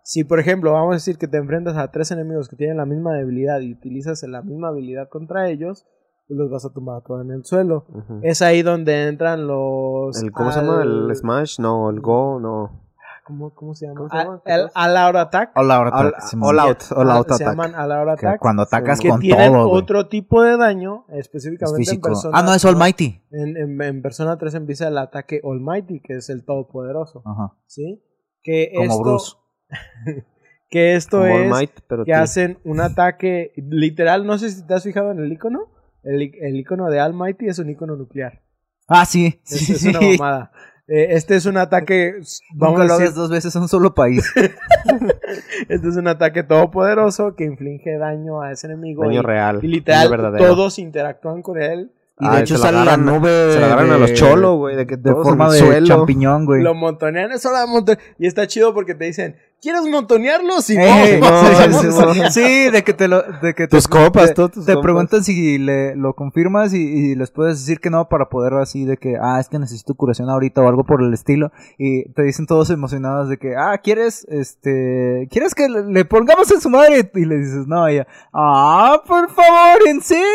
Si, 0.02 0.24
por 0.24 0.38
ejemplo, 0.38 0.72
vamos 0.72 0.92
a 0.92 0.94
decir 0.94 1.16
que 1.18 1.28
te 1.28 1.36
enfrentas 1.38 1.76
a 1.76 1.90
tres 1.90 2.10
enemigos 2.10 2.48
que 2.48 2.56
tienen 2.56 2.76
la 2.78 2.86
misma 2.86 3.14
debilidad 3.14 3.60
y 3.60 3.72
utilizas 3.72 4.22
la 4.24 4.42
misma 4.42 4.68
habilidad 4.68 5.08
contra 5.08 5.48
ellos, 5.48 5.86
los 6.28 6.50
vas 6.50 6.64
a 6.64 6.72
tumbar 6.72 7.02
todo 7.02 7.20
en 7.22 7.30
el 7.30 7.44
suelo. 7.44 7.84
Ujú. 7.88 8.20
Es 8.22 8.40
ahí 8.42 8.62
donde 8.62 9.08
entran 9.08 9.46
los... 9.46 10.22
El, 10.22 10.32
¿Cómo 10.32 10.50
se 10.52 10.60
llama? 10.60 10.82
al- 10.82 11.10
¿El 11.10 11.16
Smash? 11.16 11.58
No, 11.60 11.90
el 11.90 12.00
Go, 12.00 12.40
no. 12.40 12.80
¿Cómo, 13.26 13.54
cómo 13.54 13.74
se 13.74 13.86
llama? 13.86 13.96
¿Cómo 14.00 14.10
se 14.10 14.16
llama? 14.18 14.42
Ah, 14.44 14.54
el 14.54 14.68
All 14.74 14.96
Out 14.98 15.16
Attack. 15.16 15.52
All 15.56 15.70
out 15.70 15.86
All, 15.94 16.06
attack, 16.08 16.20
Simón. 16.24 16.48
all 16.50 16.58
out, 16.60 16.78
all 16.94 17.10
Ah, 17.10 17.16
out 17.16 17.28
se 17.28 17.34
attack. 17.34 17.48
llaman 17.48 17.74
All 17.74 17.92
Out 17.92 18.18
Que 18.20 18.26
Attack. 18.26 18.40
cuando 18.40 18.62
atacas 18.62 19.00
que 19.00 19.08
con 19.08 19.20
tienen 19.20 19.52
todo, 19.52 19.70
otro 19.70 20.08
tipo 20.08 20.42
de 20.42 20.58
daño, 20.58 21.06
Es 21.08 21.20
específicamente 21.20 21.80
en 21.80 21.84
físico. 21.86 22.08
persona. 22.08 22.38
Ah, 22.38 22.42
no, 22.42 22.52
es 22.52 22.62
Almighty. 22.66 23.22
En, 23.30 23.56
en, 23.56 23.80
en 23.80 24.02
Persona 24.02 24.36
3 24.36 24.54
empieza 24.56 24.88
el 24.88 24.98
ataque 24.98 25.40
Almighty, 25.42 26.00
que 26.00 26.16
es 26.16 26.28
el 26.28 26.44
Todopoderoso. 26.44 27.22
Ajá. 27.24 27.54
¿Sí? 27.66 28.02
Que 28.42 28.72
Como 28.76 28.90
esto, 28.90 29.02
Bruce. 29.02 29.32
que 30.68 30.94
esto 30.96 31.18
Como 31.20 31.34
All 31.34 31.42
es 31.44 31.50
Might, 31.50 31.70
pero 31.88 32.04
que 32.04 32.12
tío. 32.12 32.20
hacen 32.20 32.58
un 32.64 32.80
ataque 32.80 33.52
literal, 33.56 34.26
no 34.26 34.36
sé 34.36 34.50
si 34.50 34.66
te 34.66 34.74
has 34.74 34.82
fijado 34.82 35.10
en 35.12 35.20
el 35.20 35.32
icono. 35.32 35.68
El, 36.04 36.32
el 36.40 36.56
icono 36.56 36.88
de 36.90 37.00
Almighty 37.00 37.46
es 37.48 37.58
un 37.58 37.70
icono 37.70 37.96
nuclear. 37.96 38.40
Ah, 38.88 39.04
sí. 39.06 39.40
Es, 39.44 39.50
sí, 39.60 39.72
es 39.72 39.80
sí. 39.80 39.88
una 39.88 40.00
mamada. 40.18 40.52
Eh, 40.86 41.06
este 41.10 41.34
es 41.36 41.46
un 41.46 41.56
ataque, 41.56 42.16
vamos 42.54 42.78
Nunca 42.78 42.82
a 42.82 42.86
lo 42.86 42.94
hagas 42.94 43.14
dos 43.14 43.30
veces 43.30 43.56
a 43.56 43.60
un 43.60 43.68
solo 43.68 43.94
país. 43.94 44.30
este 45.68 45.88
es 45.88 45.96
un 45.96 46.08
ataque 46.08 46.42
todopoderoso 46.42 47.34
que 47.36 47.44
inflige 47.44 47.96
daño 47.96 48.42
a 48.42 48.52
ese 48.52 48.66
enemigo. 48.66 49.04
Daño 49.04 49.20
y, 49.20 49.22
real. 49.22 49.60
y 49.62 49.68
literal, 49.68 50.36
todos 50.36 50.78
interactúan 50.78 51.42
con 51.42 51.60
él. 51.60 51.90
Y 52.20 52.26
Ah, 52.26 52.36
de 52.36 52.42
hecho 52.42 52.56
se 52.58 52.64
la 52.64 52.70
sale 52.70 52.84
la 52.84 52.96
nube. 52.96 53.52
Se 53.52 53.58
la 53.58 53.66
agarran 53.66 53.90
a 53.90 53.98
los 53.98 54.12
cholos, 54.12 54.56
güey, 54.56 54.76
de 54.76 54.86
que 54.86 54.96
De 54.96 55.12
forma 55.12 55.50
de 55.52 55.58
suelo. 55.58 55.86
champiñón, 55.86 56.44
güey. 56.46 56.62
Lo 56.62 56.74
montonean, 56.74 57.32
es 57.32 57.44
hora 57.44 57.62
de 57.62 57.66
montonear. 57.66 58.04
Y 58.18 58.26
está 58.26 58.46
chido 58.46 58.72
porque 58.72 58.94
te 58.94 59.06
dicen, 59.06 59.36
¿quieres 59.64 59.82
montonearlo? 59.90 60.54
Si 60.64 60.76
Ey, 60.76 61.20
no, 61.20 61.72
sí, 61.72 61.88
sí, 62.14 62.20
sí, 62.30 62.70
de 62.70 62.84
que 62.84 62.92
te 62.92 63.08
lo, 63.08 63.22
de 63.22 63.54
que 63.54 63.66
Tus 63.66 63.84
te, 63.84 63.90
compas, 63.90 64.28
te, 64.28 64.34
todos 64.34 64.52
tus 64.52 64.66
te 64.66 64.74
compas. 64.74 64.84
preguntan 64.84 65.24
si 65.24 65.58
le, 65.58 65.96
lo 65.96 66.14
confirmas 66.14 66.72
y, 66.74 66.82
y 66.82 67.14
les 67.14 67.30
puedes 67.30 67.58
decir 67.58 67.80
que 67.80 67.90
no 67.90 68.08
para 68.08 68.28
poder 68.28 68.54
así 68.54 68.84
de 68.84 68.96
que, 68.96 69.16
ah, 69.20 69.40
es 69.40 69.48
que 69.48 69.58
necesito 69.58 69.94
curación 69.94 70.30
ahorita 70.30 70.60
o 70.62 70.68
algo 70.68 70.84
por 70.84 71.02
el 71.02 71.12
estilo 71.12 71.50
y 71.78 72.08
te 72.12 72.22
dicen 72.22 72.46
todos 72.46 72.70
emocionados 72.70 73.28
de 73.28 73.38
que, 73.38 73.56
ah, 73.56 73.78
quieres, 73.78 74.26
este, 74.28 75.28
quieres 75.30 75.54
que 75.54 75.68
le, 75.68 76.04
pongamos 76.04 76.50
en 76.52 76.60
su 76.60 76.70
madre 76.70 77.10
y 77.14 77.24
le 77.24 77.38
dices 77.38 77.66
no 77.66 77.88
ella, 77.88 78.06
ah, 78.32 79.02
por 79.06 79.30
favor, 79.30 79.88
¿en 79.88 80.00
serio? 80.02 80.28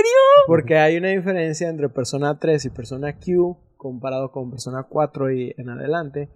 Porque 0.47 0.77
hay 0.77 0.97
una 0.97 1.09
diferencia 1.09 1.69
entre 1.69 1.87
Persona 1.89 2.37
3 2.39 2.65
y 2.65 2.69
Persona 2.71 3.13
Q 3.13 3.57
comparado 3.77 4.31
con 4.31 4.49
Persona 4.51 4.83
4 4.83 5.31
y 5.31 5.55
en 5.57 5.69
adelante. 5.69 6.29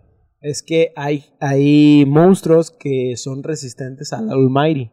Es 0.43 0.61
que 0.61 0.91
hay, 0.95 1.25
hay 1.39 2.05
monstruos 2.05 2.69
que 2.69 3.13
son 3.17 3.41
resistentes 3.43 4.13
al 4.13 4.29
Almighty. 4.29 4.91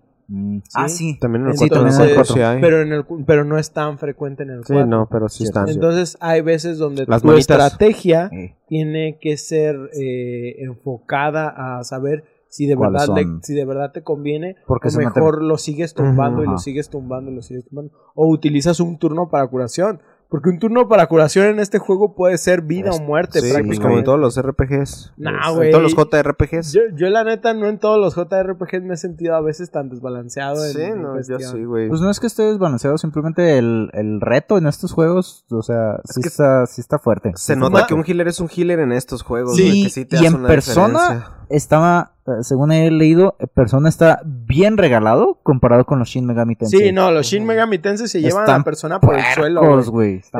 Ah, 0.74 0.88
sí. 0.88 1.18
También 1.20 1.42
en 1.42 1.48
el 1.50 1.54
Sí, 1.58 1.68
4 1.68 1.76
también 1.82 2.00
en 2.02 2.08
el 2.08 2.14
cuatro 2.14 2.34
sí 2.34 2.40
hay. 2.40 2.60
Pero, 2.60 2.82
en 2.82 2.92
el, 2.92 3.04
pero 3.26 3.44
no 3.44 3.58
es 3.58 3.72
tan 3.72 3.98
frecuente 3.98 4.44
en 4.44 4.50
el 4.50 4.60
Sí, 4.64 4.72
4. 4.74 4.86
no, 4.86 5.08
pero 5.10 5.28
sí 5.28 5.42
están. 5.42 5.68
Entonces 5.68 6.16
hay 6.20 6.40
veces 6.42 6.78
donde 6.78 7.04
Las 7.08 7.22
tu 7.22 7.28
manitas. 7.28 7.60
estrategia 7.72 8.30
Eh, 8.32 8.54
tiene 8.68 9.18
que 9.20 9.36
ser 9.36 9.76
eh, 9.92 10.54
enfocada 10.62 11.78
a 11.78 11.82
saber 11.82 12.22
si 12.48 12.66
de 12.66 12.76
¿Cuáles 12.76 13.08
verdad 13.08 13.16
le- 13.16 13.38
si 13.42 13.54
de 13.54 13.64
verdad 13.64 13.92
te 13.92 14.02
conviene 14.02 14.56
Porque 14.66 14.88
o 14.88 14.96
mejor 14.98 15.42
lo 15.42 15.56
sigues 15.58 15.94
tumbando 15.94 16.42
y 16.44 16.46
lo 16.48 16.58
sigues 16.58 16.90
tumbando 16.90 17.30
y 17.30 17.34
lo 17.34 17.42
sigues 17.42 17.64
tumbando 17.64 17.92
o 18.14 18.28
utilizas 18.28 18.80
un 18.80 18.98
turno 18.98 19.28
para 19.28 19.46
curación 19.48 20.00
porque 20.30 20.48
un 20.48 20.58
turno 20.60 20.88
para 20.88 21.06
curación 21.08 21.46
en 21.46 21.58
este 21.58 21.78
juego 21.78 22.14
puede 22.14 22.38
ser 22.38 22.62
vida 22.62 22.90
o 22.92 23.00
muerte 23.00 23.40
Sí, 23.40 23.48
pues 23.50 23.52
prácticamente 23.52 23.82
como 23.82 23.98
en 23.98 24.04
todos 24.04 24.20
los 24.20 24.40
RPGs. 24.40 25.12
Nah, 25.16 25.48
En 25.50 25.56
güey. 25.56 25.70
todos 25.72 25.82
los 25.82 25.94
JRPGs. 25.94 26.72
yo, 26.72 26.80
yo 26.94 27.08
la 27.08 27.24
neta 27.24 27.52
no 27.52 27.66
en 27.66 27.78
todos 27.78 27.98
los 27.98 28.14
JRPGs 28.14 28.82
me 28.84 28.94
he 28.94 28.96
sentido 28.96 29.34
a 29.34 29.40
veces 29.40 29.70
tan 29.70 29.88
desbalanceado 29.88 30.64
en, 30.64 30.72
sí, 30.72 30.82
en 30.82 31.02
no, 31.02 31.16
yo 31.20 31.38
sí, 31.38 31.64
güey. 31.64 31.88
Pues 31.88 32.00
no 32.00 32.10
es 32.10 32.20
que 32.20 32.28
esté 32.28 32.44
desbalanceado, 32.44 32.96
simplemente 32.96 33.58
el, 33.58 33.90
el 33.92 34.20
reto 34.20 34.56
en 34.56 34.66
estos 34.68 34.92
juegos, 34.92 35.44
o 35.50 35.62
sea, 35.62 36.00
sí, 36.04 36.20
que 36.22 36.28
está, 36.28 36.64
sí 36.66 36.80
está 36.80 36.98
fuerte. 36.98 37.32
Se 37.34 37.56
nota 37.56 37.86
que 37.86 37.94
un 37.94 38.04
healer 38.06 38.28
es 38.28 38.38
un 38.40 38.48
healer 38.48 38.78
en 38.78 38.92
estos 38.92 39.22
juegos, 39.22 39.56
Sí, 39.56 39.84
que 39.84 39.90
sí 39.90 40.04
te 40.04 40.16
y 40.16 40.18
hace 40.20 40.26
en 40.28 40.34
una 40.36 40.48
persona 40.48 41.00
diferencia. 41.00 41.39
Estaba, 41.50 42.14
eh, 42.26 42.42
según 42.42 42.72
he 42.72 42.90
leído, 42.90 43.36
eh, 43.38 43.46
Persona 43.46 43.88
está 43.88 44.20
bien 44.24 44.76
regalado 44.76 45.40
comparado 45.42 45.84
con 45.84 45.98
los 45.98 46.08
Shin 46.08 46.24
Megami 46.26 46.56
Tensei. 46.56 46.80
Sí, 46.80 46.92
no, 46.92 47.10
los 47.10 47.26
Shin 47.26 47.44
Megami 47.44 47.78
Tensei 47.78 48.08
se 48.08 48.20
llevan 48.20 48.40
a 48.42 48.44
Están 48.44 48.58
la 48.60 48.64
persona 48.64 49.00
por 49.00 49.16
el 49.16 49.24
suelo. 49.34 49.80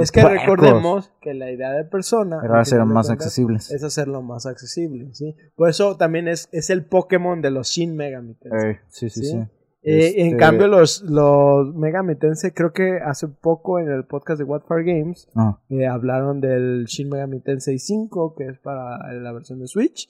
Es 0.00 0.10
que 0.12 0.22
puercos. 0.22 0.40
recordemos 0.42 1.12
que 1.20 1.34
la 1.34 1.50
idea 1.50 1.70
de 1.72 1.84
persona 1.84 2.40
Era 2.44 2.60
hacer 2.60 2.84
más 2.84 3.10
accesibles. 3.10 3.70
es 3.70 3.84
hacerlo 3.84 4.22
más 4.22 4.46
accesible, 4.46 5.08
¿sí? 5.14 5.36
Por 5.56 5.68
eso 5.68 5.96
también 5.96 6.28
es, 6.28 6.48
es 6.52 6.70
el 6.70 6.84
Pokémon 6.86 7.42
de 7.42 7.50
los 7.50 7.68
Shin 7.68 7.94
Megami 7.96 8.34
Tensei. 8.34 8.70
Eh, 8.72 8.80
sí, 8.88 9.10
sí, 9.10 9.20
Sí. 9.24 9.30
sí. 9.32 9.38
Eh, 9.82 10.14
En 10.20 10.26
Este- 10.26 10.36
cambio, 10.36 10.68
los, 10.68 11.00
los 11.02 11.74
Megami 11.74 12.14
Tensei, 12.14 12.50
creo 12.50 12.70
que 12.70 12.98
hace 13.02 13.28
poco 13.28 13.78
en 13.78 13.88
el 13.90 14.04
podcast 14.04 14.38
de 14.38 14.44
What 14.44 14.64
for 14.68 14.84
Games, 14.84 15.26
Ah, 15.34 15.58
eh, 15.70 15.86
hablaron 15.86 16.42
del 16.42 16.84
Shin 16.84 17.08
Megami 17.08 17.40
Tensei 17.40 17.78
5, 17.78 18.34
que 18.36 18.44
es 18.48 18.58
para 18.58 18.98
la 19.14 19.32
versión 19.32 19.58
de 19.58 19.66
Switch. 19.68 20.06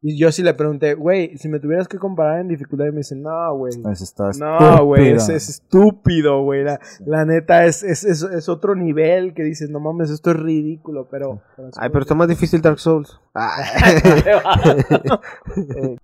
Y 0.00 0.16
yo 0.16 0.30
sí 0.30 0.44
le 0.44 0.54
pregunté, 0.54 0.94
güey, 0.94 1.36
si 1.38 1.48
me 1.48 1.58
tuvieras 1.58 1.88
que 1.88 1.98
comparar 1.98 2.40
en 2.40 2.48
dificultad, 2.48 2.86
y 2.86 2.92
me 2.92 2.98
dicen, 2.98 3.20
no, 3.20 3.56
güey. 3.56 3.72
eso 3.90 4.04
está 4.04 4.30
No, 4.38 4.84
güey, 4.84 5.08
es, 5.08 5.28
estúpido. 5.28 5.36
es 5.36 5.48
estúpido, 5.48 6.42
güey. 6.44 6.62
La, 6.64 6.78
la 7.04 7.24
neta 7.24 7.64
es, 7.64 7.82
es, 7.82 8.04
es, 8.04 8.22
es 8.22 8.48
otro 8.48 8.76
nivel 8.76 9.34
que 9.34 9.42
dices, 9.42 9.70
no 9.70 9.80
mames, 9.80 10.10
esto 10.10 10.30
es 10.30 10.36
ridículo, 10.36 11.08
pero... 11.10 11.42
pero 11.56 11.70
Ay, 11.78 11.90
pero 11.90 12.02
está 12.02 12.14
más 12.14 12.28
difícil 12.28 12.62
Dark 12.62 12.78
Souls. 12.78 13.20
Ah. 13.34 15.20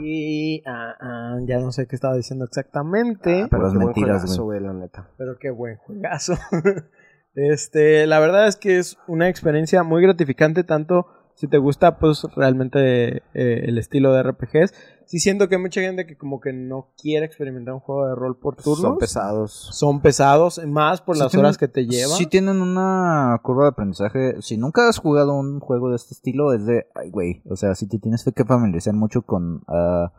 Y 0.00 0.62
ah, 0.64 0.94
ah, 1.00 1.38
ya 1.44 1.58
no 1.58 1.72
sé 1.72 1.88
qué 1.88 1.96
estaba 1.96 2.14
diciendo 2.14 2.44
exactamente, 2.44 3.48
Pero 3.50 3.62
Puras 3.62 3.72
qué 3.72 3.78
buen 3.78 3.86
mentiras, 3.88 4.22
juegazo, 4.22 4.44
güey, 4.44 4.60
la 4.60 4.72
neta. 4.72 5.10
pero 5.16 5.36
qué 5.40 5.50
buen 5.50 5.76
juegazo. 5.76 6.34
este, 7.34 8.06
la 8.06 8.20
verdad 8.20 8.46
es 8.46 8.54
que 8.54 8.78
es 8.78 8.96
una 9.08 9.28
experiencia 9.28 9.82
muy 9.82 10.00
gratificante, 10.00 10.62
tanto 10.62 11.08
si 11.38 11.46
te 11.46 11.56
gusta, 11.58 11.98
pues 11.98 12.24
realmente 12.34 13.18
eh, 13.18 13.22
el 13.66 13.78
estilo 13.78 14.12
de 14.12 14.22
RPGs. 14.24 14.74
Sí 15.06 15.20
siento 15.20 15.48
que 15.48 15.54
hay 15.54 15.60
mucha 15.62 15.80
gente 15.80 16.04
que 16.04 16.18
como 16.18 16.40
que 16.40 16.52
no 16.52 16.88
quiere 17.00 17.24
experimentar 17.24 17.72
un 17.74 17.80
juego 17.80 18.08
de 18.08 18.14
rol 18.14 18.36
por 18.38 18.56
turnos. 18.56 18.80
Son 18.80 18.98
pesados. 18.98 19.52
Son 19.72 20.00
pesados, 20.02 20.60
más 20.66 21.00
por 21.00 21.16
Sí 21.16 21.22
las 21.22 21.30
tienen- 21.30 21.44
horas 21.46 21.56
que 21.58 21.68
te 21.68 21.86
llevan. 21.86 22.16
Sí 22.18 22.26
tienen 22.26 22.60
una 22.60 23.40
curva 23.42 23.62
de 23.64 23.68
aprendizaje. 23.70 24.34
Si 24.42 24.56
nunca 24.58 24.88
has 24.88 24.98
jugado 24.98 25.34
un 25.38 25.60
juego 25.60 25.90
de 25.90 25.96
este 25.96 26.12
estilo, 26.14 26.52
es 26.52 26.66
de, 26.66 26.86
ay, 26.94 27.10
güey. 27.10 27.40
O 27.48 27.56
sea, 27.56 27.74
si 27.74 27.86
te 27.88 27.98
tienes 27.98 28.24
que 28.24 28.44
familiarizar 28.44 28.92
mucho 28.94 29.22
con 29.22 29.62
ah, 29.68 30.12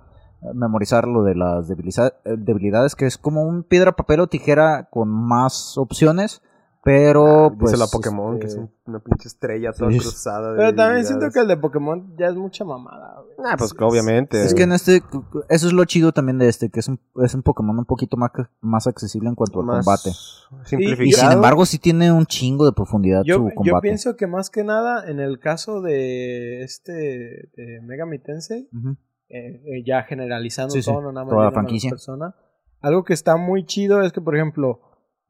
memorizar 0.54 1.08
lo 1.08 1.24
de 1.24 1.36
las 1.36 1.68
debiliza- 1.68 2.14
eh, 2.26 2.36
debilidades, 2.38 2.96
que 2.96 3.06
es 3.06 3.18
como 3.18 3.44
un 3.44 3.64
piedra, 3.64 3.92
papel 3.96 4.22
o 4.22 4.28
tijera 4.28 4.88
con 4.90 5.10
más 5.10 5.78
opciones. 5.78 6.42
Pero, 6.82 7.54
pues. 7.60 7.72
Dice 7.74 7.84
la 7.84 7.88
Pokémon, 7.92 8.40
que 8.40 8.46
es 8.48 8.54
este, 8.54 8.62
un- 8.64 8.72
una 8.86 9.00
pinche 9.00 9.28
estrella 9.28 9.74
toda 9.74 9.92
sí. 9.92 9.98
cruzada. 10.00 10.52
de 10.54 10.58
Pero 10.58 10.76
también 10.76 11.06
siento 11.06 11.30
que 11.30 11.40
el 11.42 11.48
de 11.50 11.58
Pokémon 11.58 12.16
ya 12.18 12.28
es 12.28 12.36
mucha 12.36 12.64
mamada, 12.64 13.22
güey. 13.22 13.36
Ah, 13.46 13.56
pues 13.58 13.74
que 13.74 13.84
obviamente. 13.84 14.42
Es 14.44 14.54
que 14.54 14.64
en 14.64 14.72
este, 14.72 15.04
eso 15.50 15.68
es 15.68 15.74
lo 15.74 15.84
chido 15.86 16.14
también 16.14 16.38
de 16.38 16.48
este, 16.48 16.70
que 16.70 16.80
es 16.80 16.88
un, 16.88 17.00
es 17.22 17.36
un 17.36 17.44
Pokémon 17.44 17.78
un 17.78 17.86
poquito 17.86 18.16
más, 18.16 18.32
más 18.62 18.88
accesible 18.88 19.28
en 19.28 19.36
cuanto 19.36 19.60
al 19.60 19.68
combate. 19.68 20.12
Simplificado. 20.64 21.04
Y 21.04 21.12
sin 21.12 21.32
embargo, 21.32 21.66
sí 21.66 21.80
tiene 21.80 22.12
un 22.14 22.26
chingo 22.26 22.66
de 22.66 22.72
profundidad 22.72 23.24
Yo, 23.26 23.36
su 23.36 23.50
yo 23.50 23.56
combate. 23.56 23.82
pienso 23.82 24.16
que 24.16 24.28
más 24.28 24.50
que 24.50 24.64
nada, 24.64 25.10
en 25.10 25.20
el 25.20 25.40
caso 25.40 25.82
de 25.82 26.64
este 26.64 26.94
de 26.94 27.82
Megami 27.84 28.20
Tensei, 28.20 28.70
Ujú. 28.74 28.96
eh, 29.28 29.62
eh, 29.66 29.84
ya 29.86 30.04
generalizando 30.04 30.74
Sí, 30.74 30.82
sí, 30.82 30.90
todo, 30.92 31.02
no 31.02 31.12
nada 31.12 31.26
más 31.26 31.34
toda 31.34 31.46
la 31.46 31.52
franquicia. 31.52 31.90
persona, 31.90 32.36
algo 32.82 33.04
que 33.04 33.14
está 33.14 33.36
muy 33.36 33.66
chido 33.66 34.02
es 34.02 34.14
que, 34.14 34.22
por 34.22 34.36
ejemplo, 34.36 34.80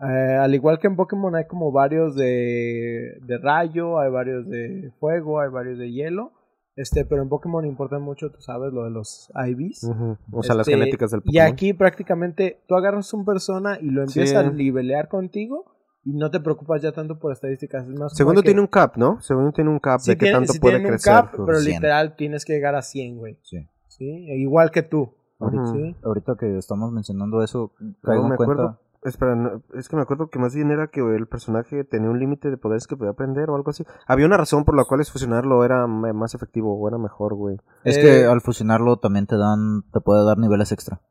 eh, 0.01 0.35
al 0.39 0.53
igual 0.55 0.79
que 0.79 0.87
en 0.87 0.95
Pokémon 0.95 1.35
hay 1.35 1.45
como 1.45 1.71
varios 1.71 2.15
de, 2.15 3.19
de 3.21 3.37
rayo, 3.37 3.99
hay 3.99 4.09
varios 4.11 4.47
de 4.47 4.91
fuego, 4.99 5.39
hay 5.41 5.49
varios 5.49 5.77
de 5.77 5.91
hielo, 5.91 6.31
este, 6.75 7.03
pero 7.05 7.21
en 7.21 7.29
Pokémon 7.29 7.65
importa 7.65 7.99
mucho, 7.99 8.31
tú 8.31 8.39
sabes, 8.41 8.71
lo 8.71 8.85
de 8.85 8.91
los 8.91 9.29
IVs. 9.35 9.83
O 10.31 10.43
sea, 10.43 10.55
las 10.55 10.67
Este, 10.67 10.77
genéticas 10.79 11.11
del 11.11 11.21
Y 11.25 11.31
Pokémon. 11.37 11.47
aquí 11.51 11.73
prácticamente 11.73 12.61
tú 12.67 12.75
agarras 12.75 13.13
un 13.13 13.25
persona 13.25 13.77
y 13.81 13.89
lo 13.89 14.01
empiezas 14.03 14.29
Sí. 14.43 14.47
a 14.47 14.51
nivelear 14.51 15.09
contigo 15.09 15.65
y 16.05 16.13
no 16.13 16.31
te 16.31 16.39
preocupas 16.39 16.81
ya 16.81 16.93
tanto 16.93 17.19
por 17.19 17.33
estadísticas. 17.33 17.83
Es 17.83 17.89
más 17.89 17.97
como 17.99 18.09
Segundo 18.11 18.41
que- 18.41 18.45
tiene 18.47 18.61
un 18.61 18.67
cap, 18.67 18.95
¿no? 18.95 19.19
Segundo 19.19 19.51
tiene 19.51 19.69
un 19.69 19.79
cap 19.79 19.99
sí 19.99 20.11
de 20.11 20.15
qué 20.17 20.25
tiene- 20.27 20.37
tanto 20.37 20.53
sí 20.53 20.59
puede 20.59 20.75
tienen 20.75 20.85
un 20.93 20.97
crecer. 20.97 21.13
cap, 21.13 21.31
pues. 21.35 21.43
pero 21.45 21.59
100. 21.59 21.75
literal 21.75 22.15
tienes 22.15 22.45
que 22.45 22.53
llegar 22.53 22.75
a 22.75 22.81
100, 22.81 23.17
güey. 23.17 23.37
Sí. 23.43 23.67
Sí, 23.89 24.05
igual 24.37 24.71
que 24.71 24.81
tú. 24.83 25.13
Ahorita 26.03 26.35
que 26.39 26.57
estamos 26.57 26.91
mencionando 26.93 27.43
eso, 27.43 27.73
caigo 28.01 28.23
en 28.25 28.29
me 28.29 28.35
cuenta. 28.37 28.53
acuerdo, 28.53 28.79
espera, 29.03 29.35
no, 29.35 29.61
es 29.73 29.87
que 29.89 29.95
me 29.95 30.01
acuerdo 30.01 30.29
que 30.29 30.39
más 30.39 30.53
bien 30.55 30.71
era 30.71 30.87
que 30.87 30.99
el 31.01 31.27
personaje 31.27 31.83
tenía 31.83 32.09
un 32.09 32.19
límite 32.19 32.49
de 32.49 32.57
poderes 32.57 32.87
que 32.87 32.97
podía 32.97 33.11
aprender 33.11 33.49
o 33.49 33.55
algo 33.55 33.69
así. 33.71 33.85
Había 34.07 34.25
una 34.25 34.37
razón 34.37 34.65
por 34.65 34.75
la 34.75 34.83
cual 34.85 35.01
es 35.01 35.11
fusionarlo 35.11 35.63
era 35.63 35.87
más 35.87 36.35
efectivo 36.35 36.77
o 36.77 36.87
era 36.87 36.97
mejor, 36.97 37.35
güey. 37.35 37.57
Es 37.83 37.97
Eh, 37.97 38.01
que 38.01 38.25
al 38.25 38.41
fusionarlo 38.41 38.97
también 38.97 39.25
te 39.27 39.37
dan, 39.37 39.83
te 39.91 40.01
puede 40.01 40.25
dar 40.25 40.37
niveles 40.37 40.71
extra. 40.71 41.01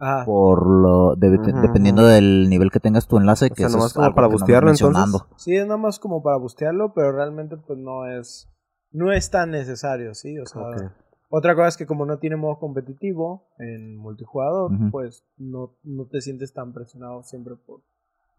Ajá. 0.00 0.24
Por 0.26 0.64
lo, 0.66 1.16
de- 1.16 1.38
dependiendo 1.60 2.06
del 2.06 2.48
nivel 2.48 2.70
que 2.70 2.78
tengas 2.78 3.08
tu 3.08 3.16
enlace, 3.18 3.46
O 3.46 3.48
que 3.48 3.54
sea, 3.56 3.66
eso 3.66 3.76
nomás 3.78 3.90
es 3.90 3.94
como 3.96 4.14
para 4.14 4.28
no 4.28 4.32
bustearlo, 4.32 4.68
hemos 4.70 4.80
entonces. 4.80 5.22
Sí, 5.36 5.56
es 5.56 5.64
nada 5.66 5.76
más 5.78 5.98
como 5.98 6.22
para 6.22 6.36
bustearlo, 6.36 6.92
pero 6.94 7.10
realmente 7.12 7.56
pues 7.56 7.78
no 7.78 8.06
es 8.06 8.48
no 8.92 9.12
es 9.12 9.30
tan 9.30 9.50
necesario, 9.50 10.14
¿sí? 10.14 10.38
O 10.38 10.46
sea. 10.46 10.62
Otra 11.28 11.54
cosa 11.54 11.68
es 11.68 11.76
que 11.76 11.86
como 11.86 12.06
no 12.06 12.18
tiene 12.18 12.36
modo 12.36 12.58
competitivo 12.58 13.48
en 13.58 13.96
multijugador, 13.96 14.70
pues 14.90 15.24
no, 15.36 15.74
no 15.82 16.06
te 16.06 16.20
sientes 16.20 16.52
tan 16.52 16.72
presionado 16.72 17.22
siempre 17.22 17.54
por, 17.56 17.80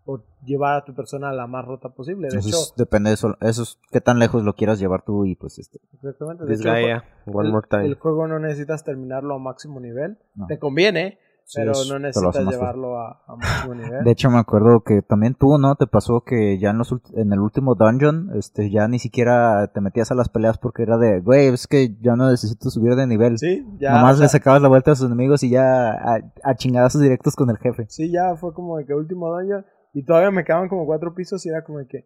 por 0.05 0.23
llevar 0.43 0.77
a 0.77 0.85
tu 0.85 0.93
persona 0.95 1.29
a 1.29 1.33
la 1.33 1.45
más 1.47 1.65
rota 1.65 1.89
posible. 1.89 2.27
De 2.29 2.35
Entonces, 2.37 2.53
hecho, 2.53 2.73
depende 2.77 3.09
de 3.09 3.13
eso, 3.15 3.37
eso 3.41 3.63
es 3.63 3.79
qué 3.91 4.01
tan 4.01 4.17
lejos 4.19 4.43
lo 4.43 4.55
quieras 4.55 4.79
llevar 4.79 5.03
tú 5.03 5.25
y 5.25 5.35
pues 5.35 5.59
este. 5.59 5.79
exactamente, 5.93 6.45
de 6.45 6.53
hecho, 6.55 6.73
el 6.73 6.85
yeah. 6.85 7.03
One 7.27 7.47
el- 7.47 7.53
more 7.53 7.67
time. 7.69 7.85
el 7.85 7.95
juego 7.95 8.27
no 8.27 8.39
necesitas 8.39 8.83
terminarlo 8.83 9.35
a 9.35 9.39
máximo 9.39 9.79
nivel. 9.79 10.17
No. 10.35 10.47
Te 10.47 10.57
conviene, 10.57 11.19
pero 11.55 11.71
no 11.89 11.99
necesitas 11.99 12.45
llevarlo 12.45 12.97
a, 12.99 13.23
a 13.27 13.35
máximo 13.35 13.75
nivel. 13.75 14.03
De 14.03 14.11
hecho, 14.11 14.29
me 14.29 14.37
acuerdo 14.39 14.81
que 14.83 15.01
también 15.01 15.35
tú, 15.35 15.57
¿no? 15.57 15.75
Te 15.75 15.87
pasó 15.87 16.21
que 16.21 16.57
ya 16.59 16.69
en, 16.71 16.77
los 16.77 16.93
en 17.13 17.33
el 17.33 17.39
último 17.39 17.75
dungeon, 17.75 18.31
este, 18.35 18.69
ya 18.71 18.87
ni 18.87 18.99
siquiera 18.99 19.71
te 19.73 19.81
metías 19.81 20.11
a 20.11 20.15
las 20.15 20.29
peleas 20.29 20.57
porque 20.57 20.83
era 20.83 20.97
de, 20.97 21.19
güey, 21.21 21.47
es 21.47 21.67
que 21.67 21.95
ya 22.01 22.15
no 22.15 22.29
necesito 22.29 22.69
subir 22.69 22.95
de 22.95 23.07
nivel. 23.07 23.37
sí, 23.37 23.65
ya. 23.79 23.93
Nomás 23.93 24.13
o 24.15 24.17
sea, 24.17 24.23
le 24.25 24.29
sacabas 24.29 24.61
la 24.61 24.67
vuelta 24.67 24.91
a 24.91 24.95
sus 24.95 25.07
enemigos 25.07 25.43
y 25.43 25.49
ya 25.49 25.91
a, 25.91 26.19
a 26.43 26.55
chingadazos 26.55 27.01
directos 27.01 27.35
con 27.35 27.49
el 27.49 27.57
jefe. 27.57 27.85
Sí, 27.89 28.11
ya 28.11 28.35
fue 28.35 28.53
como 28.53 28.77
de 28.77 28.85
que 28.85 28.93
último 28.93 29.33
daño. 29.35 29.63
Y 29.93 30.03
todavía 30.05 30.29
me 30.31 30.43
quedaban 30.43 30.69
como 30.69 30.85
cuatro 30.85 31.15
pisos 31.15 31.43
y 31.45 31.49
era 31.49 31.63
como 31.63 31.79
de 31.79 31.87
que, 31.87 32.05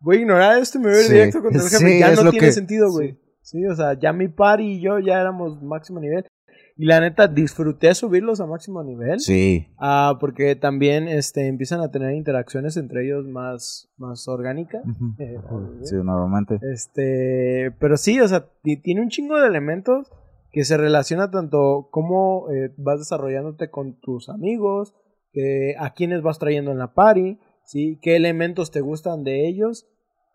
voy 0.00 0.16
a 0.16 0.20
ignorar 0.20 0.58
esto 0.58 0.78
y 0.78 0.80
me 0.80 0.88
voy 0.88 0.96
a 0.96 1.00
ir 1.00 1.06
Sí. 1.06 1.12
directo 1.12 1.42
contra 1.42 1.62
el 1.62 1.68
jefe. 1.70 1.86
Sí, 1.86 1.98
ya 2.00 2.10
no 2.10 2.30
tiene 2.30 2.46
que- 2.46 2.52
sentido, 2.52 2.90
güey. 2.90 3.18
Sí. 3.42 3.64
o 3.66 3.74
sea, 3.74 3.94
ya 3.98 4.12
mi 4.12 4.28
par 4.28 4.60
y 4.60 4.80
yo 4.80 4.98
ya 4.98 5.20
éramos 5.20 5.62
máximo 5.62 5.98
nivel. 6.00 6.26
Y 6.80 6.86
la 6.86 6.98
neta, 7.00 7.28
disfruté 7.28 7.94
subirlos 7.94 8.40
a 8.40 8.46
máximo 8.46 8.82
nivel. 8.82 9.20
Sí. 9.20 9.66
Ah, 9.76 10.16
porque 10.18 10.56
también 10.56 11.08
este, 11.08 11.46
empiezan 11.46 11.80
a 11.82 11.90
tener 11.90 12.14
interacciones 12.14 12.78
entre 12.78 13.04
ellos 13.04 13.26
más, 13.26 13.90
más 13.98 14.26
orgánicas. 14.28 14.82
Eh, 15.18 15.36
Sí, 15.82 15.96
nuevamente. 15.96 16.58
este, 16.72 17.70
pero 17.78 17.98
sí, 17.98 18.18
o 18.20 18.26
sea, 18.28 18.46
ti- 18.62 18.78
tiene 18.78 19.02
un 19.02 19.10
chingo 19.10 19.38
de 19.38 19.46
elementos 19.48 20.10
que 20.52 20.64
se 20.64 20.78
relaciona 20.78 21.30
tanto 21.30 21.88
cómo 21.90 22.46
eh, 22.50 22.72
vas 22.78 22.98
desarrollándote 22.98 23.68
con 23.70 24.00
tus 24.00 24.28
amigos, 24.30 24.94
a 25.78 25.92
quiénes 25.92 26.22
vas 26.22 26.38
trayendo 26.38 26.72
en 26.72 26.78
la 26.78 26.94
party, 26.94 27.38
¿sí? 27.64 27.98
qué 28.02 28.16
elementos 28.16 28.70
te 28.70 28.80
gustan 28.80 29.22
de 29.22 29.46
ellos. 29.46 29.86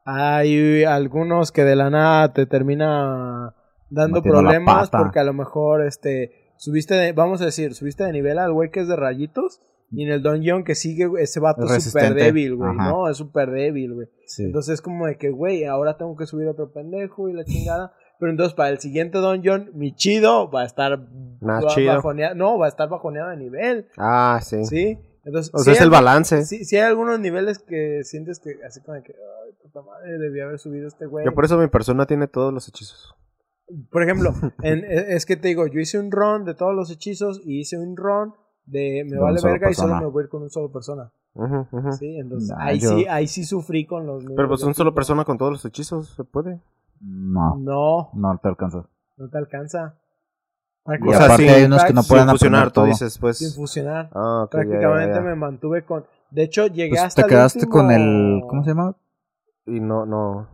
Hay 0.05 0.83
algunos 0.83 1.51
que 1.51 1.63
de 1.63 1.75
la 1.75 1.89
nada 1.89 2.33
te 2.33 2.45
termina 2.45 3.55
dando 3.89 4.21
problemas 4.21 4.89
porque 4.89 5.19
a 5.19 5.23
lo 5.23 5.33
mejor 5.33 5.86
este 5.86 6.31
subiste 6.57 6.95
de, 6.95 7.11
vamos 7.11 7.41
a 7.41 7.45
decir, 7.45 7.73
subiste 7.75 8.03
de 8.03 8.11
nivel 8.13 8.39
al 8.39 8.53
güey 8.53 8.71
que 8.71 8.79
es 8.79 8.88
de 8.88 8.95
rayitos 8.95 9.61
y 9.91 10.03
en 10.03 10.11
el 10.11 10.23
dungeon 10.23 10.63
que 10.63 10.75
sigue 10.75 11.09
ese 11.19 11.39
vato 11.39 11.63
Es 11.65 11.83
súper 11.83 12.13
débil, 12.15 12.55
güey, 12.55 12.71
Ajá. 12.71 12.89
¿no? 12.89 13.09
Es 13.09 13.17
súper 13.17 13.51
débil, 13.51 13.93
güey. 13.93 14.07
Sí. 14.25 14.43
Entonces 14.43 14.75
es 14.75 14.81
como 14.81 15.05
de 15.05 15.17
que, 15.17 15.29
güey, 15.29 15.65
ahora 15.65 15.95
tengo 15.97 16.15
que 16.15 16.25
subir 16.25 16.47
otro 16.47 16.71
pendejo 16.71 17.29
y 17.29 17.33
la 17.33 17.45
chingada. 17.45 17.93
Pero 18.19 18.31
entonces 18.31 18.55
para 18.55 18.69
el 18.69 18.79
siguiente 18.79 19.19
dungeon, 19.19 19.71
mi 19.73 19.93
chido 19.93 20.49
va 20.49 20.61
a 20.61 20.65
estar 20.65 21.07
Más 21.41 21.65
chido. 21.67 21.93
bajoneado. 21.95 22.36
No, 22.36 22.57
va 22.57 22.65
a 22.65 22.69
estar 22.69 22.89
bajoneado 22.89 23.29
de 23.29 23.38
nivel. 23.38 23.88
Ah, 23.97 24.39
sí. 24.41 24.65
¿Sí? 24.65 24.97
Entonces, 25.23 25.51
O 25.53 25.59
sea, 25.59 25.73
es 25.73 25.79
hay 25.79 25.86
el 25.86 25.89
balance. 25.91 26.45
Sí, 26.45 26.65
sí 26.65 26.77
hay 26.77 26.83
algunos 26.83 27.19
niveles 27.19 27.59
que 27.59 28.03
sientes 28.03 28.39
que 28.39 28.51
así 28.65 28.81
como 28.81 28.95
de 28.95 29.03
que, 29.03 29.13
ay, 29.13 29.53
puta 29.61 29.81
madre, 29.81 30.17
debí 30.19 30.39
haber 30.39 30.59
subido 30.59 30.88
este 30.88 31.05
güey. 31.07 31.25
Yo 31.25 31.33
por 31.33 31.45
eso 31.45 31.57
mi 31.57 31.67
persona 31.67 32.05
tiene 32.05 32.27
todos 32.27 32.53
los 32.53 32.67
hechizos. 32.67 33.15
Por 33.91 34.03
ejemplo, 34.03 34.32
en- 34.61 34.84
e- 34.86 35.16
es 35.16 35.26
que 35.26 35.36
te 35.36 35.47
digo, 35.47 35.68
yo 35.68 35.80
hice 35.80 35.99
un 35.99 36.11
run 36.11 36.45
de 36.45 36.53
todos 36.53 36.76
los 36.76 36.91
hechizos 36.91 37.41
y 37.43 37.59
hice 37.61 37.78
un 37.78 37.95
run 37.97 38.34
de 38.66 39.03
me 39.05 39.11
De 39.16 39.20
vale 39.20 39.39
verga 39.43 39.70
y 39.70 39.74
solo 39.74 39.89
persona. 39.89 39.99
me 40.01 40.07
voy 40.11 40.22
a 40.22 40.24
ir 40.26 40.30
con 40.30 40.41
un 40.43 40.49
solo 40.49 40.72
persona. 40.72 41.11
Ujú, 41.34 41.68
ujú. 41.72 41.91
Sí, 41.93 42.18
entonces 42.18 42.49
Nah, 42.49 42.63
ahí 42.63 42.80
yo- 42.80 42.97
sí, 42.97 43.05
ahí 43.09 43.28
sí 43.28 43.43
sufrí 43.43 43.86
con 43.86 44.05
los 44.07 44.24
Pero 44.26 44.47
pues 44.47 44.63
un 44.63 44.74
solo 44.74 44.91
tipo. 44.91 44.95
persona 44.95 45.26
con 45.26 45.38
todos 45.38 45.51
los 45.51 45.66
hechizos, 45.66 46.09
¿se 46.16 46.24
puede? 46.24 46.61
No, 47.01 47.55
No, 47.57 48.09
no 48.13 48.39
te 48.41 48.47
alcanza. 48.47 48.86
no 49.18 49.30
te 49.30 49.38
alcanza. 49.38 49.95
Y 50.88 51.09
O 51.09 51.13
sea, 51.13 51.36
sí, 51.36 51.47
hay 51.47 51.63
unos 51.63 51.84
que 51.84 51.93
no 51.93 52.03
pueden 52.03 52.30
fusionar, 52.30 52.68
tú 52.68 52.74
todo. 52.82 52.86
dices, 52.86 53.18
pues. 53.18 53.39
sin 53.39 53.51
fusionar. 53.51 54.09
Ah, 54.13 54.43
ok, 54.45 54.53
ya, 54.53 54.59
ya, 54.63 54.68
Prácticamente 54.70 55.16
ya. 55.16 55.22
me 55.22 55.36
mantuve 55.36 55.84
con. 55.84 56.05
De 56.30 56.43
hecho, 56.43 56.68
llegué 56.68 56.89
Pues 56.89 57.01
hasta 57.01 57.24
te 57.24 57.26
el 57.28 57.30
quedaste 57.30 57.59
último- 57.59 57.72
con 57.74 57.91
el... 57.91 58.41
¿Cómo 58.47 58.63
se 58.63 58.70
llama? 58.70 58.95
Y 59.66 59.80
no, 59.80 60.05
no. 60.05 60.47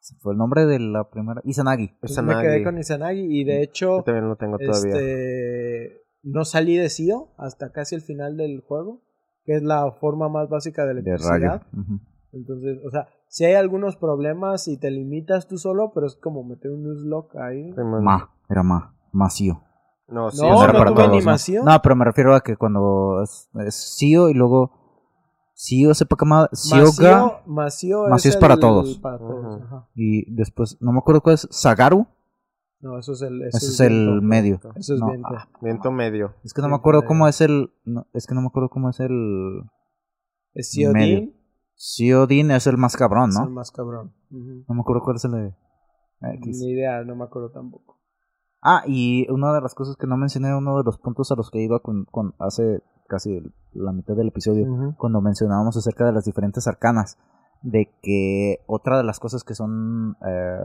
Se 0.00 0.14
Fue 0.16 0.32
el 0.32 0.38
nombre 0.38 0.66
de 0.66 0.78
la 0.80 1.08
primera... 1.10 1.40
Izanagi. 1.44 1.96
Esa 2.02 2.22
Me 2.22 2.34
quedé 2.40 2.64
con 2.64 2.78
Izanagi 2.78 3.20
y 3.40 3.44
de 3.44 3.62
hecho 3.62 3.98
Yo 3.98 4.02
también 4.02 4.28
lo 4.28 4.36
tengo 4.36 4.58
todavía. 4.58 4.94
este 4.94 6.00
no 6.22 6.44
salí 6.44 6.76
de 6.76 6.90
Sio 6.90 7.28
hasta 7.38 7.72
casi 7.72 7.94
el 7.94 8.02
final 8.02 8.36
del 8.36 8.60
juego, 8.60 9.00
que 9.44 9.54
es 9.56 9.62
la 9.62 9.90
forma 9.92 10.28
más 10.28 10.48
básica 10.50 10.82
de 10.84 10.94
De 10.94 11.00
electricidad. 11.00 11.62
Ujú. 11.72 12.00
Entonces, 12.32 12.78
o 12.86 12.90
sea, 12.90 13.08
si 13.26 13.44
hay 13.44 13.54
algunos 13.54 13.96
problemas 13.96 14.68
y 14.68 14.76
te 14.78 14.90
limitas 14.90 15.48
tú 15.48 15.56
solo, 15.58 15.92
pero 15.94 16.06
es 16.06 16.16
como 16.16 16.44
meter 16.44 16.70
un 16.72 16.82
nuzlocke 16.84 17.36
ahí. 17.38 17.72
Ma, 18.02 18.30
era 18.48 18.62
Ma. 18.62 18.94
Macio. 19.12 19.62
No, 20.08 20.30
sí, 20.30 20.42
No, 20.42 20.50
no 20.50 20.72
para 20.72 20.72
tuve 20.90 20.94
todos, 20.96 21.08
¿no? 21.08 21.14
animación. 21.14 21.64
No, 21.64 21.80
pero 21.82 21.96
me 21.96 22.04
refiero 22.04 22.34
a 22.34 22.40
que 22.42 22.56
cuando 22.56 23.22
es, 23.22 23.48
es 23.66 23.74
Sio 23.74 24.28
y 24.28 24.34
luego 24.34 24.72
Sio 25.62 25.92
sepa 25.92 26.16
Sioga 26.52 27.42
Macio 27.46 28.06
es 28.16 28.24
el- 28.34 28.40
para 28.40 28.56
todos. 28.56 28.96
para 28.98 29.18
todos, 29.18 29.62
ajá. 29.62 29.88
y 29.94 30.32
después 30.34 30.78
no 30.80 30.90
me 30.92 30.98
acuerdo 31.00 31.20
cuál 31.20 31.34
es 31.34 31.46
Sagaru, 31.50 32.06
No, 32.80 32.98
eso 32.98 33.12
es 33.12 33.20
el 33.20 33.42
eso 33.42 33.58
es 33.58 33.78
el 33.80 33.92
viento. 34.06 34.22
medio. 34.22 34.60
Eso 34.76 34.94
es 34.94 35.00
No, 35.00 35.08
viento. 35.08 35.28
ah, 35.36 35.48
Viento 35.60 35.90
medio. 35.92 36.32
es 36.44 36.54
que 36.54 36.62
no 36.62 36.68
me 36.70 36.76
acuerdo 36.76 37.00
medio. 37.02 37.08
cómo 37.08 37.28
es 37.28 37.42
el 37.42 37.70
no, 37.84 38.06
es 38.14 38.26
que 38.26 38.34
no 38.34 38.40
me 38.40 38.46
acuerdo 38.46 38.70
cómo 38.70 38.88
es 38.88 39.00
el 39.00 39.62
Es 40.54 40.70
Siodin. 40.70 41.34
Siodin 41.74 42.50
es 42.52 42.66
el 42.66 42.78
más 42.78 42.96
cabrón, 42.96 43.28
es 43.30 43.36
el 43.36 43.44
¿no? 43.44 43.50
más 43.50 43.70
cabrón. 43.70 44.14
No 44.30 44.74
me 44.74 44.80
acuerdo 44.80 45.02
cuál 45.02 45.16
es 45.16 45.24
el 45.26 45.32
de 45.32 45.54
X. 46.36 46.58
Ni 46.58 46.70
idea, 46.72 47.04
no 47.04 47.16
me 47.16 47.24
acuerdo 47.24 47.50
tampoco. 47.50 47.98
Ah, 48.62 48.82
y 48.86 49.30
una 49.30 49.52
de 49.54 49.60
las 49.60 49.74
cosas 49.74 49.96
que 49.96 50.06
no 50.06 50.16
mencioné, 50.16 50.54
uno 50.56 50.78
de 50.78 50.84
los 50.84 50.96
puntos 50.98 51.30
a 51.32 51.34
los 51.34 51.50
que 51.50 51.60
iba 51.62 51.80
con, 51.80 52.06
con 52.06 52.34
hace 52.38 52.82
casi 53.10 53.42
la 53.74 53.92
mitad 53.92 54.14
del 54.14 54.28
episodio, 54.28 54.94
cuando 54.96 55.20
mencionábamos 55.20 55.76
acerca 55.76 56.06
de 56.06 56.12
las 56.12 56.24
diferentes 56.24 56.66
arcanas, 56.66 57.18
de 57.62 57.90
que 58.02 58.60
otra 58.66 58.96
de 58.96 59.04
las 59.04 59.18
cosas 59.20 59.44
que 59.44 59.54
son 59.54 60.16
eh, 60.26 60.58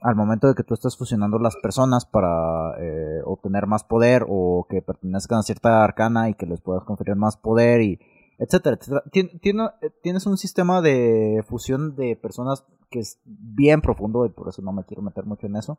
al 0.00 0.14
momento 0.16 0.48
de 0.48 0.54
que 0.54 0.64
tú 0.64 0.74
estás 0.74 0.98
fusionando 0.98 1.38
las 1.38 1.56
personas 1.56 2.04
para 2.04 2.74
eh, 2.78 3.20
obtener 3.24 3.66
más 3.66 3.84
poder 3.84 4.26
o 4.28 4.66
que 4.68 4.82
pertenezcan 4.82 5.38
a 5.38 5.42
cierta 5.42 5.82
arcana 5.82 6.28
y 6.28 6.34
que 6.34 6.44
les 6.46 6.60
puedas 6.60 6.84
conferir 6.84 7.16
más 7.16 7.36
poder 7.38 7.80
y 7.80 7.98
etcétera, 8.38 8.76
etcétera. 8.76 9.02
Tien- 9.12 9.40
tiene- 9.40 9.70
eh, 9.80 9.90
tienes 10.02 10.26
un 10.26 10.36
sistema 10.36 10.82
de 10.82 11.42
fusión 11.48 11.94
de 11.96 12.16
personas 12.16 12.66
que 12.90 12.98
es 12.98 13.18
bien 13.24 13.80
profundo 13.80 14.26
y 14.26 14.30
por 14.30 14.48
eso 14.48 14.60
no 14.60 14.72
me 14.72 14.84
quiero 14.84 15.00
meter 15.02 15.24
mucho 15.24 15.46
en 15.46 15.56
eso. 15.56 15.78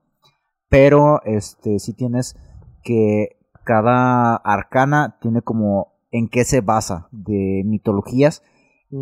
Pero 0.70 1.22
este 1.24 1.78
sí 1.78 1.94
tienes 1.94 2.36
que 2.84 3.38
cada 3.64 4.36
arcana 4.38 5.18
tiene 5.22 5.42
como 5.44 5.93
en 6.14 6.30
qué 6.30 6.46
se 6.46 6.62
basa 6.62 7.10
de 7.12 7.64
mitologías. 7.66 8.42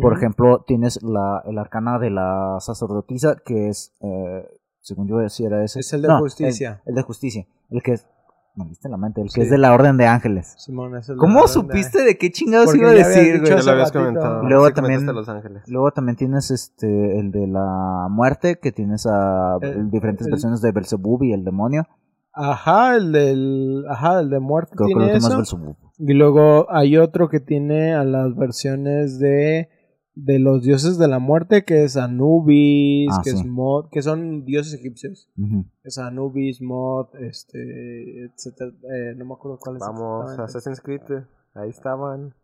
Por 0.00 0.14
ejemplo, 0.16 0.64
tienes 0.66 1.02
la, 1.02 1.42
el 1.44 1.58
arcana 1.58 1.98
de 1.98 2.08
la 2.08 2.56
sacerdotisa, 2.60 3.36
que 3.44 3.68
es, 3.68 3.94
eh, 4.00 4.48
según 4.80 5.06
yo 5.06 5.18
decía, 5.18 5.48
era 5.48 5.62
ese. 5.62 5.80
Es 5.80 5.92
el 5.92 6.00
de 6.02 6.08
No, 6.08 6.18
justicia. 6.18 6.80
El, 6.86 6.90
el 6.92 6.94
de 6.96 7.02
justicia. 7.02 7.46
El 7.68 7.82
que 7.82 7.92
es, 7.92 8.06
me 8.54 8.64
diste 8.64 8.88
la 8.88 8.96
mente, 8.96 9.20
el 9.20 9.26
que 9.26 9.32
Sí. 9.34 9.40
es 9.42 9.50
de 9.50 9.58
la 9.58 9.74
Orden 9.74 9.98
de 9.98 10.06
Ángeles. 10.06 10.54
Simón, 10.56 10.96
es 10.96 11.10
el 11.10 11.16
de 11.16 11.20
¿Cómo 11.20 11.42
la 11.42 11.46
supiste 11.48 12.02
de 12.04 12.16
qué 12.16 12.30
chingados 12.32 12.66
Porque 12.66 12.80
iba 12.80 12.88
a 12.88 12.94
decir, 12.94 13.40
güey? 13.40 13.50
Ya 13.54 13.62
lo 13.62 13.70
habías 13.70 13.92
comentado. 13.92 14.42
Luego 14.44 14.66
Sí, 14.68 14.72
también- 14.72 15.04
Los 15.06 15.28
Ángeles. 15.28 15.62
Luego 15.66 15.90
también 15.90 16.16
tienes 16.16 16.50
este 16.50 17.18
el 17.20 17.30
de 17.30 17.46
la 17.46 18.06
muerte, 18.10 18.58
que 18.60 18.72
tienes 18.72 19.04
a 19.06 19.58
El- 19.60 19.90
diferentes 19.90 20.26
el- 20.26 20.30
versiones 20.32 20.62
de 20.62 20.72
Belzebub 20.72 21.22
y 21.24 21.34
el 21.34 21.44
demonio. 21.44 21.86
Ajá, 22.32 22.96
el 22.96 23.12
del. 23.12 23.84
Ajá, 23.90 24.20
el 24.20 24.30
de 24.30 24.40
muerte 24.40 24.74
Creo 24.74 24.86
que 24.86 24.92
el 24.94 24.98
tiene 25.00 25.12
último 25.16 25.26
es 25.42 25.48
eso. 25.48 25.58
Belzebub. 25.58 25.76
Y 26.04 26.14
luego 26.14 26.66
hay 26.70 26.96
otro 26.96 27.28
que 27.28 27.38
tiene 27.40 27.94
a 27.94 28.04
las 28.04 28.34
versiones 28.36 29.18
de. 29.18 29.68
De 30.14 30.38
los 30.38 30.62
dioses 30.62 30.98
de 30.98 31.08
la 31.08 31.18
muerte, 31.20 31.64
que 31.64 31.84
es 31.84 31.96
Anubis, 31.96 33.08
Ah, 33.10 33.22
que 33.24 33.30
sí. 33.30 33.36
es 33.38 33.46
Mod, 33.46 33.86
que 33.90 34.02
son 34.02 34.44
dioses 34.44 34.74
egipcios. 34.74 35.30
Ujú. 35.38 35.64
Es 35.84 35.96
Anubis, 35.96 36.60
Mod, 36.60 37.06
este, 37.18 38.24
etcétera. 38.26 38.72
Eh, 38.94 39.14
no 39.16 39.24
me 39.24 39.32
acuerdo 39.32 39.58
cuál 39.58 39.76
es. 39.76 39.80
Vamos. 39.80 40.38
Assassin's 40.38 40.82
Creed. 40.82 41.00
Ahí 41.54 41.70
estaban. 41.70 42.34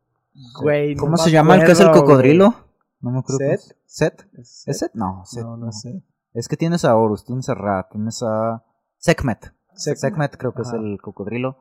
Güey, 0.63 0.95
no 0.95 1.01
¿Cómo 1.01 1.13
me 1.13 1.19
se 1.19 1.31
llama 1.31 1.57
el 1.57 1.65
que 1.67 1.73
es 1.73 1.81
el 1.81 1.91
cocodrilo? 1.91 2.55
No 3.03 3.11
me 3.11 3.19
acuerdo. 3.19 3.39
¿Set? 3.39 3.49
cómo 3.49 3.53
es. 3.53 3.77
¿Set? 3.85 4.29
¿Es 4.39 4.65
¿Es 4.67 4.79
Set? 4.79 4.91
No, 4.95 5.23
Set. 5.27 5.43
No, 5.45 5.59
no 5.59 5.71
sé. 5.71 6.03
Es 6.33 6.49
que 6.49 6.57
tienes 6.57 6.87
a 6.87 6.97
Horus, 6.97 7.27
tienes 7.27 7.51
a 7.51 7.55
Ra, 7.55 7.87
tienes 7.93 8.23
a 8.23 8.65
Sekhmet. 8.97 9.53
Sekhmet. 9.75 9.99
Sekhmet 9.99 10.37
creo 10.39 10.55
que 10.55 10.63
es 10.63 10.69
Ajá. 10.69 10.79
el 10.79 10.99
cocodrilo. 11.03 11.59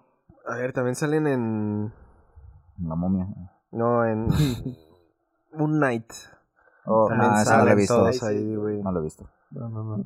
A 0.48 0.56
ver, 0.56 0.74
también 0.74 0.96
salen 0.96 1.28
en. 1.28 1.94
La 2.80 2.96
momia. 2.96 3.28
No, 3.72 4.06
en. 4.06 4.28
Moon 5.54 5.78
Knight. 5.78 6.12
Oh, 6.86 7.08
También 7.08 7.32
no, 7.32 7.42
ese 7.42 7.52
no 7.52 7.58
lo 7.58 7.62
he 7.64 7.66
salen 7.66 7.78
visto. 7.78 7.96
todos 7.96 8.24
ahí, 8.24 8.56
güey. 8.56 8.82
No 8.82 8.92
lo 8.92 9.00
he 9.00 9.04
visto. 9.04 9.30
No, 9.52 9.70
no, 9.70 9.84
no. 9.84 10.06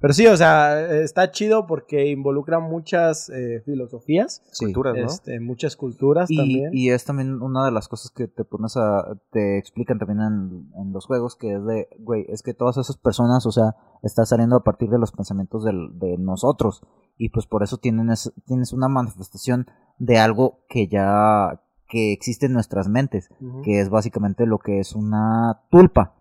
Pero 0.00 0.14
sí, 0.14 0.26
o 0.26 0.36
sea, 0.36 0.80
está 1.02 1.30
chido 1.30 1.66
porque 1.66 2.06
involucra 2.08 2.58
muchas 2.58 3.28
eh, 3.28 3.60
filosofías, 3.66 4.42
Sí. 4.50 4.64
Culturas, 4.66 4.96
¿no? 4.96 5.06
este, 5.06 5.40
muchas 5.40 5.76
culturas 5.76 6.30
Y, 6.30 6.36
también. 6.36 6.70
y 6.72 6.90
es 6.90 7.04
también 7.04 7.42
una 7.42 7.64
de 7.66 7.70
las 7.72 7.86
cosas 7.88 8.10
que 8.10 8.26
te 8.26 8.44
pones 8.44 8.76
a. 8.76 9.16
te 9.30 9.58
explican 9.58 9.98
también 9.98 10.20
en, 10.20 10.72
en 10.80 10.92
los 10.92 11.04
juegos, 11.06 11.36
que 11.36 11.54
es 11.54 11.64
de, 11.66 11.88
güey, 11.98 12.24
es 12.28 12.42
que 12.42 12.54
todas 12.54 12.76
esas 12.78 12.96
personas, 12.96 13.44
o 13.46 13.52
sea, 13.52 13.76
está 14.02 14.24
saliendo 14.24 14.56
a 14.56 14.64
partir 14.64 14.88
de 14.88 14.98
los 14.98 15.12
pensamientos 15.12 15.64
del- 15.64 15.98
de 15.98 16.16
nosotros. 16.18 16.82
Y 17.18 17.28
pues 17.28 17.46
por 17.46 17.62
eso 17.62 17.76
tienen 17.76 18.10
es- 18.10 18.32
tienes 18.46 18.72
una 18.72 18.88
manifestación 18.88 19.66
de 19.98 20.18
algo 20.18 20.60
que 20.68 20.88
ya. 20.88 21.60
que 21.92 22.12
existe 22.12 22.46
en 22.46 22.52
nuestras 22.52 22.88
mentes. 22.88 23.28
Que 23.64 23.80
es 23.80 23.90
básicamente 23.90 24.46
lo 24.46 24.58
que 24.58 24.78
es 24.78 24.94
una 24.94 25.62
tulpa. 25.70 26.14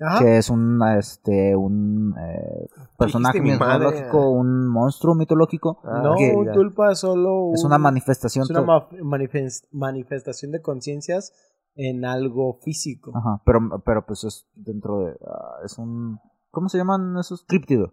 Ajá. 0.00 0.18
Que 0.24 0.38
es 0.38 0.50
un, 0.50 0.80
este, 0.98 1.54
un 1.54 2.14
eh, 2.18 2.68
personaje 2.98 3.40
mitológico, 3.40 4.30
un 4.30 4.66
monstruo 4.68 5.14
mitológico. 5.14 5.80
Ah, 5.84 6.00
no, 6.02 6.14
que 6.16 6.34
un 6.34 6.50
tulpa 6.52 6.92
es 6.92 6.98
solo 6.98 7.52
es 7.54 7.60
un- 7.62 7.66
una 7.68 7.78
manifestación. 7.78 8.42
es 8.42 8.50
una 8.50 8.62
ma- 8.62 8.88
manifestación 9.72 10.50
de 10.52 10.60
conciencias 10.62 11.32
en 11.76 12.04
algo 12.04 12.58
físico. 12.62 13.12
Ajá, 13.14 13.40
pero, 13.46 13.60
pero 13.84 14.04
pues 14.06 14.24
es 14.24 14.46
dentro 14.54 15.00
de... 15.00 15.16
ah, 15.26 15.58
es 15.64 15.78
un... 15.78 16.18
¿Cómo 16.50 16.68
se 16.68 16.78
llaman 16.78 17.16
esos? 17.18 17.44
Críptido. 17.44 17.92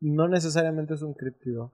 No 0.00 0.28
necesariamente 0.28 0.94
es 0.94 1.02
un 1.02 1.14
críptido. 1.14 1.72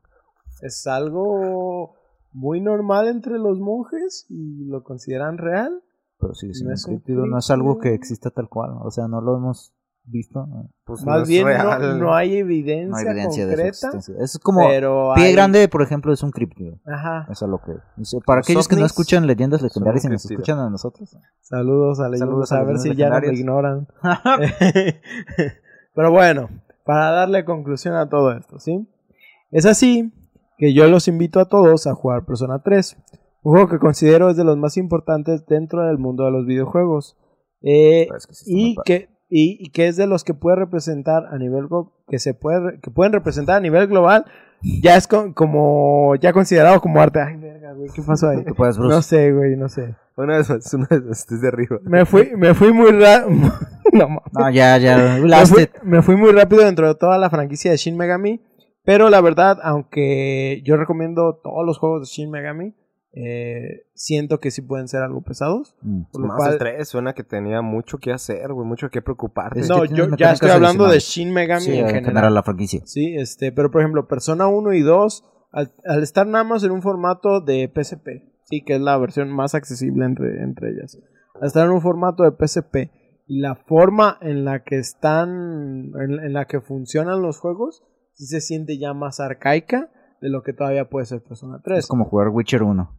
Es 0.63 0.87
algo 0.87 1.95
muy 2.33 2.61
normal 2.61 3.09
entre 3.09 3.39
los 3.39 3.59
monjes 3.61 4.27
y 4.29 4.65
lo 4.67 4.83
consideran 4.83 5.39
real. 5.39 5.83
Pero 6.19 6.35
sí, 6.35 6.53
sí, 6.55 6.65
No 6.65 6.69
un 6.71 6.75
es 6.75 6.87
un 6.87 6.95
críptido 6.95 7.27
no 7.27 7.39
es 7.39 7.51
algo 7.51 7.79
que 7.79 7.95
exista 7.95 8.31
tal 8.31 8.49
cual. 8.49 8.71
O 8.83 8.91
sea, 8.91 9.07
no 9.09 9.21
lo 9.21 9.37
hemos 9.37 9.73
visto. 10.05 10.47
No, 10.47 10.71
Pues 10.85 11.05
no 11.05 11.13
Más 11.13 11.23
es 11.23 11.29
bien 11.29 11.47
no, 11.47 11.95
no 11.95 12.15
hay 12.15 12.37
evidencia, 12.37 12.89
no 12.89 12.97
hay 12.97 13.07
evidencia 13.07 13.47
de 13.47 13.73
su 13.75 13.89
concreta. 13.91 14.23
Es 14.23 14.39
como... 14.39 14.61
pero 14.69 15.13
Pie 15.15 15.25
hay- 15.27 15.33
Grande, 15.33 15.69
por 15.69 15.83
ejemplo, 15.83 16.13
es 16.13 16.23
un 16.23 16.31
críptido. 16.31 16.79
Ajá. 16.87 17.27
Eso 17.31 17.45
es 17.45 17.51
lo 17.51 17.59
que... 17.59 17.73
Para 18.25 18.39
Los 18.39 18.47
aquellos 18.47 18.69
que 18.69 18.77
no 18.77 18.87
escuchan 18.87 19.27
leyendas 19.27 19.63
legendarias 19.63 20.05
y 20.05 20.09
nos 20.09 20.25
escuchan 20.31 20.59
a 20.59 20.71
nosotros. 20.71 21.17
Saludos 21.41 22.01
a 22.01 22.05
Saludos 22.05 22.51
leyendas, 22.51 22.53
a 22.53 22.57
a 22.59 22.65
ver 22.65 22.79
si 22.79 22.95
ya 22.95 23.11
no 23.11 23.21
me 23.21 23.35
ignoran. 23.35 23.89
Pero 25.95 26.11
bueno, 26.13 26.49
para 26.85 27.11
darle 27.11 27.45
conclusión 27.45 27.95
a 27.95 28.09
todo 28.09 28.33
esto, 28.33 28.59
¿sí? 28.59 28.89
Es 29.51 29.67
así 29.67 30.13
que 30.59 30.73
yo 30.73 30.87
los 30.89 31.09
invito 31.09 31.41
a 31.41 31.49
todos 31.49 31.87
a 31.87 31.95
jugar 31.95 32.25
Persona 32.25 32.61
3, 32.63 32.97
un 33.47 33.53
juego 33.53 33.69
que 33.69 33.79
considero 33.79 34.29
es 34.29 34.37
de 34.37 34.45
los 34.45 34.57
más 34.57 34.77
importantes 34.77 35.47
dentro 35.47 35.87
del 35.87 35.99
mundo 35.99 36.25
de 36.25 36.33
los 36.33 36.47
videojuegos. 36.47 37.17
Eh, 37.63 38.09
es 38.17 38.27
que 38.27 38.35
sí 38.35 38.45
y 38.73 38.77
que 38.85 39.09
y, 39.29 39.57
y 39.65 39.71
que 39.71 39.89
es 39.89 39.97
de 39.97 40.07
los 40.07 40.25
que 40.25 40.35
puede 40.35 40.57
representar 40.57 41.27
a 41.31 41.39
nivel 41.39 41.67
que 42.09 42.19
se 42.19 42.35
puede 42.35 42.81
que 42.81 42.91
pueden 42.91 43.13
representar 43.13 43.57
a 43.57 43.61
nivel 43.61 43.87
global 43.89 44.25
ya 44.83 44.97
es 44.97 45.07
co- 45.09 45.33
como 45.35 46.15
ya 46.17 46.33
considerado 46.33 46.81
como 46.81 47.01
arte 47.01 47.21
ay 47.21 47.37
verga 47.37 47.73
güey 47.73 47.89
qué 47.95 48.03
pasó 48.03 48.29
ahí 48.29 48.45
puedes, 48.57 48.79
no 48.79 49.03
sé 49.03 49.33
güey 49.33 49.57
no 49.57 49.69
sé 49.69 49.97
Una 50.17 50.37
vez 50.39 50.49
más, 50.51 50.75
una 50.75 50.87
vez 50.89 51.03
más, 51.05 51.27
desde 51.29 51.49
arriba. 51.49 51.79
me 51.83 52.05
fui 52.07 52.31
me 52.37 52.55
fui 52.55 52.73
muy 52.73 52.91
ra 52.93 53.25
no 53.93 54.51
ya, 54.53 54.79
ya. 54.79 55.19
me 55.21 55.47
fui, 55.47 55.69
me 55.83 56.03
fui 56.03 56.17
muy 56.17 56.31
rápido 56.33 56.65
dentro 56.65 56.87
de 56.87 56.95
toda 56.95 57.19
la 57.19 57.29
franquicia 57.31 57.71
de 57.71 57.77
Shin 57.79 57.97
Megami 57.97 58.43
pero 58.85 59.11
la 59.11 59.21
verdad 59.21 59.59
aunque 59.63 60.63
yo 60.65 60.77
recomiendo 60.77 61.41
todos 61.43 61.65
los 61.67 61.79
juegos 61.79 62.03
de 62.03 62.07
Shin 62.07 62.31
Megami 62.31 62.75
eh, 63.19 63.87
siento 63.95 64.41
que 64.41 64.51
sí 64.51 64.61
pueden 64.61 64.89
ser 64.89 65.03
algo 65.03 65.23
pesados 65.23 65.75
Mm. 65.81 66.03
por 66.13 66.21
lo 66.21 66.27
Más 66.29 66.37
cual 66.37 66.53
el 66.53 66.59
3 66.59 66.87
suena 66.89 67.15
que 67.15 67.25
tenía 67.25 67.63
mucho 67.63 67.97
que 67.97 68.13
hacer, 68.13 68.53
güey, 68.53 68.69
mucho 68.69 68.91
que 68.91 69.01
preocuparte. 69.01 69.61
Es 69.61 69.69
no 69.71 69.83
que 69.83 69.89
yo 69.95 70.07
ya 70.19 70.33
estoy 70.33 70.51
hablando 70.51 70.87
de. 70.87 70.99
Shin 70.99 71.33
Megami 71.33 71.63
Sí, 71.63 71.79
en 71.79 71.89
en 71.89 72.05
general 72.05 72.35
la 72.35 72.43
franquicia. 72.43 72.83
Sí, 72.85 73.17
este, 73.17 73.53
pero 73.53 73.71
por 73.71 73.81
ejemplo, 73.81 74.07
Persona 74.07 74.49
1 74.49 74.75
y 74.75 74.83
2, 74.83 75.25
al, 75.53 75.73
al 75.87 76.03
estar 76.03 76.27
nada 76.27 76.45
más 76.45 76.63
en 76.63 76.73
un 76.73 76.83
formato 76.83 77.41
de 77.41 77.73
PSP, 77.75 78.09
sí, 78.45 78.63
que 78.65 78.75
es 78.75 78.81
la 78.83 78.99
versión 78.99 79.31
más 79.31 79.55
accesible 79.55 80.05
entre, 80.05 80.43
entre 80.43 80.73
ellas, 80.73 80.99
al 81.41 81.47
estar 81.47 81.65
en 81.65 81.73
un 81.73 81.81
formato 81.81 82.23
de 82.23 82.33
PSP 82.33 82.91
y 83.27 83.41
la 83.41 83.55
forma 83.55 84.19
en 84.21 84.45
la 84.45 84.63
que 84.63 84.77
están, 84.79 85.93
en, 85.99 86.21
en 86.23 86.33
la 86.35 86.45
que 86.45 86.61
funcionan 86.61 87.23
los 87.23 87.41
juegos, 87.41 87.83
sí 88.13 88.27
se 88.27 88.43
siente 88.43 88.79
ya 88.79 88.93
más 88.93 89.21
arcaica 89.21 89.91
de 90.21 90.29
lo 90.29 90.43
que 90.43 90.53
todavía 90.53 90.89
puede 90.91 91.07
ser 91.07 91.23
Persona 91.23 91.61
3. 91.65 91.79
Es 91.79 91.87
como 91.87 92.05
jugar 92.05 92.29
Witcher 92.29 92.63
1. 92.63 92.91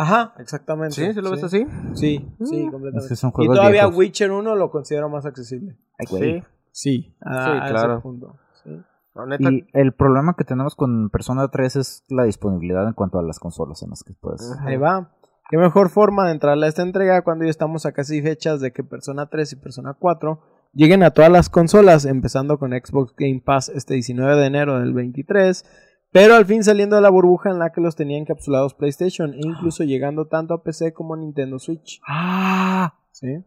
Ajá, 0.00 0.34
exactamente. 0.38 0.94
¿Sí? 0.94 1.12
¿Sí 1.12 1.20
lo 1.20 1.30
ves 1.30 1.42
así? 1.44 1.66
Sí, 1.94 2.28
sí, 2.44 2.66
Mm. 2.66 2.70
completamente. 2.70 2.98
Es 2.98 3.08
que 3.08 3.16
son 3.16 3.32
y 3.38 3.46
todavía 3.46 3.70
viejos. 3.86 3.96
Witcher 3.96 4.30
1 4.30 4.54
lo 4.54 4.70
considero 4.70 5.08
más 5.08 5.26
accesible. 5.26 5.76
Sí. 6.08 6.42
Sí, 6.70 7.16
a, 7.20 7.44
Sí, 7.66 7.70
claro. 7.72 8.00
punto. 8.00 8.36
sí. 8.62 8.70
No, 9.16 9.26
neta, 9.26 9.50
Y 9.50 9.66
el 9.72 9.92
problema 9.92 10.34
que 10.38 10.44
tenemos 10.44 10.76
con 10.76 11.10
Persona 11.10 11.48
3 11.48 11.74
es 11.76 12.04
la 12.08 12.22
disponibilidad 12.24 12.86
en 12.86 12.92
cuanto 12.94 13.18
a 13.18 13.22
las 13.24 13.40
consolas 13.40 13.82
en 13.82 13.90
las 13.90 14.04
que 14.04 14.14
puedes. 14.14 14.54
Ahí 14.60 14.76
va. 14.76 15.10
Qué 15.50 15.56
mejor 15.56 15.88
forma 15.88 16.26
de 16.26 16.32
entrarle 16.32 16.66
a 16.66 16.68
esta 16.68 16.82
entrega 16.82 17.22
cuando 17.22 17.44
ya 17.44 17.50
estamos 17.50 17.84
a 17.86 17.92
casi 17.92 18.22
fechas 18.22 18.60
de 18.60 18.72
que 18.72 18.84
Persona 18.84 19.26
3 19.26 19.54
y 19.54 19.56
Persona 19.56 19.94
4 19.98 20.40
lleguen 20.74 21.02
a 21.02 21.10
todas 21.10 21.32
las 21.32 21.48
consolas, 21.48 22.04
empezando 22.04 22.58
con 22.58 22.70
Xbox 22.72 23.14
Game 23.16 23.40
Pass 23.44 23.70
este 23.70 23.94
19 23.94 24.36
de 24.36 24.46
enero 24.46 24.78
del 24.78 24.92
23, 24.92 25.64
pero 26.10 26.34
al 26.34 26.46
fin 26.46 26.64
saliendo 26.64 26.96
de 26.96 27.02
la 27.02 27.10
burbuja 27.10 27.50
en 27.50 27.58
la 27.58 27.70
que 27.70 27.80
los 27.80 27.96
tenía 27.96 28.18
encapsulados 28.18 28.74
PlayStation 28.74 29.34
e 29.34 29.40
incluso 29.42 29.84
llegando 29.84 30.26
tanto 30.26 30.54
a 30.54 30.62
PC 30.62 30.92
como 30.92 31.14
a 31.14 31.16
Nintendo 31.16 31.58
Switch. 31.58 32.00
¡Ah! 32.06 32.94
¿Sí? 33.10 33.44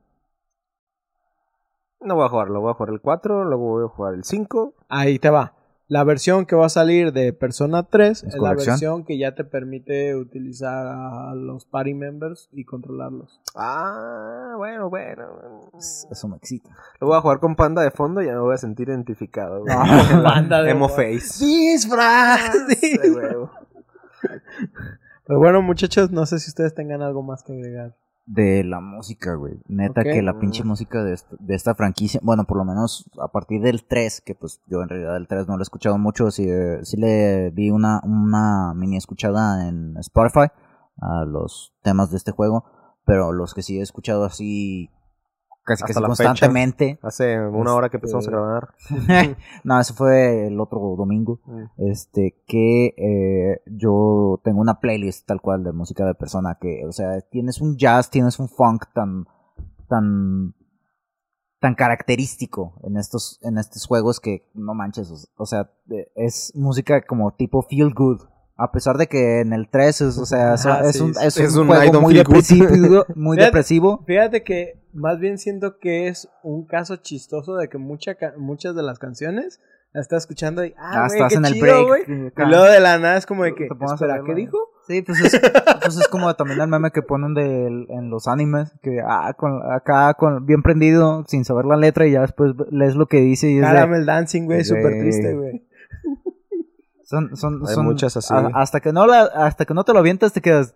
no 2.04 2.16
voy 2.16 2.26
a 2.26 2.30
jugarlo. 2.30 2.62
Voy 2.62 2.72
a 2.72 2.74
jugar 2.74 2.94
el 2.94 3.02
4, 3.02 3.46
luego 3.46 3.64
voy 3.64 3.86
a 3.86 3.88
jugar 3.88 4.14
el 4.16 4.24
5. 4.24 4.74
Ahí 4.90 5.20
te 5.20 5.30
va. 5.30 5.54
La 5.92 6.06
versión 6.06 6.46
que 6.46 6.56
va 6.56 6.68
a 6.68 6.70
salir 6.70 7.12
de 7.12 7.34
Persona 7.34 7.84
3 7.84 8.24
es, 8.24 8.24
¿Es 8.24 8.42
la 8.42 8.54
versión 8.54 9.04
que 9.04 9.18
ya 9.18 9.36
te 9.36 9.44
permite 9.44 10.16
utilizar 10.16 10.88
a 10.88 11.36
los 11.36 11.66
party 11.66 11.94
members 11.94 12.48
y 12.54 12.64
controlarlos. 12.64 13.42
Ah, 13.56 14.54
bueno, 14.56 14.90
bueno. 14.90 15.70
Eso 15.78 16.30
me 16.30 16.38
excita. 16.38 16.70
Lo 17.02 17.08
voy 17.08 17.18
a 17.18 17.20
jugar 17.20 17.42
con 17.42 17.58
panda 17.58 17.82
de 17.82 17.92
fondo 17.92 18.22
y 18.22 18.28
ya 18.28 18.32
me 18.32 18.40
voy 18.40 18.54
a 18.54 18.58
sentir 18.58 18.88
identificado. 18.88 19.66
güey. 19.66 19.76
Ah, 19.78 20.22
Panda 20.24 20.64
de 20.64 20.72
Emo 20.72 20.88
face. 20.88 21.44
Disfraz. 21.44 22.68
De 22.70 23.12
huevo. 23.12 23.52
Pero 25.28 25.40
bueno, 25.40 25.62
muchachos, 25.62 26.10
no 26.10 26.26
sé 26.26 26.40
si 26.40 26.52
ustedes 26.52 26.74
tengan 26.74 27.02
algo 27.02 27.22
más 27.22 27.44
que 27.44 27.52
agregar. 27.52 27.98
De 28.34 28.64
la 28.64 28.80
música, 28.80 29.36
güey. 29.36 29.60
Neta 29.68 30.04
que 30.04 30.22
la 30.22 30.40
pinche 30.40 30.64
música 30.64 31.04
de 31.04 31.14
esta, 31.14 31.36
de 31.38 31.54
esta 31.54 31.76
franquicia, 31.76 32.22
bueno, 32.24 32.46
por 32.46 32.58
lo 32.58 32.64
menos 32.64 33.10
a 33.22 33.28
partir 33.28 33.62
del 33.62 33.84
3, 33.84 34.22
que 34.22 34.36
pues 34.36 34.62
yo 34.68 34.82
en 34.82 34.88
realidad 34.88 35.18
el 35.18 35.28
3 35.28 35.50
no 35.50 35.58
lo 35.58 35.62
he 35.62 35.64
escuchado 35.64 35.98
mucho, 35.98 36.32
sí, 36.32 36.46
eh, 36.48 36.80
sí 36.84 36.96
le 36.96 37.52
di 37.52 37.72
una, 37.72 38.00
una 38.06 38.74
mini 38.74 38.96
escuchada 38.96 39.68
en 39.68 39.98
Spotify 39.98 40.48
a 41.02 41.26
los 41.26 41.74
temas 41.82 42.10
de 42.12 42.18
este 42.18 42.32
juego, 42.32 42.64
pero 43.06 43.34
los 43.34 43.54
que 43.54 43.64
sí 43.64 43.80
he 43.80 43.82
escuchado 43.82 44.24
así 44.24 44.90
casi 45.64 45.84
Hasta 45.84 45.88
casi 45.88 46.02
la 46.02 46.08
constantemente. 46.08 47.00
Hace 47.02 47.40
una 47.40 47.74
hora 47.74 47.90
que 47.90 47.98
empezamos 47.98 48.28
a 48.28 48.30
Este, 48.30 48.32
grabar. 48.32 48.74
no, 49.64 49.80
eso 49.80 49.94
fue 49.94 50.48
el 50.48 50.60
otro 50.60 50.80
domingo. 50.98 51.40
Este, 51.78 52.42
que 52.48 52.94
eh, 52.98 53.62
yo 53.66 54.40
tengo 54.44 54.62
una 54.62 54.80
playlist 54.80 55.28
tal 55.28 55.42
cual 55.42 55.64
de 55.64 55.72
música 55.72 56.06
de 56.06 56.16
persona 56.16 56.58
que, 56.60 56.86
o 56.88 56.92
sea, 56.92 57.22
tienes 57.22 57.62
un 57.62 57.78
jazz, 57.78 58.10
tienes 58.10 58.40
un 58.40 58.50
funk 58.50 58.86
tan, 58.94 59.26
tan, 59.88 60.56
tan 61.60 61.76
característico 61.76 62.80
en 62.84 62.98
estos, 62.98 63.40
en 63.44 63.58
estos 63.58 63.86
juegos 63.86 64.20
que 64.20 64.50
no 64.54 64.74
manches, 64.74 65.12
o, 65.12 65.44
o 65.44 65.46
sea, 65.46 65.72
es 66.16 66.54
música 66.56 67.02
como 67.02 67.32
tipo 67.32 67.62
feel 67.62 67.94
good. 67.94 68.22
A 68.58 68.72
pesar 68.72 68.98
de 68.98 69.08
que 69.08 69.40
en 69.42 69.54
el 69.54 69.70
3 69.70 70.02
es, 70.02 70.18
o 70.18 70.26
sea, 70.26 70.54
es, 70.54 70.66
Ajá, 70.66 70.82
es 70.88 70.98
sí, 70.98 71.02
un, 71.04 71.12
es 71.12 71.38
Es 71.38 71.56
un 71.56 71.70
un 71.70 71.76
juego 71.76 72.02
muy 72.02 72.14
depresivo, 72.14 72.68
muy 73.16 73.38
Fíjate- 73.38 73.46
depresivo. 73.46 74.04
Fíjate 74.06 74.44
que 74.44 74.80
más 74.94 75.20
bien 75.20 75.38
siento 75.38 75.78
que 75.80 76.08
es 76.08 76.30
un 76.44 76.66
caso 76.68 76.98
chistoso 76.98 77.56
de 77.56 77.70
que 77.70 77.78
mucha 77.78 78.16
muchas 78.38 78.76
de 78.76 78.84
las 78.84 79.00
canciones 79.00 79.60
las 79.94 80.04
estás 80.04 80.24
escuchando 80.24 80.64
y 80.64 80.74
ah, 80.78 81.04
Ah, 81.04 81.08
güey, 81.08 81.18
estás 81.20 81.32
qué 81.34 81.38
en 81.40 81.46
el 81.46 81.54
chido, 81.54 81.66
break. 81.66 81.88
güey. 82.08 82.28
acá. 82.28 82.44
Y 82.44 82.48
luego 82.50 82.66
de 82.66 82.80
la 82.80 82.98
nada 83.00 83.18
es 83.18 83.26
como 83.26 83.44
de 83.44 83.56
que, 83.56 83.64
Te 83.68 83.76
pones 83.76 83.92
a 83.92 83.96
espera, 83.96 84.22
¿qué 84.26 84.36
dijo? 84.36 84.58
Sí, 84.88 85.02
pues 85.02 85.20
es, 85.22 85.42
pues 85.84 85.98
es 85.98 86.08
como 86.08 86.34
también 86.36 86.60
el 86.62 86.68
meme 86.68 86.92
que 86.92 87.02
ponen 87.02 87.34
de, 87.34 87.68
en 87.68 88.10
los 88.10 88.28
animes, 88.28 88.72
que 88.82 89.00
ah, 89.06 89.34
con, 89.38 89.62
acá 89.72 90.14
con, 90.16 90.46
bien 90.46 90.62
prendido, 90.62 91.24
sin 91.28 91.46
saber 91.46 91.66
la 91.66 91.78
letra, 91.78 92.06
y 92.08 92.12
ya 92.12 92.22
después 92.22 92.54
lees 92.72 92.96
lo 92.96 93.06
que 93.08 93.22
dice 93.22 93.50
y 93.50 93.56
es 93.56 93.62
de- 93.62 93.68
Caramel 93.68 94.06
Dancing, 94.06 94.46
güey, 94.46 94.60
Güey. 94.60 94.66
súper 94.66 95.00
triste, 95.00 95.34
güey. 95.36 95.64
Son, 97.12 97.36
son, 97.36 97.62
Hay 97.68 97.76
son- 97.76 97.86
muchas 97.86 98.18
así. 98.18 98.34
a- 98.34 98.52
hasta 98.56 98.80
que 98.80 98.92
no 98.92 99.06
la, 99.06 99.22
hasta 99.24 99.66
que 99.66 99.74
no 99.74 99.84
te 99.84 99.94
lo 99.94 100.00
avientas 100.00 100.34
te 100.34 100.42
quedas 100.42 100.76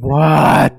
What? 0.00 0.72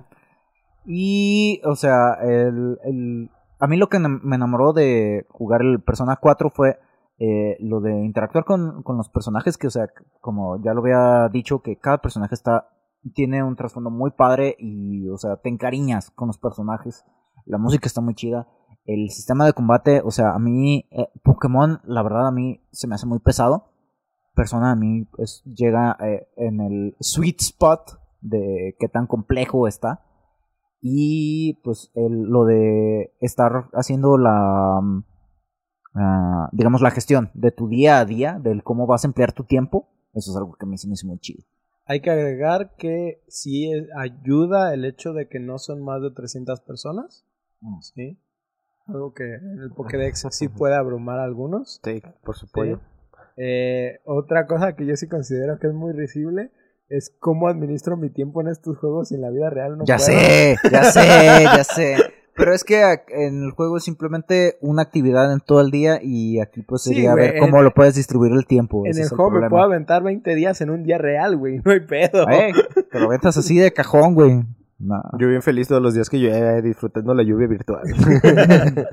Y, 0.85 1.61
o 1.65 1.75
sea, 1.75 2.13
el, 2.21 2.77
el, 2.83 3.29
a 3.59 3.67
mí 3.67 3.77
lo 3.77 3.89
que 3.89 3.99
me 3.99 4.35
enamoró 4.35 4.73
de 4.73 5.25
jugar 5.29 5.61
el 5.61 5.81
Persona 5.81 6.17
4 6.17 6.49
fue 6.49 6.79
eh, 7.19 7.57
lo 7.59 7.81
de 7.81 8.03
interactuar 8.03 8.45
con, 8.45 8.83
con, 8.83 8.97
los 8.97 9.09
personajes, 9.09 9.57
que, 9.57 9.67
o 9.67 9.71
sea, 9.71 9.87
como 10.21 10.61
ya 10.63 10.73
lo 10.73 10.81
había 10.81 11.29
dicho, 11.29 11.61
que 11.61 11.77
cada 11.77 11.99
personaje 11.99 12.33
está 12.33 12.67
tiene 13.13 13.43
un 13.43 13.55
trasfondo 13.55 13.89
muy 13.89 14.11
padre 14.11 14.55
y, 14.59 15.07
o 15.09 15.17
sea, 15.17 15.37
te 15.37 15.49
encariñas 15.49 16.11
con 16.11 16.27
los 16.27 16.37
personajes. 16.37 17.03
La 17.45 17.57
música 17.57 17.87
está 17.87 18.01
muy 18.01 18.13
chida. 18.13 18.47
El 18.85 19.09
sistema 19.09 19.45
de 19.45 19.53
combate, 19.53 20.01
o 20.03 20.11
sea, 20.11 20.33
a 20.33 20.39
mí, 20.39 20.87
eh, 20.91 21.07
Pokémon, 21.23 21.79
la 21.83 22.03
verdad, 22.03 22.27
a 22.27 22.31
mí 22.31 22.61
se 22.71 22.87
me 22.87 22.95
hace 22.95 23.07
muy 23.07 23.19
pesado. 23.19 23.71
Persona 24.33 24.71
a 24.71 24.75
mí 24.75 25.05
pues, 25.11 25.43
llega 25.45 25.97
eh, 25.99 26.27
en 26.37 26.61
el 26.61 26.95
sweet 26.99 27.41
spot 27.41 27.99
de 28.21 28.75
qué 28.79 28.87
tan 28.87 29.07
complejo 29.07 29.67
está. 29.67 30.05
Y 30.81 31.59
pues 31.63 31.91
el, 31.93 32.23
lo 32.23 32.45
de 32.45 33.13
estar 33.19 33.69
haciendo 33.73 34.17
la, 34.17 34.79
uh, 34.79 36.47
digamos, 36.51 36.81
la 36.81 36.91
gestión 36.91 37.29
de 37.33 37.51
tu 37.51 37.67
día 37.67 37.99
a 37.99 38.05
día, 38.05 38.39
del 38.39 38.63
cómo 38.63 38.87
vas 38.87 39.03
a 39.03 39.07
emplear 39.07 39.31
tu 39.31 39.43
tiempo, 39.43 39.89
eso 40.13 40.31
es 40.31 40.37
algo 40.37 40.53
que 40.53 40.65
a 40.65 40.69
mí 40.69 40.77
se 40.77 40.87
me 40.87 40.93
hizo 40.93 41.07
muy 41.07 41.19
chido. 41.19 41.43
Hay 41.85 42.01
que 42.01 42.09
agregar 42.09 42.75
que 42.77 43.23
sí 43.27 43.71
ayuda 43.95 44.73
el 44.73 44.85
hecho 44.85 45.13
de 45.13 45.27
que 45.27 45.39
no 45.39 45.59
son 45.59 45.83
más 45.83 46.01
de 46.01 46.11
300 46.11 46.61
personas. 46.61 47.25
Mm. 47.59 47.81
¿sí? 47.81 48.19
Algo 48.87 49.13
que 49.13 49.35
en 49.35 49.59
el 49.59 49.71
Pokédex 49.71 50.27
sí 50.31 50.47
puede 50.47 50.75
abrumar 50.75 51.19
a 51.19 51.23
algunos. 51.23 51.79
Sí, 51.83 52.01
por 52.23 52.35
supuesto. 52.35 52.81
Eh, 53.37 53.99
otra 54.05 54.45
cosa 54.47 54.75
que 54.75 54.85
yo 54.85 54.95
sí 54.95 55.07
considero 55.07 55.59
que 55.59 55.67
es 55.67 55.73
muy 55.73 55.93
risible 55.93 56.51
es 56.89 57.15
cómo 57.19 57.47
administro 57.47 57.95
mi 57.95 58.09
tiempo 58.09 58.41
en 58.41 58.49
estos 58.49 58.77
juegos 58.77 59.11
y 59.11 59.15
en 59.15 59.21
la 59.21 59.29
vida 59.29 59.49
real 59.49 59.77
no 59.77 59.85
Ya 59.85 59.97
sé, 59.97 60.57
ya 60.69 60.83
sé, 60.91 61.43
ya 61.43 61.63
sé. 61.63 61.95
Pero 62.35 62.53
es 62.53 62.63
que 62.63 62.81
en 63.09 63.43
el 63.43 63.51
juego 63.51 63.77
es 63.77 63.83
simplemente 63.83 64.57
una 64.61 64.81
actividad 64.81 65.31
en 65.31 65.41
todo 65.41 65.61
el 65.61 65.69
día 65.69 65.99
y 66.01 66.39
aquí 66.39 66.61
pues 66.61 66.83
sería 66.83 67.13
ver 67.13 67.37
cómo 67.39 67.61
lo 67.61 67.73
puedes 67.73 67.95
distribuir 67.95 68.31
el 68.33 68.45
tiempo. 68.45 68.83
En 68.85 68.97
el 68.97 69.09
juego 69.09 69.31
me 69.31 69.49
puedo 69.49 69.63
aventar 69.63 70.01
20 70.01 70.35
días 70.35 70.59
en 70.61 70.69
un 70.69 70.83
día 70.83 70.97
real, 70.97 71.37
güey, 71.37 71.61
no 71.63 71.71
hay 71.71 71.81
pedo. 71.81 72.25
te 72.91 72.99
lo 72.99 73.05
aventas 73.05 73.37
así 73.37 73.57
de 73.57 73.71
cajón, 73.71 74.13
güey. 74.15 74.43
Yo 75.19 75.27
bien 75.27 75.41
feliz 75.41 75.67
todos 75.67 75.81
los 75.81 75.93
días 75.93 76.09
que 76.09 76.17
llueve 76.17 76.61
disfrutando 76.61 77.13
la 77.13 77.23
lluvia 77.23 77.47
virtual. 77.47 77.83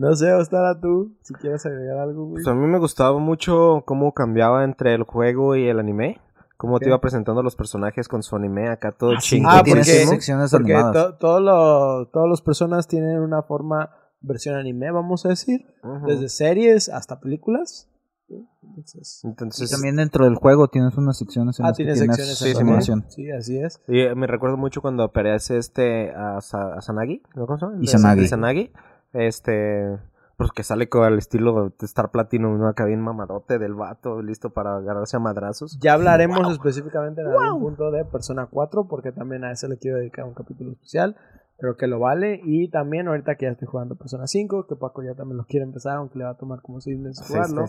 no 0.00 0.16
sé, 0.16 0.32
Ostara, 0.32 0.80
tú, 0.80 1.14
si 1.20 1.34
quieres 1.34 1.66
agregar 1.66 1.98
algo, 1.98 2.24
güey. 2.24 2.42
Pues 2.42 2.46
a 2.46 2.54
mí 2.54 2.66
me 2.66 2.78
gustaba 2.78 3.18
mucho 3.18 3.82
cómo 3.84 4.14
cambiaba 4.14 4.64
entre 4.64 4.94
el 4.94 5.02
juego 5.02 5.56
y 5.56 5.68
el 5.68 5.78
anime. 5.78 6.18
Cómo 6.56 6.78
te 6.78 6.88
iba 6.88 6.98
presentando 7.02 7.42
los 7.42 7.54
personajes 7.54 8.08
con 8.08 8.22
su 8.22 8.34
anime 8.34 8.68
acá 8.68 8.92
todo 8.92 9.12
ah, 9.12 9.18
chingón. 9.20 9.52
Ah, 9.52 9.62
porque, 9.62 9.84
secciones 9.84 10.50
porque 10.52 10.74
todos 11.18 11.42
los 11.42 12.10
todas 12.12 12.30
las 12.30 12.40
personas 12.40 12.88
tienen 12.88 13.18
una 13.18 13.42
forma 13.42 13.90
versión 14.22 14.56
anime, 14.56 14.90
vamos 14.90 15.26
a 15.26 15.30
decir, 15.30 15.66
desde 16.06 16.30
series 16.30 16.88
hasta 16.88 17.20
películas. 17.20 17.86
Entonces, 19.24 19.68
y 19.68 19.70
también 19.70 19.96
dentro 19.96 20.24
del 20.24 20.36
juego 20.36 20.68
tienes 20.68 20.96
unas 20.96 21.18
secciones 21.18 21.58
en 21.60 21.66
ah, 21.66 21.72
tienes 21.72 21.98
secciones 21.98 22.38
sí, 22.38 22.52
animación. 22.56 23.04
Sí, 23.08 23.30
así 23.30 23.58
es. 23.58 23.82
Y 23.86 24.00
eh, 24.00 24.14
me 24.14 24.26
recuerdo 24.26 24.56
mucho 24.56 24.80
cuando 24.80 25.02
aparece 25.02 25.58
este 25.58 26.12
a, 26.14 26.40
Sanagi, 26.40 27.22
¿cómo 27.34 27.58
se 27.58 27.66
llama? 27.66 27.82
Izanagi. 27.82 28.22
Izanagi. 28.22 28.72
Este 29.12 29.98
pues 30.40 30.52
que 30.52 30.62
sale 30.62 30.88
con 30.88 31.04
el 31.04 31.18
estilo 31.18 31.74
de 31.78 31.84
Star 31.84 32.10
Platinum, 32.10 32.58
¿no? 32.58 32.66
Acá 32.66 32.86
bien 32.86 33.02
mamadote 33.02 33.58
del 33.58 33.74
vato, 33.74 34.22
listo 34.22 34.48
para 34.48 34.76
agarrarse 34.76 35.18
a 35.18 35.20
madrazos. 35.20 35.78
Ya 35.82 35.92
hablaremos 35.92 36.50
específicamente 36.50 37.20
en 37.20 37.26
algún 37.26 37.60
punto 37.60 37.90
de 37.90 38.06
Persona 38.06 38.46
4, 38.50 38.88
porque 38.88 39.12
también 39.12 39.44
a 39.44 39.52
ese 39.52 39.68
le 39.68 39.76
quiero 39.76 39.98
dedicar 39.98 40.24
un 40.24 40.32
capítulo 40.32 40.72
especial. 40.72 41.14
Creo 41.58 41.76
que 41.76 41.86
lo 41.86 41.98
vale. 41.98 42.40
Y 42.42 42.70
también 42.70 43.06
ahorita 43.06 43.34
que 43.34 43.44
ya 43.44 43.52
estoy 43.52 43.68
jugando 43.68 43.96
Persona 43.96 44.26
5, 44.26 44.66
que 44.66 44.76
Paco 44.76 45.02
ya 45.02 45.14
también 45.14 45.36
lo 45.36 45.44
quiere 45.44 45.64
empezar, 45.66 45.96
aunque 45.96 46.18
le 46.18 46.24
va 46.24 46.30
a 46.30 46.36
tomar 46.38 46.62
como 46.62 46.80
seis 46.80 46.98
meses 46.98 47.26
jugarlo. 47.28 47.66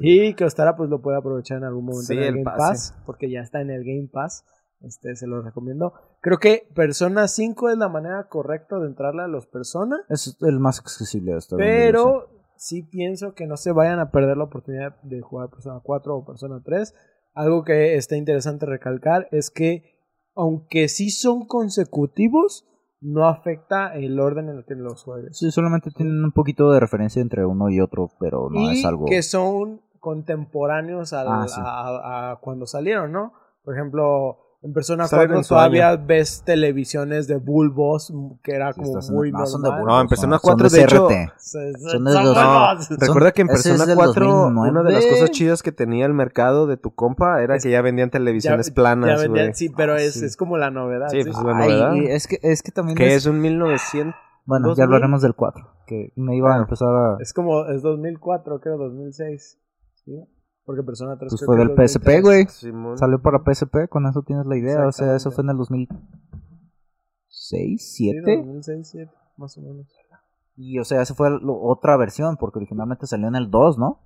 y 0.00 0.32
que 0.32 0.46
Ostara 0.46 0.76
pues 0.76 0.88
lo 0.88 1.02
pueda 1.02 1.18
aprovechar 1.18 1.58
en 1.58 1.64
algún 1.64 1.84
momento 1.84 2.10
en 2.10 2.20
el, 2.20 2.34
Game 2.36 2.44
Pass, 2.44 2.94
porque 3.04 3.30
ya 3.30 3.40
está 3.40 3.60
en 3.60 3.68
el 3.68 3.84
Game 3.84 4.08
Pass. 4.10 4.46
Este, 4.80 5.16
se 5.16 5.26
lo 5.26 5.40
recomiendo. 5.42 5.94
Creo 6.20 6.38
que 6.38 6.68
Persona 6.74 7.26
5 7.26 7.70
es 7.70 7.78
la 7.78 7.88
manera 7.88 8.28
correcta 8.28 8.78
de 8.78 8.86
entrarle 8.86 9.22
a 9.22 9.28
los 9.28 9.46
Persona. 9.46 9.96
Es 10.08 10.36
el 10.42 10.60
más 10.60 10.78
accesible 10.78 11.34
hasta 11.34 11.56
Pero 11.56 12.28
sí 12.56 12.82
pienso 12.82 13.34
que 13.34 13.46
no 13.46 13.56
se 13.56 13.72
vayan 13.72 13.98
a 13.98 14.10
perder 14.10 14.36
la 14.36 14.44
oportunidad 14.44 15.00
de 15.02 15.20
jugar 15.20 15.50
Persona 15.50 15.80
4 15.82 16.16
o 16.16 16.24
Persona 16.24 16.60
3. 16.64 16.94
Algo 17.34 17.64
que 17.64 17.96
está 17.96 18.16
interesante 18.16 18.66
recalcar 18.66 19.28
es 19.32 19.50
que, 19.50 19.98
aunque 20.34 20.88
sí 20.88 21.10
son 21.10 21.46
consecutivos, 21.46 22.68
no 23.00 23.26
afecta 23.26 23.94
el 23.94 24.18
orden 24.20 24.48
en 24.48 24.58
el 24.58 24.64
que 24.64 24.74
los 24.74 25.02
juegues. 25.02 25.36
Sí, 25.36 25.50
solamente 25.50 25.90
tienen 25.90 26.24
un 26.24 26.32
poquito 26.32 26.70
de 26.70 26.80
referencia 26.80 27.20
entre 27.20 27.44
uno 27.44 27.68
y 27.70 27.80
otro, 27.80 28.10
pero 28.20 28.48
no 28.50 28.70
es 28.70 28.84
algo. 28.84 29.06
Que 29.06 29.22
son 29.22 29.82
contemporáneos 29.98 31.12
ah, 31.12 32.32
a 32.32 32.40
cuando 32.40 32.66
salieron, 32.66 33.12
¿no? 33.12 33.32
Por 33.62 33.74
ejemplo, 33.74 34.43
en 34.64 34.72
Persona 34.72 35.06
4 35.08 35.42
todavía 35.42 35.94
ves 35.96 36.42
televisiones 36.42 37.28
de 37.28 37.36
bulbos 37.36 38.10
que 38.42 38.52
era 38.52 38.72
como 38.72 38.98
muy 39.10 39.30
normal. 39.30 39.84
No, 39.84 40.00
en 40.00 40.08
Persona 40.08 40.38
4 40.38 40.68
de 40.70 40.82
hecho 40.82 41.08
son 41.36 42.04
de 42.04 42.14
los, 42.14 42.88
Recuerda 42.98 43.32
que 43.32 43.42
en 43.42 43.48
Persona 43.48 43.84
4 43.94 44.46
una 44.46 44.82
de 44.82 44.92
las 44.92 45.04
cosas 45.04 45.30
chidas 45.32 45.62
que 45.62 45.70
tenía 45.70 46.06
el 46.06 46.14
mercado 46.14 46.66
de 46.66 46.78
tu 46.78 46.94
compa 46.94 47.42
era 47.42 47.58
que 47.58 47.70
ya 47.70 47.82
vendían 47.82 48.08
televisiones 48.08 48.70
planas, 48.70 49.18
ya 49.20 49.22
vendían, 49.22 49.54
Sí, 49.54 49.68
pero 49.68 49.96
es, 49.96 50.16
es 50.22 50.36
como 50.36 50.56
la 50.56 50.70
novedad. 50.70 51.08
Sí, 51.10 51.22
pues 51.22 51.36
es 51.36 51.44
la 51.44 51.54
novedad. 51.54 51.94
es 51.96 52.26
que 52.26 52.38
es 52.42 52.62
que 52.62 52.72
también 52.72 52.96
que 52.96 53.14
es, 53.14 53.26
un 53.26 53.40
1900 53.42 54.14
Bueno, 54.46 54.74
ya 54.74 54.84
hablaremos 54.84 55.20
del 55.20 55.34
4, 55.34 55.62
que 55.86 56.12
me 56.16 56.36
iba 56.36 56.54
a 56.54 56.58
empezar 56.58 56.88
a 56.88 57.16
Es 57.20 57.34
como 57.34 57.66
es 57.66 57.82
2004, 57.82 58.60
creo 58.60 58.78
2006. 58.78 59.58
¿sí? 60.06 60.24
Porque 60.64 60.82
Persona 60.82 61.18
3 61.18 61.30
pues 61.30 61.44
fue 61.44 61.56
del 61.56 61.74
PSP, 61.76 62.22
güey. 62.22 62.46
Salió 62.96 63.20
para 63.20 63.42
PSP, 63.44 63.88
con 63.88 64.06
eso 64.06 64.22
tienes 64.22 64.46
la 64.46 64.56
idea. 64.56 64.86
O 64.86 64.92
sea, 64.92 65.14
eso 65.14 65.30
fue 65.30 65.44
en 65.44 65.50
el 65.50 65.58
2006, 65.58 65.96
7. 67.94 68.22
Sí, 68.24 68.36
2006, 68.36 68.88
7, 68.90 69.12
más 69.36 69.58
o 69.58 69.60
menos. 69.60 69.86
Y 70.56 70.78
o 70.78 70.84
sea, 70.84 71.02
esa 71.02 71.14
fue 71.14 71.28
otra 71.44 71.96
versión, 71.96 72.36
porque 72.36 72.58
originalmente 72.58 73.06
salió 73.06 73.28
en 73.28 73.34
el 73.34 73.50
2, 73.50 73.78
¿no? 73.78 74.00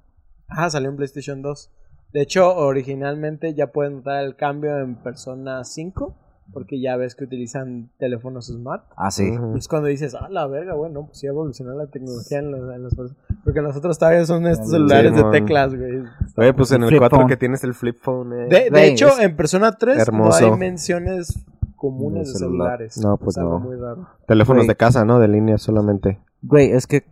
Ah, 0.49 0.69
salió 0.71 0.91
en 0.91 0.97
PlayStation 0.97 1.43
2. 1.43 1.71
De 2.13 2.23
hecho, 2.23 2.57
originalmente 2.57 3.55
ya 3.55 3.71
pueden 3.71 3.97
notar 3.97 4.25
el 4.25 4.35
cambio 4.35 4.79
en 4.79 4.97
Persona 4.97 5.63
5 5.63 6.17
porque 6.53 6.81
ya 6.81 6.97
ves 6.97 7.15
que 7.15 7.25
utilizan 7.25 7.91
teléfonos 7.99 8.47
smart. 8.47 8.85
Ah, 8.97 9.11
sí. 9.11 9.31
es 9.57 9.69
cuando 9.69 9.89
dices, 9.89 10.15
ah, 10.15 10.29
la 10.31 10.47
verga, 10.47 10.75
bueno, 10.75 11.07
pues 11.07 11.19
sí 11.19 11.27
evolucionó 11.27 11.75
la 11.75 11.87
tecnología 11.87 12.39
en 12.39 12.51
los, 12.51 12.93
en 12.93 13.17
Porque 13.45 13.61
nosotros 13.61 13.99
todavía 13.99 14.25
son 14.25 14.47
estos 14.47 14.71
celulares 14.71 15.15
de 15.15 15.25
teclas, 15.25 15.75
güey. 15.75 16.03
Oye, 16.37 16.55
pues 16.55 16.73
en 16.73 16.85
el, 16.85 16.97
4 16.97 17.27
que 17.27 17.37
tienes 17.37 17.63
el 17.65 17.75
flip 17.75 17.99
phone. 18.01 18.33
Eh. 18.33 18.71
De, 18.71 18.87
hecho, 18.87 19.09
en 19.21 19.37
Persona 19.37 19.73
3 19.73 20.13
no 20.13 20.33
hay 20.33 20.51
menciones 20.53 21.39
comunes 21.77 22.33
de 22.33 22.39
celulares. 22.39 22.99
No, 22.99 23.17
pues 23.17 23.37
no. 23.37 23.67
Teléfonos 24.27 24.67
de 24.67 24.77
casa, 24.77 25.05
¿no? 25.05 25.19
De 25.19 25.29
línea 25.29 25.59
solamente. 25.59 26.19
Güey, 26.41 26.71
es 26.71 26.87
que, 26.87 27.05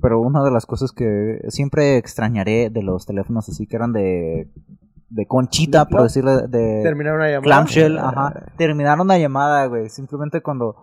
pero 0.00 0.20
una 0.20 0.42
de 0.42 0.50
las 0.50 0.64
cosas 0.64 0.92
que 0.92 1.40
siempre 1.48 1.98
extrañaré 1.98 2.70
de 2.70 2.82
los 2.82 3.04
teléfonos 3.04 3.48
así 3.48 3.66
que 3.66 3.76
eran 3.76 3.92
de 3.92 4.48
de 5.10 5.26
conchita, 5.26 5.86
por 5.86 6.02
decirle, 6.02 6.46
de 6.48 6.80
terminaron 6.82 7.20
una 7.20 7.28
llamada. 7.28 7.42
Clamshell, 7.42 7.98
ajá. 7.98 8.34
Terminaron 8.56 9.00
una 9.02 9.18
llamada, 9.18 9.66
güey. 9.66 9.88
Simplemente 9.88 10.40
cuando 10.40 10.76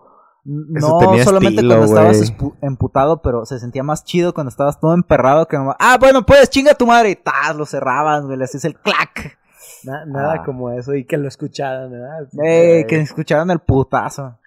no 0.44 1.18
solamente 1.24 1.66
cuando 1.66 1.84
estabas 1.84 2.32
emputado, 2.62 3.20
pero 3.20 3.44
se 3.44 3.58
sentía 3.58 3.82
más 3.82 4.04
chido 4.04 4.32
cuando 4.32 4.48
estabas 4.48 4.80
todo 4.80 4.94
emperrado 4.94 5.46
que 5.46 5.56
ah, 5.56 5.98
bueno, 6.00 6.24
pues 6.24 6.48
chinga 6.48 6.74
tu 6.74 6.86
madre 6.86 7.10
y 7.10 7.16
tas, 7.16 7.54
lo 7.54 7.66
cerraban, 7.66 8.26
güey, 8.26 8.38
le 8.38 8.44
hacías 8.44 8.64
el 8.64 8.74
clac. 8.76 9.38
nada 9.84 10.36
ah. 10.38 10.42
como 10.44 10.70
eso 10.70 10.94
y 10.94 11.04
que 11.04 11.18
lo 11.18 11.28
escucharan, 11.28 11.90
¿verdad? 11.90 12.28
Ey, 12.42 12.86
que 12.86 13.00
escucharan 13.00 13.50
el 13.50 13.58
putazo. 13.58 14.38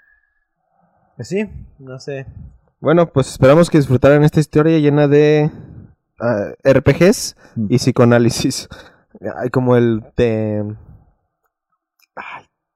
Pues 1.15 1.27
sí, 1.27 1.47
no 1.77 1.99
sé. 1.99 2.25
Bueno, 2.79 3.11
pues 3.11 3.29
esperamos 3.29 3.69
que 3.69 3.77
disfrutaran 3.77 4.23
esta 4.23 4.39
historia 4.39 4.79
llena 4.79 5.07
de 5.07 5.51
ah, 6.19 6.51
RPGs 6.63 7.35
mm. 7.55 7.65
y 7.69 7.77
psicoanálisis. 7.77 8.67
Hay 9.37 9.49
como 9.49 9.75
el 9.75 10.03
de. 10.15 10.75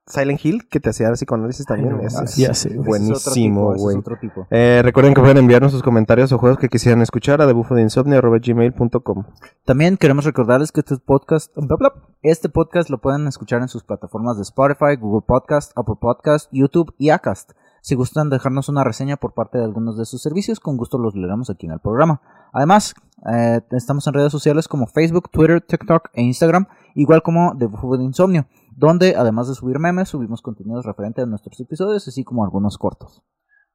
Silent 0.08 0.44
Hill, 0.44 0.68
que 0.68 0.78
te 0.78 0.90
hacía 0.90 1.10
psicoanálisis 1.12 1.66
también. 1.66 1.98
es 2.00 2.76
buenísimo, 2.76 3.74
güey. 3.74 3.96
Eh, 4.50 4.80
recuerden 4.84 5.14
que 5.14 5.20
pueden 5.20 5.38
enviarnos 5.38 5.72
sus 5.72 5.82
comentarios 5.82 6.30
o 6.30 6.38
juegos 6.38 6.58
que 6.60 6.68
quisieran 6.68 7.02
escuchar 7.02 7.42
a 7.42 7.46
debufodeinsomnio.gmail.com 7.46 9.24
También 9.64 9.96
queremos 9.96 10.24
recordarles 10.24 10.70
que 10.70 10.80
este 10.80 10.96
podcast, 10.98 11.52
este 12.22 12.48
podcast 12.48 12.88
lo 12.88 12.98
pueden 12.98 13.26
escuchar 13.26 13.62
en 13.62 13.68
sus 13.68 13.82
plataformas 13.82 14.36
de 14.36 14.42
Spotify, 14.42 14.94
Google 14.96 15.24
Podcast, 15.26 15.72
Apple 15.76 15.96
Podcast, 16.00 16.48
YouTube 16.52 16.94
y 16.98 17.10
Acast. 17.10 17.50
Si 17.86 17.94
gustan 17.94 18.30
dejarnos 18.30 18.68
una 18.68 18.82
reseña 18.82 19.16
por 19.16 19.32
parte 19.32 19.58
de 19.58 19.64
algunos 19.64 19.96
de 19.96 20.06
sus 20.06 20.20
servicios, 20.20 20.58
con 20.58 20.76
gusto 20.76 20.98
los 20.98 21.14
leeremos 21.14 21.50
aquí 21.50 21.66
en 21.66 21.72
el 21.72 21.78
programa. 21.78 22.20
Además, 22.52 22.96
eh, 23.32 23.60
estamos 23.70 24.04
en 24.08 24.14
redes 24.14 24.32
sociales 24.32 24.66
como 24.66 24.88
Facebook, 24.88 25.30
Twitter, 25.30 25.60
TikTok 25.60 26.08
e 26.12 26.22
Instagram 26.22 26.66
igual 26.96 27.22
como 27.22 27.56
The 27.56 27.68
de 27.68 28.04
Insomnio, 28.04 28.48
donde 28.74 29.14
además 29.14 29.46
de 29.46 29.54
subir 29.54 29.78
memes, 29.78 30.08
subimos 30.08 30.42
contenidos 30.42 30.84
referentes 30.84 31.22
a 31.22 31.28
nuestros 31.28 31.60
episodios, 31.60 32.08
así 32.08 32.24
como 32.24 32.42
algunos 32.42 32.76
cortos. 32.76 33.22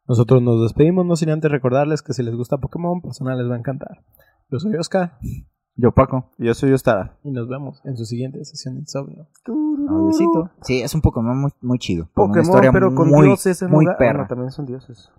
Nosotros 0.10 0.42
nos 0.42 0.62
despedimos, 0.62 1.06
no 1.06 1.16
sin 1.16 1.30
antes 1.30 1.50
recordarles 1.50 2.02
que 2.02 2.12
si 2.12 2.22
les 2.22 2.36
gusta 2.36 2.58
Pokémon, 2.58 3.02
personal 3.02 3.38
les 3.38 3.50
va 3.50 3.56
a 3.56 3.60
encantar. 3.60 4.04
Yo 4.50 4.60
soy 4.60 4.76
Oscar. 4.76 5.20
Yo 5.82 5.92
Paco. 5.92 6.30
Yo 6.38 6.54
soy 6.54 6.74
Ostara. 6.74 7.18
Y 7.24 7.32
nos 7.32 7.48
vemos 7.48 7.82
en 7.86 7.98
su 7.98 8.06
siguiente 8.06 8.46
sesión 8.46 8.76
de 8.76 8.82
insomnio. 8.82 9.28
Un 9.48 9.88
ah, 9.90 10.06
besito. 10.06 10.52
Sí, 10.62 10.80
es 10.80 10.94
un 10.94 11.02
Pokémon 11.02 11.36
muy, 11.36 11.52
muy 11.60 11.80
chido. 11.80 12.08
Pokémon, 12.14 12.56
una 12.56 12.72
pero 12.72 12.94
con 12.94 13.10
dioses 13.10 13.64
en 13.64 13.72
muy 13.72 13.88
perra. 13.98 14.26
Ah, 14.26 14.28
también 14.28 14.52
son 14.52 14.68
dioses. 14.68 15.12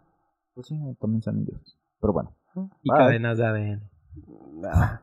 Pues 0.54 0.68
sí, 0.68 0.78
también 1.00 1.20
son 1.20 1.44
dioses. 1.44 1.76
Pero 2.00 2.12
bueno. 2.12 2.32
Y 2.80 2.90
cadenas 2.90 3.38
de 3.38 3.44
ADN. 3.44 3.90
Nah. 4.60 5.00